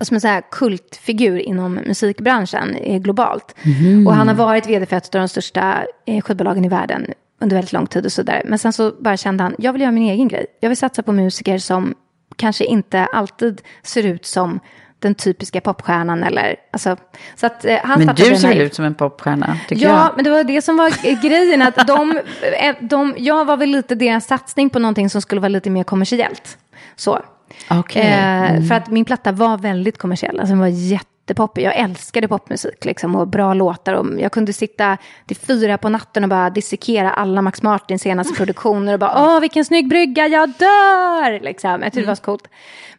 som 0.00 0.14
en 0.14 0.20
så 0.20 0.28
här 0.28 0.42
kultfigur 0.50 1.38
inom 1.38 1.74
musikbranschen 1.74 2.74
eh, 2.74 3.00
globalt. 3.00 3.54
Mm. 3.62 4.06
Och 4.06 4.14
han 4.14 4.28
har 4.28 4.34
varit 4.34 4.66
vd 4.66 4.86
för 4.86 4.96
ett 4.96 5.14
av 5.14 5.20
de 5.20 5.28
största 5.28 5.84
eh, 6.06 6.22
skivbolagen 6.22 6.64
i 6.64 6.68
världen 6.68 7.06
under 7.40 7.56
väldigt 7.56 7.72
lång 7.72 7.86
tid 7.86 8.04
och 8.04 8.12
så 8.12 8.22
där. 8.22 8.42
Men 8.44 8.58
sen 8.58 8.72
så 8.72 8.92
bara 9.00 9.16
kände 9.16 9.42
han, 9.42 9.54
jag 9.58 9.72
vill 9.72 9.82
göra 9.82 9.92
min 9.92 10.10
egen 10.10 10.28
grej. 10.28 10.46
Jag 10.60 10.68
vill 10.68 10.78
satsa 10.78 11.02
på 11.02 11.12
musiker 11.12 11.58
som 11.58 11.94
kanske 12.36 12.64
inte 12.64 13.04
alltid 13.04 13.62
ser 13.82 14.06
ut 14.06 14.26
som 14.26 14.60
den 14.98 15.14
typiska 15.14 15.60
popstjärnan 15.60 16.22
eller 16.22 16.56
alltså, 16.70 16.96
så 17.36 17.46
att 17.46 17.64
eh, 17.64 17.78
han 17.82 18.04
Men 18.04 18.14
du 18.14 18.36
ser 18.36 18.48
väl 18.48 18.60
ut 18.60 18.74
som 18.74 18.84
en 18.84 18.94
popstjärna, 18.94 19.58
tycker 19.68 19.82
ja, 19.84 19.88
jag. 19.88 19.98
Ja, 19.98 20.12
men 20.16 20.24
det 20.24 20.30
var 20.30 20.44
det 20.44 20.62
som 20.62 20.76
var 20.76 21.22
grejen, 21.22 21.62
att 21.62 21.86
de, 21.86 22.20
eh, 22.60 22.76
de, 22.80 23.14
jag 23.18 23.44
var 23.44 23.56
väl 23.56 23.68
lite 23.68 23.94
deras 23.94 24.26
satsning 24.26 24.70
på 24.70 24.78
någonting 24.78 25.10
som 25.10 25.22
skulle 25.22 25.40
vara 25.40 25.48
lite 25.48 25.70
mer 25.70 25.84
kommersiellt. 25.84 26.58
Så. 26.96 27.22
Okay. 27.80 28.02
Eh, 28.02 28.50
mm. 28.50 28.64
För 28.64 28.74
att 28.74 28.90
min 28.90 29.04
platta 29.04 29.32
var 29.32 29.58
väldigt 29.58 29.98
kommersiell. 29.98 30.40
Alltså 30.40 30.52
den 30.52 30.58
var 30.58 30.66
jättepoppig. 30.66 31.62
Jag 31.64 31.76
älskade 31.76 32.28
popmusik 32.28 32.84
liksom, 32.84 33.16
och 33.16 33.28
bra 33.28 33.54
låtar. 33.54 33.92
Och 33.92 34.20
jag 34.20 34.32
kunde 34.32 34.52
sitta 34.52 34.96
till 35.26 35.36
fyra 35.36 35.78
på 35.78 35.88
natten 35.88 36.22
och 36.24 36.30
bara 36.30 36.50
dissekera 36.50 37.10
alla 37.10 37.42
Max 37.42 37.62
Martins 37.62 38.02
senaste 38.02 38.34
produktioner. 38.36 38.92
Och 38.92 38.98
bara, 38.98 39.24
åh 39.24 39.40
vilken 39.40 39.64
snygg 39.64 39.88
brygga, 39.88 40.26
jag 40.26 40.48
dör! 40.48 41.40
Liksom. 41.44 41.70
Jag 41.70 41.82
tyckte 41.82 42.00
det 42.00 42.06
var 42.06 42.14
så 42.14 42.22
coolt. 42.22 42.48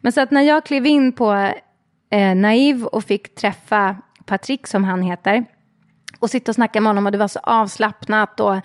Men 0.00 0.12
så 0.12 0.20
att 0.20 0.30
när 0.30 0.42
jag 0.42 0.64
klev 0.64 0.86
in 0.86 1.12
på 1.12 1.52
eh, 2.10 2.34
Naiv 2.34 2.84
och 2.84 3.04
fick 3.04 3.34
träffa 3.34 3.96
Patrik, 4.26 4.66
som 4.66 4.84
han 4.84 5.02
heter, 5.02 5.44
och 6.18 6.30
sitta 6.30 6.50
och 6.50 6.54
snacka 6.54 6.80
med 6.80 6.88
honom 6.90 7.06
och 7.06 7.12
det 7.12 7.18
var 7.18 7.28
så 7.28 7.40
avslappnat. 7.42 8.40
Och, 8.40 8.56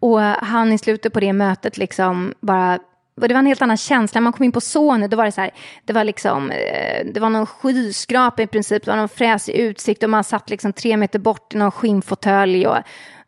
och 0.00 0.20
han 0.20 0.72
i 0.72 0.78
slutet 0.78 1.12
på 1.12 1.20
det 1.20 1.32
mötet 1.32 1.76
liksom 1.76 2.34
bara 2.40 2.78
och 3.20 3.28
det 3.28 3.34
var 3.34 3.38
en 3.38 3.46
helt 3.46 3.62
annan 3.62 3.76
känsla. 3.76 4.20
Man 4.20 4.32
kom 4.32 4.44
in 4.44 4.52
på 4.52 4.60
Sony, 4.60 5.06
då 5.06 5.16
var 5.16 5.24
det 5.24 5.32
så 5.32 5.40
här, 5.40 5.50
det 5.84 5.92
var 5.92 6.04
liksom, 6.04 6.50
eh, 6.50 7.06
det 7.14 7.20
var 7.20 7.30
någon 7.30 7.46
skyskrapa 7.46 8.42
i 8.42 8.46
princip, 8.46 8.84
det 8.84 8.90
var 8.90 8.98
någon 8.98 9.08
fräsig 9.08 9.54
utsikt 9.54 10.02
och 10.02 10.10
man 10.10 10.24
satt 10.24 10.50
liksom 10.50 10.72
tre 10.72 10.96
meter 10.96 11.18
bort 11.18 11.54
i 11.54 11.58
någon 11.58 11.70
skinnfåtölj 11.70 12.66
och 12.66 12.78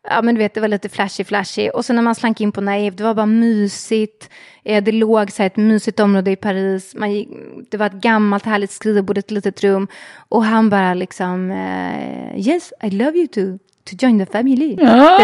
ja 0.09 0.21
men 0.21 0.35
du 0.35 0.39
vet, 0.39 0.53
det 0.53 0.61
var 0.61 0.67
lite 0.67 0.89
flashy 0.89 1.23
flashy. 1.23 1.69
Och 1.69 1.85
sen 1.85 1.95
när 1.95 2.03
man 2.03 2.15
slank 2.15 2.41
in 2.41 2.51
på 2.51 2.61
Naiv, 2.61 2.95
det 2.95 3.03
var 3.03 3.13
bara 3.13 3.25
mysigt. 3.25 4.29
Eh, 4.63 4.83
det 4.83 4.91
låg 4.91 5.31
så 5.31 5.41
här 5.41 5.47
ett 5.47 5.57
mysigt 5.57 5.99
område 5.99 6.31
i 6.31 6.35
Paris. 6.35 6.95
Man 6.95 7.11
gick, 7.11 7.29
det 7.71 7.77
var 7.77 7.85
ett 7.85 7.93
gammalt 7.93 8.45
härligt 8.45 8.71
skrivbord, 8.71 9.17
ett 9.17 9.31
litet 9.31 9.63
rum. 9.63 9.87
Och 10.29 10.45
han 10.45 10.69
bara 10.69 10.93
liksom, 10.93 11.51
uh, 11.51 12.47
yes, 12.47 12.73
I 12.83 12.89
love 12.89 13.17
you 13.17 13.27
to, 13.27 13.41
to 13.83 13.95
join 14.05 14.25
the 14.25 14.31
family. 14.31 14.77
Ja. 14.79 15.19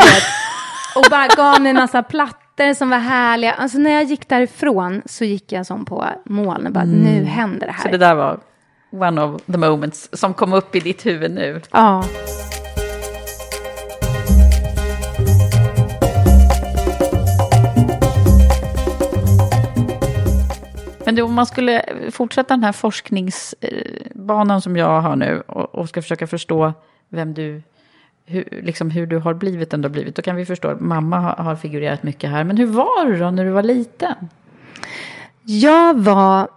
Och 0.96 1.06
bara 1.10 1.28
gav 1.28 1.62
mig 1.62 1.70
en 1.70 1.76
massa 1.76 2.04
platt 2.04 2.41
katter 2.56 2.74
som 2.74 2.90
var 2.90 2.98
härliga. 2.98 3.54
Alltså 3.54 3.78
när 3.78 3.92
jag 3.92 4.04
gick 4.04 4.30
därifrån 4.30 5.02
så 5.06 5.26
gick 5.26 5.52
jag 5.52 5.66
som 5.66 5.86
på 5.86 6.06
moln 6.26 6.68
och 6.68 6.74
bara 6.74 6.84
mm. 6.84 7.04
nu 7.04 7.24
händer 7.24 7.68
det 7.68 7.74
här. 7.74 7.84
Så 7.84 7.90
det 7.90 7.98
där 7.98 8.16
var 8.16 8.40
one 8.92 9.22
of 9.22 9.42
the 9.46 9.58
moments 9.58 10.10
som 10.14 10.34
kom 10.34 10.54
upp 10.54 10.76
i 10.76 10.80
ditt 10.80 11.06
huvud 11.06 11.32
nu? 11.32 11.62
Ja. 11.72 12.04
Men 21.06 21.16
då, 21.16 21.26
om 21.26 21.34
man 21.34 21.46
skulle 21.46 21.86
fortsätta 22.12 22.54
den 22.54 22.64
här 22.64 22.72
forskningsbanan 22.72 24.62
som 24.62 24.78
jag 24.78 25.02
har 25.02 25.16
nu 25.16 25.44
och, 25.48 25.76
och 25.76 25.90
ska 25.90 26.02
försöka 26.02 26.28
förstå 26.28 26.74
vem 27.10 27.34
du 27.34 27.64
hur, 28.26 28.62
liksom 28.64 28.92
hur 28.92 29.08
du 29.08 29.18
har 29.18 29.34
blivit 29.34 29.74
ändå 29.74 29.90
blivit. 29.90 30.16
Då 30.16 30.22
kan 30.22 30.36
vi 30.36 30.46
förstå 30.46 30.78
mamma 30.80 31.20
har, 31.20 31.44
har 31.44 31.56
figurerat 31.56 32.04
mycket 32.04 32.30
här. 32.30 32.44
Men 32.44 32.58
hur 32.58 32.66
var 32.66 33.06
du 33.06 33.18
då 33.18 33.32
när 33.32 33.46
du 33.46 33.52
var 33.52 33.64
liten? 33.64 34.30
Jag 35.44 36.00
var... 36.00 36.48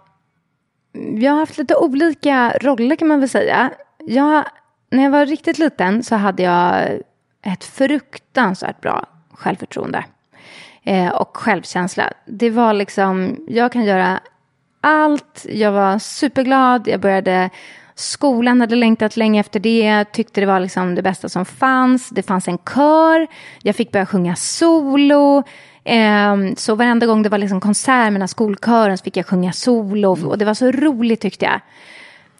Jag 0.91 1.31
har 1.31 1.39
haft 1.39 1.57
lite 1.57 1.75
olika 1.75 2.57
roller 2.61 2.95
kan 2.95 3.07
man 3.07 3.19
väl 3.19 3.29
säga. 3.29 3.71
Jag, 3.99 4.45
när 4.89 5.03
jag 5.03 5.11
var 5.11 5.25
riktigt 5.25 5.57
liten 5.57 6.03
så 6.03 6.15
hade 6.15 6.43
jag 6.43 6.99
ett 7.41 7.63
fruktansvärt 7.63 8.81
bra 8.81 9.05
självförtroende 9.33 10.05
eh, 10.83 11.09
och 11.09 11.37
självkänsla. 11.37 12.13
Det 12.25 12.49
var 12.49 12.73
liksom, 12.73 13.37
jag 13.47 13.71
kan 13.71 13.83
göra 13.83 14.19
allt. 14.81 15.45
Jag 15.49 15.71
var 15.71 15.99
superglad. 15.99 16.87
Jag 16.87 17.01
började 17.01 17.49
skolan, 17.95 18.61
hade 18.61 18.75
längtat 18.75 19.17
länge 19.17 19.39
efter 19.39 19.59
det. 19.59 20.05
Tyckte 20.11 20.41
det 20.41 20.47
var 20.47 20.59
liksom 20.59 20.95
det 20.95 21.01
bästa 21.01 21.29
som 21.29 21.45
fanns. 21.45 22.09
Det 22.09 22.23
fanns 22.23 22.47
en 22.47 22.57
kör. 22.57 23.27
Jag 23.61 23.75
fick 23.75 23.91
börja 23.91 24.05
sjunga 24.05 24.35
solo. 24.35 25.43
Eh, 25.83 26.35
så 26.57 26.75
varenda 26.75 27.05
gång 27.05 27.23
det 27.23 27.29
var 27.29 27.37
liksom 27.37 27.61
konsert 27.61 28.11
med 28.13 28.29
skolkören 28.29 28.97
så 28.97 29.03
fick 29.03 29.17
jag 29.17 29.25
sjunga 29.25 29.51
solo. 29.51 30.27
Och 30.29 30.37
det 30.37 30.45
var 30.45 30.53
så 30.53 30.71
roligt 30.71 31.21
tyckte 31.21 31.45
jag. 31.45 31.59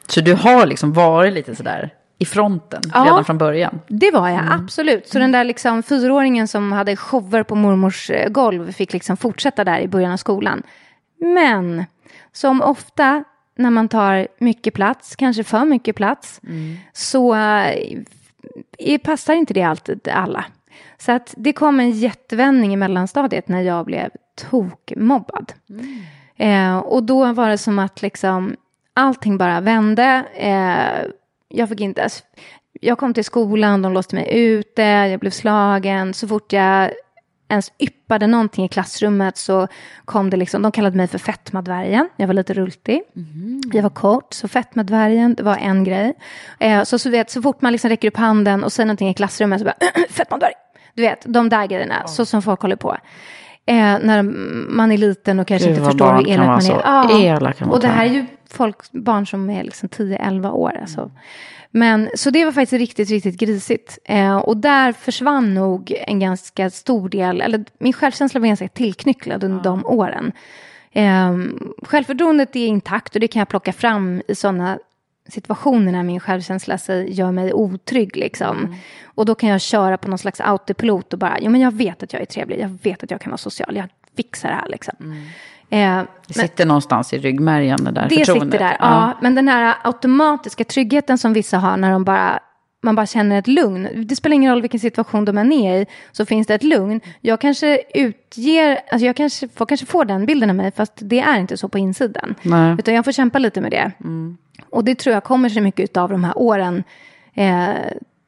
Så 0.07 0.21
du 0.21 0.33
har 0.33 0.65
liksom 0.65 0.93
varit 0.93 1.33
lite 1.33 1.55
sådär 1.55 1.89
i 2.17 2.25
fronten 2.25 2.81
Ja. 2.93 3.03
redan 3.05 3.25
från 3.25 3.37
början? 3.37 3.79
Det 3.87 4.11
var 4.11 4.29
jag, 4.29 4.43
absolut. 4.49 5.07
Så 5.07 5.19
den 5.19 5.31
där 5.31 5.43
liksom 5.43 5.83
fyraåringen 5.83 6.47
som 6.47 6.71
hade 6.71 6.95
shower 6.95 7.43
på 7.43 7.55
mormors 7.55 8.09
eh, 8.09 8.29
golv 8.29 8.71
fick 8.71 8.93
liksom 8.93 9.17
fortsätta 9.17 9.63
där 9.63 9.79
i 9.79 9.87
början 9.87 10.11
av 10.11 10.17
skolan. 10.17 10.63
Men 11.19 11.85
som 12.31 12.61
ofta 12.61 13.23
när 13.55 13.69
man 13.69 13.89
tar 13.89 14.27
mycket 14.37 14.73
plats, 14.73 15.15
kanske 15.15 15.43
för 15.43 15.65
mycket 15.65 15.95
plats, 15.95 16.41
så 16.93 17.35
eh, 17.35 18.97
passar 19.03 19.33
inte 19.33 19.53
det 19.53 19.63
alltid 19.63 20.07
alla. 20.07 20.45
Så 20.97 21.11
att 21.11 21.33
det 21.37 21.53
kom 21.53 21.79
en 21.79 21.91
jättevändning 21.91 22.73
i 22.73 22.77
mellanstadiet 22.77 23.47
när 23.47 23.61
jag 23.61 23.85
blev 23.85 24.09
tokmobbad. 24.35 25.53
Eh, 26.35 26.77
och 26.77 27.03
då 27.03 27.33
var 27.33 27.49
det 27.49 27.57
som 27.57 27.79
att 27.79 28.01
liksom 28.01 28.55
allting 28.93 29.37
bara 29.37 29.61
vände. 29.61 30.23
Eh, 30.35 31.11
jag 31.47 31.69
fick 31.69 31.81
inte 31.81 32.01
ens, 32.01 32.23
jag 32.81 32.97
kom 32.97 33.13
till 33.13 33.23
skolan, 33.23 33.81
de 33.81 33.93
låste 33.93 34.15
mig 34.15 34.29
ute, 34.31 34.81
jag 34.81 35.19
blev 35.19 35.31
slagen. 35.31 36.13
Så 36.13 36.27
fort 36.27 36.53
jag 36.53 36.91
ens 37.47 37.71
yppade 37.79 38.27
någonting 38.27 38.65
i 38.65 38.67
klassrummet 38.67 39.37
så 39.37 39.67
kom 40.05 40.29
det 40.29 40.37
liksom, 40.37 40.61
de 40.61 40.71
kallade 40.71 40.97
mig 40.97 41.07
för 41.07 41.17
fetmadvärgen. 41.17 42.09
Jag 42.17 42.27
var 42.27 42.33
lite 42.33 42.53
rultig. 42.53 43.01
Jag 43.73 43.83
var 43.83 43.89
kort, 43.89 44.33
så 44.33 44.47
fetmadvärgen, 44.47 45.35
det 45.35 45.43
var 45.43 45.57
en 45.57 45.83
grej. 45.83 46.13
Eh, 46.59 46.83
så, 46.83 46.99
så, 46.99 47.09
vet, 47.09 47.29
så 47.29 47.41
fort 47.41 47.61
man 47.61 47.71
liksom 47.71 47.89
räcker 47.89 48.07
upp 48.07 48.17
handen 48.17 48.63
och 48.63 48.71
säger 48.73 48.85
någonting 48.85 49.09
i 49.09 49.13
klassrummet 49.13 49.59
så 49.59 49.65
bara 49.65 49.75
fetmadvärg. 50.09 50.53
Du 50.93 51.01
vet, 51.01 51.25
de 51.25 51.49
där 51.49 51.67
grejerna, 51.67 52.07
så 52.07 52.25
som 52.25 52.41
folk 52.41 52.61
håller 52.61 52.75
på. 52.75 52.97
Eh, 53.65 53.75
när 53.75 54.23
man 54.69 54.91
är 54.91 54.97
liten 54.97 55.39
och 55.39 55.47
kanske 55.47 55.67
Gud, 55.67 55.77
inte 55.77 55.89
förstår 55.89 56.13
hur 56.13 56.29
elak 56.29 56.63
man 56.63 57.11
är. 57.11 57.25
elaka 57.25 57.65
mot 57.65 57.75
och 57.75 57.81
det 57.81 57.87
här 57.87 58.05
är 58.05 58.09
ju 58.09 58.25
folk, 58.49 58.91
barn 58.91 59.27
som 59.27 59.49
är 59.49 59.63
liksom 59.63 59.89
10-11 59.89 60.51
år. 60.51 60.77
Alltså. 60.81 61.11
Men, 61.75 62.09
så 62.15 62.29
det 62.29 62.45
var 62.45 62.51
faktiskt 62.51 62.79
riktigt, 62.79 63.09
riktigt 63.09 63.39
grisigt. 63.39 63.99
Eh, 64.05 64.37
och 64.37 64.57
där 64.57 64.91
försvann 64.91 65.53
nog 65.53 65.93
en 66.07 66.19
ganska 66.19 66.69
stor 66.69 67.09
del, 67.09 67.41
eller 67.41 67.65
min 67.77 67.93
självkänsla 67.93 68.39
var 68.39 68.47
ganska 68.47 68.67
tillknycklad 68.67 69.43
under 69.43 69.63
de 69.63 69.85
åren. 69.85 70.31
Eh, 70.91 71.37
självförtroendet 71.83 72.55
är 72.55 72.67
intakt 72.67 73.15
och 73.15 73.19
det 73.21 73.27
kan 73.27 73.39
jag 73.39 73.47
plocka 73.47 73.73
fram 73.73 74.21
i 74.27 74.35
sådana 74.35 74.79
situationer 75.29 75.91
när 75.91 76.03
min 76.03 76.19
självkänsla 76.19 76.77
sig- 76.77 77.13
gör 77.13 77.31
mig 77.31 77.53
otrygg. 77.53 78.15
Liksom. 78.15 78.75
Och 79.05 79.25
då 79.25 79.35
kan 79.35 79.49
jag 79.49 79.61
köra 79.61 79.97
på 79.97 80.07
någon 80.07 80.17
slags 80.19 80.41
autopilot 80.41 81.13
och 81.13 81.19
bara, 81.19 81.37
jo 81.41 81.49
men 81.51 81.61
jag 81.61 81.73
vet 81.73 82.03
att 82.03 82.13
jag 82.13 82.21
är 82.21 82.25
trevlig, 82.25 82.59
jag 82.59 82.77
vet 82.83 83.03
att 83.03 83.11
jag 83.11 83.21
kan 83.21 83.31
vara 83.31 83.37
social, 83.37 83.75
jag 83.75 83.85
fixar 84.17 84.49
det 84.49 84.55
här 84.55 84.69
liksom. 84.69 84.95
Eh, 85.69 86.01
Det 86.27 86.33
sitter 86.33 86.65
någonstans 86.65 87.13
i 87.13 87.17
ryggmärgen 87.17 87.83
det 87.83 87.91
där 87.91 88.09
det 88.09 88.15
förtroendet. 88.15 88.51
sitter 88.53 88.65
där, 88.65 88.77
ja. 88.79 89.17
Men 89.21 89.35
den 89.35 89.47
här 89.47 89.75
automatiska 89.83 90.63
tryggheten 90.63 91.17
som 91.17 91.33
vissa 91.33 91.57
har 91.57 91.77
när 91.77 91.91
de 91.91 92.03
bara, 92.03 92.39
man 92.83 92.95
bara 92.95 93.05
känner 93.05 93.39
ett 93.39 93.47
lugn. 93.47 93.87
Det 94.07 94.15
spelar 94.15 94.33
ingen 94.35 94.51
roll 94.51 94.61
vilken 94.61 94.79
situation 94.79 95.25
de 95.25 95.37
är 95.37 95.81
i, 95.81 95.85
så 96.11 96.25
finns 96.25 96.47
det 96.47 96.55
ett 96.55 96.63
lugn. 96.63 97.01
Jag 97.21 97.41
kanske 97.41 97.79
utger, 97.93 98.79
alltså 98.91 99.05
jag 99.05 99.15
kanske 99.15 99.47
får, 99.47 99.65
kanske 99.65 99.85
får 99.85 100.05
den 100.05 100.25
bilden 100.25 100.49
av 100.49 100.55
mig, 100.55 100.71
fast 100.71 100.93
det 100.95 101.19
är 101.19 101.39
inte 101.39 101.57
så 101.57 101.67
på 101.67 101.77
insidan. 101.77 102.35
Nej. 102.41 102.75
Utan 102.79 102.93
jag 102.93 103.05
får 103.05 103.11
kämpa 103.11 103.39
lite 103.39 103.61
med 103.61 103.71
det. 103.71 103.91
Och 104.69 104.83
det 104.83 104.95
tror 104.95 105.13
jag 105.13 105.23
kommer 105.23 105.49
sig 105.49 105.61
mycket 105.61 105.97
av 105.97 106.09
de 106.09 106.23
här 106.23 106.37
åren 106.37 106.83
eh, 107.33 107.67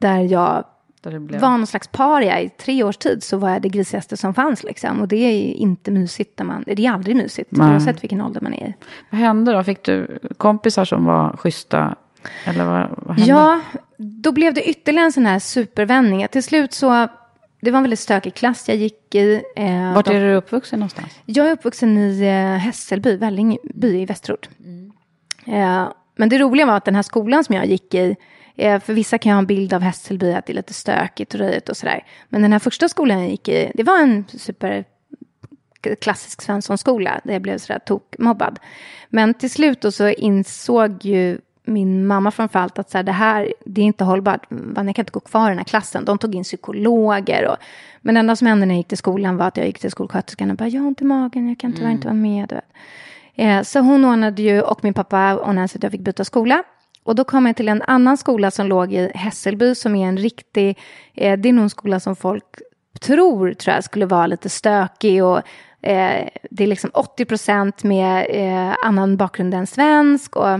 där 0.02 0.20
jag 0.20 0.64
det 1.12 1.20
blev- 1.20 1.42
var 1.42 1.50
någon 1.50 1.68
slags 1.68 1.88
paria 1.88 2.42
i 2.42 2.50
tre 2.50 2.84
års 2.84 2.98
tid 2.98 3.24
så 3.24 3.38
var 3.38 3.50
jag 3.50 3.62
det 3.62 3.70
grisigaste 3.70 4.18
som 4.18 4.34
fanns 4.34 4.64
liksom. 4.64 5.02
Och 5.02 5.08
det 5.08 5.16
är 5.16 5.54
inte 5.54 5.92
mysigt 5.92 6.40
när 6.40 6.46
man, 6.46 6.64
det 6.68 6.86
är 6.86 6.92
aldrig 6.92 7.16
mysigt 7.16 7.52
Nej. 7.52 7.72
oavsett 7.72 8.04
vilken 8.04 8.22
ålder 8.22 8.42
man 8.42 8.54
är 8.54 8.68
i. 8.68 8.74
Vad 9.10 9.20
hände 9.22 9.52
då? 9.54 9.64
Fick 9.64 9.84
du 9.84 10.20
kompisar 10.38 10.86
som 10.86 11.06
var 11.06 11.38
schyssta? 11.38 11.96
Eller 12.46 12.66
vad, 12.66 12.90
vad 12.98 13.18
hände? 13.18 13.32
Ja, 13.34 13.62
då 13.98 14.32
blev 14.32 14.54
det 14.54 14.70
ytterligare 14.70 15.06
en 15.06 15.12
sån 15.12 15.26
här 15.26 15.40
supervändning. 15.40 16.28
Till 16.32 16.44
slut 16.44 16.74
så, 16.74 17.08
det 17.62 17.72
var 17.72 17.78
en 17.78 17.84
väldigt 17.84 18.00
stökig 18.00 18.34
klass 18.34 18.68
jag 18.68 18.78
gick 18.78 19.16
i. 19.16 19.42
Eh, 19.56 19.94
Vart 19.96 20.08
är 20.08 20.22
du 20.22 20.34
uppvuxen 20.36 20.80
någonstans? 20.80 21.20
Jag 21.26 21.48
är 21.48 21.52
uppvuxen 21.52 21.98
i 21.98 22.22
eh, 22.22 22.58
Hässelby, 22.60 23.18
Vällingby 23.18 24.02
i 24.02 24.06
Västerort. 24.06 24.50
Eh, 25.46 25.88
men 26.16 26.30
det 26.30 26.38
roliga 26.38 26.66
var 26.66 26.78
att 26.78 26.86
den 26.86 26.96
här 26.96 27.02
skolan 27.02 27.44
som 27.44 27.56
jag 27.56 27.66
gick 27.66 27.94
i, 27.94 28.16
för 28.58 28.94
vissa 28.94 29.18
kan 29.18 29.30
jag 29.30 29.36
ha 29.36 29.40
en 29.40 29.46
bild 29.46 29.74
av 29.74 29.82
Hässelby 29.82 30.34
att 30.34 30.46
det 30.46 30.54
är 30.54 30.56
lite 30.56 30.74
stökigt 30.74 31.34
och 31.34 31.40
röjigt 31.40 31.70
och 31.70 31.78
sådär. 31.78 32.04
Men 32.30 32.42
den 32.42 32.52
här 32.52 32.60
första 32.60 32.90
skolan 32.90 33.20
jag 33.20 33.30
gick 33.30 33.50
i, 33.50 33.72
det 33.74 33.84
var 33.84 34.00
en 34.00 34.26
super 34.28 34.86
klassisk 36.02 36.42
Svenssonskola 36.42 37.22
där 37.24 37.34
jag 37.34 37.42
blev 37.42 37.58
sådär 37.58 37.80
tokmobbad. 37.80 38.60
Men 39.10 39.34
till 39.34 39.50
slut 39.50 39.82
då 39.82 39.92
så 39.92 40.10
insåg 40.10 41.06
ju 41.06 41.38
min 41.66 42.08
mamma 42.08 42.32
framförallt 42.32 42.80
att 42.80 42.90
så 42.90 42.98
här, 42.98 43.04
det 43.04 43.12
här, 43.12 43.54
det 43.66 43.82
är 43.82 43.86
inte 43.86 44.04
hållbart. 44.04 44.46
Vanja 44.50 44.94
kan 44.94 45.02
inte 45.02 45.12
gå 45.12 45.20
kvar 45.20 45.48
i 45.48 45.50
den 45.50 45.58
här 45.58 45.66
klassen. 45.66 46.06
De 46.06 46.18
tog 46.18 46.36
in 46.36 46.44
psykologer. 46.44 47.48
Och, 47.48 47.58
men 48.02 48.16
det 48.16 48.20
enda 48.20 48.36
som 48.36 48.48
hände 48.48 48.66
när 48.66 48.74
jag 48.74 48.78
gick 48.78 48.88
till 48.88 48.98
skolan 48.98 49.38
var 49.38 49.48
att 49.48 49.58
jag 49.58 49.66
gick 49.66 49.80
till 49.80 49.92
skolsköterskan 49.92 50.52
och 50.52 50.58
bara, 50.58 50.70
jag 50.70 50.82
har 50.82 50.88
ont 50.88 51.02
i 51.02 51.06
magen, 51.06 51.50
jag 51.50 51.60
kan 51.60 51.74
tyvärr 51.74 51.92
inte 51.92 52.08
vara 52.08 52.16
med. 52.16 52.62
Eh, 53.36 53.62
så 53.62 53.80
hon 53.80 54.06
ordnade 54.06 54.42
ju, 54.42 54.62
och 54.62 54.84
min 54.84 54.94
pappa 54.94 55.38
ordnade 55.38 55.68
så 55.68 55.78
att 55.78 55.84
jag 55.84 55.92
fick 55.92 56.02
byta 56.02 56.26
skola. 56.26 56.64
Och 57.08 57.16
då 57.16 57.24
kom 57.24 57.46
jag 57.46 57.56
till 57.56 57.70
en 57.70 57.82
annan 57.82 58.18
skola 58.18 58.52
som 58.52 58.68
låg 58.68 58.94
i 58.94 59.12
Hässelby 59.16 59.76
som 59.76 59.96
är 59.96 60.08
en 60.08 60.18
riktig, 60.18 60.78
eh, 61.14 61.40
det 61.40 61.50
är 61.50 61.54
nog 61.54 61.64
en 61.64 61.70
skola 61.70 62.00
som 62.00 62.16
folk 62.16 62.44
tror, 63.02 63.54
tror 63.54 63.76
jag, 63.76 63.84
skulle 63.84 64.06
vara 64.06 64.28
lite 64.28 64.50
stökig 64.50 65.24
och 65.24 65.38
eh, 65.82 66.30
det 66.52 66.64
är 66.64 66.68
liksom 66.68 66.90
80 66.94 67.26
procent 67.26 67.84
med 67.84 68.28
eh, 68.30 68.76
annan 68.84 69.18
bakgrund 69.18 69.54
än 69.54 69.68
svensk 69.68 70.36
och 70.36 70.60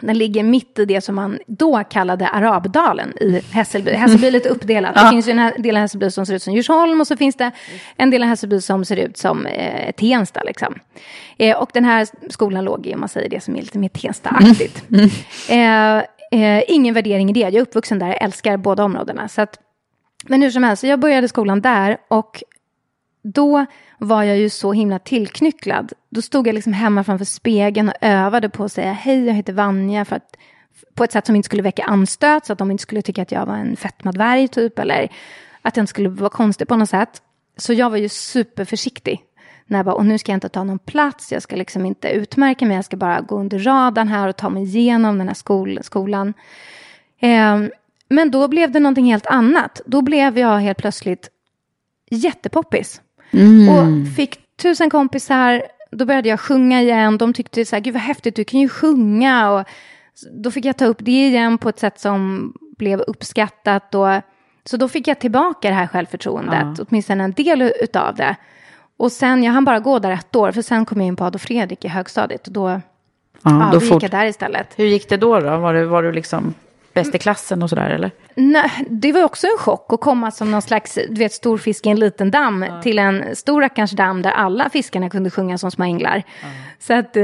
den 0.00 0.18
ligger 0.18 0.42
mitt 0.42 0.78
i 0.78 0.84
det 0.84 1.00
som 1.00 1.14
man 1.14 1.38
då 1.46 1.84
kallade 1.84 2.28
Arabdalen 2.28 3.18
i 3.20 3.42
Hässelby. 3.50 3.90
Hässelby 3.90 4.26
är 4.26 4.30
lite 4.30 4.48
uppdelat. 4.48 4.94
Det 4.94 5.10
finns 5.10 5.28
ju 5.28 5.32
en 5.32 5.62
del 5.62 5.76
av 5.76 5.80
Hässelby 5.80 6.10
som 6.10 6.26
ser 6.26 6.34
ut 6.34 6.42
som 6.42 6.54
Djursholm 6.54 7.00
och 7.00 7.06
så 7.06 7.16
finns 7.16 7.36
det 7.36 7.50
en 7.96 8.10
del 8.10 8.22
av 8.22 8.28
Hässelby 8.28 8.60
som 8.60 8.84
ser 8.84 8.96
ut 8.96 9.16
som 9.16 9.46
eh, 9.46 9.92
Tensta. 9.92 10.42
Liksom. 10.42 10.74
Eh, 11.38 11.56
och 11.56 11.70
den 11.72 11.84
här 11.84 12.06
skolan 12.30 12.64
låg 12.64 12.86
i, 12.86 12.94
om 12.94 13.00
man 13.00 13.08
säger 13.08 13.28
det 13.28 13.40
som 13.40 13.56
är 13.56 13.60
lite 13.60 13.78
mer 13.78 13.88
Tensta-aktigt. 13.88 14.84
Eh, 15.48 15.98
eh, 16.32 16.62
ingen 16.68 16.94
värdering 16.94 17.30
i 17.30 17.32
det. 17.32 17.40
Jag 17.40 17.54
är 17.54 17.60
uppvuxen 17.60 17.98
där, 17.98 18.06
jag 18.06 18.22
älskar 18.22 18.56
båda 18.56 18.84
områdena. 18.84 19.28
Så 19.28 19.42
att, 19.42 19.58
men 20.26 20.42
hur 20.42 20.50
som 20.50 20.62
helst, 20.62 20.84
jag 20.84 21.00
började 21.00 21.28
skolan 21.28 21.60
där 21.60 21.96
och 22.08 22.42
då 23.34 23.66
var 23.98 24.22
jag 24.22 24.38
ju 24.38 24.50
så 24.50 24.72
himla 24.72 24.98
tillknycklad. 24.98 25.92
Då 26.10 26.22
stod 26.22 26.46
jag 26.46 26.54
liksom 26.54 26.72
hemma 26.72 27.04
framför 27.04 27.24
spegeln 27.24 27.88
och 27.88 27.94
övade 28.00 28.48
på 28.48 28.64
att 28.64 28.72
säga 28.72 28.92
hej, 28.92 29.26
jag 29.26 29.34
heter 29.34 29.52
Vanja. 29.52 30.04
För 30.04 30.16
att, 30.16 30.36
på 30.94 31.04
ett 31.04 31.12
sätt 31.12 31.26
som 31.26 31.36
inte 31.36 31.46
skulle 31.46 31.62
väcka 31.62 31.84
anstöt, 31.84 32.46
så 32.46 32.52
att 32.52 32.58
de 32.58 32.70
inte 32.70 32.82
skulle 32.82 33.02
tycka 33.02 33.22
att 33.22 33.32
jag 33.32 33.46
var 33.46 33.56
en 33.56 33.76
fetmadvärg 33.76 34.48
typ. 34.48 34.78
Eller 34.78 35.08
att 35.62 35.76
jag 35.76 35.82
inte 35.82 35.90
skulle 35.90 36.08
vara 36.08 36.30
konstig 36.30 36.68
på 36.68 36.76
något 36.76 36.88
sätt. 36.88 37.22
Så 37.56 37.72
jag 37.72 37.90
var 37.90 37.96
ju 37.96 38.08
superförsiktig. 38.08 39.20
När 39.66 39.78
jag 39.78 39.86
bara, 39.86 39.94
och 39.94 40.06
nu 40.06 40.18
ska 40.18 40.32
jag 40.32 40.36
inte 40.36 40.48
ta 40.48 40.64
någon 40.64 40.78
plats, 40.78 41.32
jag 41.32 41.42
ska 41.42 41.56
liksom 41.56 41.86
inte 41.86 42.08
utmärka 42.08 42.66
mig, 42.66 42.76
jag 42.76 42.84
ska 42.84 42.96
bara 42.96 43.20
gå 43.20 43.38
under 43.38 43.58
radarn 43.58 44.08
här 44.08 44.28
och 44.28 44.36
ta 44.36 44.48
mig 44.48 44.62
igenom 44.62 45.18
den 45.18 45.28
här 45.28 45.34
skol, 45.34 45.78
skolan. 45.82 46.34
Eh, 47.20 47.60
men 48.08 48.30
då 48.30 48.48
blev 48.48 48.70
det 48.70 48.80
någonting 48.80 49.04
helt 49.04 49.26
annat. 49.26 49.80
Då 49.86 50.02
blev 50.02 50.38
jag 50.38 50.58
helt 50.58 50.78
plötsligt 50.78 51.30
jättepoppis. 52.10 53.00
Och 53.70 54.14
fick 54.16 54.38
tusen 54.62 54.90
kompisar. 54.90 55.62
Då 55.90 56.04
började 56.04 56.28
jag 56.28 56.40
sjunga 56.40 56.80
igen. 56.82 57.18
De 57.18 57.32
tyckte 57.32 57.64
så 57.64 57.76
här, 57.76 57.80
gud 57.80 57.94
vad 57.94 58.02
häftigt, 58.02 58.36
du 58.36 58.44
kan 58.44 58.60
ju 58.60 58.68
sjunga. 58.68 59.50
Och 59.50 59.64
då 60.32 60.50
fick 60.50 60.64
jag 60.64 60.76
ta 60.76 60.84
upp 60.84 60.98
det 61.00 61.26
igen 61.26 61.58
på 61.58 61.68
ett 61.68 61.78
sätt 61.78 62.00
som 62.00 62.52
blev 62.78 63.00
uppskattat. 63.00 63.94
Och, 63.94 64.08
så 64.64 64.76
då 64.76 64.88
fick 64.88 65.08
jag 65.08 65.18
tillbaka 65.20 65.68
det 65.68 65.74
här 65.74 65.86
självförtroendet, 65.86 66.80
åtminstone 66.88 67.24
en 67.24 67.32
del 67.32 67.62
utav 67.62 68.14
det. 68.14 68.36
Och 68.96 69.12
sen, 69.12 69.42
jag 69.44 69.52
hann 69.52 69.64
bara 69.64 69.80
gå 69.80 69.98
där 69.98 70.10
ett 70.10 70.36
år, 70.36 70.52
för 70.52 70.62
sen 70.62 70.84
kom 70.84 71.00
jag 71.00 71.06
in 71.06 71.16
på 71.16 71.24
Adolf 71.24 71.42
Fredrik 71.42 71.84
i 71.84 71.88
högstadiet. 71.88 72.46
Och 72.46 72.52
då, 72.52 72.68
Ja, 72.68 72.80
ja, 73.42 73.68
då 73.72 73.78
då 73.78 73.80
fort- 73.80 73.92
gick 73.94 74.02
jag 74.02 74.10
där 74.10 74.26
istället. 74.26 74.66
Hur 74.76 74.84
gick 74.86 75.08
det 75.08 75.16
då? 75.16 75.40
då? 75.40 75.56
Var, 75.56 75.74
du, 75.74 75.84
var 75.84 76.02
du 76.02 76.12
liksom 76.12 76.54
bäst 76.98 77.14
i 77.14 77.18
klassen 77.18 77.62
och 77.62 77.70
sådär 77.70 77.90
eller? 77.90 78.10
Nej, 78.34 78.70
det 78.90 79.12
var 79.12 79.22
också 79.22 79.46
en 79.46 79.58
chock 79.58 79.92
att 79.92 80.00
komma 80.00 80.30
som 80.30 80.50
någon 80.50 80.62
slags 80.62 80.98
du 81.08 81.14
vet, 81.14 81.32
stor 81.32 81.58
fisk 81.58 81.86
i 81.86 81.88
en 81.88 82.00
liten 82.00 82.30
damm 82.30 82.64
till 82.82 82.98
en 82.98 83.36
stor 83.36 83.60
rackarns 83.60 83.90
damm 83.90 84.22
där 84.22 84.30
alla 84.30 84.70
fiskarna 84.70 85.10
kunde 85.10 85.30
sjunga 85.30 85.58
som 85.58 85.70
små 85.70 85.84
änglar. 85.84 86.22
Så 86.78 86.94
att, 86.94 87.16
eh, 87.16 87.22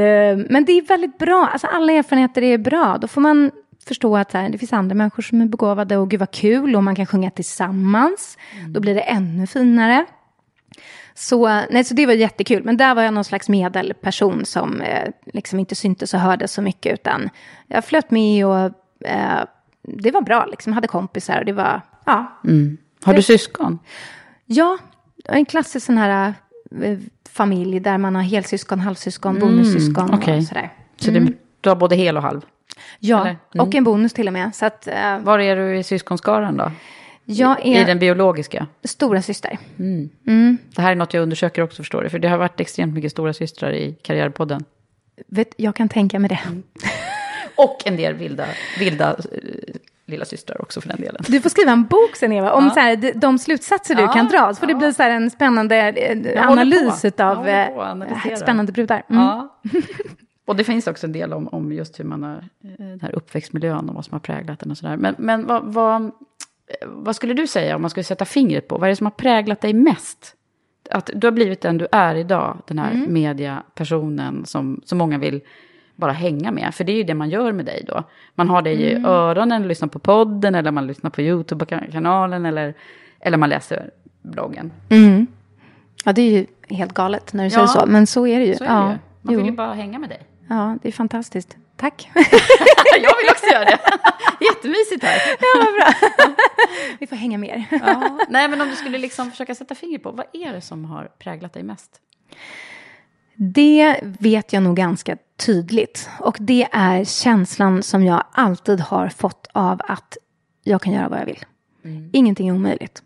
men 0.48 0.64
det 0.66 0.72
är 0.72 0.86
väldigt 0.88 1.18
bra, 1.18 1.48
alltså 1.52 1.66
alla 1.66 1.92
erfarenheter 1.92 2.42
är 2.42 2.58
bra. 2.58 2.98
Då 3.00 3.08
får 3.08 3.20
man 3.20 3.50
förstå 3.86 4.16
att 4.16 4.32
här, 4.32 4.48
det 4.48 4.58
finns 4.58 4.72
andra 4.72 4.94
människor 4.94 5.22
som 5.22 5.40
är 5.40 5.46
begåvade 5.46 5.96
och 5.96 6.10
gud 6.10 6.20
vad 6.20 6.30
kul 6.30 6.76
och 6.76 6.84
man 6.84 6.94
kan 6.94 7.06
sjunga 7.06 7.30
tillsammans. 7.30 8.38
Då 8.68 8.80
blir 8.80 8.94
det 8.94 9.00
ännu 9.00 9.46
finare. 9.46 10.06
Så, 11.14 11.48
nej, 11.70 11.84
så 11.84 11.94
det 11.94 12.06
var 12.06 12.12
jättekul. 12.12 12.64
Men 12.64 12.76
där 12.76 12.94
var 12.94 13.02
jag 13.02 13.14
någon 13.14 13.24
slags 13.24 13.48
medelperson 13.48 14.44
som 14.44 14.80
eh, 14.80 15.10
liksom 15.32 15.58
inte 15.58 15.74
syntes 15.74 16.14
och 16.14 16.20
hördes 16.20 16.52
så 16.52 16.62
mycket. 16.62 16.92
Utan 16.92 17.30
jag 17.66 17.84
flöt 17.84 18.10
med 18.10 18.46
och 18.46 18.70
eh, 19.08 19.44
det 19.84 20.10
var 20.10 20.20
bra. 20.22 20.46
Liksom. 20.46 20.70
Jag 20.70 20.74
hade 20.74 20.88
kompisar 20.88 21.38
och 21.38 21.44
det 21.44 21.52
var, 21.52 21.80
ja. 22.04 22.40
Har 23.04 23.14
du 23.14 23.22
syskon? 23.22 23.78
Ja, 24.46 24.78
en 25.24 25.44
klassisk 25.44 25.86
sån 25.86 25.98
här 25.98 26.34
eh, 26.82 26.98
familj 27.30 27.80
där 27.80 27.98
man 27.98 28.14
har 28.14 28.22
helsyskon, 28.22 28.80
halvsyskon, 28.80 29.38
bonussyskon 29.38 30.14
okej. 30.14 30.38
och 30.38 30.44
sådär. 30.44 30.72
Så 30.96 31.10
det, 31.10 31.32
du 31.60 31.68
har 31.68 31.76
både 31.76 31.96
hel 31.96 32.16
och 32.16 32.22
halv? 32.22 32.40
Ja, 32.98 33.20
Eller? 33.20 33.62
och 33.62 33.74
en 33.74 33.84
bonus 33.84 34.12
till 34.12 34.26
och 34.26 34.32
med. 34.32 34.54
Så 34.54 34.66
att 34.66 34.86
eh, 34.86 35.18
Var 35.18 35.38
är 35.38 35.56
du 35.56 35.76
i 35.76 35.82
syskonskaran 35.82 36.56
då? 36.56 36.70
jag 37.24 37.66
I 37.66 37.74
är 37.74 37.86
den 37.86 37.98
biologiska? 37.98 38.66
stora 38.84 39.22
syster. 39.22 39.58
Det 40.76 40.82
här 40.82 40.92
är 40.92 40.94
något 40.94 41.14
jag 41.14 41.22
undersöker 41.22 41.62
också 41.62 41.82
förstår 41.82 42.02
du. 42.02 42.08
För 42.08 42.18
det 42.18 42.28
har 42.28 42.38
varit 42.38 42.60
extremt 42.60 42.94
mycket 42.94 43.10
stora 43.12 43.32
systrar 43.32 43.72
i 43.72 43.96
Karriärpodden. 44.02 44.64
Vet, 45.26 45.54
jag 45.56 45.76
kan 45.76 45.88
tänka 45.88 46.18
mig 46.18 46.28
det. 46.28 46.40
Och 47.56 47.82
en 47.86 47.96
del 47.96 48.14
vilda, 48.14 48.46
vilda 48.78 49.10
eh, 49.10 49.74
lilla 50.06 50.24
systrar 50.24 50.62
också 50.62 50.80
för 50.80 50.88
den 50.88 51.00
delen. 51.00 51.22
Du 51.28 51.40
får 51.40 51.50
skriva 51.50 51.72
en 51.72 51.84
bok 51.84 52.16
sen 52.16 52.32
Eva, 52.32 52.52
om 52.52 52.70
så 52.70 52.80
här, 52.80 53.12
de, 53.14 53.38
slutsatser 53.38 53.94
du 53.94 54.02
Ja, 54.02 54.12
kan 54.12 54.28
dra. 54.28 54.54
Så 54.54 54.60
får 54.60 54.66
det 54.66 54.72
ja. 54.72 54.78
bli 54.78 54.92
så 54.92 55.02
här 55.02 55.10
en 55.10 55.30
spännande 55.30 55.76
eh, 55.76 56.46
håller 56.46 56.62
analys. 56.62 57.04
Jag 57.04 57.20
av 57.20 57.48
eh, 57.48 58.36
spännande 58.36 58.72
brudar. 58.72 59.02
Mm. 59.10 59.22
Ja. 59.22 59.60
Och 60.46 60.56
det 60.56 60.64
finns 60.64 60.86
också 60.86 61.06
en 61.06 61.12
del 61.12 61.32
om, 61.32 61.48
om 61.48 61.72
just 61.72 62.00
hur 62.00 62.04
man 62.04 62.22
har 62.22 62.44
den 62.60 63.00
här 63.00 63.14
uppväxtmiljön 63.14 63.88
och 63.88 63.94
vad 63.94 64.04
som 64.04 64.12
har 64.12 64.20
präglat 64.20 64.60
den 64.60 64.70
och 64.70 64.78
sådär. 64.78 64.96
Men, 64.96 65.14
men 65.18 65.46
vad, 65.46 65.64
vad, 65.64 66.10
vad 66.86 67.16
skulle 67.16 67.34
du 67.34 67.46
säga 67.46 67.76
om 67.76 67.82
man 67.82 67.90
skulle 67.90 68.04
sätta 68.04 68.24
fingret 68.24 68.68
på? 68.68 68.78
Vad 68.78 68.84
är 68.84 68.88
det 68.88 68.96
som 68.96 69.06
har 69.06 69.10
präglat 69.10 69.60
dig 69.60 69.72
mest? 69.72 70.34
Att 70.90 71.10
du 71.14 71.26
har 71.26 71.32
blivit 71.32 71.60
den 71.60 71.78
du 71.78 71.86
är 71.92 72.14
idag, 72.14 72.58
den 72.66 72.78
här 72.78 72.90
Mm. 72.90 73.12
mediapersonen 73.12 74.46
som 74.46 74.80
så 74.84 74.96
många 74.96 75.18
vill 75.18 75.40
bara 75.96 76.12
hänga 76.12 76.50
med. 76.50 76.74
För 76.74 76.84
det 76.84 76.92
är 76.92 76.96
ju 76.96 77.02
det 77.02 77.14
man 77.14 77.30
gör 77.30 77.52
med 77.52 77.66
dig 77.66 77.84
då. 77.86 78.02
Man 78.34 78.48
har 78.48 78.62
dig 78.62 78.74
Mm. 78.92 79.04
i 79.04 79.08
öronen 79.08 79.68
lyssnar 79.68 79.88
på 79.88 79.98
podden 79.98 80.54
eller 80.54 80.70
man 80.70 80.86
lyssnar 80.86 81.10
på 81.10 81.20
YouTube-kanalen 81.22 82.46
eller, 82.46 82.74
eller 83.20 83.36
man 83.36 83.48
läser 83.48 83.90
bloggen. 84.22 84.72
Mm. 84.88 85.26
Ja, 86.04 86.12
det 86.12 86.22
är 86.22 86.30
ju 86.30 86.46
helt 86.76 86.94
galet 86.94 87.32
när 87.32 87.44
du 87.44 87.50
säger 87.50 87.66
så, 87.66 87.86
men 87.86 88.06
så 88.06 88.26
är 88.26 88.38
det 88.38 88.46
ju. 88.46 88.54
Så 88.54 88.64
är 88.64 88.68
det 88.68 88.74
ja. 88.74 88.82
ju. 88.92 88.98
Man 89.22 89.34
jo. 89.34 89.38
vill 89.40 89.46
ju 89.46 89.52
bara 89.56 89.72
hänga 89.72 89.98
med 89.98 90.08
dig. 90.08 90.20
ja, 90.48 90.78
det 90.82 90.88
är 90.88 90.92
fantastiskt. 90.92 91.56
Tack. 91.76 92.10
Jag 92.94 93.16
vill 93.16 93.30
också 93.30 93.46
göra 93.52 93.64
det. 93.64 93.78
Jättemysigt 94.40 95.04
här. 95.04 95.18
Vi 97.00 97.06
får 97.06 97.16
hänga 97.16 97.38
mer. 97.38 97.64
Ja. 97.70 98.18
Nej, 98.28 98.48
men 98.48 98.60
om 98.60 98.68
du 98.68 98.76
skulle 98.76 98.98
liksom 98.98 99.30
försöka 99.30 99.54
sätta 99.54 99.74
fingret 99.74 100.02
på, 100.02 100.10
vad 100.10 100.26
är 100.32 100.52
det 100.52 100.60
som 100.60 100.84
har 100.84 101.08
präglat 101.18 101.52
dig 101.52 101.62
mest? 101.62 101.90
Det 103.36 104.00
vet 104.02 104.52
jag 104.52 104.62
nog 104.62 104.76
ganska 104.76 105.16
tydligt. 105.36 106.10
Och 106.20 106.36
det 106.40 106.68
är 106.72 107.04
känslan 107.04 107.82
som 107.82 108.04
jag 108.04 108.24
alltid 108.32 108.80
har 108.80 109.08
fått 109.08 109.48
av 109.52 109.80
att 109.88 110.16
jag 110.62 110.82
kan 110.82 110.92
göra 110.92 111.08
vad 111.08 111.20
jag 111.20 111.26
vill. 111.26 111.44
Ingenting 112.12 112.48
är 112.48 112.52
omöjligt. 112.52 113.02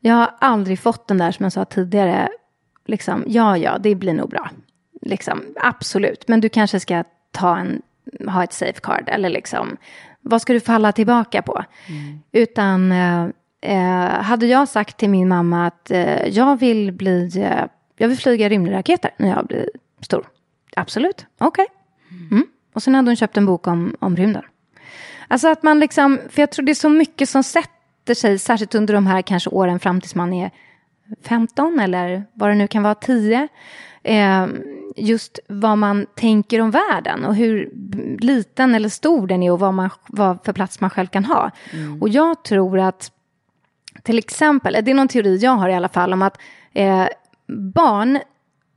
Jag 0.00 0.14
har 0.14 0.30
aldrig 0.38 0.78
fått 0.78 1.08
den 1.08 1.18
där 1.18 1.32
som 1.32 1.42
jag 1.44 1.52
sa 1.52 1.64
tidigare, 1.64 2.28
liksom, 2.86 3.24
ja, 3.26 3.56
ja, 3.56 3.78
det 3.78 3.94
blir 3.94 4.12
nog 4.12 4.30
bra. 4.30 4.50
Liksom, 5.02 5.42
absolut, 5.60 6.28
men 6.28 6.40
du 6.40 6.48
kanske 6.48 6.80
ska 6.80 7.04
ta 7.30 7.58
en, 7.58 7.82
ha 8.28 8.44
ett 8.44 8.52
safeguard 8.52 9.08
eller 9.08 9.28
liksom, 9.28 9.76
vad 10.20 10.42
ska 10.42 10.52
du 10.52 10.60
falla 10.60 10.92
tillbaka 10.92 11.42
på? 11.42 11.64
Utan 12.32 12.92
eh, 12.92 13.26
eh, 13.62 14.22
hade 14.22 14.46
jag 14.46 14.68
sagt 14.68 14.96
till 14.96 15.10
min 15.10 15.28
mamma 15.28 15.66
att 15.66 15.90
eh, 15.90 16.26
jag 16.26 16.60
vill 16.60 16.92
bli, 16.92 17.42
eh, 17.42 17.64
jag 17.96 18.08
vill 18.08 18.18
flyga 18.18 18.48
rymdraketer 18.48 19.10
när 19.16 19.28
jag 19.28 19.46
blir 19.46 19.70
stor. 20.00 20.26
Absolut, 20.76 21.26
okej. 21.38 21.66
Mm. 22.30 22.46
Och 22.72 22.82
sen 22.82 22.94
hade 22.94 23.08
hon 23.08 23.16
köpt 23.16 23.36
en 23.36 23.46
bok 23.46 23.66
om, 23.66 23.96
om 23.98 24.16
rymden. 24.16 24.42
Alltså 25.28 25.48
att 25.48 25.62
man 25.62 25.80
liksom, 25.80 26.20
för 26.30 26.42
jag 26.42 26.50
tror 26.50 26.66
det 26.66 26.72
är 26.72 26.74
så 26.74 26.88
mycket 26.88 27.28
som 27.28 27.42
sätter 27.42 28.14
sig, 28.14 28.38
särskilt 28.38 28.74
under 28.74 28.94
de 28.94 29.06
här 29.06 29.22
kanske 29.22 29.50
åren 29.50 29.80
fram 29.80 30.00
tills 30.00 30.14
man 30.14 30.32
är 30.32 30.50
15 31.22 31.80
eller 31.80 32.24
vad 32.32 32.50
det 32.50 32.54
nu 32.54 32.68
kan 32.68 32.82
vara, 32.82 32.94
10. 32.94 33.48
Eh, 34.02 34.46
just 34.96 35.38
vad 35.48 35.78
man 35.78 36.06
tänker 36.14 36.60
om 36.60 36.70
världen 36.70 37.24
och 37.24 37.34
hur 37.34 37.70
liten 38.20 38.74
eller 38.74 38.88
stor 38.88 39.26
den 39.26 39.42
är 39.42 39.52
och 39.52 39.60
vad, 39.60 39.74
man, 39.74 39.90
vad 40.06 40.38
för 40.44 40.52
plats 40.52 40.80
man 40.80 40.90
själv 40.90 41.06
kan 41.06 41.24
ha. 41.24 41.50
Och 42.00 42.08
jag 42.08 42.44
tror 42.44 42.78
att 42.78 43.10
till 44.02 44.18
exempel, 44.18 44.72
det 44.84 44.90
är 44.90 44.94
någon 44.94 45.08
teori 45.08 45.36
jag 45.36 45.50
har 45.50 45.68
i 45.68 45.74
alla 45.74 45.88
fall 45.88 46.12
om 46.12 46.22
att 46.22 46.38
eh, 46.72 47.06
barn 47.48 48.18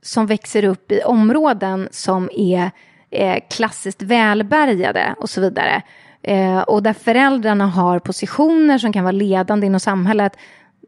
som 0.02 0.26
växer 0.26 0.64
upp 0.64 0.92
i 0.92 1.02
områden 1.02 1.88
som 1.90 2.30
är 2.32 2.70
eh, 3.10 3.38
klassiskt 3.50 4.02
välbärgade 4.02 5.14
och 5.18 5.30
så 5.30 5.40
vidare. 5.40 5.82
Eh, 6.22 6.58
och 6.58 6.82
där 6.82 6.92
föräldrarna 6.92 7.66
har 7.66 7.98
positioner 7.98 8.78
som 8.78 8.92
kan 8.92 9.04
vara 9.04 9.12
ledande 9.12 9.66
inom 9.66 9.80
samhället. 9.80 10.36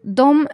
De 0.02 0.48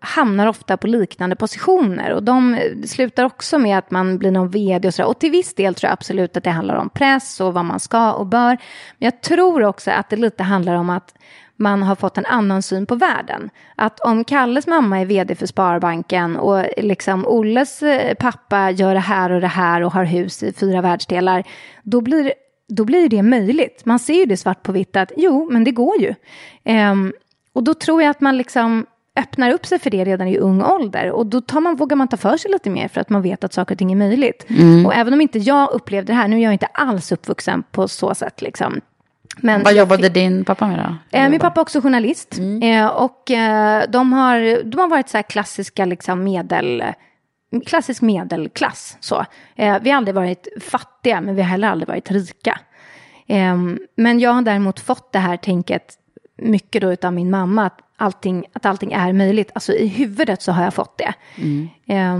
hamnar 0.00 0.46
ofta 0.46 0.76
på 0.76 0.86
liknande 0.86 1.36
positioner 1.36 2.12
och 2.12 2.22
de 2.22 2.54
eh, 2.54 2.82
slutar 2.86 3.24
också 3.24 3.58
med 3.58 3.78
att 3.78 3.90
man 3.90 4.18
blir 4.18 4.30
någon 4.30 4.50
vd 4.50 4.88
och 4.88 4.94
sådär. 4.94 5.08
Och 5.08 5.18
till 5.18 5.30
viss 5.30 5.54
del 5.54 5.74
tror 5.74 5.88
jag 5.88 5.92
absolut 5.92 6.36
att 6.36 6.44
det 6.44 6.50
handlar 6.50 6.74
om 6.74 6.90
press 6.90 7.40
och 7.40 7.54
vad 7.54 7.64
man 7.64 7.80
ska 7.80 8.12
och 8.12 8.26
bör. 8.26 8.58
Men 8.98 9.06
jag 9.06 9.20
tror 9.20 9.62
också 9.62 9.90
att 9.90 10.10
det 10.10 10.16
lite 10.16 10.42
handlar 10.42 10.74
om 10.74 10.90
att 10.90 11.14
man 11.62 11.82
har 11.82 11.94
fått 11.94 12.18
en 12.18 12.26
annan 12.26 12.62
syn 12.62 12.86
på 12.86 12.94
världen. 12.94 13.50
Att 13.76 14.00
om 14.00 14.24
Kalles 14.24 14.66
mamma 14.66 15.00
är 15.00 15.04
vd 15.04 15.34
för 15.34 15.46
Sparbanken 15.46 16.36
och 16.36 16.64
liksom 16.76 17.26
Olles 17.26 17.82
eh, 17.82 18.14
pappa 18.14 18.70
gör 18.70 18.94
det 18.94 19.00
här 19.00 19.30
och 19.30 19.40
det 19.40 19.46
här 19.46 19.82
och 19.82 19.92
har 19.92 20.04
hus 20.04 20.42
i 20.42 20.52
fyra 20.52 20.80
världsdelar, 20.80 21.44
då 21.82 22.00
blir, 22.00 22.32
då 22.68 22.84
blir 22.84 23.08
det 23.08 23.22
möjligt. 23.22 23.84
Man 23.84 23.98
ser 23.98 24.14
ju 24.14 24.26
det 24.26 24.36
svart 24.36 24.62
på 24.62 24.72
vitt 24.72 24.96
att 24.96 25.12
jo, 25.16 25.48
men 25.50 25.64
det 25.64 25.70
går 25.70 26.00
ju. 26.00 26.14
Ehm, 26.64 27.12
och 27.52 27.62
då 27.62 27.74
tror 27.74 28.02
jag 28.02 28.10
att 28.10 28.20
man 28.20 28.36
liksom 28.36 28.86
öppnar 29.16 29.52
upp 29.52 29.66
sig 29.66 29.78
för 29.78 29.90
det 29.90 30.04
redan 30.04 30.28
i 30.28 30.38
ung 30.38 30.62
ålder. 30.62 31.10
Och 31.10 31.26
då 31.26 31.40
tar 31.40 31.60
man, 31.60 31.76
vågar 31.76 31.96
man 31.96 32.08
ta 32.08 32.16
för 32.16 32.36
sig 32.36 32.50
lite 32.50 32.70
mer 32.70 32.88
för 32.88 33.00
att 33.00 33.10
man 33.10 33.22
vet 33.22 33.44
att 33.44 33.52
saker 33.52 33.74
och 33.74 33.78
ting 33.78 33.92
är 33.92 33.96
möjligt. 33.96 34.46
Och 34.86 34.94
även 34.94 35.12
om 35.12 35.20
inte 35.20 35.38
jag 35.38 35.70
upplevde 35.70 36.12
det 36.12 36.16
här, 36.16 36.28
nu 36.28 36.36
är 36.36 36.40
jag 36.40 36.52
inte 36.52 36.66
alls 36.66 37.12
uppvuxen 37.12 37.62
på 37.70 37.88
så 37.88 38.14
sätt 38.14 38.42
liksom. 38.42 38.80
Men 39.36 39.62
Vad 39.62 39.74
jobbade 39.74 40.02
fick- 40.02 40.14
din 40.14 40.44
pappa 40.44 40.66
med 40.66 40.78
då? 40.78 41.18
Eh, 41.18 41.28
min 41.28 41.40
pappa 41.40 41.60
är 41.60 41.62
också 41.62 41.80
journalist. 41.80 42.38
Eh, 42.62 42.86
och 42.86 43.30
eh, 43.30 43.84
de, 43.88 44.12
har, 44.12 44.62
de 44.64 44.80
har 44.80 44.88
varit 44.88 45.08
så 45.08 45.18
här 45.18 45.22
klassiska 45.22 45.84
liksom 45.84 46.24
medel, 46.24 46.84
klassisk 47.66 48.02
medelklass. 48.02 48.96
Så. 49.00 49.24
Eh, 49.56 49.76
vi 49.82 49.90
har 49.90 49.96
aldrig 49.96 50.14
varit 50.14 50.48
fattiga, 50.60 51.20
men 51.20 51.34
vi 51.34 51.42
har 51.42 51.48
heller 51.48 51.68
aldrig 51.68 51.88
varit 51.88 52.10
rika. 52.10 52.60
Eh, 53.26 53.56
men 53.96 54.20
jag 54.20 54.30
har 54.32 54.42
däremot 54.42 54.80
fått 54.80 55.12
det 55.12 55.18
här 55.18 55.36
tänket 55.36 55.94
mycket 56.38 56.82
då 56.82 56.92
utav 56.92 57.12
min 57.12 57.30
mamma, 57.30 57.66
att 57.66 57.78
allting, 57.96 58.44
att 58.52 58.66
allting 58.66 58.92
är 58.92 59.12
möjligt. 59.12 59.50
Alltså 59.54 59.72
i 59.72 59.86
huvudet 59.86 60.42
så 60.42 60.52
har 60.52 60.64
jag 60.64 60.74
fått 60.74 60.98
det. 60.98 61.14
Eh, 61.94 62.18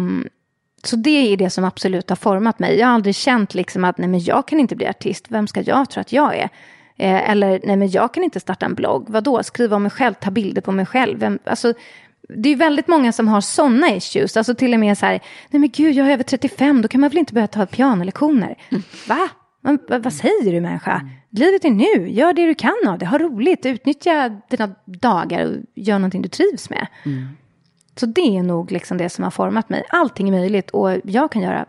så 0.85 0.97
det 0.97 1.33
är 1.33 1.37
det 1.37 1.51
som 1.51 1.65
absolut 1.65 2.09
har 2.09 2.17
format 2.17 2.59
mig. 2.59 2.79
Jag 2.79 2.87
har 2.87 2.95
aldrig 2.95 3.15
känt 3.15 3.55
liksom 3.55 3.85
att 3.85 3.99
nej 3.99 4.09
men 4.09 4.21
jag 4.21 4.49
kan 4.49 4.61
inte 4.61 4.77
bli 4.77 4.87
artist, 4.87 5.27
vem 5.29 5.47
ska 5.47 5.61
jag 5.63 5.91
tro 5.91 6.01
att 6.01 6.13
jag 6.13 6.37
är? 6.37 6.49
Eh, 6.97 7.31
eller 7.31 7.61
nej 7.65 7.77
men 7.77 7.91
jag 7.91 8.15
kan 8.15 8.25
inte 8.25 8.41
starta 8.41 8.67
en 8.67 8.75
blogg, 8.75 9.11
vadå, 9.11 9.43
skriva 9.43 9.77
om 9.77 9.83
mig 9.83 9.91
själv, 9.91 10.15
ta 10.15 10.31
bilder 10.31 10.63
på 10.63 10.73
mig 10.73 10.87
själv. 10.87 11.19
Vem, 11.19 11.39
alltså, 11.45 11.75
det 12.29 12.49
är 12.49 12.57
väldigt 12.57 12.89
många 12.89 13.13
som 13.13 13.29
har 13.29 13.41
sådana 13.41 13.91
issues, 13.91 14.37
alltså 14.37 14.55
till 14.55 14.75
och 14.75 14.81
med 14.81 14.99
så 14.99 15.07
här, 15.07 15.21
nej 15.51 15.61
men 15.61 15.71
gud 15.71 15.95
jag 15.95 16.09
är 16.09 16.13
över 16.13 16.25
35, 16.25 16.83
då 16.83 16.89
kan 16.89 17.01
man 17.01 17.11
väl 17.11 17.19
inte 17.19 17.35
börja 17.35 17.47
ta 17.47 17.67
pianolektioner? 17.67 18.57
Va? 19.09 19.29
Men, 19.61 19.79
vad, 19.89 20.13
säger 20.13 20.53
du 20.53 20.61
människa? 20.61 21.09
Livet 21.31 21.65
är 21.65 21.71
nu, 21.71 22.11
gör 22.11 22.33
det 22.33 22.47
du 22.47 22.55
kan 22.55 22.89
av 22.89 22.99
det, 22.99 23.07
ha 23.07 23.19
roligt, 23.19 23.67
utnyttja 23.67 24.41
dina 24.51 24.75
dagar 24.85 25.47
och 25.47 25.57
gör 25.75 25.99
någonting 25.99 26.23
du 26.23 26.29
trivs 26.29 26.71
med. 26.71 26.87
Så 27.97 28.07
det 28.07 28.37
är 28.37 28.43
nog 28.43 28.73
liksom 28.73 28.99
det 28.99 29.09
som 29.09 29.25
har 29.25 29.31
format 29.31 29.69
mig. 29.69 29.85
Allting 29.89 30.29
är 30.29 30.33
möjligt 30.33 30.71
och 30.71 30.91
jag 31.05 31.33
kan 31.33 31.43
göra 31.43 31.67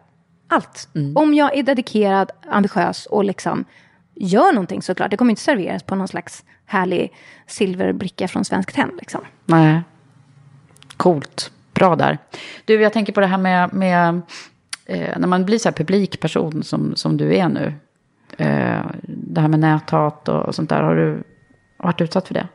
allt. 0.48 0.90
Om 1.16 1.34
jag 1.34 1.58
är 1.58 1.64
dedikerad, 1.64 2.32
ambitiös 2.48 3.06
och 3.06 3.24
liksom 3.24 3.66
gör 4.16 4.52
någonting 4.52 4.82
såklart. 4.82 5.12
Det 5.12 5.18
kommer 5.18 5.32
inte 5.32 5.42
serveras 5.42 5.84
på 5.84 5.96
någon 5.96 6.08
slags 6.08 6.44
härlig 6.66 7.14
silverbricka 7.48 8.28
från 8.28 8.46
Svenskt 8.46 8.76
Tenn. 8.76 8.92
Liksom. 9.00 9.22
Nej. 9.46 9.82
Coolt. 10.98 11.52
Bra 11.74 11.96
där. 11.96 12.18
Du, 12.66 12.82
jag 12.82 12.94
tänker 12.94 13.14
på 13.14 13.20
det 13.20 13.28
här 13.28 13.38
med, 13.38 13.74
med 13.74 14.22
eh, 14.86 15.20
när 15.20 15.28
man 15.28 15.46
blir 15.46 15.58
så 15.58 15.70
här 15.70 15.74
publikperson 15.74 16.64
som, 16.64 16.96
som 16.96 17.18
du 17.18 17.36
är 17.36 17.50
nu. 17.50 17.74
Eh, 18.38 18.86
det 19.04 19.42
här 19.42 19.48
med 19.48 19.60
näthat 19.60 20.30
och, 20.30 20.46
och 20.46 20.56
sånt 20.56 20.70
där. 20.70 20.82
Har 20.82 20.96
du 20.96 21.24
varit 21.78 22.02
utsatt 22.02 22.28
för 22.28 22.34
det? 22.34 22.48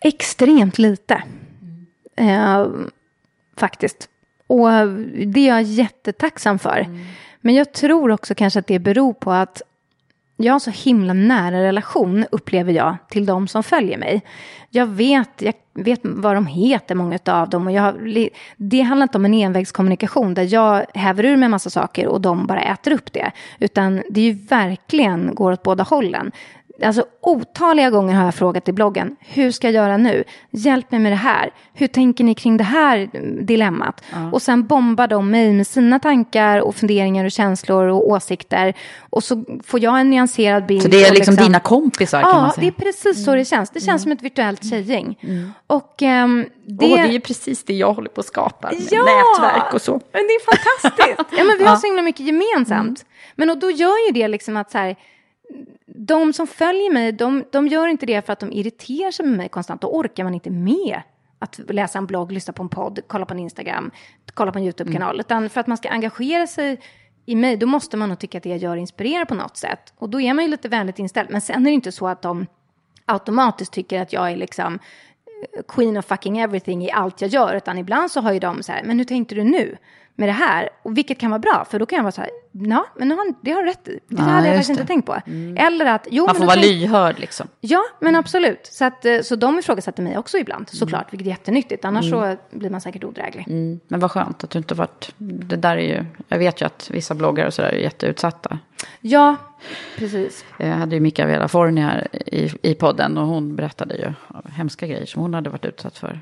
Extremt 0.00 0.78
lite. 0.78 1.22
Eh, 2.16 2.66
faktiskt. 3.56 4.08
Och 4.46 4.68
det 5.26 5.40
är 5.40 5.48
jag 5.48 5.62
jättetacksam 5.62 6.58
för. 6.58 6.86
Men 7.40 7.54
jag 7.54 7.72
tror 7.72 8.10
också 8.10 8.34
kanske 8.34 8.58
att 8.58 8.66
det 8.66 8.78
beror 8.78 9.12
på 9.12 9.32
att 9.32 9.62
jag 10.36 10.52
har 10.52 10.58
så 10.58 10.70
himla 10.70 11.12
nära 11.12 11.62
relation, 11.62 12.26
upplever 12.30 12.72
jag, 12.72 12.96
till 13.08 13.26
de 13.26 13.48
som 13.48 13.62
följer 13.62 13.98
mig. 13.98 14.22
Jag 14.70 14.86
vet, 14.86 15.42
jag 15.42 15.54
vet 15.72 16.00
vad 16.02 16.36
de 16.36 16.46
heter, 16.46 16.94
många 16.94 17.18
av 17.26 17.48
dem. 17.48 17.66
Och 17.66 17.72
jag, 17.72 17.94
det 18.56 18.80
handlar 18.80 19.02
inte 19.02 19.18
om 19.18 19.24
en 19.24 19.34
envägskommunikation 19.34 20.34
där 20.34 20.54
jag 20.54 20.84
häver 20.94 21.24
ur 21.24 21.36
mig 21.36 21.44
en 21.44 21.50
massa 21.50 21.70
saker 21.70 22.06
och 22.06 22.20
de 22.20 22.46
bara 22.46 22.62
äter 22.62 22.92
upp 22.92 23.12
det. 23.12 23.30
Utan 23.58 24.02
det 24.10 24.20
är 24.20 24.24
ju 24.24 24.46
verkligen 24.46 25.34
går 25.34 25.52
åt 25.52 25.62
båda 25.62 25.84
hållen. 25.84 26.32
Alltså 26.84 27.04
otaliga 27.20 27.90
gånger 27.90 28.14
har 28.14 28.24
jag 28.24 28.34
frågat 28.34 28.68
i 28.68 28.72
bloggen, 28.72 29.16
hur 29.20 29.50
ska 29.50 29.66
jag 29.66 29.74
göra 29.74 29.96
nu? 29.96 30.24
Hjälp 30.50 30.90
mig 30.90 31.00
med 31.00 31.12
det 31.12 31.16
här. 31.16 31.50
Hur 31.74 31.86
tänker 31.86 32.24
ni 32.24 32.34
kring 32.34 32.56
det 32.56 32.64
här 32.64 33.10
dilemmat? 33.42 34.04
Och 34.32 34.42
sen 34.42 34.66
bombar 34.66 35.06
de 35.06 35.30
mig 35.30 35.52
med 35.52 35.66
sina 35.66 35.98
tankar 35.98 36.60
och 36.60 36.74
funderingar 36.74 37.24
och 37.24 37.30
känslor 37.30 37.86
och 37.86 38.08
åsikter. 38.10 38.74
Och 39.10 39.24
så 39.24 39.44
får 39.64 39.80
jag 39.80 40.00
en 40.00 40.10
nyanserad 40.10 40.66
bild. 40.66 40.82
Så 40.82 40.88
det 40.88 41.04
är 41.04 41.10
och 41.10 41.14
liksom 41.14 41.36
dina 41.36 41.60
kompisar 41.60 42.20
kan 42.22 42.30
Ja, 42.30 42.36
man 42.36 42.48
det 42.48 42.54
säga. 42.54 42.66
är 42.66 42.70
precis 42.72 43.24
så 43.24 43.34
det 43.34 43.44
känns. 43.44 43.70
Det 43.70 43.80
känns 43.80 44.02
som 44.02 44.12
ett 44.12 44.22
virtuellt 44.22 44.70
tjejgäng. 44.70 45.16
Och 45.66 46.02
ehm, 46.02 46.46
det... 46.66 46.86
Åh, 46.86 46.94
det 46.96 47.00
är 47.02 47.06
ju 47.12 47.20
precis 47.20 47.64
det 47.64 47.74
jag 47.74 47.92
håller 47.94 48.08
på 48.10 48.20
att 48.20 48.26
skapa. 48.26 48.68
Med 48.70 48.80
Ja! 48.90 49.02
Nätverk 49.04 49.74
och 49.74 49.82
så. 49.82 49.92
Men 49.92 50.00
det 50.12 50.18
är 50.32 50.44
fantastiskt. 50.44 51.32
ja, 51.38 51.44
men 51.44 51.58
vi 51.58 51.64
har 51.64 51.70
Ja. 51.72 51.76
så 51.76 51.86
himla 51.86 52.02
mycket 52.02 52.26
gemensamt. 52.26 53.04
Men 53.34 53.50
och 53.50 53.58
då 53.58 53.70
gör 53.70 54.06
ju 54.08 54.12
det 54.12 54.28
liksom 54.28 54.56
att 54.56 54.70
så 54.70 54.78
här, 54.78 54.96
de 55.94 56.32
som 56.32 56.46
följer 56.46 56.92
mig, 56.92 57.12
de, 57.12 57.44
de 57.52 57.68
gör 57.68 57.86
inte 57.86 58.06
det 58.06 58.26
för 58.26 58.32
att 58.32 58.40
de 58.40 58.52
irriterar 58.52 59.10
sig 59.10 59.26
med 59.26 59.36
mig 59.36 59.48
konstant. 59.48 59.80
Då 59.80 59.88
orkar 59.88 60.24
man 60.24 60.34
inte 60.34 60.50
med 60.50 61.02
att 61.38 61.60
läsa 61.68 61.98
en 61.98 62.06
blogg, 62.06 62.32
lyssna 62.32 62.52
på 62.52 62.62
en 62.62 62.68
podd, 62.68 63.00
kolla 63.06 63.26
på 63.26 63.34
en 63.34 63.40
Instagram, 63.40 63.90
kolla 64.34 64.52
på 64.52 64.58
en 64.58 64.64
YouTube-kanal. 64.64 65.20
Utan 65.20 65.50
för 65.50 65.60
att 65.60 65.66
man 65.66 65.76
ska 65.76 65.88
engagera 65.88 66.46
sig 66.46 66.80
i 67.26 67.34
mig, 67.34 67.56
då 67.56 67.66
måste 67.66 67.96
man 67.96 68.08
nog 68.08 68.18
tycka 68.18 68.38
att 68.38 68.44
det 68.44 68.50
jag 68.50 68.58
gör 68.58 68.76
inspirerar 68.76 69.24
på 69.24 69.34
något 69.34 69.56
sätt. 69.56 69.92
Och 69.98 70.08
då 70.08 70.20
är 70.20 70.34
man 70.34 70.44
ju 70.44 70.50
lite 70.50 70.68
vänligt 70.68 70.98
inställd. 70.98 71.30
Men 71.30 71.40
sen 71.40 71.60
är 71.60 71.70
det 71.70 71.74
inte 71.74 71.92
så 71.92 72.08
att 72.08 72.22
de 72.22 72.46
automatiskt 73.04 73.72
tycker 73.72 74.02
att 74.02 74.12
jag 74.12 74.30
är 74.30 74.36
liksom 74.36 74.78
eh, 75.52 75.62
queen 75.68 75.96
of 75.96 76.04
fucking 76.04 76.38
everything 76.38 76.84
i 76.84 76.90
allt 76.90 77.20
jag 77.20 77.30
gör. 77.30 77.54
Utan 77.54 77.78
ibland 77.78 78.10
så 78.10 78.20
har 78.20 78.32
ju 78.32 78.38
de 78.38 78.62
så 78.62 78.72
här, 78.72 78.82
men 78.84 78.98
hur 78.98 79.04
tänkte 79.04 79.34
du 79.34 79.44
nu 79.44 79.76
med 80.16 80.28
det 80.28 80.32
här? 80.32 80.68
Och 80.82 80.98
vilket 80.98 81.18
kan 81.18 81.30
vara 81.30 81.38
bra, 81.38 81.66
för 81.70 81.78
då 81.78 81.86
kan 81.86 81.96
jag 81.96 82.02
vara 82.02 82.12
så 82.12 82.20
här, 82.20 82.30
ja, 82.52 82.86
men 82.98 83.08
nu 83.08 83.14
har, 83.14 83.34
det 83.42 83.50
har 83.50 83.62
du 83.62 83.68
rätt 83.68 83.88
i. 83.88 84.00
Det 84.08 84.16
Ja, 84.16 84.22
hade 84.22 84.46
jag 84.46 84.56
faktiskt 84.56 84.70
inte 84.70 84.82
det. 84.82 84.86
tänkt 84.86 85.06
på. 85.06 85.16
Eller 85.56 85.86
att, 85.86 86.06
jo, 86.10 86.26
Man 86.26 86.34
får 86.34 86.44
vara 86.44 86.60
lyhörd 86.60 87.18
liksom. 87.18 87.48
Ja, 87.60 87.80
men 88.00 88.16
absolut. 88.16 88.66
Så, 88.72 88.84
att, 88.84 89.04
eh, 89.04 89.20
så 89.20 89.36
de 89.36 89.58
ifrågasätter 89.58 90.02
mig 90.02 90.18
också 90.18 90.38
ibland, 90.38 90.68
såklart, 90.68 91.12
vilket 91.12 91.26
är 91.26 91.30
jättenyttigt. 91.30 91.84
Annars 91.84 92.10
så 92.10 92.36
blir 92.50 92.70
man 92.70 92.80
säkert 92.80 93.04
odräglig. 93.04 93.44
Mm. 93.48 93.80
Men 93.88 94.00
vad 94.00 94.10
skönt 94.10 94.44
att 94.44 94.50
du 94.50 94.58
inte 94.58 94.74
varit... 94.74 95.14
Det 95.18 95.56
där 95.56 95.76
är 95.76 95.96
ju... 95.96 96.04
Jag 96.28 96.38
vet 96.38 96.60
ju 96.62 96.66
att 96.66 96.90
vissa 96.92 97.14
bloggare 97.14 97.46
och 97.46 97.54
sådär 97.54 97.68
är 97.68 97.78
jätteutsatta. 97.78 98.58
Ja, 99.00 99.36
precis. 99.98 100.44
Jag 100.58 100.66
hade 100.66 100.94
ju 100.96 101.00
Mikaela 101.00 101.48
Forni 101.48 101.80
här 101.80 102.08
i, 102.12 102.50
i 102.62 102.74
podden 102.74 103.18
och 103.18 103.26
hon 103.26 103.56
berättade 103.56 103.94
ju 103.96 104.12
hemska 104.52 104.86
grejer 104.86 105.06
som 105.06 105.22
hon 105.22 105.34
hade 105.34 105.50
varit 105.50 105.64
utsatt 105.64 105.98
för. 105.98 106.20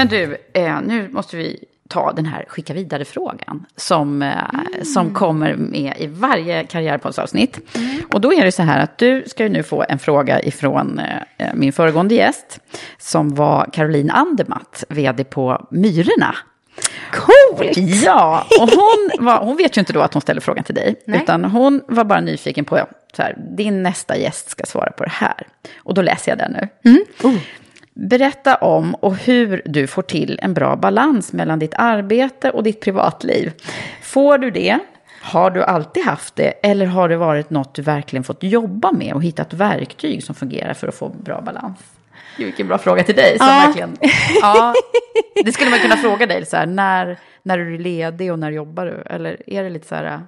Men 0.00 0.08
du, 0.08 0.36
eh, 0.52 0.80
nu 0.82 1.08
måste 1.08 1.36
vi 1.36 1.64
ta 1.88 2.12
den 2.12 2.26
här 2.26 2.44
skicka 2.48 2.74
vidare-frågan 2.74 3.66
som, 3.76 4.22
eh, 4.22 4.82
som 4.82 5.14
kommer 5.14 5.54
med 5.56 5.94
i 5.98 6.06
varje 6.06 6.64
karriärpoddsavsnitt. 6.64 7.58
Och 8.12 8.20
då 8.20 8.32
är 8.32 8.44
det 8.44 8.52
så 8.52 8.62
här 8.62 8.82
att 8.82 8.98
du 8.98 9.24
ska 9.26 9.42
ju 9.42 9.48
nu 9.48 9.62
få 9.62 9.84
en 9.88 9.98
fråga 9.98 10.42
ifrån 10.42 10.98
eh, 10.98 11.48
min 11.54 11.72
föregående 11.72 12.14
gäst 12.14 12.60
som 12.98 13.34
var 13.34 13.68
Caroline 13.72 14.10
Andermatt, 14.10 14.84
vd 14.88 15.24
på 15.24 15.66
Myrorna. 15.70 16.36
Coolt! 17.12 17.76
Ja, 18.04 18.46
och 18.60 18.68
hon, 18.68 19.10
var, 19.26 19.44
hon 19.44 19.56
vet 19.56 19.76
ju 19.76 19.80
inte 19.80 19.92
då 19.92 20.00
att 20.00 20.14
hon 20.14 20.22
ställer 20.22 20.40
frågan 20.40 20.64
till 20.64 20.74
dig. 20.74 20.94
Nej. 21.06 21.22
Utan 21.22 21.44
hon 21.44 21.82
var 21.88 22.04
bara 22.04 22.20
nyfiken 22.20 22.64
på, 22.64 22.80
så 23.16 23.22
här, 23.22 23.36
din 23.56 23.82
nästa 23.82 24.16
gäst 24.16 24.50
ska 24.50 24.64
svara 24.64 24.90
på 24.90 25.04
det 25.04 25.12
här. 25.12 25.46
Och 25.78 25.94
då 25.94 26.02
läser 26.02 26.30
jag 26.32 26.38
den 26.38 26.52
nu. 26.52 26.68
Berätta 28.08 28.56
om 28.56 28.94
och 28.94 29.16
hur 29.16 29.62
du 29.64 29.86
får 29.86 30.02
till 30.02 30.38
en 30.42 30.54
bra 30.54 30.76
balans 30.76 31.32
mellan 31.32 31.58
ditt 31.58 31.74
arbete 31.76 32.50
och 32.50 32.62
ditt 32.62 32.80
privatliv. 32.80 33.52
Får 34.02 34.38
du 34.38 34.50
det? 34.50 34.78
Har 35.22 35.50
du 35.50 35.62
alltid 35.62 36.04
haft 36.04 36.36
det? 36.36 36.52
Eller 36.62 36.86
har 36.86 37.08
det 37.08 37.16
varit 37.16 37.50
något 37.50 37.74
du 37.74 37.82
verkligen 37.82 38.24
fått 38.24 38.42
jobba 38.42 38.92
med 38.92 39.14
och 39.14 39.22
hittat 39.22 39.52
verktyg 39.52 40.24
som 40.24 40.34
fungerar 40.34 40.74
för 40.74 40.88
att 40.88 40.94
få 40.94 41.08
bra 41.08 41.40
balans? 41.40 41.78
Gud, 42.36 42.46
vilken 42.46 42.68
bra 42.68 42.78
fråga 42.78 43.02
till 43.04 43.14
dig. 43.16 43.38
Som 43.38 43.46
Ja. 43.46 43.62
verkligen, 43.66 43.96
ja, 44.40 44.74
det 45.44 45.52
skulle 45.52 45.70
man 45.70 45.78
kunna 45.78 45.96
fråga 45.96 46.26
dig, 46.26 46.46
så 46.46 46.56
här, 46.56 46.66
när, 46.66 47.18
när 47.42 47.58
är 47.58 47.64
du 47.64 47.78
ledig 47.78 48.32
och 48.32 48.38
när 48.38 48.50
jobbar 48.50 48.86
du? 48.86 49.02
Eller 49.14 49.50
är 49.50 49.62
det 49.62 49.70
lite 49.70 49.88
så 49.88 49.94
här... 49.94 50.20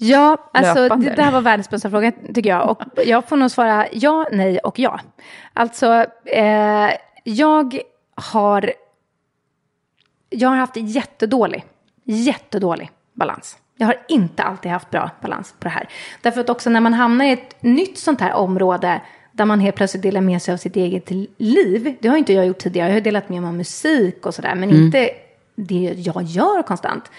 Ja, 0.00 0.50
alltså 0.52 0.82
Löpande, 0.82 1.10
det 1.10 1.16
där 1.16 1.30
var 1.30 1.40
världens 1.40 1.70
bästa 1.70 1.90
fråga 1.90 2.12
tycker 2.34 2.50
jag. 2.50 2.70
Och 2.70 2.82
jag 3.04 3.28
får 3.28 3.36
nog 3.36 3.50
svara 3.50 3.86
ja, 3.92 4.28
nej 4.32 4.58
och 4.58 4.78
ja. 4.78 5.00
Alltså, 5.52 6.06
eh, 6.24 6.90
jag 7.24 7.80
har... 8.14 8.72
Jag 10.30 10.48
har 10.48 10.56
haft 10.56 10.76
jättedålig, 10.76 11.64
jättedålig 12.04 12.90
balans. 13.14 13.58
Jag 13.76 13.86
har 13.86 13.96
inte 14.08 14.42
alltid 14.42 14.70
haft 14.70 14.90
bra 14.90 15.10
balans 15.20 15.54
på 15.58 15.64
det 15.64 15.70
här. 15.70 15.88
Därför 16.22 16.40
att 16.40 16.50
också 16.50 16.70
när 16.70 16.80
man 16.80 16.94
hamnar 16.94 17.24
i 17.24 17.32
ett 17.32 17.62
nytt 17.62 17.98
sånt 17.98 18.20
här 18.20 18.32
område 18.32 19.00
där 19.32 19.44
man 19.44 19.60
helt 19.60 19.76
plötsligt 19.76 20.02
delar 20.02 20.20
med 20.20 20.42
sig 20.42 20.54
av 20.54 20.58
sitt 20.58 20.76
eget 20.76 21.10
liv. 21.38 21.96
Det 22.00 22.08
har 22.08 22.16
inte 22.16 22.32
jag 22.32 22.46
gjort 22.46 22.58
tidigare. 22.58 22.88
Jag 22.88 22.96
har 22.96 23.00
delat 23.00 23.28
med 23.28 23.42
mig 23.42 23.48
av 23.48 23.54
musik 23.54 24.26
och 24.26 24.34
sådär. 24.34 24.54
Men 24.54 24.70
inte 24.70 25.10
det 25.54 25.94
jag 25.96 26.22
gör 26.22 26.62
konstant. 26.62 27.10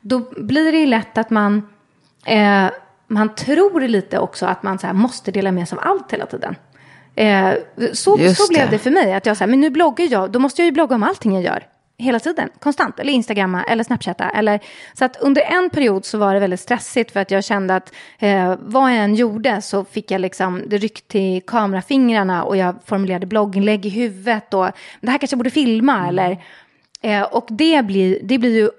Då 0.00 0.18
blir 0.36 0.72
det 0.72 0.78
ju 0.78 0.86
lätt 0.86 1.18
att 1.18 1.30
man, 1.30 1.68
eh, 2.26 2.70
man 3.06 3.34
tror 3.34 3.80
lite 3.80 4.18
också 4.18 4.46
att 4.46 4.62
man 4.62 4.78
så 4.78 4.86
här, 4.86 4.94
måste 4.94 5.30
dela 5.30 5.52
med 5.52 5.68
sig 5.68 5.78
av 5.78 5.84
allt 5.88 6.12
hela 6.12 6.26
tiden. 6.26 6.56
Eh, 7.14 7.52
så, 7.92 8.18
Just 8.18 8.46
så 8.46 8.52
blev 8.52 8.70
det. 8.70 8.76
det 8.76 8.78
för 8.78 8.90
mig. 8.90 9.12
Att 9.12 9.26
jag 9.26 9.36
säger, 9.36 9.50
men 9.50 9.60
nu 9.60 9.70
bloggar 9.70 10.06
jag, 10.10 10.30
då 10.30 10.38
måste 10.38 10.62
jag 10.62 10.66
ju 10.66 10.72
blogga 10.72 10.94
om 10.94 11.02
allting 11.02 11.34
jag 11.34 11.42
gör. 11.42 11.66
Hela 12.00 12.20
tiden, 12.20 12.48
konstant. 12.60 13.00
Eller 13.00 13.12
instagramma, 13.12 13.64
eller 13.64 13.84
snapchatta. 13.84 14.30
Eller, 14.30 14.60
så 14.94 15.04
att 15.04 15.16
under 15.20 15.42
en 15.42 15.70
period 15.70 16.04
så 16.04 16.18
var 16.18 16.34
det 16.34 16.40
väldigt 16.40 16.60
stressigt 16.60 17.12
för 17.12 17.20
att 17.20 17.30
jag 17.30 17.44
kände 17.44 17.76
att 17.76 17.92
eh, 18.18 18.54
vad 18.60 18.90
jag 18.90 18.98
än 18.98 19.14
gjorde 19.14 19.62
så 19.62 19.84
fick 19.84 20.10
jag 20.10 20.20
liksom, 20.20 20.62
det 20.66 20.78
ryckte 20.78 21.18
i 21.18 21.42
kamerafingrarna 21.46 22.44
och 22.44 22.56
jag 22.56 22.74
formulerade 22.84 23.26
blogginlägg 23.26 23.86
i 23.86 23.88
huvudet 23.88 24.54
och 24.54 24.70
det 25.00 25.10
här 25.10 25.18
kanske 25.18 25.34
jag 25.34 25.38
borde 25.38 25.50
filma 25.50 26.08
eller 26.08 26.44
eh, 27.02 27.22
och 27.22 27.46
det 27.50 27.84
blir, 27.84 28.18
det 28.22 28.38
blir 28.38 28.54
ju 28.54 28.70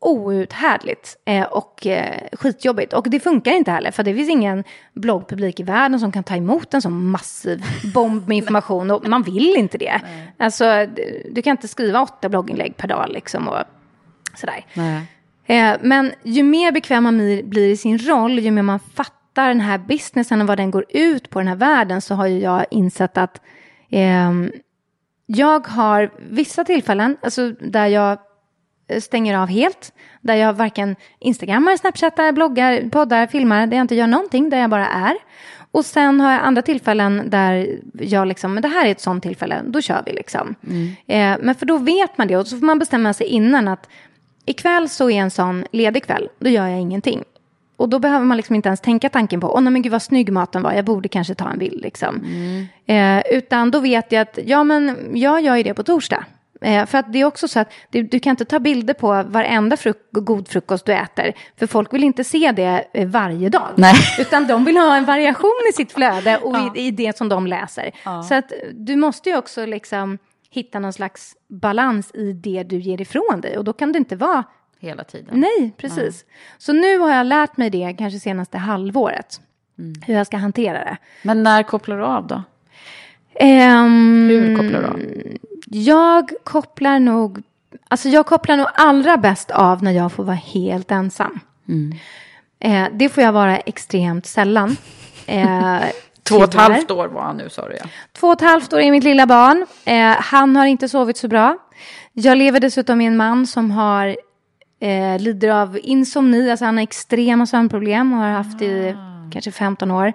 outhärdligt 0.00 1.16
eh, 1.24 1.44
och 1.44 1.86
eh, 1.86 2.28
skitjobbigt. 2.32 2.92
Och 2.92 3.10
det 3.10 3.20
funkar 3.20 3.52
inte 3.52 3.70
heller, 3.70 3.90
för 3.90 4.02
det 4.02 4.14
finns 4.14 4.28
ingen 4.28 4.64
bloggpublik 4.92 5.60
i 5.60 5.62
världen 5.62 6.00
som 6.00 6.12
kan 6.12 6.24
ta 6.24 6.36
emot 6.36 6.74
en 6.74 6.82
sån 6.82 7.06
massiv 7.10 7.64
bomb 7.94 8.28
med 8.28 8.36
information. 8.36 8.90
Och 8.90 9.08
man 9.08 9.22
vill 9.22 9.54
inte 9.56 9.78
det. 9.78 10.00
Alltså, 10.38 10.86
du, 11.32 11.42
kan 11.42 11.50
inte 11.50 11.68
skriva 11.68 12.02
åtta 12.02 12.28
blogginlägg 12.28 12.76
per 12.76 12.88
dag 12.88 13.06
liksom 13.08 13.48
och 13.48 13.58
sådär. 14.34 14.64
Eh, 15.46 15.76
men 15.80 16.12
ju 16.22 16.42
mer 16.42 16.72
bekväm 16.72 17.02
man 17.04 17.16
blir- 17.44 17.70
i 17.70 17.76
sin 17.76 17.98
roll, 17.98 18.38
ju 18.38 18.50
mer 18.50 18.62
man 18.62 18.78
fattar 18.80 19.48
den 19.48 19.60
här 19.60 19.78
businessen 19.78 20.40
och 20.40 20.46
vad 20.46 20.58
den 20.58 20.70
går 20.70 20.84
ut 20.88 21.30
på, 21.30 21.38
den 21.38 21.48
här 21.48 21.56
världen, 21.56 22.00
så 22.00 22.14
har 22.14 22.26
ju 22.26 22.38
jag 22.38 22.66
insett 22.70 23.18
att 23.18 23.40
ehm, 23.90 24.52
jag 25.26 25.66
har 25.66 26.10
vissa 26.30 26.64
tillfällen, 26.64 27.16
alltså 27.22 27.50
där 27.50 27.86
jag 27.86 28.12
eh, 28.12 28.18
stänger 29.00 29.38
av 29.38 29.48
helt. 29.48 29.92
Där 30.20 30.34
jag 30.34 30.52
varken 30.52 30.96
instagrammar, 31.18 31.76
snapchattar, 31.76 32.32
bloggar, 32.32 32.88
poddar, 32.90 33.26
filmar, 33.26 33.66
där 33.66 33.76
jag 33.76 33.84
inte 33.84 33.94
gör 33.94 34.06
någonting, 34.06 34.50
där 34.50 34.58
jag 34.58 34.70
bara 34.70 34.86
är. 34.86 35.14
Och 35.70 35.84
sen 35.84 36.20
har 36.20 36.32
jag 36.32 36.42
andra 36.42 36.62
tillfällen 36.62 37.30
där 37.30 37.78
jag 37.92 38.28
liksom, 38.28 38.54
men 38.54 38.62
det 38.62 38.68
här 38.68 38.86
är 38.86 38.90
ett 38.90 39.00
sånt 39.00 39.22
tillfälle, 39.22 39.62
då 39.66 39.80
kör 39.80 40.02
vi 40.06 40.12
liksom. 40.12 40.54
Eh, 41.06 41.36
men 41.40 41.54
för 41.54 41.66
då 41.66 41.78
vet 41.78 42.18
man 42.18 42.28
det 42.28 42.36
och 42.36 42.46
så 42.46 42.58
får 42.58 42.66
man 42.66 42.78
bestämma 42.78 43.12
sig 43.12 43.26
innan 43.26 43.68
att 43.68 43.88
ikväll 44.44 44.88
så 44.88 45.10
är 45.10 45.20
en 45.20 45.30
sån 45.30 45.64
ledig 45.72 46.04
kväll, 46.04 46.28
då 46.38 46.50
gör 46.50 46.66
jag 46.66 46.80
ingenting. 46.80 47.22
Och 47.76 47.88
då 47.88 47.98
behöver 47.98 48.24
man 48.24 48.36
liksom 48.36 48.56
inte 48.56 48.68
ens 48.68 48.80
tänka 48.80 49.08
tanken 49.08 49.40
på, 49.40 49.54
åh 49.54 49.60
nej 49.60 49.72
men 49.72 49.82
gud 49.82 49.92
vad 49.92 50.02
snygg 50.02 50.32
maten 50.32 50.62
var, 50.62 50.72
jag 50.72 50.84
borde 50.84 51.08
kanske 51.08 51.34
ta 51.34 51.50
en 51.50 51.58
bild 51.58 51.82
liksom. 51.82 52.22
Eh, 52.86 53.22
utan 53.30 53.70
då 53.70 53.80
vet 53.80 54.12
jag 54.12 54.22
att, 54.22 54.38
ja 54.44 54.64
men 54.64 54.96
jag 55.14 55.40
gör 55.40 55.56
ju 55.56 55.62
det 55.62 55.74
på 55.74 55.82
torsdag. 55.82 56.24
Eh, 56.60 56.86
för 56.86 56.98
att 56.98 57.12
det 57.12 57.20
är 57.20 57.24
också 57.24 57.48
så 57.48 57.60
att 57.60 57.72
du, 57.90 58.02
du 58.02 58.20
kan 58.20 58.30
inte 58.30 58.44
ta 58.44 58.58
bilder 58.58 58.94
på 58.94 59.22
varenda 59.26 59.76
fruk 59.76 59.96
god 60.12 60.48
frukost 60.48 60.86
du 60.86 60.92
äter. 60.92 61.32
För 61.58 61.66
folk 61.66 61.94
vill 61.94 62.04
inte 62.04 62.24
se 62.24 62.52
det 62.52 62.84
eh, 62.92 63.08
varje 63.08 63.48
dag. 63.48 63.68
Nej. 63.76 63.94
Utan 64.18 64.46
de 64.46 64.64
vill 64.64 64.76
ha 64.76 64.96
en 64.96 65.04
variation 65.04 65.60
i 65.70 65.72
sitt 65.72 65.92
flöde 65.92 66.38
och 66.38 66.76
i, 66.76 66.80
i 66.86 66.90
det 66.90 67.16
som 67.16 67.28
de 67.28 67.46
läser. 67.46 67.90
Så 68.28 68.34
att 68.34 68.52
du 68.72 68.96
måste 68.96 69.30
ju 69.30 69.36
också 69.36 69.66
liksom 69.66 70.18
hitta 70.50 70.78
någon 70.78 70.92
slags 70.92 71.36
balans 71.48 72.10
i 72.14 72.32
det 72.32 72.62
du 72.62 72.78
ger 72.78 73.00
ifrån 73.00 73.40
dig. 73.40 73.58
Och 73.58 73.64
då 73.64 73.72
kan 73.72 73.92
det 73.92 73.98
inte 73.98 74.16
vara 74.16 74.44
Hela 74.80 75.04
tiden. 75.04 75.40
Nej, 75.40 75.72
precis. 75.76 76.24
Så 76.58 76.72
nu 76.72 76.98
har 76.98 77.10
jag 77.14 77.26
lärt 77.26 77.56
mig 77.56 77.70
det 77.70 77.94
kanske 77.98 78.20
senaste 78.20 78.58
halvåret. 78.58 79.40
Hur 80.06 80.14
jag 80.14 80.26
ska 80.26 80.36
hantera 80.36 80.78
det. 80.78 80.96
Men 81.22 81.42
när 81.42 81.62
kopplar 81.62 81.96
du 81.96 82.04
av 82.04 82.26
då? 82.26 82.42
Ehm, 83.34 84.28
Hur 84.30 84.56
kopplar 84.56 84.80
du 84.80 84.86
av? 84.86 85.00
Jag 85.70 86.30
kopplar 86.44 86.98
nog... 86.98 87.42
Alltså 87.88 88.08
jag 88.08 88.26
kopplar 88.26 88.56
nog 88.56 88.66
allra 88.74 89.16
bäst 89.16 89.50
av 89.50 89.82
när 89.82 89.92
jag 89.92 90.12
får 90.12 90.24
vara 90.24 90.36
helt 90.36 90.90
ensam. 90.90 91.40
Mm. 91.68 91.98
Eh, 92.60 92.96
det 92.98 93.08
får 93.08 93.22
jag 93.22 93.32
vara 93.32 93.58
extremt 93.58 94.26
sällan. 94.26 94.76
Eh, 95.30 95.80
Två 96.22 96.36
och 96.36 96.44
ett 96.44 96.54
halvt 96.54 96.90
år 96.90 97.08
var 97.08 97.22
han 97.22 97.36
nu 97.36 97.48
sa 97.48 97.68
du 97.68 97.74
ja. 97.74 97.84
Två 98.12 98.26
och 98.26 98.32
ett 98.32 98.40
halvt 98.40 98.72
år 98.72 98.80
är 98.80 98.90
mitt 98.90 99.04
lilla 99.04 99.26
barn. 99.26 99.66
Eh, 99.84 100.16
han 100.20 100.56
har 100.56 100.66
inte 100.66 100.88
sovit 100.88 101.16
så 101.16 101.28
bra. 101.28 101.58
Jag 102.12 102.38
lever 102.38 102.60
dessutom 102.60 102.98
med 102.98 103.06
en 103.06 103.16
man 103.16 103.46
som 103.46 103.70
har 103.70 104.16
eh, 104.80 105.20
lider 105.20 105.48
av 105.48 105.78
insomni. 105.82 106.50
Alltså 106.50 106.64
han 106.64 106.76
har 106.76 106.82
extrema 106.82 107.46
sömnproblem 107.46 108.12
och 108.12 108.18
har 108.18 108.30
haft 108.30 108.62
i 108.62 108.96
kanske 109.32 109.52
15 109.52 109.90
år. 109.90 110.12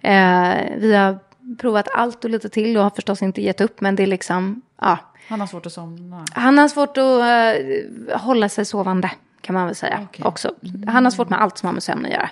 Eh, 0.00 0.54
vi 0.76 0.94
har 0.94 1.18
provat 1.60 1.88
allt 1.94 2.24
och 2.24 2.30
lite 2.30 2.48
till 2.48 2.76
och 2.76 2.82
har 2.82 2.90
förstås 2.90 3.22
inte 3.22 3.42
gett 3.42 3.60
upp. 3.60 3.80
Men 3.80 3.96
det 3.96 4.02
är 4.02 4.06
liksom, 4.06 4.62
ja. 4.80 4.98
Han 5.28 5.40
har 5.40 5.46
svårt 5.46 5.66
att 5.66 5.72
somna. 5.72 6.24
Han 6.32 6.58
har 6.58 6.68
svårt 6.68 6.96
att 6.96 7.20
eh, 7.20 8.18
hålla 8.20 8.48
sig 8.48 8.64
sovande 8.64 9.10
kan 9.46 9.54
man 9.54 9.66
väl 9.66 9.74
säga 9.74 10.06
också. 10.22 10.54
Han 10.86 11.04
har 11.04 11.10
svårt 11.10 11.28
med 11.28 11.42
allt 11.42 11.58
som 11.58 11.66
har 11.66 11.72
med 11.72 11.82
sömn 11.82 12.06
att 12.06 12.12
göra. 12.12 12.30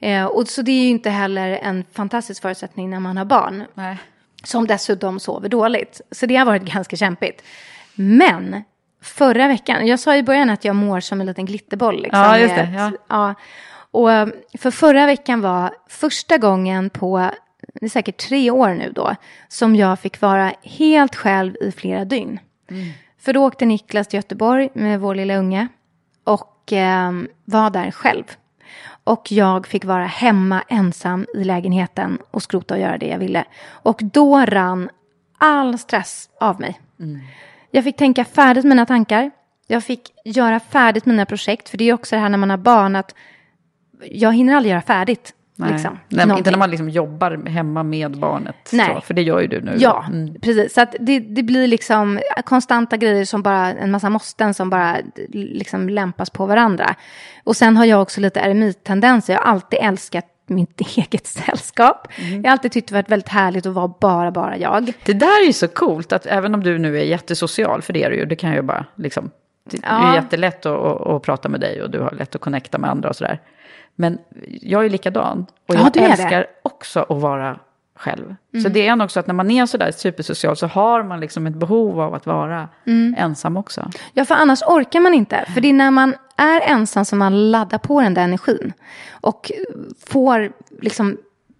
Eh, 0.00 0.24
och 0.24 0.48
så 0.48 0.62
det 0.62 0.70
är 0.72 0.82
ju 0.82 0.88
inte 0.88 1.10
heller 1.10 1.48
en 1.48 1.84
fantastisk 1.92 2.42
förutsättning 2.42 2.90
när 2.90 3.00
man 3.00 3.16
har 3.16 3.24
barn. 3.24 3.64
Nej. 3.74 3.98
Som 4.44 4.66
dessutom 4.66 5.20
sover 5.20 5.48
dåligt. 5.48 6.00
Så 6.10 6.26
det 6.26 6.36
har 6.36 6.46
varit 6.46 6.62
ganska 6.62 6.96
kämpigt. 6.96 7.42
Men 7.94 8.62
förra 9.02 9.48
veckan, 9.48 9.86
jag 9.86 10.00
sa 10.00 10.16
i 10.16 10.22
början 10.22 10.50
att 10.50 10.64
jag 10.64 10.76
mår 10.76 11.00
som 11.00 11.20
en 11.20 11.26
liten 11.26 11.46
glitterboll. 11.46 12.02
Liksom, 12.02 12.20
Ja, 12.20 12.38
just 12.38 12.54
det, 12.54 12.72
ja. 12.76 12.92
ja. 13.08 13.34
Och 13.90 14.12
eh, 14.12 14.28
för 14.58 14.70
förra 14.70 15.06
veckan 15.06 15.40
var 15.40 15.74
första 15.88 16.36
gången 16.36 16.90
på, 16.90 17.30
det 17.80 17.86
är 17.86 17.90
säkert 17.90 18.16
tre 18.16 18.50
år 18.50 18.74
nu 18.74 18.92
då, 18.92 19.16
som 19.48 19.76
jag 19.76 19.98
fick 19.98 20.20
vara 20.20 20.52
helt 20.62 21.14
själv 21.14 21.56
i 21.60 21.72
flera 21.72 22.04
dygn. 22.04 22.40
För 23.18 23.32
då 23.32 23.46
åkte 23.46 23.66
Niklas 23.66 24.08
till 24.08 24.16
Göteborg 24.16 24.68
med 24.72 25.00
vår 25.00 25.14
lilla 25.14 25.36
unge 25.36 25.68
och 26.24 26.72
eh, 26.72 27.12
var 27.44 27.70
där 27.70 27.90
själv. 27.90 28.24
Och 29.04 29.32
jag 29.32 29.66
fick 29.66 29.84
vara 29.84 30.06
hemma 30.06 30.62
ensam 30.68 31.26
i 31.34 31.44
lägenheten 31.44 32.18
och 32.30 32.42
skrota 32.42 32.74
och 32.74 32.80
göra 32.80 32.98
det 32.98 33.06
jag 33.06 33.18
ville. 33.18 33.44
Och 33.68 34.00
då 34.02 34.40
rann 34.40 34.90
all 35.38 35.78
stress 35.78 36.30
av 36.40 36.60
mig. 36.60 36.80
Jag 37.70 37.84
fick 37.84 37.96
tänka 37.96 38.24
färdigt 38.24 38.64
mina 38.64 38.86
tankar. 38.86 39.30
Jag 39.66 39.84
fick 39.84 40.12
göra 40.24 40.60
färdigt 40.60 41.06
mina 41.06 41.26
projekt. 41.26 41.68
För 41.68 41.78
det 41.78 41.84
är 41.84 41.92
också 41.92 42.16
det 42.16 42.20
här 42.20 42.28
när 42.28 42.38
man 42.38 42.50
har 42.50 42.56
barn 42.56 42.96
att 42.96 43.14
jag 44.10 44.32
hinner 44.32 44.54
aldrig 44.54 44.70
göra 44.70 44.82
färdigt. 44.82 45.34
Nej. 45.60 45.72
Liksom, 45.72 45.98
Nej, 46.08 46.38
inte 46.38 46.50
när 46.50 46.58
man 46.58 46.70
liksom 46.70 46.88
jobbar 46.88 47.46
hemma 47.48 47.82
med 47.82 48.18
barnet. 48.18 48.56
Nej. 48.72 48.94
Så, 48.94 49.00
för 49.00 49.14
det 49.14 49.22
gör 49.22 49.40
ju 49.40 49.46
du 49.46 49.60
nu. 49.60 49.74
Ja, 49.78 50.04
Mm. 50.08 50.34
precis. 50.40 50.74
Så 50.74 50.86
det, 51.00 51.18
det 51.20 51.42
blir 51.42 51.66
liksom 51.66 52.20
konstanta 52.44 52.96
grejer 52.96 53.24
som 53.24 53.42
bara, 53.42 53.72
en 53.74 53.90
massa 53.90 54.10
måsten 54.10 54.54
som 54.54 54.70
bara 54.70 54.96
liksom 55.32 55.88
lämpas 55.88 56.30
på 56.30 56.46
varandra. 56.46 56.94
Och 57.44 57.56
sen 57.56 57.76
har 57.76 57.84
jag 57.84 58.02
också 58.02 58.20
lite 58.20 58.40
eremit-tendenser. 58.40 59.32
Jag 59.32 59.40
har 59.40 59.46
alltid 59.52 59.78
älskat 59.82 60.24
mitt 60.46 60.80
eget 60.96 61.26
sällskap. 61.26 62.08
Jag 62.30 62.42
har 62.44 62.50
alltid 62.50 62.72
tyckt 62.72 62.88
det 62.88 62.94
varit 62.94 63.10
väldigt 63.10 63.28
härligt 63.28 63.66
att 63.66 63.72
vara 63.74 63.92
bara, 64.00 64.30
bara 64.30 64.56
jag. 64.56 64.92
Det 65.04 65.12
där 65.12 65.42
är 65.42 65.46
ju 65.46 65.52
så 65.52 65.68
coolt 65.68 66.12
att 66.12 66.26
även 66.26 66.54
om 66.54 66.62
du 66.62 66.78
nu 66.78 66.98
är 66.98 67.04
jättesocial, 67.04 67.82
för 67.82 67.92
det 67.92 68.02
är 68.04 68.10
du 68.10 68.16
ju, 68.16 68.24
det 68.24 68.36
kan 68.36 68.50
jag 68.50 68.56
ju 68.56 68.62
bara 68.62 68.84
liksom. 68.96 69.30
Det 69.70 69.76
är 69.76 69.80
Ja. 70.02 70.14
jättelätt 70.14 70.66
att, 70.66 70.78
att, 70.84 71.06
att 71.06 71.22
prata 71.22 71.48
med 71.48 71.60
dig 71.60 71.82
och 71.82 71.90
du 71.90 72.00
har 72.00 72.10
lätt 72.10 72.34
att 72.34 72.40
connecta 72.40 72.78
med 72.78 72.90
andra 72.90 73.08
och 73.08 73.16
sådär. 73.16 73.38
Men 74.00 74.18
jag 74.60 74.84
är 74.84 74.90
likadan. 74.90 75.46
Och 75.68 75.74
Ja, 75.74 75.80
jag 75.80 75.92
det. 75.92 76.00
älskar 76.00 76.46
också 76.62 77.00
att 77.08 77.20
vara 77.20 77.58
själv. 77.96 78.34
Så 78.62 78.68
det 78.68 78.86
är 78.86 78.96
nog 78.96 79.04
också 79.04 79.20
att 79.20 79.26
när 79.26 79.34
man 79.34 79.50
är 79.50 79.66
sådär 79.66 79.90
supersocial 79.92 80.56
så 80.56 80.66
har 80.66 81.02
man 81.02 81.20
liksom 81.20 81.46
ett 81.46 81.54
behov 81.54 82.00
av 82.00 82.14
att 82.14 82.26
vara 82.26 82.68
ensam 83.16 83.56
också. 83.56 83.90
Ja, 84.12 84.24
för 84.24 84.34
annars 84.34 84.62
orkar 84.62 85.00
man 85.00 85.14
inte. 85.14 85.44
För 85.54 85.60
det 85.60 85.68
är 85.68 85.72
när 85.72 85.90
man 85.90 86.14
är 86.36 86.60
ensam 86.60 87.04
som 87.04 87.18
man 87.18 87.50
laddar 87.50 87.78
på 87.78 88.00
den 88.00 88.14
där 88.14 88.22
energin. 88.22 88.72
Och 89.10 89.52
får 90.06 90.52
liksom 90.80 91.16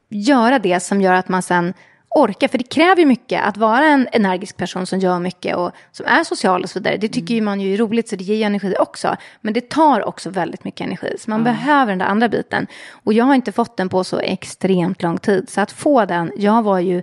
göra 0.08 0.58
det 0.58 0.80
som 0.80 1.00
gör 1.00 1.14
att 1.14 1.28
man 1.28 1.42
sen 1.42 1.74
orkar. 2.10 2.48
För 2.48 2.58
det 2.58 2.64
kräver 2.64 3.00
ju 3.00 3.06
mycket 3.06 3.44
att 3.44 3.56
vara 3.56 3.86
en 3.86 4.08
energisk 4.12 4.56
person 4.56 4.86
som 4.86 4.98
gör 4.98 5.18
mycket 5.18 5.56
och 5.56 5.72
som 5.92 6.06
är 6.06 6.24
social 6.24 6.62
och 6.62 6.70
så 6.70 6.78
vidare. 6.78 6.96
Det 6.96 7.08
tycker 7.08 7.34
ju 7.34 7.40
man 7.40 7.60
ju 7.60 7.74
är 7.74 7.78
roligt 7.78 8.08
så 8.08 8.16
det 8.16 8.24
ger 8.24 8.36
ju 8.36 8.42
energi 8.42 8.74
också. 8.78 9.16
Men 9.40 9.54
det 9.54 9.68
tar 9.68 10.08
också 10.08 10.30
väldigt 10.30 10.64
mycket 10.64 10.86
energi. 10.86 11.16
Så 11.18 11.30
man 11.30 11.44
behöver 11.44 11.92
den 11.92 11.98
där 11.98 12.06
andra 12.06 12.28
biten. 12.28 12.66
Och 12.90 13.12
jag 13.12 13.24
har 13.24 13.34
inte 13.34 13.52
fått 13.52 13.76
den 13.76 13.88
på 13.88 14.04
så 14.04 14.18
extremt 14.18 15.02
lång 15.02 15.18
tid. 15.18 15.50
Så 15.50 15.60
att 15.60 15.72
få 15.72 16.04
den, 16.04 16.32
jag 16.36 16.62
var 16.62 16.78
ju 16.78 17.02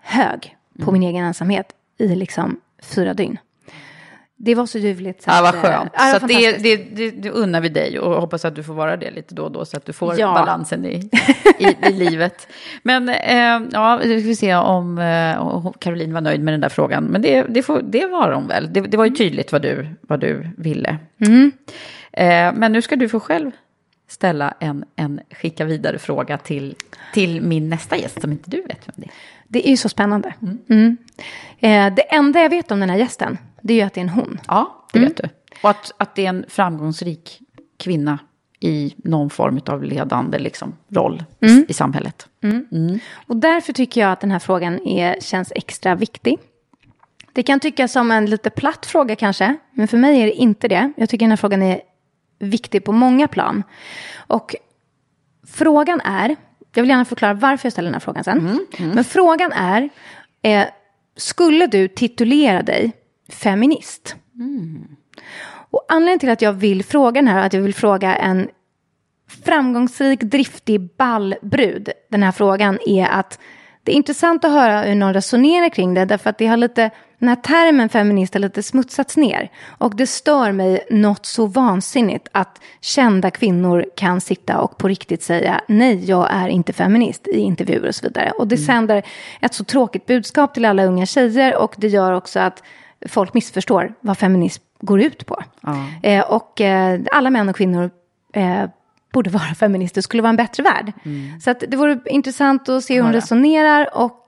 hög 0.00 0.56
på 0.84 0.92
min 0.92 1.02
egen 1.02 1.24
ensamhet 1.24 1.72
i 1.98 2.08
liksom 2.08 2.60
fyra 2.82 3.14
dygn. 3.14 3.38
Det 4.38 4.54
var 4.54 4.66
så 4.66 4.78
ljuvligt. 4.78 5.22
Så 5.22 5.30
Ja, 5.30 5.40
vad 5.42 5.54
eh, 5.54 5.60
skönt. 5.60 5.90
ja, 5.94 6.12
det 6.14 6.20
så 6.20 6.26
det, 6.26 6.58
det, 6.58 6.76
det, 6.76 7.10
det 7.10 7.30
unnar 7.30 7.60
vi 7.60 7.68
dig 7.68 7.98
och 7.98 8.20
hoppas 8.20 8.44
att 8.44 8.54
du 8.54 8.62
får 8.62 8.74
vara 8.74 8.96
det 8.96 9.10
lite 9.10 9.34
då 9.34 9.42
och 9.44 9.52
då 9.52 9.64
så 9.64 9.76
att 9.76 9.84
du 9.86 9.92
får 9.92 10.20
Ja. 10.20 10.32
balansen 10.32 10.84
i, 10.86 11.10
i, 11.58 11.76
i 11.88 11.92
livet. 11.92 12.48
Men 12.82 13.08
eh, 13.08 13.68
ja, 13.72 14.00
nu 14.04 14.20
ska 14.20 14.28
vi 14.28 14.36
se 14.36 14.54
om 14.54 14.98
eh, 14.98 15.72
Caroline 15.78 16.12
var 16.14 16.20
nöjd 16.20 16.40
med 16.40 16.54
den 16.54 16.60
där 16.60 16.68
frågan. 16.68 17.04
Men 17.04 17.22
det, 17.22 17.42
det, 17.42 17.62
får, 17.62 17.82
det 17.82 18.06
var 18.06 18.32
hon 18.32 18.46
väl. 18.48 18.72
Det, 18.72 18.80
det 18.80 18.96
var 18.96 19.04
ju 19.04 19.10
tydligt 19.14 19.52
vad 19.52 19.62
du, 19.62 19.86
vad 20.00 20.20
du 20.20 20.48
ville. 20.56 20.98
Eh, 22.12 22.52
men 22.54 22.72
nu 22.72 22.82
ska 22.82 22.96
du 22.96 23.08
få 23.08 23.20
själv 23.20 23.50
ställa 24.08 24.54
en, 24.60 24.84
en 24.96 25.20
skicka 25.30 25.64
vidare 25.64 25.98
fråga 25.98 26.38
till, 26.38 26.74
till 27.14 27.42
min 27.42 27.68
nästa 27.68 27.96
gäst 27.96 28.20
som 28.20 28.32
inte 28.32 28.50
du 28.50 28.62
vet 28.62 28.88
vem 28.88 28.94
det 28.96 29.04
är. 29.06 29.10
Det 29.48 29.66
är 29.68 29.70
ju 29.70 29.76
så 29.76 29.88
spännande. 29.88 30.34
Mm. 30.70 30.96
Eh, 31.58 31.94
det 31.94 32.02
enda 32.14 32.40
jag 32.40 32.50
vet 32.50 32.70
om 32.70 32.80
den 32.80 32.90
här 32.90 32.96
gästen, 32.96 33.38
det 33.66 33.72
är 33.72 33.76
ju 33.76 33.82
att 33.82 33.94
det 33.94 34.00
är 34.00 34.02
en 34.02 34.08
hon. 34.08 34.40
Ja, 34.48 34.86
det 34.92 34.98
vet 34.98 35.16
du. 35.16 35.28
Och 35.62 35.70
att, 35.70 35.92
att 35.96 36.14
det 36.14 36.24
är 36.24 36.28
en 36.28 36.44
framgångsrik 36.48 37.40
kvinna 37.76 38.18
i 38.60 38.94
någon 38.96 39.30
form 39.30 39.60
av 39.66 39.84
ledande 39.84 40.38
liksom, 40.38 40.76
roll 40.88 41.24
i, 41.40 41.64
i 41.68 41.72
samhället. 41.72 42.28
Och 43.26 43.36
därför 43.36 43.72
tycker 43.72 44.00
jag 44.00 44.12
att 44.12 44.20
den 44.20 44.30
här 44.30 44.38
frågan 44.38 44.86
är, 44.86 45.20
känns 45.20 45.52
extra 45.54 45.94
viktig. 45.94 46.38
Det 47.32 47.42
kan 47.42 47.60
tyckas 47.60 47.92
som 47.92 48.10
en 48.10 48.26
lite 48.26 48.50
platt 48.50 48.86
fråga 48.86 49.16
kanske, 49.16 49.56
men 49.72 49.88
för 49.88 49.98
mig 49.98 50.20
är 50.20 50.26
det 50.26 50.32
inte 50.32 50.68
det. 50.68 50.92
Jag 50.96 51.08
tycker 51.08 51.24
den 51.24 51.30
här 51.30 51.36
frågan 51.36 51.62
är 51.62 51.80
viktig 52.38 52.84
på 52.84 52.92
många 52.92 53.28
plan. 53.28 53.62
Och 54.16 54.54
frågan 55.46 56.00
är, 56.00 56.36
jag 56.74 56.82
vill 56.82 56.90
gärna 56.90 57.04
förklara 57.04 57.34
varför 57.34 57.66
jag 57.66 57.72
ställer 57.72 57.86
den 57.86 57.94
här 57.94 58.00
frågan 58.00 58.24
sen. 58.24 58.66
Men 58.94 59.04
frågan 59.04 59.52
är, 59.52 59.88
eh, 60.42 60.66
skulle 61.16 61.66
du 61.66 61.88
titulera 61.88 62.62
dig 62.62 62.92
feminist? 63.28 64.16
Och 65.70 65.84
anledningen 65.88 66.18
till 66.18 66.30
att 66.30 66.42
jag 66.42 66.52
vill 66.52 66.84
fråga 66.84 67.20
den 67.20 67.28
här, 67.28 67.46
att 67.46 67.52
jag 67.52 67.60
vill 67.60 67.74
fråga 67.74 68.16
en 68.16 68.48
framgångsrik, 69.44 70.20
driftig 70.20 70.96
ballbrud, 70.96 71.90
den 72.10 72.22
här 72.22 72.32
frågan, 72.32 72.78
är 72.86 73.06
att 73.06 73.38
det 73.86 73.92
är 73.92 73.96
intressant 73.96 74.44
att 74.44 74.50
höra 74.50 74.82
hur 74.82 74.94
någon 74.94 75.14
resonerar 75.14 75.68
kring 75.68 75.94
det, 75.94 76.04
därför 76.04 76.30
att 76.30 76.38
det 76.38 76.46
har 76.46 76.56
lite, 76.56 76.90
den 77.18 77.28
här 77.28 77.36
termen 77.36 77.88
feminist 77.88 78.34
har 78.34 78.40
lite 78.40 78.62
smutsats 78.62 79.16
ner. 79.16 79.50
Och 79.78 79.96
det 79.96 80.06
stör 80.06 80.52
mig 80.52 80.86
något 80.90 81.26
så 81.26 81.46
vansinnigt 81.46 82.28
att 82.32 82.60
kända 82.80 83.30
kvinnor 83.30 83.84
kan 83.96 84.20
sitta 84.20 84.58
och 84.58 84.78
på 84.78 84.88
riktigt 84.88 85.22
säga 85.22 85.60
nej, 85.68 86.04
jag 86.04 86.28
är 86.30 86.48
inte 86.48 86.72
feminist 86.72 87.28
i 87.28 87.38
intervjuer 87.38 87.88
och 87.88 87.94
så 87.94 88.06
vidare. 88.06 88.30
Och 88.30 88.48
det 88.48 88.56
sänder 88.56 89.02
ett 89.40 89.54
så 89.54 89.64
tråkigt 89.64 90.06
budskap 90.06 90.54
till 90.54 90.64
alla 90.64 90.84
unga 90.84 91.06
tjejer 91.06 91.56
och 91.56 91.74
det 91.76 91.88
gör 91.88 92.12
också 92.12 92.40
att 92.40 92.62
folk 93.08 93.34
missförstår 93.34 93.94
vad 94.00 94.18
feminism 94.18 94.62
går 94.80 95.00
ut 95.00 95.26
på. 95.26 95.42
Eh, 96.02 96.30
och 96.30 96.60
eh, 96.60 97.00
alla 97.12 97.30
män 97.30 97.48
och 97.48 97.56
kvinnor 97.56 97.90
eh, 98.32 98.64
borde 99.12 99.30
vara 99.30 99.42
feminister, 99.58 100.00
skulle 100.00 100.22
vara 100.22 100.30
en 100.30 100.36
bättre 100.36 100.62
värld. 100.62 100.92
Så 101.42 101.50
att 101.50 101.60
det 101.68 101.76
vore 101.76 102.00
intressant 102.06 102.68
att 102.68 102.84
se 102.84 102.94
hur 102.94 103.02
hon 103.02 103.12
resonerar 103.12 103.88
och 103.96 104.24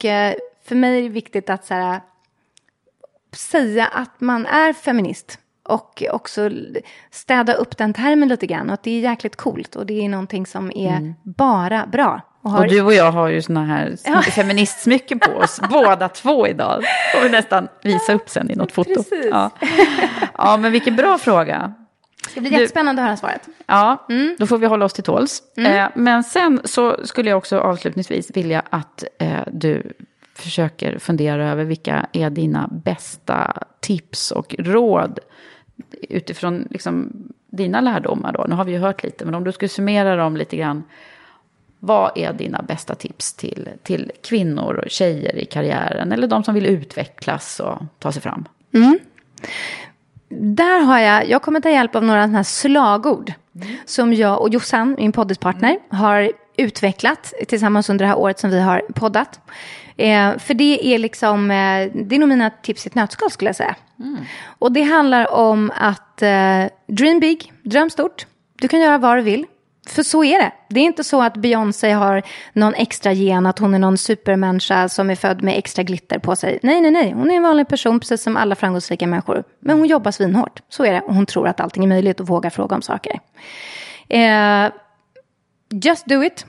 för 0.65 0.75
mig 0.75 0.99
är 0.99 1.03
det 1.03 1.09
viktigt 1.09 1.51
att 1.51 1.65
så 1.65 1.75
här, 1.75 2.01
säga 3.33 3.87
att 3.87 4.21
man 4.21 4.47
är 4.47 4.73
feminist 4.73 5.39
och 5.63 6.03
också 6.11 6.51
städa 7.11 7.53
upp 7.53 7.77
den 7.77 7.95
termen 7.95 8.29
lite 8.29 8.47
grann 8.47 8.69
och 8.69 8.75
att 8.75 8.83
det 8.83 8.91
är 8.91 9.01
jäkligt 9.01 9.37
coolt 9.37 9.77
och 9.77 9.87
det 9.87 10.05
är 10.05 10.09
någonting 10.09 10.47
som 10.47 10.73
är 10.75 11.15
bara 11.23 11.87
bra 11.87 12.21
Och, 12.43 12.51
har... 12.51 12.61
och 12.65 12.69
du 12.69 12.83
och 12.83 12.95
jag 12.95 13.13
har 13.13 13.29
ju 13.29 13.43
såna 13.43 13.65
här 13.65 13.97
Ja. 14.05 14.23
feministsmycken 14.23 15.19
på 15.19 15.31
oss, 15.33 15.61
båda 15.71 16.09
två 16.09 16.47
idag. 16.49 16.83
får 17.15 17.23
vi 17.23 17.29
nästan 17.31 17.69
visa 17.83 18.13
upp 18.15 18.29
sen 18.29 18.51
i 18.51 18.55
något 18.55 18.73
foto. 18.73 18.95
Precis. 18.95 19.27
Ja. 19.31 19.51
ja, 20.39 20.57
men 20.57 20.73
vilken 20.73 20.97
bra 20.97 21.19
fråga. 21.19 21.73
Det 22.25 22.31
ska 22.31 22.41
bli 22.41 22.51
Du- 22.51 22.57
jättespännande 22.57 23.03
att 23.03 23.07
höra 23.09 23.17
svaret. 23.17 23.49
Ja, 23.67 24.07
då 24.39 24.47
får 24.47 24.59
vi 24.59 24.67
hålla 24.67 24.85
oss 24.85 24.93
till 24.93 25.05
tåls. 25.05 25.43
Mm. 25.57 25.73
Eh, 25.77 25.89
men 25.95 26.25
sen 26.25 26.61
så 26.65 27.07
skulle 27.07 27.31
jag 27.31 27.37
också 27.39 27.59
avslutningsvis 27.59 28.31
vilja 28.37 28.63
att 28.71 29.05
eh, 29.19 29.41
du 29.53 29.93
försöker 30.35 30.99
fundera 30.99 31.51
över 31.51 31.65
vilka 31.65 32.07
är 32.13 32.31
dina 32.31 32.69
bästa 32.85 33.63
tips 33.81 34.31
och 34.31 34.55
råd 34.59 35.19
utifrån 36.09 36.69
liksom, 36.71 37.13
dina 37.51 37.81
lärdomar. 37.81 38.33
Då. 38.33 38.45
Nu 38.49 38.55
har 38.55 38.65
vi 38.65 38.73
ju 38.73 38.79
hört 38.79 39.03
lite, 39.03 39.25
men 39.25 39.35
om 39.35 39.45
du 39.45 39.53
skulle 39.53 39.69
summera 39.69 40.17
dem 40.17 40.37
lite 40.37 40.57
grann. 40.57 40.83
Vad 41.81 42.13
är 42.15 42.33
dina 42.33 42.63
bästa 42.63 42.95
tips 42.95 43.33
till, 43.33 43.69
till 43.83 44.13
kvinnor 44.23 44.75
och 44.75 44.91
tjejer 44.91 45.37
i 45.37 45.45
karriären? 45.45 46.13
Eller 46.13 46.27
de 46.27 46.45
som 46.45 46.55
vill 46.55 46.67
utvecklas 46.67 47.61
och 47.61 47.79
ta 47.99 48.13
sig 48.13 48.23
fram? 48.23 48.45
Där 50.29 50.81
har 50.81 50.99
jag, 50.99 51.29
jag 51.29 51.43
kommer 51.43 51.61
ta 51.61 51.71
hjälp 51.71 51.97
av 51.97 52.05
några 52.05 52.23
sådana 52.23 52.39
här 52.39 52.43
slagord 52.43 53.33
som 53.87 54.15
jag 54.15 54.41
och 54.41 54.49
Jossan, 54.49 54.97
min 54.99 55.13
poddispartner, 55.13 55.79
har 55.91 56.33
utvecklat 56.57 57.33
tillsammans 57.49 57.91
under 57.91 58.05
det 58.05 58.09
här 58.09 58.19
året 58.19 58.39
som 58.39 58.51
vi 58.51 58.61
har 58.61 58.83
poddat. 58.95 59.41
Eh, 59.97 60.39
för 60.39 60.55
det 60.55 60.95
är 60.95 60.99
liksom, 60.99 61.51
eh, 61.51 61.91
det 61.95 62.15
är 62.15 62.19
nog 62.19 62.29
mina 62.29 62.51
tips 62.51 62.87
i 62.87 62.89
ett 62.89 62.95
nötskal 62.95 63.31
skulle 63.31 63.49
jag 63.49 63.57
säga. 63.57 63.77
Och 64.59 64.73
det 64.73 64.83
handlar 64.83 65.33
om 65.35 65.73
att 65.75 66.23
eh, 66.23 66.65
dream 66.87 67.21
big, 67.21 67.53
dröm 67.63 67.91
stort. 67.91 68.27
Du 68.61 68.69
kan 68.69 68.81
göra 68.81 68.99
vad 68.99 69.17
du 69.17 69.23
vill. 69.23 69.47
För 69.91 70.03
så 70.03 70.25
är 70.25 70.39
det. 70.39 70.53
Det 70.69 70.81
är 70.81 70.85
inte 70.85 71.05
så 71.05 71.23
att 71.23 71.37
Beyoncé 71.37 71.91
har 71.91 72.23
någon 72.53 72.75
extra 72.75 73.13
gen, 73.13 73.47
att 73.47 73.59
hon 73.59 73.75
är 73.75 73.79
någon 73.79 73.99
supermänniska 73.99 74.89
som 74.89 75.11
är 75.11 75.15
född 75.15 75.43
med 75.43 75.59
extra 75.59 75.83
glitter 75.83 76.19
på 76.19 76.37
sig. 76.37 76.59
Nej, 76.63 76.81
nej, 76.81 76.91
nej. 76.91 77.13
Hon 77.13 77.31
är 77.31 77.35
en 77.35 77.43
vanlig 77.43 77.69
person, 77.69 78.01
precis 78.01 78.23
som 78.23 78.37
alla 78.37 78.55
framgångsrika 78.55 79.07
människor. 79.07 79.45
Men 79.61 79.79
hon 79.79 79.87
jobbar 79.87 80.11
svinhårt. 80.11 80.63
Så 80.69 80.85
är 80.85 80.93
det. 80.93 81.01
Och 81.01 81.15
hon 81.15 81.27
tror 81.27 81.49
att 81.49 81.61
allting 81.61 81.85
är 81.85 81.89
möjligt 81.89 82.21
och 82.21 82.27
vågar 82.27 82.51
fråga 82.51 82.77
om 82.77 82.83
saker. 82.83 83.21
Eh, 84.09 84.71
just 85.71 86.07
do 86.07 86.25
it. 86.25 86.47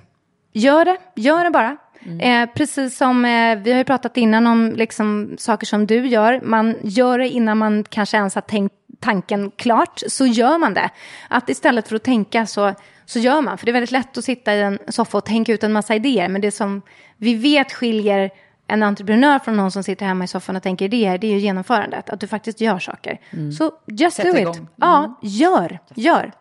Gör 0.54 0.86
det. 0.86 0.98
Gör 1.16 1.44
det 1.44 1.52
bara. 1.52 1.78
Eh, 2.22 2.50
precis 2.56 2.98
som 2.98 3.26
eh, 3.26 3.58
vi 3.58 3.72
har 3.72 3.78
ju 3.78 3.84
pratat 3.84 4.18
innan 4.18 4.48
om 4.48 4.74
liksom, 4.76 5.36
saker 5.38 5.66
som 5.66 5.88
du 5.88 6.08
gör. 6.08 6.42
Man 6.44 6.76
gör 6.84 7.20
det 7.20 7.30
innan 7.30 7.58
man 7.58 7.84
kanske 7.90 8.18
ens 8.18 8.36
har 8.36 8.42
tänkt 8.42 8.76
tanken 9.00 9.52
klart, 9.52 10.02
så 10.08 10.26
gör 10.26 10.58
man 10.58 10.74
det. 10.74 10.90
Att 11.28 11.50
istället 11.50 11.88
för 11.88 11.96
att 11.96 12.04
tänka 12.04 12.46
så, 12.46 12.74
så 13.10 13.20
gör 13.20 13.42
man. 13.42 13.58
För 13.58 13.66
det 13.66 13.72
är 13.72 13.74
väldigt 13.74 13.92
lätt 13.92 14.18
att 14.18 14.26
sitta 14.26 14.56
i 14.56 14.62
en 14.62 14.80
soffa 14.88 15.18
och 15.18 15.26
tänka 15.26 15.54
ut 15.54 15.64
en 15.64 15.74
massa 15.74 15.96
idéer. 15.96 16.30
Men 16.30 16.42
det 16.42 16.52
som 16.52 16.82
vi 17.18 17.36
vet 17.36 17.74
skiljer 17.74 18.30
en 18.68 18.84
entreprenör 18.84 19.40
från 19.40 19.58
någon 19.58 19.72
som 19.72 19.84
sitter 19.84 20.06
hemma 20.06 20.24
i 20.24 20.28
soffan 20.28 20.56
och 20.56 20.64
tänker 20.64 20.86
idéer, 20.86 21.18
det 21.18 21.28
är 21.28 21.32
ju 21.32 21.40
genomförandet. 21.40 22.10
Att 22.10 22.20
du 22.20 22.28
faktiskt 22.28 22.62
gör 22.62 22.80
saker. 22.80 23.20
Så 23.58 23.72
just 23.88 24.18
Sätt 24.18 24.26
do 24.26 24.32
it. 24.32 24.40
igång. 24.40 24.68
Ja, 24.76 25.20
gör, 25.22 25.80
gör. 25.96 26.32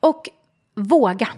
Och 0.00 0.28
våga. 0.74 1.28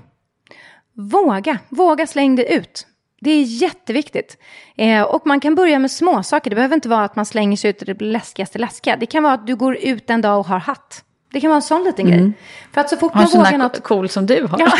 Våga, 0.92 1.58
våga 1.68 2.06
släng 2.06 2.36
det 2.36 2.54
ut. 2.54 2.86
Det 3.20 3.30
är 3.30 3.42
jätteviktigt. 3.42 4.38
Eh, 4.76 5.02
och 5.02 5.26
man 5.26 5.40
kan 5.40 5.54
börja 5.54 5.78
med 5.78 5.90
små 5.90 6.22
saker. 6.22 6.50
Det 6.50 6.56
behöver 6.56 6.74
inte 6.74 6.88
vara 6.88 7.04
att 7.04 7.16
man 7.16 7.26
slänger 7.26 7.56
sig 7.56 7.70
ut 7.70 7.80
och 7.80 7.86
det 7.86 8.00
läskigaste 8.00 8.58
läskiga. 8.58 8.96
Det 8.96 9.06
kan 9.06 9.22
vara 9.22 9.34
att 9.34 9.46
du 9.46 9.56
går 9.56 9.76
ut 9.76 10.10
en 10.10 10.20
dag 10.20 10.38
och 10.38 10.46
har 10.46 10.58
hatt. 10.58 11.04
Det 11.32 11.40
kan 11.40 11.50
vara 11.50 11.56
en 11.56 11.62
sån 11.62 11.84
liten 11.84 12.06
grej. 12.06 12.32
För 12.72 12.80
att 12.80 12.90
så 12.90 12.96
fort 12.96 13.14
man 13.14 13.26
vågar 13.26 13.58
något... 13.58 13.82
cool 13.82 14.08
som 14.08 14.26
du 14.26 14.46
har. 14.50 14.60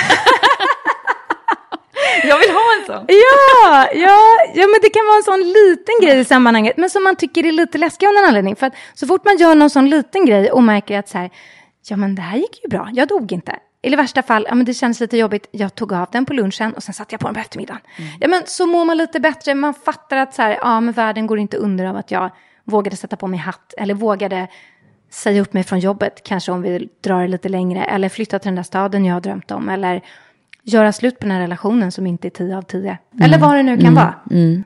jag 2.24 2.39
vill 2.39 2.51
ha 2.51 2.62
en 2.81 2.86
sån. 2.86 3.05
Ja, 3.09 3.89
ja, 3.94 4.18
ja, 4.55 4.66
men 4.66 4.81
det 4.82 4.90
kan 4.90 5.06
vara 5.06 5.16
en 5.16 5.23
sån 5.23 5.40
liten 5.40 5.94
grej 6.02 6.20
i 6.20 6.24
sammanhanget, 6.24 6.77
men 6.77 6.90
som 6.90 7.05
man 7.05 7.16
tycker 7.16 7.47
är 7.47 7.52
lite 7.52 7.78
läskig 7.78 8.06
av 8.06 8.14
någon 8.14 8.24
anledning. 8.24 8.56
För 8.56 8.66
att 8.66 8.74
så 8.94 9.06
fort 9.06 9.24
man 9.24 9.36
gör 9.36 9.55
någon 9.55 9.70
sån 9.70 9.90
liten 9.90 10.27
grej 10.27 10.51
och 10.51 10.62
märker 10.62 10.98
att 10.98 11.09
så 11.09 11.18
här, 11.18 11.31
ja 11.89 11.97
men 11.97 12.14
det 12.14 12.23
här 12.23 12.39
gick 12.39 12.60
ju 12.62 12.68
bra, 12.68 12.89
jag 12.93 13.09
dog 13.09 13.32
inte. 13.32 13.56
Eller 13.82 13.98
i 13.98 14.01
värsta 14.01 14.23
fall, 14.23 14.47
ja 14.48 14.55
men 14.55 14.66
det 14.66 14.74
kändes 14.74 15.01
lite 15.01 15.16
jobbigt, 15.16 15.48
jag 15.51 15.74
tog 15.74 15.93
av 15.93 16.09
den 16.12 16.27
på 16.27 16.32
lunchen 16.32 16.74
och 16.74 16.82
sen 16.82 16.94
satte 16.94 17.14
jag 17.14 17.20
på 17.20 17.27
den 17.27 17.35
på 17.35 17.40
eftermiddagen. 17.40 17.81
Ja 18.20 18.28
men 18.28 18.43
så 18.47 18.66
mår 18.66 18.85
man 18.85 18.97
lite 18.97 19.20
bättre, 19.20 19.55
man 19.55 19.74
fattar 19.74 20.16
att 20.16 20.35
så 20.35 20.43
här, 20.43 20.59
ja 20.60 20.81
men 20.81 20.94
världen 20.94 21.27
går 21.27 21.39
inte 21.39 21.56
under 21.56 21.85
av 21.85 21.97
att 21.97 22.10
jag 22.10 22.31
vågade 22.64 22.97
sätta 22.97 23.16
på 23.16 23.27
mig 23.27 23.39
hatt 23.39 23.74
eller 23.78 23.94
vågade 23.94 24.48
säga 25.10 25.40
upp 25.40 25.52
mig 25.52 25.62
från 25.62 25.78
jobbet, 25.78 26.22
kanske 26.24 26.52
om 26.52 26.62
vi 26.62 26.88
drar 27.00 27.22
det 27.22 27.28
lite 27.28 27.48
längre, 27.48 27.84
eller 27.84 28.08
flytta 28.08 28.38
till 28.38 28.48
den 28.48 28.56
där 28.56 28.62
staden 28.62 29.04
jag 29.04 29.14
har 29.14 29.20
drömt 29.20 29.50
om, 29.50 29.68
eller 29.68 30.02
göra 30.62 30.92
slut 30.92 31.18
på 31.18 31.24
den 31.24 31.30
här 31.30 31.40
relationen 31.40 31.92
som 31.92 32.06
inte 32.06 32.28
är 32.28 32.30
10 32.30 32.56
av 32.56 32.62
10. 32.62 32.98
Eller 33.20 33.38
vad 33.38 33.56
det 33.56 33.62
nu 33.62 33.76
kan 33.78 33.94
vara. 33.94 34.14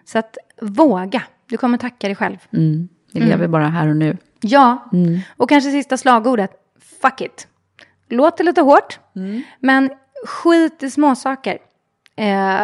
Så 0.05 0.19
att 0.19 0.39
våga, 0.61 1.23
du 1.47 1.57
kommer 1.57 1.79
tacka 1.79 2.07
dig 2.09 2.17
själv. 2.17 2.37
Mm. 2.53 2.89
Vi 3.13 3.21
lever 3.21 3.49
bara 3.49 3.67
här 3.69 3.89
och 3.89 3.97
nu. 3.97 4.17
Ja, 4.41 4.91
och 5.37 5.49
kanske 5.49 5.71
sista 5.71 5.97
slagordet, 5.97 6.51
fuck 7.03 7.21
it. 7.21 7.47
Låter 8.09 8.45
lite 8.45 8.61
hårt, 8.61 8.99
men 9.61 9.91
skit 10.27 10.83
i 10.83 10.91
småsaker. 10.91 11.59
Eh, 12.17 12.61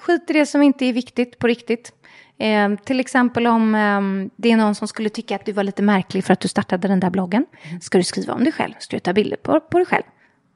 skit 0.00 0.30
i 0.30 0.32
det 0.32 0.46
som 0.46 0.62
inte 0.62 0.84
är 0.84 0.92
viktigt 0.92 1.38
på 1.38 1.46
riktigt. 1.46 1.92
Eh, 2.40 2.76
till 2.84 3.00
exempel 3.00 3.46
om 3.46 3.74
eh, 3.74 4.30
det 4.36 4.52
är 4.52 4.56
någon 4.56 4.74
som 4.74 4.88
skulle 4.88 5.08
tycka 5.08 5.36
att 5.36 5.44
du 5.44 5.52
var 5.52 5.64
lite 5.64 5.82
märklig 5.82 6.24
för 6.24 6.32
att 6.32 6.40
du 6.40 6.48
startade 6.48 6.88
den 6.88 7.00
där 7.00 7.10
bloggen. 7.10 7.46
Ska 7.80 7.98
du 7.98 8.04
skriva 8.04 8.34
om 8.34 8.44
dig 8.44 8.52
själv? 8.52 8.74
Ska 8.78 8.96
du 8.96 9.00
ta 9.00 9.12
bilder 9.12 9.36
på, 9.36 9.60
på 9.60 9.78
dig 9.78 9.86
själv? 9.86 10.02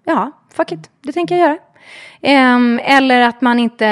Ja, 0.05 0.31
fuck 0.53 0.73
it, 0.73 0.91
det 1.03 1.13
tänker 1.13 1.37
jag 1.37 1.49
göra. 1.49 1.59
Ehm, 2.21 2.81
eller 2.85 3.21
att 3.21 3.41
man 3.41 3.59
inte, 3.59 3.87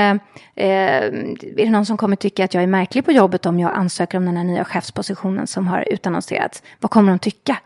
eh, 0.55 0.69
är 1.05 1.57
det 1.57 1.71
någon 1.71 1.87
som 1.87 1.97
kommer 1.97 2.17
tycka 2.17 2.45
att 2.45 2.55
jag 2.55 2.63
är 2.63 2.67
märklig 2.67 3.05
på 3.05 3.13
jobbet 3.13 3.47
om 3.47 3.59
jag 3.59 3.73
ansöker 3.75 4.19
om 4.19 4.25
den 4.25 4.37
här 4.37 4.45
nya 4.45 4.65
chefspositionen 4.65 5.47
som 5.47 5.67
har 5.67 5.85
utannonserats. 5.93 6.63
Vad 6.81 6.91
kommer 6.91 7.13
de 7.13 7.19
tycka? 7.19 7.57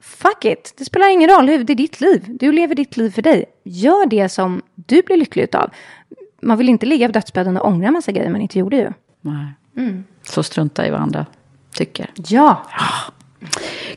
Fuck 0.00 0.44
it, 0.44 0.74
det 0.78 0.84
spelar 0.84 1.12
ingen 1.12 1.30
roll, 1.30 1.46
det 1.46 1.54
är 1.54 1.74
ditt 1.74 2.00
liv. 2.00 2.24
Du 2.28 2.52
lever 2.52 2.74
ditt 2.74 2.96
liv 2.96 3.10
för 3.10 3.22
dig. 3.22 3.44
Gör 3.64 4.06
det 4.06 4.28
som 4.28 4.62
du 4.74 5.02
blir 5.02 5.16
lycklig 5.16 5.42
utav. 5.42 5.70
Man 6.42 6.58
vill 6.58 6.68
inte 6.68 6.86
ligga 6.86 7.08
på 7.08 7.12
dödsbädden 7.12 7.56
och 7.56 7.68
ångra 7.68 7.86
en 7.86 7.92
massa 7.92 8.12
grejer 8.12 8.30
man 8.30 8.40
inte 8.40 8.58
gjorde 8.58 8.76
ju. 8.76 8.92
Nej. 9.20 9.46
Så 10.22 10.42
strunta 10.42 10.86
i 10.86 10.90
vad 10.90 11.00
andra 11.00 11.26
tycker. 11.74 12.10
Ja, 12.14 12.62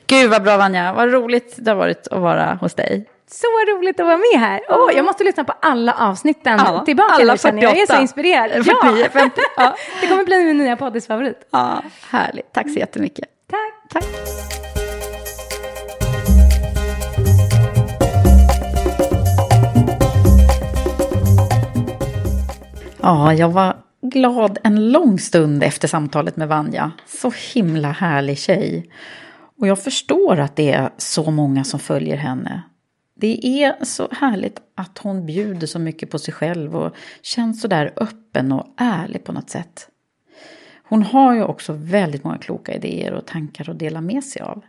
Gud 0.08 0.30
vad 0.30 0.44
bra 0.44 0.58
Vanja, 0.58 0.94
vad 0.94 1.12
roligt 1.12 1.56
det 1.58 1.72
har 1.72 1.76
varit 1.76 2.08
att 2.08 2.22
vara 2.22 2.54
hos 2.62 2.74
dig. 2.74 3.10
så 3.32 3.48
roligt 3.48 4.00
att 4.00 4.06
vara 4.06 4.18
med 4.18 4.40
här. 4.40 4.62
Åh, 4.70 4.90
jag 4.96 5.06
måste 5.06 5.24
lyssna 5.24 5.44
på 5.44 5.54
alla 5.62 5.94
avsnitten 5.94 6.60
Ja, 6.66 6.86
tillbaka 6.86 7.14
alla 7.14 7.34
nu 7.34 7.38
känner 7.38 7.64
jag. 7.64 7.72
Jag 7.72 7.78
är 7.82 7.86
så 7.86 7.94
48. 7.94 8.02
inspirerad. 8.02 8.66
49, 8.66 9.10
50. 9.14 9.42
Ja, 9.58 9.76
det 10.02 10.08
kommer 10.08 10.24
bli 10.26 10.44
min 10.44 10.58
nya 10.58 10.76
poddisfavorit. 10.76 11.48
Ja, 11.52 11.82
härligt, 12.10 12.54
tack 12.54 12.70
så 12.70 12.80
jättemycket. 12.80 13.26
Tack. 13.50 14.04
Tack. 14.04 14.06
Ja, 23.02 23.34
jag 23.34 23.50
var 23.50 23.76
glad 24.02 24.58
en 24.64 24.92
lång 24.92 25.20
stund 25.20 25.64
efter 25.64 25.88
samtalet 25.88 26.38
med 26.38 26.48
Vanja. 26.48 26.92
Så 27.06 27.32
himla 27.54 27.92
härlig 27.92 28.38
tjej. 28.38 28.90
Och 29.60 29.68
jag 29.68 29.84
förstår 29.84 30.40
att 30.40 30.56
det 30.56 30.72
är 30.72 30.90
så 30.98 31.32
många 31.32 31.64
som 31.64 31.80
följer 31.80 32.18
henne. 32.18 32.62
Det 33.16 33.64
är 33.64 33.86
så 33.86 34.08
härligt 34.12 34.62
att 34.76 34.98
hon 34.98 35.26
bjuder 35.26 35.68
så 35.68 35.80
mycket 35.80 36.12
på 36.12 36.20
sig 36.20 36.34
själv 36.34 36.76
och 36.76 36.96
känns 37.22 37.62
så 37.62 37.68
där 37.68 37.94
öppen 37.96 38.52
och 38.52 38.68
ärlig 38.78 39.24
på 39.24 39.32
något 39.32 39.50
sätt. 39.50 39.90
Hon 40.84 41.04
har 41.04 41.36
ju 41.36 41.44
också 41.44 41.74
väldigt 41.74 42.24
många 42.24 42.38
kloka 42.38 42.74
idéer 42.74 43.14
och 43.14 43.26
tankar 43.26 43.70
att 43.70 43.80
dela 43.80 44.02
med 44.02 44.24
sig 44.24 44.42
av. 44.42 44.64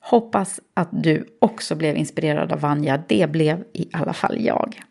Hoppas 0.00 0.60
att 0.74 0.88
du 0.90 1.26
också 1.40 1.74
blev 1.74 1.96
inspirerad 1.96 2.52
av 2.52 2.60
Vanja. 2.60 3.02
Det 3.08 3.30
blev 3.30 3.64
i 3.72 3.88
alla 3.92 4.12
fall 4.12 4.36
jag. 4.40 4.82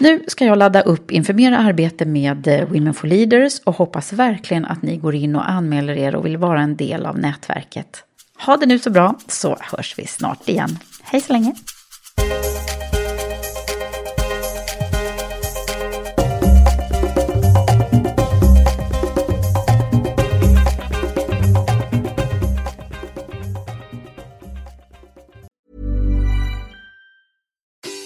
Nu 0.00 0.24
ska 0.26 0.44
jag 0.44 0.58
ladda 0.58 0.80
upp 0.80 1.10
inför 1.10 1.32
mer 1.32 1.52
arbete 1.52 2.04
med 2.04 2.48
eh, 2.48 2.68
Women 2.68 2.94
for 2.94 3.08
Leaders 3.08 3.60
och 3.64 3.76
hoppas 3.76 4.12
verkligen 4.12 4.64
att 4.64 4.82
ni 4.82 4.96
går 4.96 5.14
in 5.14 5.36
och 5.36 5.50
anmäler 5.50 5.96
er 5.96 6.14
och 6.14 6.26
vill 6.26 6.36
vara 6.36 6.60
en 6.60 6.76
del 6.76 7.06
av 7.06 7.18
nätverket. 7.18 8.04
Ha 8.46 8.56
det 8.56 8.66
nu 8.66 8.78
så 8.78 8.90
bra 8.90 9.18
så 9.28 9.56
hörs 9.60 9.98
vi 9.98 10.06
snart 10.06 10.48
igen. 10.48 10.78
Hej 11.02 11.20
så 11.20 11.32
länge! 11.32 11.54